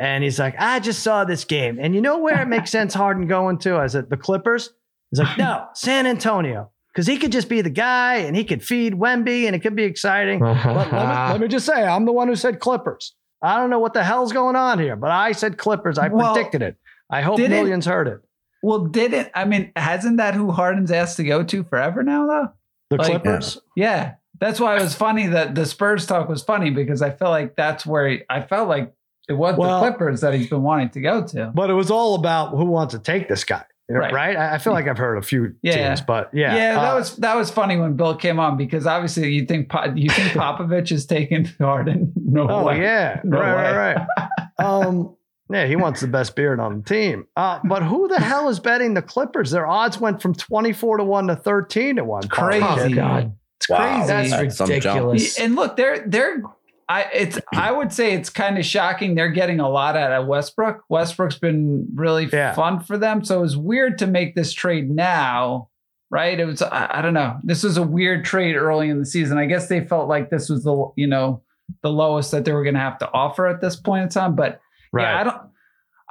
And 0.00 0.24
he's 0.24 0.38
like, 0.38 0.54
I 0.58 0.80
just 0.80 1.02
saw 1.02 1.24
this 1.24 1.44
game. 1.44 1.78
And 1.78 1.94
you 1.94 2.00
know 2.00 2.18
where 2.18 2.40
it 2.40 2.48
makes 2.48 2.70
sense 2.70 2.94
Harden 2.94 3.26
going 3.26 3.58
to? 3.58 3.76
I 3.76 3.86
said, 3.86 4.08
the 4.08 4.16
Clippers? 4.16 4.72
He's 5.10 5.18
like, 5.20 5.36
no, 5.36 5.66
San 5.74 6.06
Antonio. 6.06 6.70
Because 6.92 7.06
he 7.06 7.18
could 7.18 7.30
just 7.32 7.48
be 7.50 7.60
the 7.60 7.68
guy 7.70 8.16
and 8.16 8.34
he 8.34 8.44
could 8.44 8.64
feed 8.64 8.94
Wemby 8.94 9.44
and 9.46 9.54
it 9.54 9.60
could 9.60 9.76
be 9.76 9.84
exciting. 9.84 10.40
But 10.40 10.64
let, 10.64 10.90
me, 10.92 10.98
let 10.98 11.40
me 11.42 11.48
just 11.48 11.66
say, 11.66 11.84
I'm 11.84 12.06
the 12.06 12.12
one 12.12 12.28
who 12.28 12.34
said 12.34 12.60
Clippers. 12.60 13.14
I 13.42 13.56
don't 13.58 13.68
know 13.70 13.78
what 13.78 13.92
the 13.92 14.02
hell's 14.02 14.32
going 14.32 14.56
on 14.56 14.78
here, 14.78 14.96
but 14.96 15.10
I 15.10 15.32
said 15.32 15.58
Clippers. 15.58 15.98
I 15.98 16.08
Well, 16.08 16.32
predicted 16.34 16.62
it. 16.62 16.76
I 17.10 17.20
hope 17.20 17.36
didn't- 17.36 17.50
millions 17.52 17.84
heard 17.86 18.08
it. 18.08 18.20
Well, 18.62 18.86
didn't 18.86 19.30
I 19.34 19.44
mean? 19.46 19.72
Hasn't 19.76 20.16
that 20.18 20.34
who 20.34 20.50
Harden's 20.50 20.90
asked 20.90 21.16
to 21.18 21.24
go 21.24 21.42
to 21.42 21.64
forever 21.64 22.02
now, 22.02 22.26
though? 22.26 22.48
The 22.90 22.96
Like- 22.96 23.06
Clippers? 23.22 23.58
Yeah, 23.76 24.14
that's 24.38 24.58
why 24.60 24.76
it 24.76 24.82
was 24.82 24.94
funny 24.94 25.26
that 25.28 25.54
the 25.54 25.64
Spurs 25.66 26.06
talk 26.06 26.28
was 26.28 26.42
funny 26.42 26.70
because 26.70 27.00
I 27.02 27.10
felt 27.10 27.30
like 27.32 27.56
that's 27.56 27.84
where 27.86 28.08
he, 28.08 28.22
I 28.30 28.40
felt 28.42 28.68
like 28.68 28.92
it 29.30 29.34
was 29.34 29.56
Well- 29.56 29.80
the 29.80 29.88
Clippers 29.90 30.20
that 30.20 30.34
he's 30.34 30.48
been 30.48 30.62
wanting 30.62 30.90
to 30.90 31.00
go 31.00 31.22
to. 31.28 31.50
But 31.54 31.70
it 31.70 31.74
was 31.74 31.90
all 31.90 32.14
about 32.16 32.50
who 32.50 32.64
wants 32.66 32.92
to 32.94 32.98
take 33.00 33.28
this 33.28 33.44
guy, 33.44 33.64
right? 33.88 34.12
Right. 34.12 34.36
I, 34.36 34.56
I 34.56 34.58
feel 34.58 34.72
like 34.74 34.86
I've 34.88 34.98
heard 34.98 35.16
a 35.16 35.22
few 35.22 35.54
Yeah. 35.62 35.88
teams, 35.88 36.00
but 36.02 36.28
yeah. 36.34 36.54
Yeah, 36.54 36.74
that 36.74 36.92
uh, 36.92 36.96
was 36.96 37.16
that 37.16 37.36
was 37.36 37.50
funny 37.50 37.76
when 37.78 37.94
Bill 37.94 38.14
came 38.16 38.38
on 38.40 38.56
because 38.56 38.86
obviously 38.86 39.32
you 39.32 39.46
think 39.46 39.70
you 39.94 40.10
think 40.10 40.32
Popovich 40.32 40.92
is 40.92 41.06
taking 41.06 41.44
Harden. 41.58 42.12
No 42.16 42.46
Oh 42.50 42.66
way. 42.66 42.80
yeah, 42.82 43.20
No 43.24 43.40
right, 43.40 43.56
way. 43.56 43.76
right, 43.76 43.96
right. 44.18 44.28
um, 44.58 45.14
yeah, 45.52 45.66
he 45.66 45.74
wants 45.74 46.00
the 46.00 46.06
best 46.06 46.36
beard 46.36 46.60
on 46.60 46.78
the 46.78 46.82
team. 46.84 47.26
Uh, 47.36 47.58
but 47.64 47.82
who 47.82 48.06
the 48.06 48.20
hell 48.20 48.48
is 48.48 48.60
betting 48.60 48.94
the 48.94 49.02
Clippers? 49.02 49.50
Their 49.50 49.66
odds 49.66 49.98
went 49.98 50.22
from 50.22 50.34
twenty 50.34 50.72
four 50.72 50.96
to 50.96 51.04
one 51.04 51.26
to 51.26 51.34
thirteen 51.36 51.96
to 51.96 52.04
one. 52.04 52.28
Crazy. 52.28 52.64
Oh 52.64 52.88
God. 52.94 53.32
It's 53.58 53.68
Wow. 53.68 53.76
crazy. 53.78 54.06
That's 54.06 54.30
That's 54.30 54.56
some 54.56 54.68
ridiculous. 54.70 55.38
And 55.40 55.54
look, 55.56 55.76
they're 55.76 56.04
they're 56.06 56.42
I 56.90 57.02
it's 57.14 57.38
I 57.54 57.70
would 57.70 57.92
say 57.92 58.14
it's 58.14 58.30
kind 58.30 58.58
of 58.58 58.64
shocking. 58.66 59.14
They're 59.14 59.30
getting 59.30 59.60
a 59.60 59.68
lot 59.68 59.96
out 59.96 60.10
of 60.10 60.26
Westbrook. 60.26 60.82
Westbrook's 60.88 61.38
been 61.38 61.86
really 61.94 62.28
Yeah. 62.32 62.52
fun 62.54 62.80
for 62.80 62.98
them. 62.98 63.24
So 63.24 63.38
it 63.38 63.42
was 63.42 63.56
weird 63.56 63.98
to 63.98 64.08
make 64.08 64.34
this 64.34 64.52
trade 64.52 64.90
now, 64.90 65.68
right? 66.10 66.38
It 66.38 66.46
was 66.46 66.62
I, 66.62 66.88
I 66.98 67.00
don't 67.02 67.14
know. 67.14 67.38
This 67.44 67.62
was 67.62 67.76
a 67.76 67.82
weird 67.84 68.24
trade 68.24 68.56
early 68.56 68.88
in 68.90 68.98
the 68.98 69.06
season. 69.06 69.38
I 69.38 69.46
guess 69.46 69.68
they 69.68 69.86
felt 69.86 70.08
like 70.08 70.30
this 70.30 70.48
was 70.48 70.64
the 70.64 70.90
you 70.96 71.06
know 71.06 71.42
the 71.82 71.90
lowest 71.90 72.32
that 72.32 72.44
they 72.44 72.52
were 72.52 72.64
going 72.64 72.74
to 72.74 72.80
have 72.80 72.98
to 72.98 73.12
offer 73.12 73.46
at 73.46 73.60
this 73.60 73.76
point 73.76 74.02
in 74.02 74.08
time. 74.08 74.34
But 74.34 74.60
yeah, 74.96 75.20
I 75.20 75.22
don't. 75.22 75.36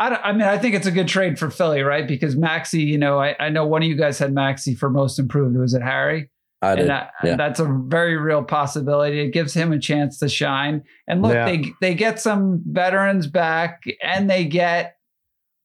I, 0.01 0.09
don't, 0.09 0.21
I 0.23 0.31
mean, 0.31 0.43
I 0.43 0.57
think 0.57 0.75
it's 0.75 0.87
a 0.87 0.91
good 0.91 1.09
trade 1.09 1.37
for 1.37 1.49
Philly, 1.51 1.81
right? 1.81 2.07
Because 2.07 2.37
Maxey, 2.37 2.83
you 2.83 2.97
know, 2.97 3.19
I, 3.19 3.35
I 3.37 3.49
know 3.49 3.65
one 3.65 3.83
of 3.83 3.89
you 3.89 3.95
guys 3.95 4.17
had 4.17 4.33
Maxey 4.33 4.73
for 4.73 4.89
most 4.89 5.19
improved. 5.19 5.57
Was 5.57 5.73
it 5.73 5.81
Harry? 5.81 6.29
I 6.61 6.75
did. 6.75 6.81
and 6.81 6.89
that, 6.89 7.11
yeah. 7.23 7.35
that's 7.37 7.59
a 7.59 7.65
very 7.87 8.17
real 8.17 8.43
possibility. 8.43 9.21
It 9.21 9.31
gives 9.31 9.53
him 9.53 9.71
a 9.71 9.79
chance 9.79 10.19
to 10.19 10.27
shine. 10.27 10.83
And 11.07 11.21
look, 11.21 11.33
Yeah. 11.33 11.45
they 11.45 11.63
they 11.81 11.95
get 11.95 12.19
some 12.19 12.61
veterans 12.65 13.27
back, 13.27 13.83
and 14.03 14.29
they 14.29 14.45
get 14.45 14.97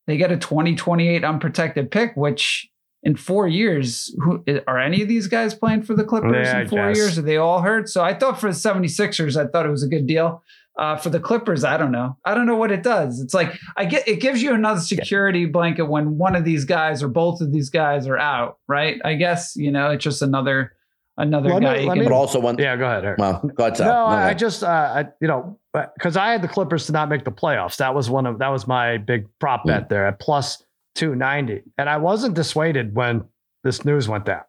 they 0.07 0.17
get 0.17 0.31
a 0.31 0.37
2028 0.37 1.25
unprotected 1.25 1.91
pick, 1.91 2.15
which 2.17 2.69
in 3.03 3.17
four 3.17 3.47
years, 3.49 4.15
who 4.23 4.43
are 4.67 4.79
any 4.79 5.03
of 5.03 5.09
these 5.09 5.27
guys 5.27 5.55
playing 5.55 5.83
for 5.83 5.95
the 5.95 6.05
Clippers 6.05 6.47
Yeah, 6.47 6.61
in 6.61 6.69
four 6.69 6.91
years? 6.93 7.19
Are 7.19 7.23
they 7.23 7.37
all 7.37 7.61
hurt? 7.61 7.89
So 7.89 8.03
I 8.03 8.15
thought 8.15 8.41
for 8.41 8.49
the 8.51 8.57
76ers, 8.57 9.37
I 9.37 9.47
thought 9.47 9.67
it 9.67 9.71
was 9.71 9.83
a 9.83 9.89
good 9.89 10.07
deal. 10.07 10.43
Uh, 10.79 10.97
for 10.97 11.09
the 11.11 11.21
Clippers, 11.21 11.63
I 11.65 11.77
don't 11.77 11.93
know. 11.93 12.17
I 12.25 12.35
don't 12.35 12.47
know 12.47 12.57
what 12.57 12.73
it 12.73 12.83
does. 12.83 13.21
It's 13.21 13.33
like 13.35 13.53
I 13.77 13.85
get 13.85 14.09
it 14.09 14.21
gives 14.21 14.43
you 14.43 14.53
another 14.55 14.81
security 14.81 15.47
blanket 15.47 15.85
when 15.85 16.19
one 16.19 16.35
of 16.35 16.45
these 16.45 16.65
guys 16.65 17.01
or 17.03 17.09
both 17.09 17.41
of 17.41 17.53
these 17.53 17.71
guys 17.71 18.07
are 18.09 18.19
out, 18.19 18.59
right? 18.69 19.01
I 19.05 19.15
guess 19.15 19.55
you 19.55 19.71
know 19.71 19.91
it's 19.91 20.03
just 20.03 20.21
another 20.21 20.73
another 21.17 21.49
Let 21.51 21.61
me- 21.61 21.67
guy. 21.67 21.77
you 21.79 21.89
let 21.89 21.95
can- 21.97 22.05
but 22.05 22.13
also 22.13 22.41
one. 22.41 22.57
Yeah, 22.59 22.77
go 22.77 22.87
ahead. 22.87 23.05
Eric. 23.05 23.19
Well, 23.19 23.41
go 23.55 23.65
ahead, 23.65 23.77
Sal. 23.77 23.87
No, 23.87 24.05
I, 24.07 24.29
I 24.31 24.35
just, 24.35 24.63
uh, 24.63 24.67
I, 24.67 25.05
you 25.21 25.29
know, 25.29 25.59
because 25.73 26.17
I 26.17 26.31
had 26.33 26.43
the 26.43 26.49
Clippers 26.49 26.87
to 26.87 26.93
not 26.93 27.09
make 27.09 27.25
the 27.25 27.33
playoffs. 27.33 27.77
That 27.79 27.95
was 27.95 28.09
one 28.11 28.27
of 28.27 28.39
that 28.39 28.49
was 28.49 28.67
my 28.67 28.99
big 28.99 29.27
prop 29.41 29.63
Hmm. 29.63 29.69
bet 29.69 29.89
there 29.89 30.07
at 30.07 30.21
plus 30.21 30.63
two 30.95 31.15
ninety, 31.15 31.63
and 31.79 31.89
I 31.91 31.97
wasn't 31.97 32.35
dissuaded 32.35 32.95
when 32.95 33.25
this 33.65 33.85
news 33.85 34.09
went 34.09 34.25
down. 34.27 34.43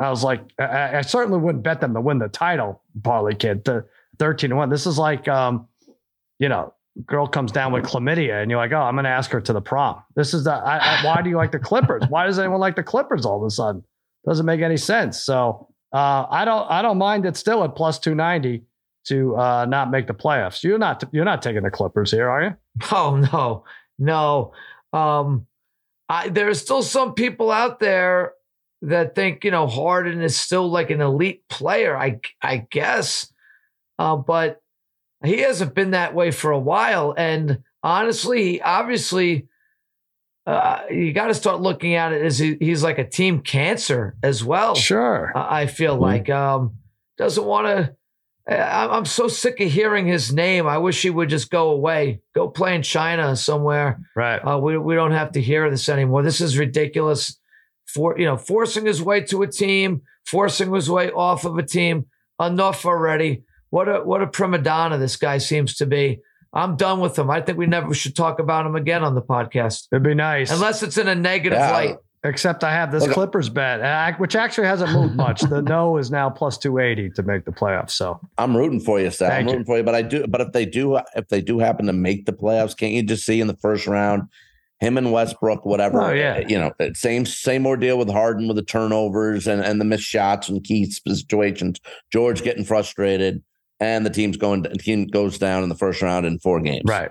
I 0.00 0.10
was 0.10 0.22
like, 0.22 0.40
I, 0.58 0.98
I 0.98 1.00
certainly 1.00 1.38
wouldn't 1.38 1.64
bet 1.64 1.80
them 1.80 1.94
to 1.94 2.00
win 2.00 2.18
the 2.18 2.28
title, 2.28 2.82
Parlay 3.02 3.34
Kid, 3.34 3.64
to 3.64 3.84
thirteen 4.18 4.50
to 4.50 4.56
one. 4.56 4.68
This 4.70 4.86
is 4.86 4.98
like, 4.98 5.26
um, 5.28 5.66
you 6.38 6.48
know, 6.48 6.72
girl 7.06 7.26
comes 7.26 7.50
down 7.52 7.72
with 7.72 7.84
chlamydia, 7.84 8.40
and 8.42 8.50
you're 8.50 8.60
like, 8.60 8.72
oh, 8.72 8.80
I'm 8.80 8.94
going 8.94 9.04
to 9.04 9.10
ask 9.10 9.30
her 9.32 9.40
to 9.40 9.52
the 9.52 9.60
prom. 9.60 10.02
This 10.14 10.34
is 10.34 10.44
the. 10.44 10.52
I, 10.52 10.78
I, 10.78 11.04
why 11.04 11.22
do 11.22 11.30
you 11.30 11.36
like 11.36 11.50
the 11.52 11.58
Clippers? 11.58 12.04
Why 12.08 12.26
does 12.26 12.38
anyone 12.38 12.60
like 12.60 12.76
the 12.76 12.82
Clippers 12.84 13.24
all 13.26 13.40
of 13.42 13.46
a 13.46 13.50
sudden? 13.50 13.82
Doesn't 14.26 14.46
make 14.46 14.60
any 14.60 14.76
sense. 14.76 15.18
So 15.24 15.68
uh, 15.92 16.26
I 16.28 16.44
don't 16.44 16.70
I 16.70 16.82
don't 16.82 16.98
mind 16.98 17.26
it 17.26 17.36
still 17.36 17.64
at 17.64 17.74
plus 17.74 17.98
two 17.98 18.14
ninety 18.14 18.64
to 19.06 19.36
uh, 19.36 19.66
not 19.66 19.90
make 19.90 20.06
the 20.06 20.14
playoffs. 20.14 20.62
You're 20.62 20.78
not 20.78 21.02
you're 21.12 21.24
not 21.24 21.42
taking 21.42 21.62
the 21.62 21.70
Clippers 21.70 22.10
here, 22.10 22.28
are 22.28 22.42
you? 22.42 22.56
Oh 22.92 23.16
no, 23.16 23.64
no. 23.98 24.52
Um, 24.92 25.46
I, 26.08 26.28
there 26.28 26.48
are 26.48 26.54
still 26.54 26.82
some 26.82 27.14
people 27.14 27.50
out 27.50 27.80
there 27.80 28.32
that 28.82 29.14
think 29.14 29.44
you 29.44 29.50
know 29.50 29.66
Harden 29.66 30.22
is 30.22 30.36
still 30.38 30.70
like 30.70 30.90
an 30.90 31.00
elite 31.00 31.42
player. 31.48 31.96
I 31.96 32.20
I 32.42 32.66
guess, 32.70 33.32
uh, 33.98 34.16
but 34.16 34.60
he 35.24 35.38
hasn't 35.38 35.74
been 35.74 35.92
that 35.92 36.14
way 36.14 36.30
for 36.30 36.50
a 36.50 36.58
while. 36.58 37.14
And 37.16 37.62
honestly, 37.82 38.62
obviously, 38.62 39.48
uh, 40.48 40.82
you 40.90 41.12
got 41.12 41.26
to 41.28 41.34
start 41.34 41.60
looking 41.60 41.94
at 41.94 42.12
it 42.12 42.22
as 42.22 42.38
he, 42.38 42.56
he's 42.58 42.82
like 42.82 42.98
a 42.98 43.08
team 43.08 43.40
cancer 43.40 44.16
as 44.22 44.42
well. 44.42 44.74
Sure. 44.74 45.30
I 45.36 45.62
I 45.62 45.66
feel 45.66 45.96
Mhm. 45.96 46.00
like 46.00 46.30
um, 46.30 46.74
doesn't 47.18 47.44
want 47.44 47.66
to. 47.66 47.94
I'm 48.50 49.04
so 49.04 49.28
sick 49.28 49.60
of 49.60 49.70
hearing 49.70 50.06
his 50.06 50.32
name. 50.32 50.66
I 50.66 50.78
wish 50.78 51.02
he 51.02 51.10
would 51.10 51.28
just 51.28 51.50
go 51.50 51.68
away, 51.70 52.22
go 52.34 52.48
play 52.48 52.74
in 52.74 52.82
China 52.82 53.36
somewhere. 53.36 54.00
Right. 54.16 54.38
Uh, 54.38 54.58
we 54.58 54.78
we 54.78 54.94
don't 54.94 55.12
have 55.12 55.32
to 55.32 55.40
hear 55.42 55.68
this 55.70 55.88
anymore. 55.90 56.22
This 56.22 56.40
is 56.40 56.56
ridiculous. 56.58 57.38
For 57.94 58.18
you 58.18 58.24
know, 58.26 58.36
forcing 58.38 58.86
his 58.86 59.02
way 59.02 59.20
to 59.24 59.42
a 59.42 59.46
team, 59.46 60.02
forcing 60.26 60.72
his 60.74 60.90
way 60.90 61.10
off 61.10 61.44
of 61.44 61.56
a 61.58 61.62
team. 61.62 62.06
Enough 62.40 62.86
already. 62.86 63.42
What 63.70 63.88
a 63.88 64.00
what 64.04 64.22
a 64.22 64.26
prima 64.26 64.58
donna 64.58 64.96
this 64.96 65.16
guy 65.16 65.38
seems 65.38 65.74
to 65.76 65.86
be. 65.86 66.20
I'm 66.52 66.76
done 66.76 67.00
with 67.00 67.18
him. 67.18 67.30
I 67.30 67.40
think 67.40 67.58
we 67.58 67.66
never 67.66 67.92
should 67.94 68.16
talk 68.16 68.38
about 68.38 68.64
him 68.66 68.74
again 68.76 69.02
on 69.04 69.14
the 69.14 69.22
podcast, 69.22 69.86
It'd 69.92 70.02
be 70.02 70.14
nice. 70.14 70.50
unless 70.50 70.82
it's 70.82 70.96
in 70.98 71.08
a 71.08 71.14
negative 71.14 71.58
Yeah. 71.58 71.72
light. 71.72 71.96
Except 72.24 72.64
I 72.64 72.72
have 72.72 72.90
this 72.90 73.04
Look, 73.04 73.12
Clippers 73.12 73.48
bet, 73.48 73.80
I- 73.80 74.10
which 74.18 74.34
actually 74.34 74.66
hasn't 74.66 74.90
moved 74.90 75.14
much. 75.26 75.40
the 75.42 75.62
no 75.62 75.98
is 75.98 76.10
now 76.10 76.28
plus 76.28 76.58
280 76.58 77.10
to 77.10 77.22
make 77.22 77.44
the 77.44 77.52
playoffs. 77.52 77.92
So 77.92 78.18
I'm 78.38 78.56
rooting 78.56 78.80
for 78.80 78.98
you, 79.00 79.10
Sal. 79.12 79.28
I'm 79.28 79.32
Thank 79.36 79.46
you. 79.46 79.52
rooting 79.52 79.66
for 79.66 79.76
you, 79.76 79.82
but 79.84 79.94
I 79.94 80.02
do. 80.02 80.26
But 80.26 80.40
if 80.40 80.50
they 80.52 80.66
do, 80.66 80.98
if 81.14 81.28
they 81.28 81.40
do 81.40 81.60
happen 81.60 81.86
to 81.86 81.92
make 81.92 82.26
the 82.26 82.32
playoffs, 82.32 82.76
can't 82.76 82.92
you 82.92 83.04
just 83.04 83.24
see 83.24 83.40
in 83.40 83.46
the 83.46 83.56
first 83.62 83.86
round, 83.86 84.22
him 84.80 84.98
and 84.98 85.12
Westbrook, 85.12 85.64
whatever? 85.64 86.02
Oh, 86.02 86.10
yeah. 86.12 86.38
you 86.40 86.58
know, 86.58 86.72
same 86.94 87.24
same 87.24 87.64
ordeal 87.66 87.98
with 87.98 88.10
Harden 88.10 88.48
with 88.48 88.56
the 88.56 88.62
turnovers 88.64 89.46
and 89.46 89.60
and 89.62 89.80
the 89.80 89.84
missed 89.84 90.02
shots 90.04 90.48
and 90.48 90.62
key 90.64 90.90
situations. 90.90 91.80
George 92.12 92.42
getting 92.42 92.64
frustrated, 92.64 93.44
and 93.80 94.04
the 94.04 94.10
team's 94.10 94.36
going. 94.36 94.62
The 94.62 94.70
team 94.70 95.06
goes 95.06 95.38
down 95.38 95.62
in 95.62 95.68
the 95.68 95.74
first 95.74 96.02
round 96.02 96.26
in 96.26 96.38
four 96.38 96.60
games, 96.60 96.82
right. 96.86 97.10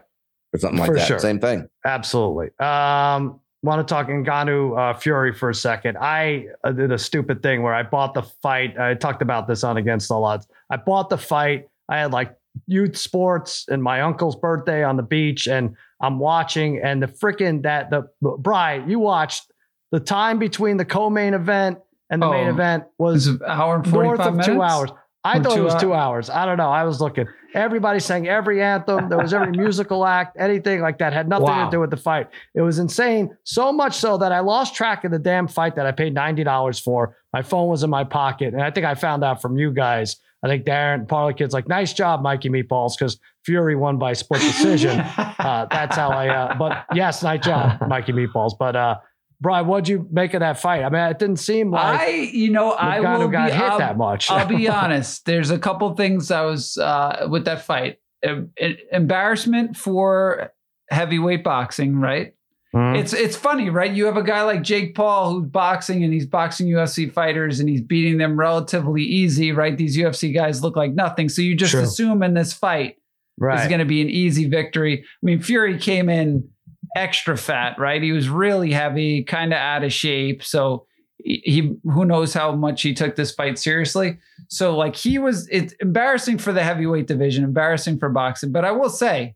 or 0.53 0.59
something 0.59 0.79
like 0.79 0.87
For 0.87 0.95
that. 0.95 1.07
sure. 1.07 1.19
Same 1.19 1.39
thing. 1.39 1.67
Absolutely. 1.85 2.47
Um, 2.59 3.39
want 3.63 3.85
to 3.85 3.91
talk 3.93 4.07
Ngannou 4.07 4.77
uh, 4.77 4.97
Fury 4.97 5.33
for 5.33 5.49
a 5.49 5.55
second. 5.55 5.97
I 5.99 6.47
uh, 6.63 6.71
did 6.71 6.91
a 6.91 6.97
stupid 6.97 7.41
thing 7.41 7.63
where 7.63 7.73
I 7.73 7.83
bought 7.83 8.13
the 8.13 8.21
fight. 8.41 8.77
I 8.79 8.93
talked 8.93 9.21
about 9.21 9.47
this 9.47 9.63
on 9.63 9.77
Against 9.77 10.07
the 10.09 10.15
Odds. 10.15 10.47
I 10.69 10.77
bought 10.77 11.09
the 11.09 11.17
fight. 11.17 11.67
I 11.89 11.99
had 11.99 12.11
like 12.13 12.35
youth 12.65 12.97
sports 12.97 13.65
and 13.69 13.81
my 13.83 14.01
uncle's 14.01 14.35
birthday 14.35 14.83
on 14.83 14.97
the 14.97 15.03
beach, 15.03 15.47
and 15.47 15.75
I'm 16.01 16.19
watching. 16.19 16.79
And 16.83 17.01
the 17.01 17.07
freaking 17.07 17.63
that 17.63 17.89
the 17.89 18.07
Bry, 18.21 18.83
you 18.85 18.99
watched 18.99 19.51
the 19.91 19.99
time 19.99 20.37
between 20.37 20.77
the 20.77 20.85
co-main 20.85 21.33
event 21.33 21.79
and 22.09 22.21
the 22.21 22.29
main 22.29 22.47
Oh, 22.47 22.51
event 22.51 22.83
was 22.97 23.27
was 23.27 23.27
an 23.27 23.41
hour 23.47 23.75
and 23.75 23.91
north 23.91 24.17
45 24.17 24.27
of 24.27 24.33
minutes. 24.33 24.47
two 24.47 24.61
hours. 24.61 24.89
I 25.27 25.39
thought 25.39 25.57
it 25.57 25.61
was 25.61 25.75
two 25.75 25.93
hours. 25.93 26.29
I 26.29 26.45
don't 26.45 26.57
know. 26.57 26.69
I 26.69 26.83
was 26.83 27.01
looking. 27.01 27.27
Everybody 27.53 27.99
sang 27.99 28.27
every 28.27 28.61
anthem. 28.61 29.09
There 29.09 29.17
was 29.17 29.33
every 29.33 29.51
musical 29.63 30.05
act, 30.05 30.37
anything 30.39 30.81
like 30.81 30.97
that 30.99 31.13
had 31.13 31.27
nothing 31.27 31.45
Wow. 31.47 31.65
to 31.65 31.71
do 31.71 31.79
with 31.79 31.89
the 31.91 31.97
fight. 31.97 32.29
It 32.53 32.61
was 32.61 32.77
insane. 32.79 33.35
So 33.43 33.71
much 33.71 33.95
so 33.97 34.17
that 34.17 34.31
I 34.31 34.39
lost 34.39 34.75
track 34.75 35.03
of 35.05 35.11
the 35.11 35.19
damn 35.19 35.47
fight 35.47 35.75
that 35.75 35.85
I 35.85 35.91
paid 35.91 36.13
ninety 36.13 36.43
dollars 36.43 36.79
for. 36.79 37.15
My 37.33 37.41
phone 37.41 37.69
was 37.69 37.83
in 37.83 37.89
my 37.89 38.03
pocket, 38.03 38.53
and 38.53 38.61
I 38.61 38.71
think 38.71 38.85
I 38.85 38.95
found 38.95 39.23
out 39.23 39.41
from 39.41 39.57
you 39.57 39.71
guys. 39.71 40.17
I 40.43 40.47
think 40.47 40.65
Darren 40.65 41.07
Parlay 41.07 41.33
Kid's 41.33 41.53
like, 41.53 41.67
"Nice 41.67 41.93
job, 41.93 42.21
Mikey 42.21 42.49
Meatballs," 42.49 42.93
because 42.97 43.19
Fury 43.43 43.75
won 43.75 43.97
by 43.97 44.13
split 44.13 44.41
decision. 44.41 44.99
uh, 45.17 45.65
that's 45.71 45.95
how 45.95 46.09
I. 46.09 46.27
Uh, 46.29 46.55
but 46.55 46.85
yes, 46.93 47.23
nice 47.23 47.43
job, 47.43 47.79
Mikey 47.87 48.13
Meatballs. 48.13 48.53
But 48.57 48.75
uh, 48.75 48.95
Brian, 49.39 49.67
what'd 49.67 49.87
you 49.87 50.07
make 50.11 50.33
of 50.33 50.39
that 50.39 50.59
fight? 50.59 50.83
I 50.83 50.89
mean, 50.89 51.01
it 51.01 51.19
didn't 51.19 51.37
seem 51.37 51.69
like 51.71 51.99
I, 52.01 52.07
you 52.09 52.49
know, 52.51 52.73
I 52.77 52.97
Ngannou 52.97 53.19
will 53.19 53.27
got 53.27 53.47
be, 53.49 53.53
hit 53.55 53.63
I'll- 53.63 53.77
that 53.79 53.97
much. 53.97 54.31
I'll 54.31 54.47
be 54.47 54.67
honest. 54.67 55.25
There's 55.25 55.51
a 55.51 55.59
couple 55.59 55.93
things 55.95 56.31
I 56.31 56.41
was 56.41 56.77
uh, 56.77 57.27
with 57.29 57.45
that 57.45 57.61
fight. 57.63 57.97
Em- 58.23 58.51
em- 58.57 58.77
embarrassment 58.91 59.77
for 59.77 60.51
heavyweight 60.89 61.43
boxing, 61.43 61.97
right? 61.99 62.33
Mhm. 62.75 62.97
It's 62.97 63.13
it's 63.13 63.35
funny, 63.37 63.69
right? 63.69 63.91
You 63.93 64.05
have 64.07 64.17
a 64.17 64.23
guy 64.23 64.41
like 64.41 64.63
Jake 64.63 64.95
Paul 64.95 65.33
who's 65.33 65.49
boxing 65.49 66.03
and 66.03 66.11
he's 66.11 66.25
boxing 66.25 66.67
UFC 66.67 67.11
fighters 67.13 67.59
and 67.59 67.69
he's 67.69 67.81
beating 67.81 68.17
them 68.17 68.37
relatively 68.37 69.03
easy, 69.03 69.51
right? 69.51 69.77
These 69.77 69.95
UFC 69.95 70.33
guys 70.33 70.63
look 70.63 70.75
like 70.75 70.93
nothing. 70.93 71.29
So 71.29 71.41
you 71.41 71.55
just 71.55 71.71
True. 71.71 71.81
assume 71.83 72.23
in 72.23 72.33
this 72.33 72.53
fight 72.53 72.95
right. 73.39 73.59
it's 73.59 73.67
going 73.67 73.79
to 73.79 73.85
be 73.85 74.01
an 74.01 74.09
easy 74.09 74.49
victory. 74.49 75.01
I 75.03 75.25
mean, 75.25 75.39
Fury 75.41 75.77
came 75.77 76.09
in 76.09 76.49
extra 76.95 77.37
fat, 77.37 77.77
right? 77.77 78.01
He 78.01 78.11
was 78.11 78.29
really 78.29 78.71
heavy, 78.71 79.23
kind 79.23 79.53
of 79.53 79.57
out 79.57 79.83
of 79.83 79.91
shape. 79.93 80.43
So 80.43 80.85
he, 81.17 81.75
who 81.83 82.05
knows 82.05 82.33
how 82.33 82.55
much 82.55 82.81
he 82.81 82.93
took 82.93 83.15
this 83.15 83.31
fight 83.31 83.57
seriously. 83.57 84.19
So 84.49 84.77
like 84.77 84.95
he 84.95 85.19
was, 85.19 85.47
it's 85.49 85.73
embarrassing 85.81 86.37
for 86.37 86.53
the 86.53 86.63
heavyweight 86.63 87.07
division, 87.07 87.43
embarrassing 87.43 87.99
for 87.99 88.09
boxing. 88.09 88.51
But 88.51 88.65
I 88.65 88.71
will 88.71 88.89
say, 88.89 89.35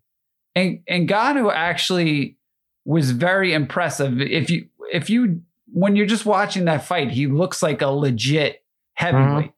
and 0.55 0.79
Ngannou 0.89 1.51
actually 1.53 2.37
was 2.85 3.11
very 3.11 3.53
impressive. 3.53 4.21
If 4.21 4.49
you, 4.49 4.67
if 4.91 5.09
you, 5.09 5.41
when 5.73 5.95
you're 5.95 6.05
just 6.05 6.25
watching 6.25 6.65
that 6.65 6.85
fight, 6.85 7.11
he 7.11 7.27
looks 7.27 7.63
like 7.63 7.81
a 7.81 7.87
legit 7.87 8.55
mm-hmm. 8.55 9.05
heavyweight. 9.05 9.51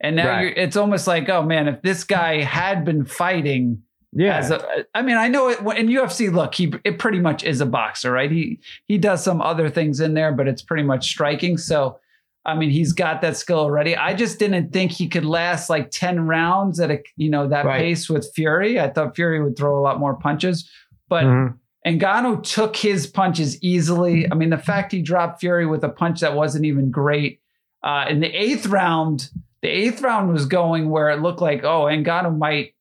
And 0.00 0.16
now 0.16 0.28
Right. 0.28 0.42
you're, 0.42 0.52
it's 0.52 0.76
almost 0.76 1.06
like, 1.06 1.28
oh 1.28 1.42
man, 1.42 1.68
if 1.68 1.82
this 1.82 2.04
guy 2.04 2.42
had 2.42 2.84
been 2.84 3.04
fighting 3.04 3.82
yeah. 4.12 4.36
as 4.38 4.50
a, 4.50 4.84
I 4.94 5.02
mean, 5.02 5.16
I 5.16 5.28
know 5.28 5.48
it 5.48 5.58
in 5.78 5.88
UFC. 5.88 6.32
Look, 6.32 6.54
he 6.54 6.72
it 6.84 6.98
pretty 6.98 7.18
much 7.20 7.42
is 7.44 7.60
a 7.60 7.66
boxer, 7.66 8.12
right? 8.12 8.30
He 8.30 8.60
he 8.86 8.98
does 8.98 9.22
some 9.24 9.40
other 9.40 9.68
things 9.70 10.00
in 10.00 10.14
there, 10.14 10.32
but 10.32 10.48
it's 10.48 10.62
pretty 10.62 10.82
much 10.82 11.08
striking. 11.08 11.56
So, 11.58 11.98
I 12.44 12.54
mean, 12.54 12.70
he's 12.70 12.92
got 12.92 13.20
that 13.22 13.36
skill 13.36 13.58
already. 13.58 13.96
I 13.96 14.14
just 14.14 14.38
didn't 14.38 14.72
think 14.72 14.92
he 14.92 15.08
could 15.08 15.24
last 15.24 15.70
like 15.70 15.90
ten 15.90 16.26
rounds 16.26 16.80
at 16.80 16.90
a 16.90 17.02
you 17.16 17.30
know 17.30 17.48
that 17.48 17.64
Right. 17.64 17.80
pace 17.80 18.08
with 18.10 18.30
Fury. 18.34 18.78
I 18.80 18.88
thought 18.90 19.14
Fury 19.16 19.42
would 19.42 19.56
throw 19.56 19.78
a 19.78 19.82
lot 19.82 19.98
more 20.00 20.14
punches, 20.14 20.68
but 21.08 21.24
Mhm. 21.24 21.54
Ngannou 21.86 22.42
took 22.44 22.76
his 22.76 23.08
punches 23.08 23.60
easily. 23.62 24.30
I 24.30 24.36
mean, 24.36 24.50
the 24.50 24.56
fact 24.58 24.92
he 24.92 25.02
dropped 25.02 25.40
Fury 25.40 25.66
with 25.66 25.82
a 25.82 25.88
punch 25.88 26.20
that 26.20 26.34
wasn't 26.34 26.64
even 26.64 26.90
great. 26.92 27.40
Uh, 27.82 28.04
in 28.08 28.20
the 28.20 28.28
eighth 28.28 28.66
round, 28.66 29.28
the 29.62 29.68
eighth 29.68 30.00
round 30.00 30.32
was 30.32 30.46
going 30.46 30.90
where 30.90 31.10
it 31.10 31.20
looked 31.20 31.40
like, 31.40 31.64
oh, 31.64 31.86
Ngannou 31.86 32.38
might, 32.38 32.74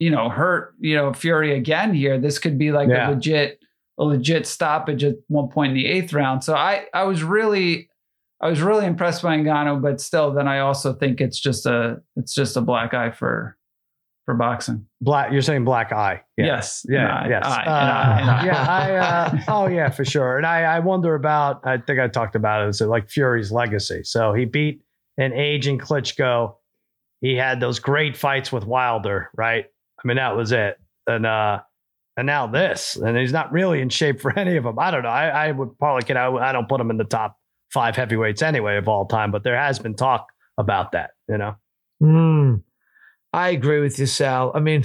you 0.00 0.10
know, 0.10 0.28
hurt, 0.28 0.74
you 0.80 0.96
know, 0.96 1.12
Fury 1.12 1.54
again 1.56 1.94
here. 1.94 2.18
This 2.18 2.38
could 2.40 2.58
be 2.58 2.72
like 2.72 2.88
Yeah. 2.88 3.08
a 3.08 3.12
legit, 3.12 3.60
a 3.98 4.04
legit 4.04 4.46
stoppage 4.46 5.04
at 5.04 5.14
one 5.28 5.48
point 5.48 5.70
in 5.70 5.74
the 5.76 5.86
eighth 5.86 6.12
round. 6.12 6.42
So 6.42 6.54
I, 6.54 6.86
I 6.92 7.04
was 7.04 7.22
really, 7.22 7.88
I 8.40 8.48
was 8.48 8.62
really 8.62 8.86
impressed 8.86 9.22
by 9.22 9.36
Ngannou, 9.36 9.82
but 9.82 10.00
still, 10.00 10.32
then 10.32 10.48
I 10.48 10.60
also 10.60 10.94
think 10.94 11.20
it's 11.20 11.38
just 11.38 11.66
a, 11.66 12.00
it's 12.16 12.34
just 12.34 12.56
a 12.56 12.62
black 12.62 12.94
eye 12.94 13.10
for, 13.10 13.58
for 14.24 14.34
boxing. 14.34 14.86
Black. 15.02 15.32
You're 15.32 15.42
saying 15.42 15.64
black 15.64 15.92
eye. 15.92 16.22
Yeah. 16.38 16.46
Yes. 16.46 16.86
Yeah. 16.88 17.28
Yes. 17.28 17.44
Uh, 17.44 18.42
yeah. 18.46 18.66
I. 18.68 18.94
Uh, 18.96 19.38
oh 19.48 19.66
yeah, 19.66 19.90
for 19.90 20.04
sure. 20.06 20.38
And 20.38 20.46
I, 20.46 20.62
I 20.62 20.78
wonder 20.78 21.14
about. 21.14 21.60
I 21.66 21.76
think 21.76 22.00
I 22.00 22.08
talked 22.08 22.36
about 22.36 22.66
it. 22.66 22.80
It 22.80 22.86
like 22.86 23.10
Fury's 23.10 23.52
legacy? 23.52 24.02
So 24.04 24.32
he 24.32 24.46
beat 24.46 24.80
an 25.18 25.34
aging 25.34 25.78
Klitschko. 25.78 26.54
He 27.20 27.34
had 27.34 27.60
those 27.60 27.78
great 27.80 28.16
fights 28.16 28.50
with 28.50 28.64
Wilder, 28.64 29.28
right? 29.36 29.66
I 30.02 30.08
mean, 30.08 30.16
that 30.16 30.36
was 30.36 30.52
it. 30.52 30.76
And 31.06 31.26
uh, 31.26 31.60
and 32.16 32.26
now 32.26 32.46
this, 32.46 32.96
and 32.96 33.16
he's 33.16 33.32
not 33.32 33.52
really 33.52 33.80
in 33.80 33.88
shape 33.88 34.20
for 34.20 34.30
any 34.38 34.56
of 34.56 34.64
them. 34.64 34.78
I 34.78 34.90
don't 34.90 35.02
know. 35.02 35.08
I, 35.08 35.48
I 35.48 35.52
would 35.52 35.78
probably 35.78 36.02
can. 36.04 36.16
I, 36.16 36.28
I 36.30 36.52
don't 36.52 36.68
put 36.68 36.80
him 36.80 36.90
in 36.90 36.96
the 36.96 37.04
top 37.04 37.36
five 37.72 37.96
heavyweights 37.96 38.42
anyway 38.42 38.76
of 38.76 38.88
all 38.88 39.06
time, 39.06 39.30
but 39.30 39.44
there 39.44 39.56
has 39.56 39.78
been 39.78 39.94
talk 39.94 40.26
about 40.58 40.92
that. 40.92 41.10
You 41.28 41.38
know. 41.38 41.56
Hmm. 42.00 42.54
I 43.32 43.50
agree 43.50 43.80
with 43.80 43.98
you, 43.98 44.06
Sal. 44.06 44.50
I 44.54 44.60
mean, 44.60 44.84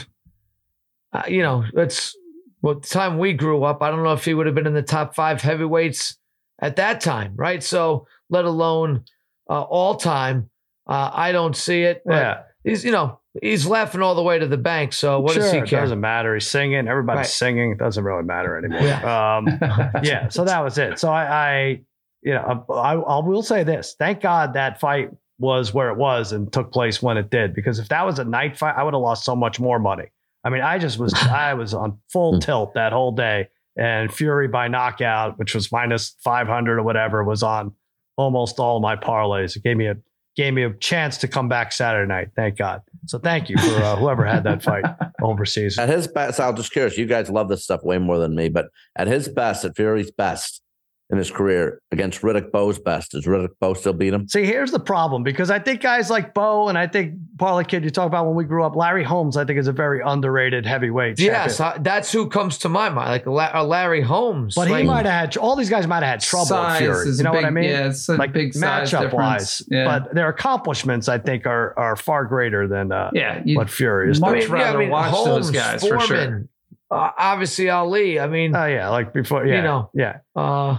uh, 1.13 1.23
you 1.27 1.41
know, 1.41 1.65
it's 1.73 2.15
well, 2.61 2.75
the 2.75 2.87
time 2.87 3.17
we 3.17 3.33
grew 3.33 3.63
up. 3.63 3.81
I 3.81 3.89
don't 3.89 4.03
know 4.03 4.13
if 4.13 4.25
he 4.25 4.33
would 4.33 4.45
have 4.45 4.55
been 4.55 4.67
in 4.67 4.73
the 4.73 4.81
top 4.83 5.15
five 5.15 5.41
heavyweights 5.41 6.17
at 6.61 6.75
that 6.75 7.01
time, 7.01 7.33
right? 7.35 7.63
So, 7.63 8.07
let 8.29 8.45
alone 8.45 9.03
uh, 9.49 9.61
all 9.61 9.95
time. 9.95 10.49
Uh, 10.87 11.09
I 11.11 11.31
don't 11.31 11.55
see 11.55 11.81
it. 11.81 12.03
But 12.05 12.13
Yeah. 12.15 12.41
he's 12.63 12.85
you 12.85 12.91
know 12.91 13.19
he's 13.41 13.65
laughing 13.65 14.01
all 14.01 14.15
the 14.15 14.23
way 14.23 14.39
to 14.39 14.47
the 14.47 14.57
bank. 14.57 14.93
So 14.93 15.19
what 15.19 15.33
sure, 15.33 15.43
does 15.43 15.51
he 15.51 15.61
care? 15.61 15.79
It 15.79 15.83
doesn't 15.83 15.99
matter. 16.01 16.33
He's 16.33 16.47
singing. 16.47 16.87
Everybody's 16.87 17.19
Right. 17.19 17.27
singing. 17.27 17.71
It 17.71 17.77
doesn't 17.77 18.03
really 18.03 18.23
matter 18.23 18.57
anymore. 18.57 18.81
Yeah. 18.81 19.37
Um, 19.37 19.47
yeah. 20.03 20.29
So 20.29 20.45
that 20.45 20.63
was 20.63 20.77
it. 20.77 20.99
So 20.99 21.09
I, 21.09 21.23
I 21.25 21.81
you 22.21 22.33
know, 22.33 22.65
I, 22.69 22.93
I 22.93 23.19
will 23.19 23.43
say 23.43 23.63
this. 23.63 23.95
Thank 23.97 24.21
God 24.21 24.53
that 24.53 24.79
fight 24.79 25.11
was 25.37 25.73
where 25.73 25.89
it 25.89 25.97
was 25.97 26.31
and 26.31 26.51
took 26.51 26.71
place 26.71 27.01
when 27.01 27.17
it 27.17 27.29
did. 27.29 27.53
Because 27.53 27.77
if 27.79 27.89
that 27.89 28.05
was 28.05 28.19
a 28.19 28.23
night 28.23 28.57
fight, 28.57 28.75
I 28.77 28.83
would 28.83 28.93
have 28.93 29.01
lost 29.01 29.25
so 29.25 29.35
much 29.35 29.59
more 29.59 29.79
money. 29.79 30.05
I 30.43 30.49
mean, 30.49 30.61
I 30.61 30.79
just 30.79 30.97
was, 30.97 31.13
I 31.29 31.53
was 31.55 31.73
on 31.73 31.99
full 32.11 32.39
tilt 32.39 32.73
that 32.75 32.93
whole 32.93 33.11
day. 33.11 33.49
And 33.77 34.13
Fury 34.13 34.47
by 34.47 34.69
knockout, 34.69 35.37
which 35.37 35.53
was 35.53 35.69
minus 35.71 36.15
500 36.23 36.79
or 36.79 36.83
whatever, 36.83 37.23
was 37.25 37.43
on 37.43 37.73
almost 38.15 38.57
all 38.59 38.79
my 38.79 38.95
parlays. 38.95 39.57
It 39.57 39.63
gave 39.63 39.75
me 39.75 39.87
a, 39.87 39.97
gave 40.35 40.53
me 40.53 40.63
a 40.63 40.73
chance 40.73 41.17
to 41.19 41.27
come 41.27 41.47
back 41.47 41.71
Saturday 41.71 42.07
night. 42.07 42.29
Thank 42.35 42.57
God. 42.57 42.81
So 43.05 43.19
thank 43.19 43.49
you 43.49 43.57
for 43.57 43.75
uh, 43.81 43.95
whoever 43.95 44.25
had 44.25 44.43
that 44.43 44.63
fight 44.63 44.83
overseas. 45.21 45.77
At 45.77 45.89
his 45.89 46.07
best, 46.07 46.39
I'm 46.39 46.55
just 46.55 46.71
curious. 46.71 46.97
You 46.97 47.05
guys 47.05 47.29
love 47.29 47.49
this 47.49 47.63
stuff 47.63 47.83
way 47.83 47.97
more 47.97 48.17
than 48.17 48.35
me, 48.35 48.49
but 48.49 48.67
at 48.95 49.07
his 49.07 49.29
best, 49.29 49.63
at 49.63 49.75
Fury's 49.75 50.11
best 50.11 50.61
in 51.09 51.17
his 51.17 51.31
career 51.31 51.81
against 51.91 52.21
Riddick 52.21 52.51
Bowe's 52.51 52.79
best, 52.79 53.11
does 53.11 53.25
Riddick 53.25 53.51
Bowe 53.59 53.75
still 53.75 53.93
beat 53.93 54.13
him? 54.13 54.27
See, 54.27 54.43
here's 54.43 54.71
the 54.71 54.79
problem 54.79 55.23
because 55.23 55.49
I 55.49 55.59
think 55.59 55.81
guys 55.81 56.09
like 56.09 56.33
Bowe 56.33 56.67
and 56.67 56.77
I 56.77 56.87
think 56.87 57.13
Parlay 57.37 57.65
Kid, 57.65 57.83
you 57.83 57.89
talk 57.89 58.07
about 58.07 58.25
when 58.25 58.35
we 58.35 58.45
grew 58.45 58.63
up, 58.63 58.75
Larry 58.77 59.03
Holmes, 59.03 59.35
I 59.35 59.43
think 59.43 59.59
is 59.59 59.67
a 59.67 59.73
very 59.73 59.99
underrated 60.01 60.65
heavyweight. 60.65 61.19
Yes, 61.19 61.57
champion. 61.57 61.81
I, 61.81 61.83
that's 61.83 62.11
who 62.11 62.29
comes 62.29 62.57
to 62.59 62.69
my 62.69 62.87
mind, 62.89 63.09
like 63.09 63.25
La- 63.25 63.61
Larry 63.61 64.01
Holmes. 64.01 64.55
but 64.55 64.69
he 64.69 64.83
might 64.83 65.05
have 65.05 65.31
had 65.33 65.37
all 65.37 65.57
these 65.57 65.69
guys 65.69 65.85
might 65.85 65.97
have 66.03 66.11
had 66.11 66.21
trouble 66.21 66.45
Size 66.45 66.81
with 66.81 66.89
Fury. 66.91 67.09
is 67.09 67.17
You 67.17 67.23
know 67.25 67.31
big, 67.31 67.41
what 67.43 67.47
I 67.47 67.49
mean? 67.49 67.63
Yeah, 67.65 67.87
it's 67.89 68.07
a 68.07 68.15
like 68.15 68.31
big 68.31 68.53
size 68.53 68.91
matchup 68.91 69.11
wise, 69.11 69.61
Yeah. 69.69 69.83
but 69.85 70.15
their 70.15 70.29
accomplishments 70.29 71.09
I 71.09 71.17
think 71.17 71.45
are 71.45 71.77
are 71.77 71.95
far 71.97 72.23
greater 72.23 72.67
than 72.69 72.91
uh, 72.93 73.09
yeah, 73.13 73.41
you, 73.43 73.57
what 73.57 73.69
Fury 73.69 74.11
is. 74.11 74.21
Much 74.21 74.29
I 74.29 74.31
doing. 74.39 74.43
mean, 74.43 74.51
rather 74.51 74.65
yeah, 74.71 74.75
I 74.75 74.79
mean, 74.79 74.89
watch 74.91 75.11
Holmes, 75.11 75.27
those 75.47 75.51
guys, 75.51 75.85
for 75.85 75.99
sure. 75.99 76.47
Uh, 76.89 77.09
obviously 77.17 77.69
Ali. 77.69 78.19
I 78.19 78.27
mean, 78.27 78.55
Oh 78.55 78.65
yeah, 78.65 78.89
like 78.89 79.11
before, 79.11 79.45
yeah, 79.45 79.55
You 79.57 79.61
know. 79.63 79.89
yeah, 79.93 80.17
uh, 80.35 80.77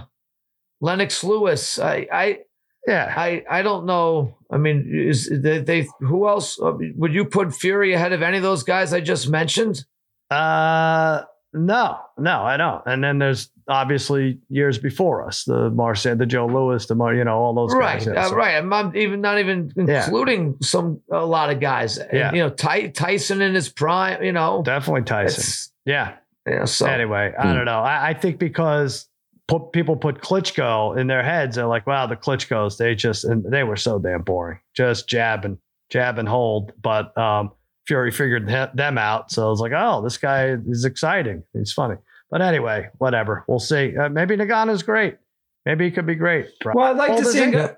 Lennox 0.81 1.23
Lewis. 1.23 1.77
I, 1.79 2.07
I, 2.11 2.39
yeah. 2.87 3.13
I, 3.15 3.43
I 3.49 3.61
don't 3.61 3.85
know. 3.85 4.37
I 4.51 4.57
mean, 4.57 4.89
is 5.09 5.29
they, 5.29 5.59
they 5.59 5.87
who 5.99 6.27
else 6.27 6.59
uh, 6.59 6.73
would 6.95 7.13
you 7.13 7.25
put 7.25 7.53
Fury 7.53 7.93
ahead 7.93 8.13
of 8.13 8.21
any 8.21 8.37
of 8.37 8.43
those 8.43 8.63
guys 8.63 8.93
I 8.93 9.01
just 9.01 9.29
mentioned? 9.29 9.83
Uh, 10.31 11.23
no, 11.53 11.97
no, 12.17 12.41
I 12.43 12.57
don't. 12.57 12.83
And 12.85 13.03
then 13.03 13.19
there's 13.19 13.49
obviously 13.69 14.39
years 14.49 14.77
before 14.77 15.25
us, 15.25 15.43
the 15.45 15.69
Marcia, 15.71 16.15
the 16.15 16.25
Joe 16.25 16.45
Louis, 16.45 16.85
the 16.85 16.95
Mar, 16.95 17.13
you 17.15 17.23
know, 17.23 17.37
all 17.37 17.53
those 17.53 17.73
Right, 17.73 17.97
guys. 17.99 18.07
yeah, 18.07 18.25
uh, 18.25 18.29
so- 18.29 18.35
right. 18.35 18.55
I'm 18.55 18.69
not 18.69 18.95
even 18.95 19.21
not 19.21 19.39
even 19.39 19.71
Yeah. 19.75 20.03
including 20.05 20.57
some 20.61 21.01
a 21.11 21.25
lot 21.25 21.49
of 21.49 21.59
guys. 21.59 21.97
And, 21.97 22.13
Yeah. 22.13 22.33
you 22.33 22.39
know, 22.39 22.49
Ty, 22.49 22.87
Tyson 22.87 23.41
in 23.41 23.55
his 23.55 23.69
prime. 23.69 24.21
You 24.23 24.33
know, 24.33 24.61
Definitely 24.63 25.03
Tyson. 25.03 25.71
Yeah. 25.85 26.15
yeah. 26.47 26.65
So 26.65 26.85
Anyway, 26.85 27.33
I 27.37 27.47
Hmm. 27.47 27.53
don't 27.55 27.65
know. 27.65 27.79
I, 27.79 28.09
I 28.09 28.13
think 28.13 28.39
because 28.39 29.06
put, 29.47 29.71
people 29.71 29.95
put 29.95 30.21
Klitschko 30.21 30.97
in 30.97 31.07
their 31.07 31.23
heads, 31.23 31.55
they're 31.55 31.67
like, 31.67 31.87
wow, 31.87 32.05
the 32.07 32.15
Klitschko's, 32.15 32.77
they 32.77 32.95
just, 32.95 33.23
and 33.25 33.43
they 33.51 33.63
were 33.63 33.75
so 33.77 33.99
damn 33.99 34.21
boring. 34.21 34.59
Just 34.75 35.07
jab 35.07 35.45
and 35.45 35.57
jab 35.89 36.17
and 36.19 36.27
hold. 36.27 36.73
But 36.81 37.17
um, 37.17 37.51
Fury 37.87 38.11
figured 38.11 38.47
them 38.75 38.97
out. 38.97 39.31
So 39.31 39.45
I 39.47 39.49
was 39.49 39.59
like, 39.59 39.71
oh, 39.75 40.01
this 40.01 40.17
guy 40.17 40.57
is 40.67 40.85
exciting. 40.85 41.43
He's 41.53 41.73
funny. 41.73 41.95
But 42.29 42.41
anyway, 42.41 42.89
whatever. 42.97 43.45
We'll 43.47 43.59
see. 43.59 43.95
Uh, 43.95 44.09
maybe 44.09 44.35
Nagano's 44.35 44.83
great. 44.83 45.17
Maybe 45.65 45.85
he 45.85 45.91
could 45.91 46.05
be 46.05 46.15
great. 46.15 46.47
well, 46.65 46.85
I'd 46.85 46.97
like 46.97 47.09
Old 47.11 47.19
to 47.19 47.25
see. 47.25 47.45
he? 47.45 47.51
him- 47.51 47.69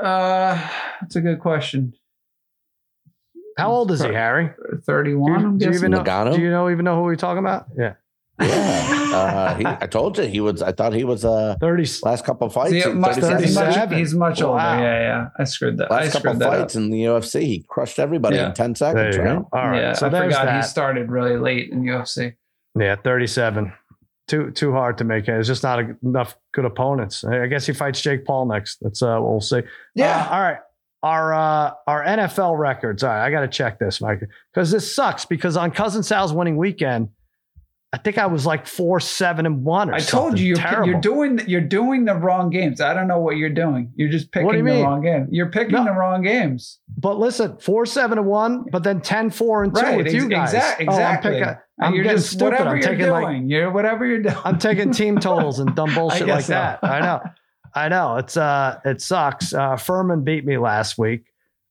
Uh, 0.00 0.68
that's 1.00 1.16
a 1.16 1.20
good 1.20 1.40
question. 1.40 1.92
How 3.58 3.72
old 3.72 3.90
is 3.90 4.00
he, 4.00 4.08
Harry? 4.08 4.50
Thirty-one. 4.86 5.32
I'm 5.44 5.52
you, 5.54 5.58
do 5.58 5.64
you 5.66 5.72
even 5.72 5.90
know? 5.90 6.02
Nagano? 6.02 6.34
Do 6.34 6.40
you 6.40 6.50
know 6.50 6.70
even 6.70 6.84
know 6.84 6.94
who 6.96 7.02
we're 7.02 7.16
talking 7.16 7.40
about? 7.40 7.66
Yeah, 7.76 7.94
Yeah, 8.40 9.10
uh, 9.14 9.54
he, 9.56 9.66
I 9.66 9.86
told 9.86 10.16
you 10.18 10.24
he 10.24 10.40
was. 10.40 10.62
I 10.62 10.72
thought 10.72 10.92
he 10.92 11.04
was. 11.04 11.24
Uh, 11.24 11.56
thirty. 11.60 11.84
last 12.02 12.24
couple 12.24 12.48
fights, 12.48 12.72
Is 12.72 12.84
he 12.84 12.90
he- 12.90 12.96
much- 12.96 13.16
37. 13.16 13.42
he's, 13.42 13.54
much, 13.54 13.92
he's 13.92 14.14
much 14.14 14.42
older. 14.42 14.56
Wow. 14.56 14.80
Yeah, 14.80 15.00
yeah. 15.00 15.28
I 15.38 15.44
screwed 15.44 15.76
that. 15.78 15.90
I 15.92 15.96
last 16.02 16.12
couple 16.12 16.30
screwed 16.30 16.38
that 16.40 16.48
fights 16.60 16.76
up. 16.76 16.82
in 16.82 16.90
the 16.90 17.02
UFC, 17.04 17.40
he 17.42 17.64
crushed 17.68 17.98
everybody 17.98 18.36
Yeah. 18.36 18.48
in 18.48 18.54
ten 18.54 18.70
There 18.72 18.76
seconds. 18.94 19.16
you 19.16 19.22
Right? 19.22 19.38
go. 19.38 19.48
All 19.52 19.68
right. 19.68 19.80
yeah, 19.80 19.92
so 19.92 20.06
I 20.06 20.10
there's 20.10 20.34
forgot 20.36 20.56
he 20.56 20.62
started 20.62 21.10
really 21.10 21.36
late 21.36 21.70
in 21.70 21.82
UFC. 21.82 22.34
Yeah, 22.78 22.96
thirty-seven. 22.96 23.72
Too 24.28 24.52
too 24.52 24.72
hard 24.72 24.96
to 24.98 25.04
make 25.04 25.26
it. 25.26 25.36
It's 25.38 25.48
just 25.48 25.64
not 25.64 25.80
a, 25.80 25.96
enough 26.04 26.36
good 26.52 26.64
opponents. 26.64 27.24
I 27.24 27.42
I 27.42 27.46
guess 27.48 27.66
he 27.66 27.72
fights 27.72 28.00
Jake 28.00 28.24
Paul 28.24 28.46
next. 28.46 28.78
That's 28.80 29.02
uh, 29.02 29.18
what 29.18 29.30
we'll 29.32 29.40
see. 29.40 29.62
Uh, 29.98 30.28
all 30.30 30.40
right. 30.40 30.58
Our 31.02 31.32
uh, 31.34 31.72
our 31.88 32.04
NFL 32.04 32.56
records. 32.58 33.02
All 33.02 33.10
right, 33.10 33.24
I 33.26 33.30
got 33.30 33.40
to 33.40 33.48
check 33.48 33.78
this, 33.80 34.00
Mike, 34.00 34.20
because 34.52 34.70
this 34.70 34.94
sucks. 34.94 35.24
Because 35.24 35.56
on 35.56 35.70
Cousin 35.72 36.02
Sal's 36.02 36.32
winning 36.32 36.56
weekend, 36.58 37.08
I 37.92 37.98
think 37.98 38.18
I 38.18 38.26
was 38.26 38.46
like 38.46 38.68
four, 38.68 39.00
seven, 39.00 39.46
and 39.46 39.64
one. 39.64 39.90
Or 39.90 39.98
something. 39.98 40.18
I 40.18 40.22
told 40.22 40.38
you 40.38 40.54
you're, 40.54 40.84
you're 40.86 41.00
doing 41.00 41.40
you're 41.48 41.60
doing 41.60 42.04
the 42.04 42.14
wrong 42.14 42.48
games. 42.48 42.80
I 42.80 42.94
don't 42.94 43.08
know 43.08 43.18
what 43.18 43.36
you're 43.36 43.48
doing. 43.50 43.90
You're 43.96 44.10
just 44.10 44.30
picking 44.30 44.48
you 44.50 44.56
the 44.58 44.62
mean? 44.62 44.84
wrong 44.84 45.02
game. 45.02 45.26
You're 45.32 45.50
picking 45.50 45.72
No. 45.74 45.84
the 45.84 45.90
wrong 45.92 46.22
games. 46.22 46.78
But 46.96 47.18
listen, 47.18 47.56
four, 47.58 47.86
seven, 47.86 48.18
and 48.18 48.26
one, 48.28 48.64
but 48.70 48.84
then 48.84 49.00
10, 49.00 49.30
4, 49.30 49.64
and 49.64 49.74
two 49.74 49.80
Right, 49.82 49.96
with 50.04 50.12
you 50.14 50.28
guys. 50.28 50.54
exact- 50.54 50.80
Oh, 50.80 50.84
I'm 50.84 50.88
exactly. 50.90 51.30
picking- 51.32 51.54
I'm 51.82 51.94
you're 51.94 52.04
just 52.04 52.26
stupid. 52.30 52.44
whatever 52.44 52.68
I'm 52.70 52.76
you're 52.76 52.86
taking 52.86 53.06
doing. 53.06 53.22
like 53.24 53.42
you're 53.46 53.70
whatever 53.72 54.06
you're 54.06 54.22
doing. 54.22 54.36
I'm 54.44 54.58
taking 54.58 54.92
team 54.92 55.18
totals 55.18 55.58
and 55.58 55.74
dumb 55.74 55.92
bullshit 55.96 56.28
like 56.28 56.44
so. 56.44 56.52
that. 56.52 56.78
I 56.84 57.00
know. 57.00 57.20
I 57.74 57.88
know. 57.88 58.16
It's 58.18 58.36
uh 58.36 58.78
it 58.84 59.00
sucks. 59.00 59.52
Uh 59.52 59.70
Fuhrman 59.76 60.22
beat 60.22 60.44
me 60.44 60.58
last 60.58 60.96
week. 60.98 61.24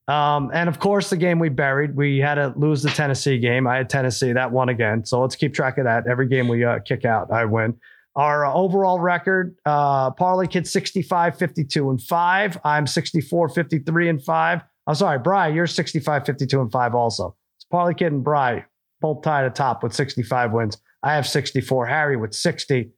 Um, 0.09 0.49
and 0.53 0.67
of 0.67 0.79
course 0.79 1.09
the 1.09 1.17
game 1.17 1.39
we 1.39 1.49
buried, 1.49 1.95
we 1.95 2.17
had 2.17 2.35
to 2.35 2.53
lose 2.55 2.81
the 2.81 2.89
Tennessee 2.89 3.37
game. 3.37 3.67
I 3.67 3.77
had 3.77 3.89
Tennessee 3.89 4.33
that 4.33 4.51
won 4.51 4.69
again. 4.69 5.05
So 5.05 5.21
let's 5.21 5.35
keep 5.35 5.53
track 5.53 5.77
of 5.77 5.85
that. 5.85 6.07
Every 6.07 6.27
game 6.27 6.47
we 6.47 6.63
uh, 6.63 6.79
kick 6.79 7.05
out, 7.05 7.31
I 7.31 7.45
win. 7.45 7.75
Our 8.15 8.45
uh, 8.45 8.53
overall 8.53 8.99
record, 8.99 9.55
uh 9.65 10.11
Kid 10.47 10.67
65, 10.67 11.37
52, 11.37 11.89
and 11.91 12.01
5. 12.01 12.59
I'm 12.65 12.87
64, 12.87 13.49
53, 13.49 14.09
and 14.09 14.23
5. 14.23 14.61
I'm 14.87 14.95
sorry, 14.95 15.19
Bry, 15.19 15.49
you're 15.49 15.67
65, 15.67 16.25
52, 16.25 16.61
and 16.61 16.71
5 16.71 16.95
also. 16.95 17.35
It's 17.57 17.65
Parlay 17.65 17.93
Kid 17.93 18.11
and 18.11 18.23
Bry 18.23 18.65
both 19.01 19.21
tied 19.21 19.45
atop 19.45 19.83
with 19.83 19.93
65 19.93 20.51
wins. 20.51 20.81
I 21.03 21.13
have 21.13 21.25
64. 21.25 21.85
Harry 21.85 22.17
with 22.17 22.33
60 22.33 22.91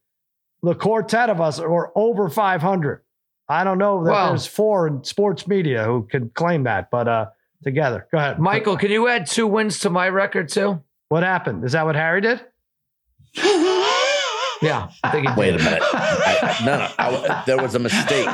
the 0.64 0.76
quartet 0.76 1.30
of 1.30 1.42
us 1.42 1.60
are 1.60 1.92
over 1.96 2.30
500. 2.30 3.04
I 3.52 3.64
don't 3.66 3.78
know 3.78 4.04
that 4.06 4.12
Well- 4.12 4.30
there's 4.30 4.48
four 4.48 4.88
in 4.88 5.04
sports 5.04 5.48
media 5.48 5.84
who 5.84 6.04
can 6.10 6.30
claim 6.30 6.64
that, 6.64 6.90
but 6.90 7.08
uh, 7.08 7.26
together. 7.64 8.08
Go 8.12 8.18
ahead, 8.18 8.40
Michael, 8.40 8.78
can 8.78 8.92
you 8.92 9.08
add 9.08 9.28
two 9.28 9.46
wins 9.46 9.80
to 9.82 9.90
my 9.90 10.08
record 10.10 10.48
too? 10.50 10.82
What 11.10 11.24
happened? 11.24 11.66
Is 11.66 11.74
that 11.74 11.86
what 11.86 11.96
Harry 11.96 12.22
did? 12.22 12.42
Yeah, 14.64 14.90
I 15.04 15.10
think 15.10 15.24
he 15.28 15.30
did. 15.34 15.38
Wait 15.40 15.56
a 15.56 15.58
minute. 15.58 15.82
I, 15.84 16.62
no, 16.64 16.78
no. 16.78 16.88
I, 17.00 17.44
there 17.48 17.58
was 17.58 17.74
a 17.74 17.80
mistake. 17.80 18.28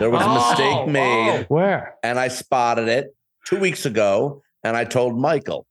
There 0.00 0.10
was 0.10 0.20
a 0.20 0.24
Oh, 0.28 0.34
mistake 0.34 0.88
made, 0.88 1.44
Where? 1.48 1.94
and 2.02 2.18
I 2.18 2.26
spotted 2.26 2.88
it 2.88 3.14
two 3.46 3.60
weeks 3.60 3.86
ago, 3.86 4.42
and 4.64 4.76
I 4.76 4.82
told 4.82 5.16
Michael, 5.16 5.68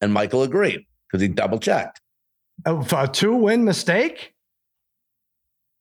and 0.00 0.12
Michael 0.12 0.42
agreed 0.42 0.84
because 1.06 1.22
he 1.22 1.28
double 1.28 1.60
checked. 1.60 2.00
A, 2.64 2.74
a 2.76 3.06
two 3.06 3.36
win 3.36 3.64
mistake? 3.64 4.34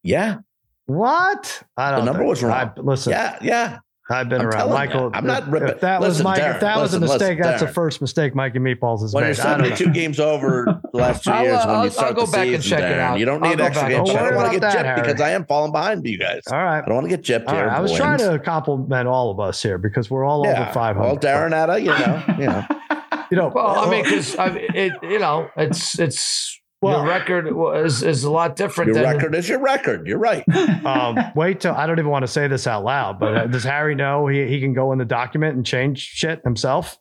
Yeah, 0.03 0.41
What? 0.88 1.63
I 1.77 1.91
don't. 1.91 2.01
The 2.01 2.05
number 2.05 2.19
think- 2.19 2.29
was 2.29 2.43
wrong. 2.43 2.53
I, 2.77 2.79
listen, 2.79 3.11
yeah, 3.11 3.38
yeah. 3.41 3.79
I've 4.07 4.29
been 4.29 4.39
I'm 4.41 4.45
around, 4.47 4.57
telling 4.57 4.69
you. 4.69 4.75
Michael. 4.77 5.11
I'm 5.15 5.25
not 5.25 5.43
if- 5.47 5.51
ripping- 5.51 5.69
If 5.69 5.81
that 5.81 5.99
was 5.99 6.09
Listen, 6.09 6.23
Mike, 6.25 6.39
Darren, 6.43 6.53
if 6.53 6.61
that 6.61 6.77
was 6.77 6.93
a 6.93 6.99
mistake, 6.99 7.39
listen, 7.39 7.41
that's 7.41 7.61
the 7.63 7.67
first 7.67 8.01
mistake 8.01 8.36
Mikey 8.36 8.59
Meatballs 8.59 9.01
has 9.01 9.15
When 9.15 9.23
made. 9.23 9.36
you're 9.36 9.47
I 9.47 9.57
don't 9.57 9.61
know. 9.69 9.75
72 9.75 9.93
games 9.99 10.19
over 10.19 10.65
the 10.93 10.97
last 10.99 11.23
two 11.23 11.31
I'll, 11.31 11.43
years, 11.43 11.57
uh, 11.57 11.65
when 11.65 11.75
I'll- 11.75 11.83
you 11.86 11.89
start 11.89 12.07
I'll 12.09 12.13
go 12.13 12.25
the 12.27 12.31
back 12.31 12.47
and 12.47 12.63
season, 12.63 12.77
check 12.77 12.91
it 12.91 12.93
Darren, 12.93 12.99
out. 12.99 13.17
you 13.19 13.25
don't 13.25 13.41
need 13.41 13.57
go 13.57 13.63
extra 13.65 13.88
back 13.88 13.91
games. 13.97 14.09
and 14.11 14.19
I 14.19 14.23
don't 14.25 14.36
want 14.36 14.45
to 14.53 14.59
get 14.59 14.61
That, 14.61 14.75
gypped 14.77 14.86
Harry. 14.86 15.01
because 15.01 15.21
I 15.21 15.29
am 15.31 15.45
falling 15.47 15.71
behind 15.71 16.05
you 16.05 16.19
guys. 16.19 16.41
All 16.51 16.63
right. 16.63 16.83
I 16.83 16.86
don't 16.86 16.93
want 16.93 17.09
to 17.09 17.17
get 17.17 17.23
gypped 17.25 17.47
All 17.47 17.55
here. 17.55 17.65
right. 17.65 17.77
I 17.77 17.79
was 17.81 17.91
for 17.93 17.97
trying 17.97 18.19
to 18.19 18.38
compliment 18.38 19.07
all 19.07 19.31
of 19.31 19.39
us 19.39 19.63
here 19.63 19.79
because 19.79 20.11
we're 20.11 20.23
all 20.23 20.45
yeah. 20.45 20.61
over 20.65 20.71
500. 20.71 20.99
Well, 21.03 21.17
Darren 21.17 21.51
Etta, 21.53 21.79
you 21.81 21.88
know, 21.88 22.23
you 22.38 22.45
know. 22.45 22.63
you 23.31 23.38
know, 23.38 23.47
Well, 23.55 23.65
I 23.79 23.89
mean, 23.89 24.03
because 24.03 24.36
it, 24.38 24.93
you 25.01 25.17
know, 25.17 25.49
it's 25.57 25.97
it's 25.97 26.61
Well- 26.86 26.99
your 26.99 27.07
record 27.07 27.86
is 27.86 28.03
is 28.03 28.23
a 28.23 28.31
lot 28.31 28.55
different. 28.55 28.93
Your 28.93 29.03
than, 29.03 29.15
record 29.15 29.36
is 29.36 29.49
your 29.49 29.59
record. 29.59 30.07
You're 30.07 30.19
right. 30.19 30.43
um, 30.86 31.17
wait 31.36 31.59
till 31.61 31.73
I 31.73 31.86
don't 31.88 31.99
even 31.99 32.11
want 32.11 32.23
to 32.23 32.31
say 32.31 32.47
this 32.47 32.67
out 32.67 32.83
loud, 32.83 33.19
but 33.19 33.36
uh, 33.38 33.47
does 33.47 33.63
Harry 33.63 33.95
know 33.95 34.27
he, 34.27 34.47
he 34.47 34.59
can 34.59 34.73
go 34.73 34.91
in 34.91 34.97
the 34.97 35.05
document 35.05 35.55
and 35.55 35.65
change 35.65 35.99
shit 35.99 36.41
himself? 36.43 36.97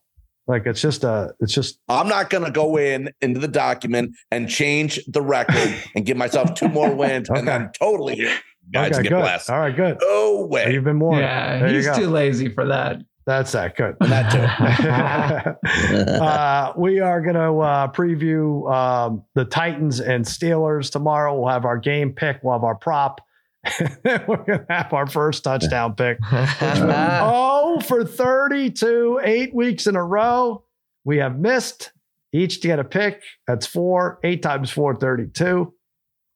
Like 0.47 0.66
it's 0.66 0.80
just 0.80 1.05
a, 1.05 1.32
it's 1.41 1.55
just 1.55 1.78
I'm 1.89 2.09
not 2.09 2.28
going 2.28 2.45
to 2.45 2.51
go 2.51 2.76
in 2.76 3.11
into 3.22 3.41
the 3.41 3.49
document 3.49 4.14
and 4.30 4.49
change 4.49 5.01
the 5.07 5.22
record 5.22 5.74
and 5.95 6.05
give 6.05 6.18
myself 6.18 6.55
two 6.55 6.68
more 6.68 6.95
wins 6.95 7.30
and 7.30 7.49
then 7.49 7.70
totally 7.78 8.28
guys 8.72 8.93
okay, 8.93 9.05
get 9.05 9.09
good. 9.11 9.20
blessed. 9.20 9.51
All 9.51 9.61
right, 9.61 9.74
good. 9.74 9.99
No 10.01 10.47
way. 10.51 10.72
You've 10.72 10.85
been 10.85 10.99
warned. 10.99 11.20
yeah, 11.20 11.61
There 11.61 11.68
he's 11.68 11.91
too 11.97 12.09
lazy 12.09 12.49
for 12.49 12.66
that. 12.66 12.99
That's 13.27 13.53
that 13.53 13.77
good. 13.77 13.97
That 14.01 15.59
uh, 16.21 16.72
we 16.76 17.01
are 17.01 17.22
going 17.22 17.34
to 17.34 17.59
uh, 17.59 17.92
preview 17.92 18.71
um, 18.71 19.25
the 19.34 19.46
Titans 19.46 20.01
and 20.01 20.25
Steelers 20.25 20.91
tomorrow. 20.91 21.38
We'll 21.38 21.49
have 21.49 21.64
our 21.64 21.79
game 21.79 22.13
pick. 22.13 22.41
We'll 22.42 22.55
have 22.55 22.64
our 22.64 22.75
prop. 22.75 23.22
We're 24.05 24.18
going 24.18 24.46
to 24.46 24.67
have 24.68 24.92
our 24.92 25.07
first 25.07 25.42
touchdown 25.45 25.95
pick. 25.95 26.18
oh, 26.22 27.80
for 27.80 28.05
32, 28.05 29.21
eight 29.25 29.55
weeks 29.55 29.87
in 29.87 29.96
a 29.96 30.05
row. 30.05 30.64
We 31.05 31.18
have 31.18 31.38
missed 31.38 31.92
each 32.33 32.61
to 32.61 32.68
get 32.68 32.79
a 32.79 32.84
pick. 32.84 33.22
That's 33.46 33.67
four, 33.67 34.18
eight 34.22 34.42
times 34.42 34.71
four, 34.71 34.96
32. 34.96 35.72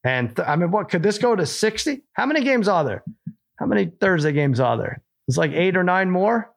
And 0.04 0.34
th- 0.34 0.48
I 0.48 0.56
mean, 0.56 0.70
what 0.70 0.88
could 0.88 1.02
this 1.02 1.18
go 1.18 1.36
to 1.36 1.44
60? 1.44 2.02
How 2.14 2.24
many 2.24 2.42
games 2.42 2.68
are 2.68 2.84
there? 2.84 3.04
How 3.58 3.66
many 3.66 3.86
Thursday 3.86 4.32
games 4.32 4.60
are 4.60 4.78
there? 4.78 5.02
It's 5.26 5.36
like 5.36 5.50
eight 5.52 5.76
or 5.76 5.84
nine 5.84 6.10
more. 6.10 6.50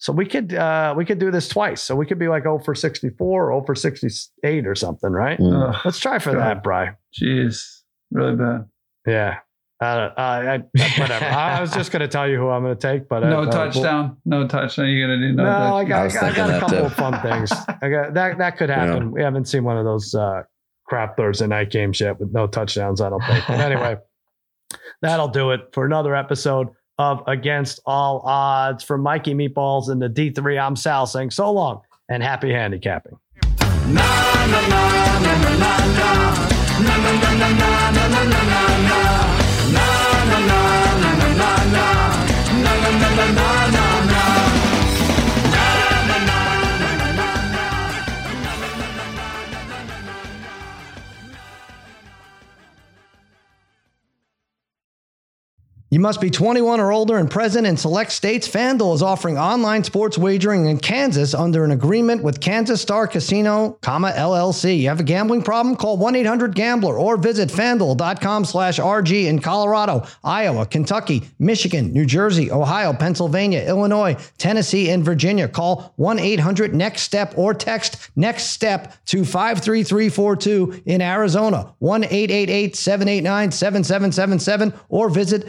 So 0.00 0.12
we 0.14 0.24
could 0.26 0.54
uh 0.54 0.94
we 0.96 1.04
could 1.04 1.18
do 1.18 1.30
this 1.30 1.46
twice. 1.46 1.82
So 1.82 1.94
we 1.94 2.06
could 2.06 2.18
be 2.18 2.26
like 2.28 2.42
0 2.44 2.58
for 2.60 2.74
64 2.74 3.50
or 3.50 3.52
0 3.52 3.64
for 3.66 3.74
68 3.74 4.66
or 4.66 4.74
something, 4.74 5.10
right? 5.12 5.38
Mm. 5.38 5.68
Ugh, 5.74 5.80
Let's 5.84 5.98
try 5.98 6.18
for 6.18 6.32
God. 6.32 6.40
that, 6.40 6.64
Bry. 6.64 6.96
Jeez, 7.20 7.80
really 8.10 8.34
bad. 8.36 8.64
Yeah. 9.06 9.38
Uh, 9.82 9.84
uh, 9.84 10.12
I, 10.18 10.56
whatever. 11.00 11.24
I, 11.24 11.56
I 11.56 11.60
was 11.62 11.72
just 11.72 11.90
going 11.90 12.00
to 12.00 12.08
tell 12.08 12.28
you 12.28 12.36
who 12.36 12.48
I'm 12.50 12.62
going 12.62 12.76
to 12.76 12.80
take, 12.80 13.08
but 13.08 13.20
no 13.20 13.40
uh, 13.40 13.46
uh, 13.46 13.50
touchdown. 13.50 14.18
No 14.26 14.46
touchdown. 14.46 14.88
You're 14.90 15.06
going 15.08 15.20
to 15.20 15.28
do 15.28 15.34
no, 15.34 15.44
No, 15.44 15.76
I 15.76 15.84
touchdown. 15.84 15.88
got, 15.88 16.00
I 16.00 16.04
was 16.04 16.16
I 16.16 16.20
got, 16.20 16.32
I 16.32 16.34
got 16.34 16.50
a 16.50 16.60
couple 16.60 16.78
too. 16.78 16.84
of 16.84 16.92
fun 16.94 17.22
things. 17.22 17.52
I 17.82 17.88
got 17.88 18.14
that. 18.14 18.38
That 18.38 18.56
could 18.58 18.68
happen. 18.78 19.10
We 19.10 19.22
haven't 19.22 19.46
seen 19.48 19.64
one 19.64 19.78
of 19.78 19.86
those 19.86 20.14
uh, 20.14 20.42
crap 20.86 21.16
Thursday 21.16 21.46
night 21.46 21.70
games 21.70 21.98
yet 22.00 22.20
with 22.20 22.30
no 22.32 22.46
touchdowns. 22.46 23.00
I 23.00 23.08
don't 23.08 23.22
think. 23.24 23.42
But 23.46 23.60
anyway, 23.60 23.96
that'll 25.02 25.28
do 25.28 25.50
it 25.52 25.70
for 25.72 25.86
another 25.86 26.14
episode 26.14 26.68
of 27.00 27.22
Against 27.26 27.80
All 27.86 28.20
Odds. 28.20 28.84
For 28.84 28.98
Mikey 28.98 29.32
Meatballs 29.32 29.88
and 29.88 30.02
the 30.02 30.08
D3, 30.08 30.60
I'm 30.60 30.76
Sal 30.76 31.06
saying 31.06 31.30
so 31.30 31.50
long 31.50 31.80
and 32.10 32.22
happy 32.22 32.52
handicapping. 32.52 33.18
You 55.92 55.98
must 55.98 56.20
be 56.20 56.30
21 56.30 56.78
or 56.78 56.92
older 56.92 57.18
and 57.18 57.28
present 57.28 57.66
in 57.66 57.76
select 57.76 58.12
states. 58.12 58.46
FanDuel 58.46 58.94
is 58.94 59.02
offering 59.02 59.36
online 59.36 59.82
sports 59.82 60.16
wagering 60.16 60.66
in 60.66 60.78
Kansas 60.78 61.34
under 61.34 61.64
an 61.64 61.72
agreement 61.72 62.22
with 62.22 62.40
Kansas 62.40 62.80
Star 62.80 63.08
Casino, 63.08 63.76
LLC. 63.82 64.78
You 64.78 64.88
have 64.88 65.00
a 65.00 65.02
gambling 65.02 65.42
problem? 65.42 65.74
Call 65.74 65.98
1-800-GAMBLER 65.98 66.96
or 66.96 67.16
visit 67.16 67.48
FanDuel.com 67.48 68.44
slash 68.44 68.78
RG 68.78 69.26
in 69.26 69.40
Colorado, 69.40 70.06
Iowa, 70.22 70.64
Kentucky, 70.64 71.24
Michigan, 71.40 71.92
New 71.92 72.06
Jersey, 72.06 72.52
Ohio, 72.52 72.92
Pennsylvania, 72.92 73.66
Illinois, 73.66 74.16
Tennessee, 74.38 74.90
and 74.90 75.04
Virginia. 75.04 75.48
Call 75.48 75.92
1-800-NEXT-STEP 75.98 77.36
or 77.36 77.52
text 77.52 78.10
NEXT 78.14 78.48
STEP 78.48 79.04
to 79.06 79.24
53342 79.24 80.82
in 80.86 81.02
Arizona, 81.02 81.74
1-888-789-7777 81.82 84.72
or 84.88 85.10
visit 85.10 85.48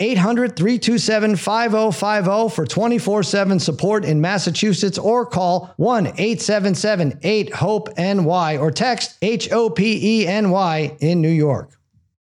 800-327-5050 0.00 2.52
for 2.52 2.64
24-7 2.64 3.60
support 3.60 4.04
in 4.04 4.20
Massachusetts 4.20 4.98
or 4.98 5.26
call 5.26 5.74
1-877-8-HOPE-NY 5.78 8.58
or 8.58 8.70
text 8.70 9.18
H-O-P-E-N-Y 9.22 10.96
in 11.00 11.20
New 11.20 11.28
York. 11.28 11.70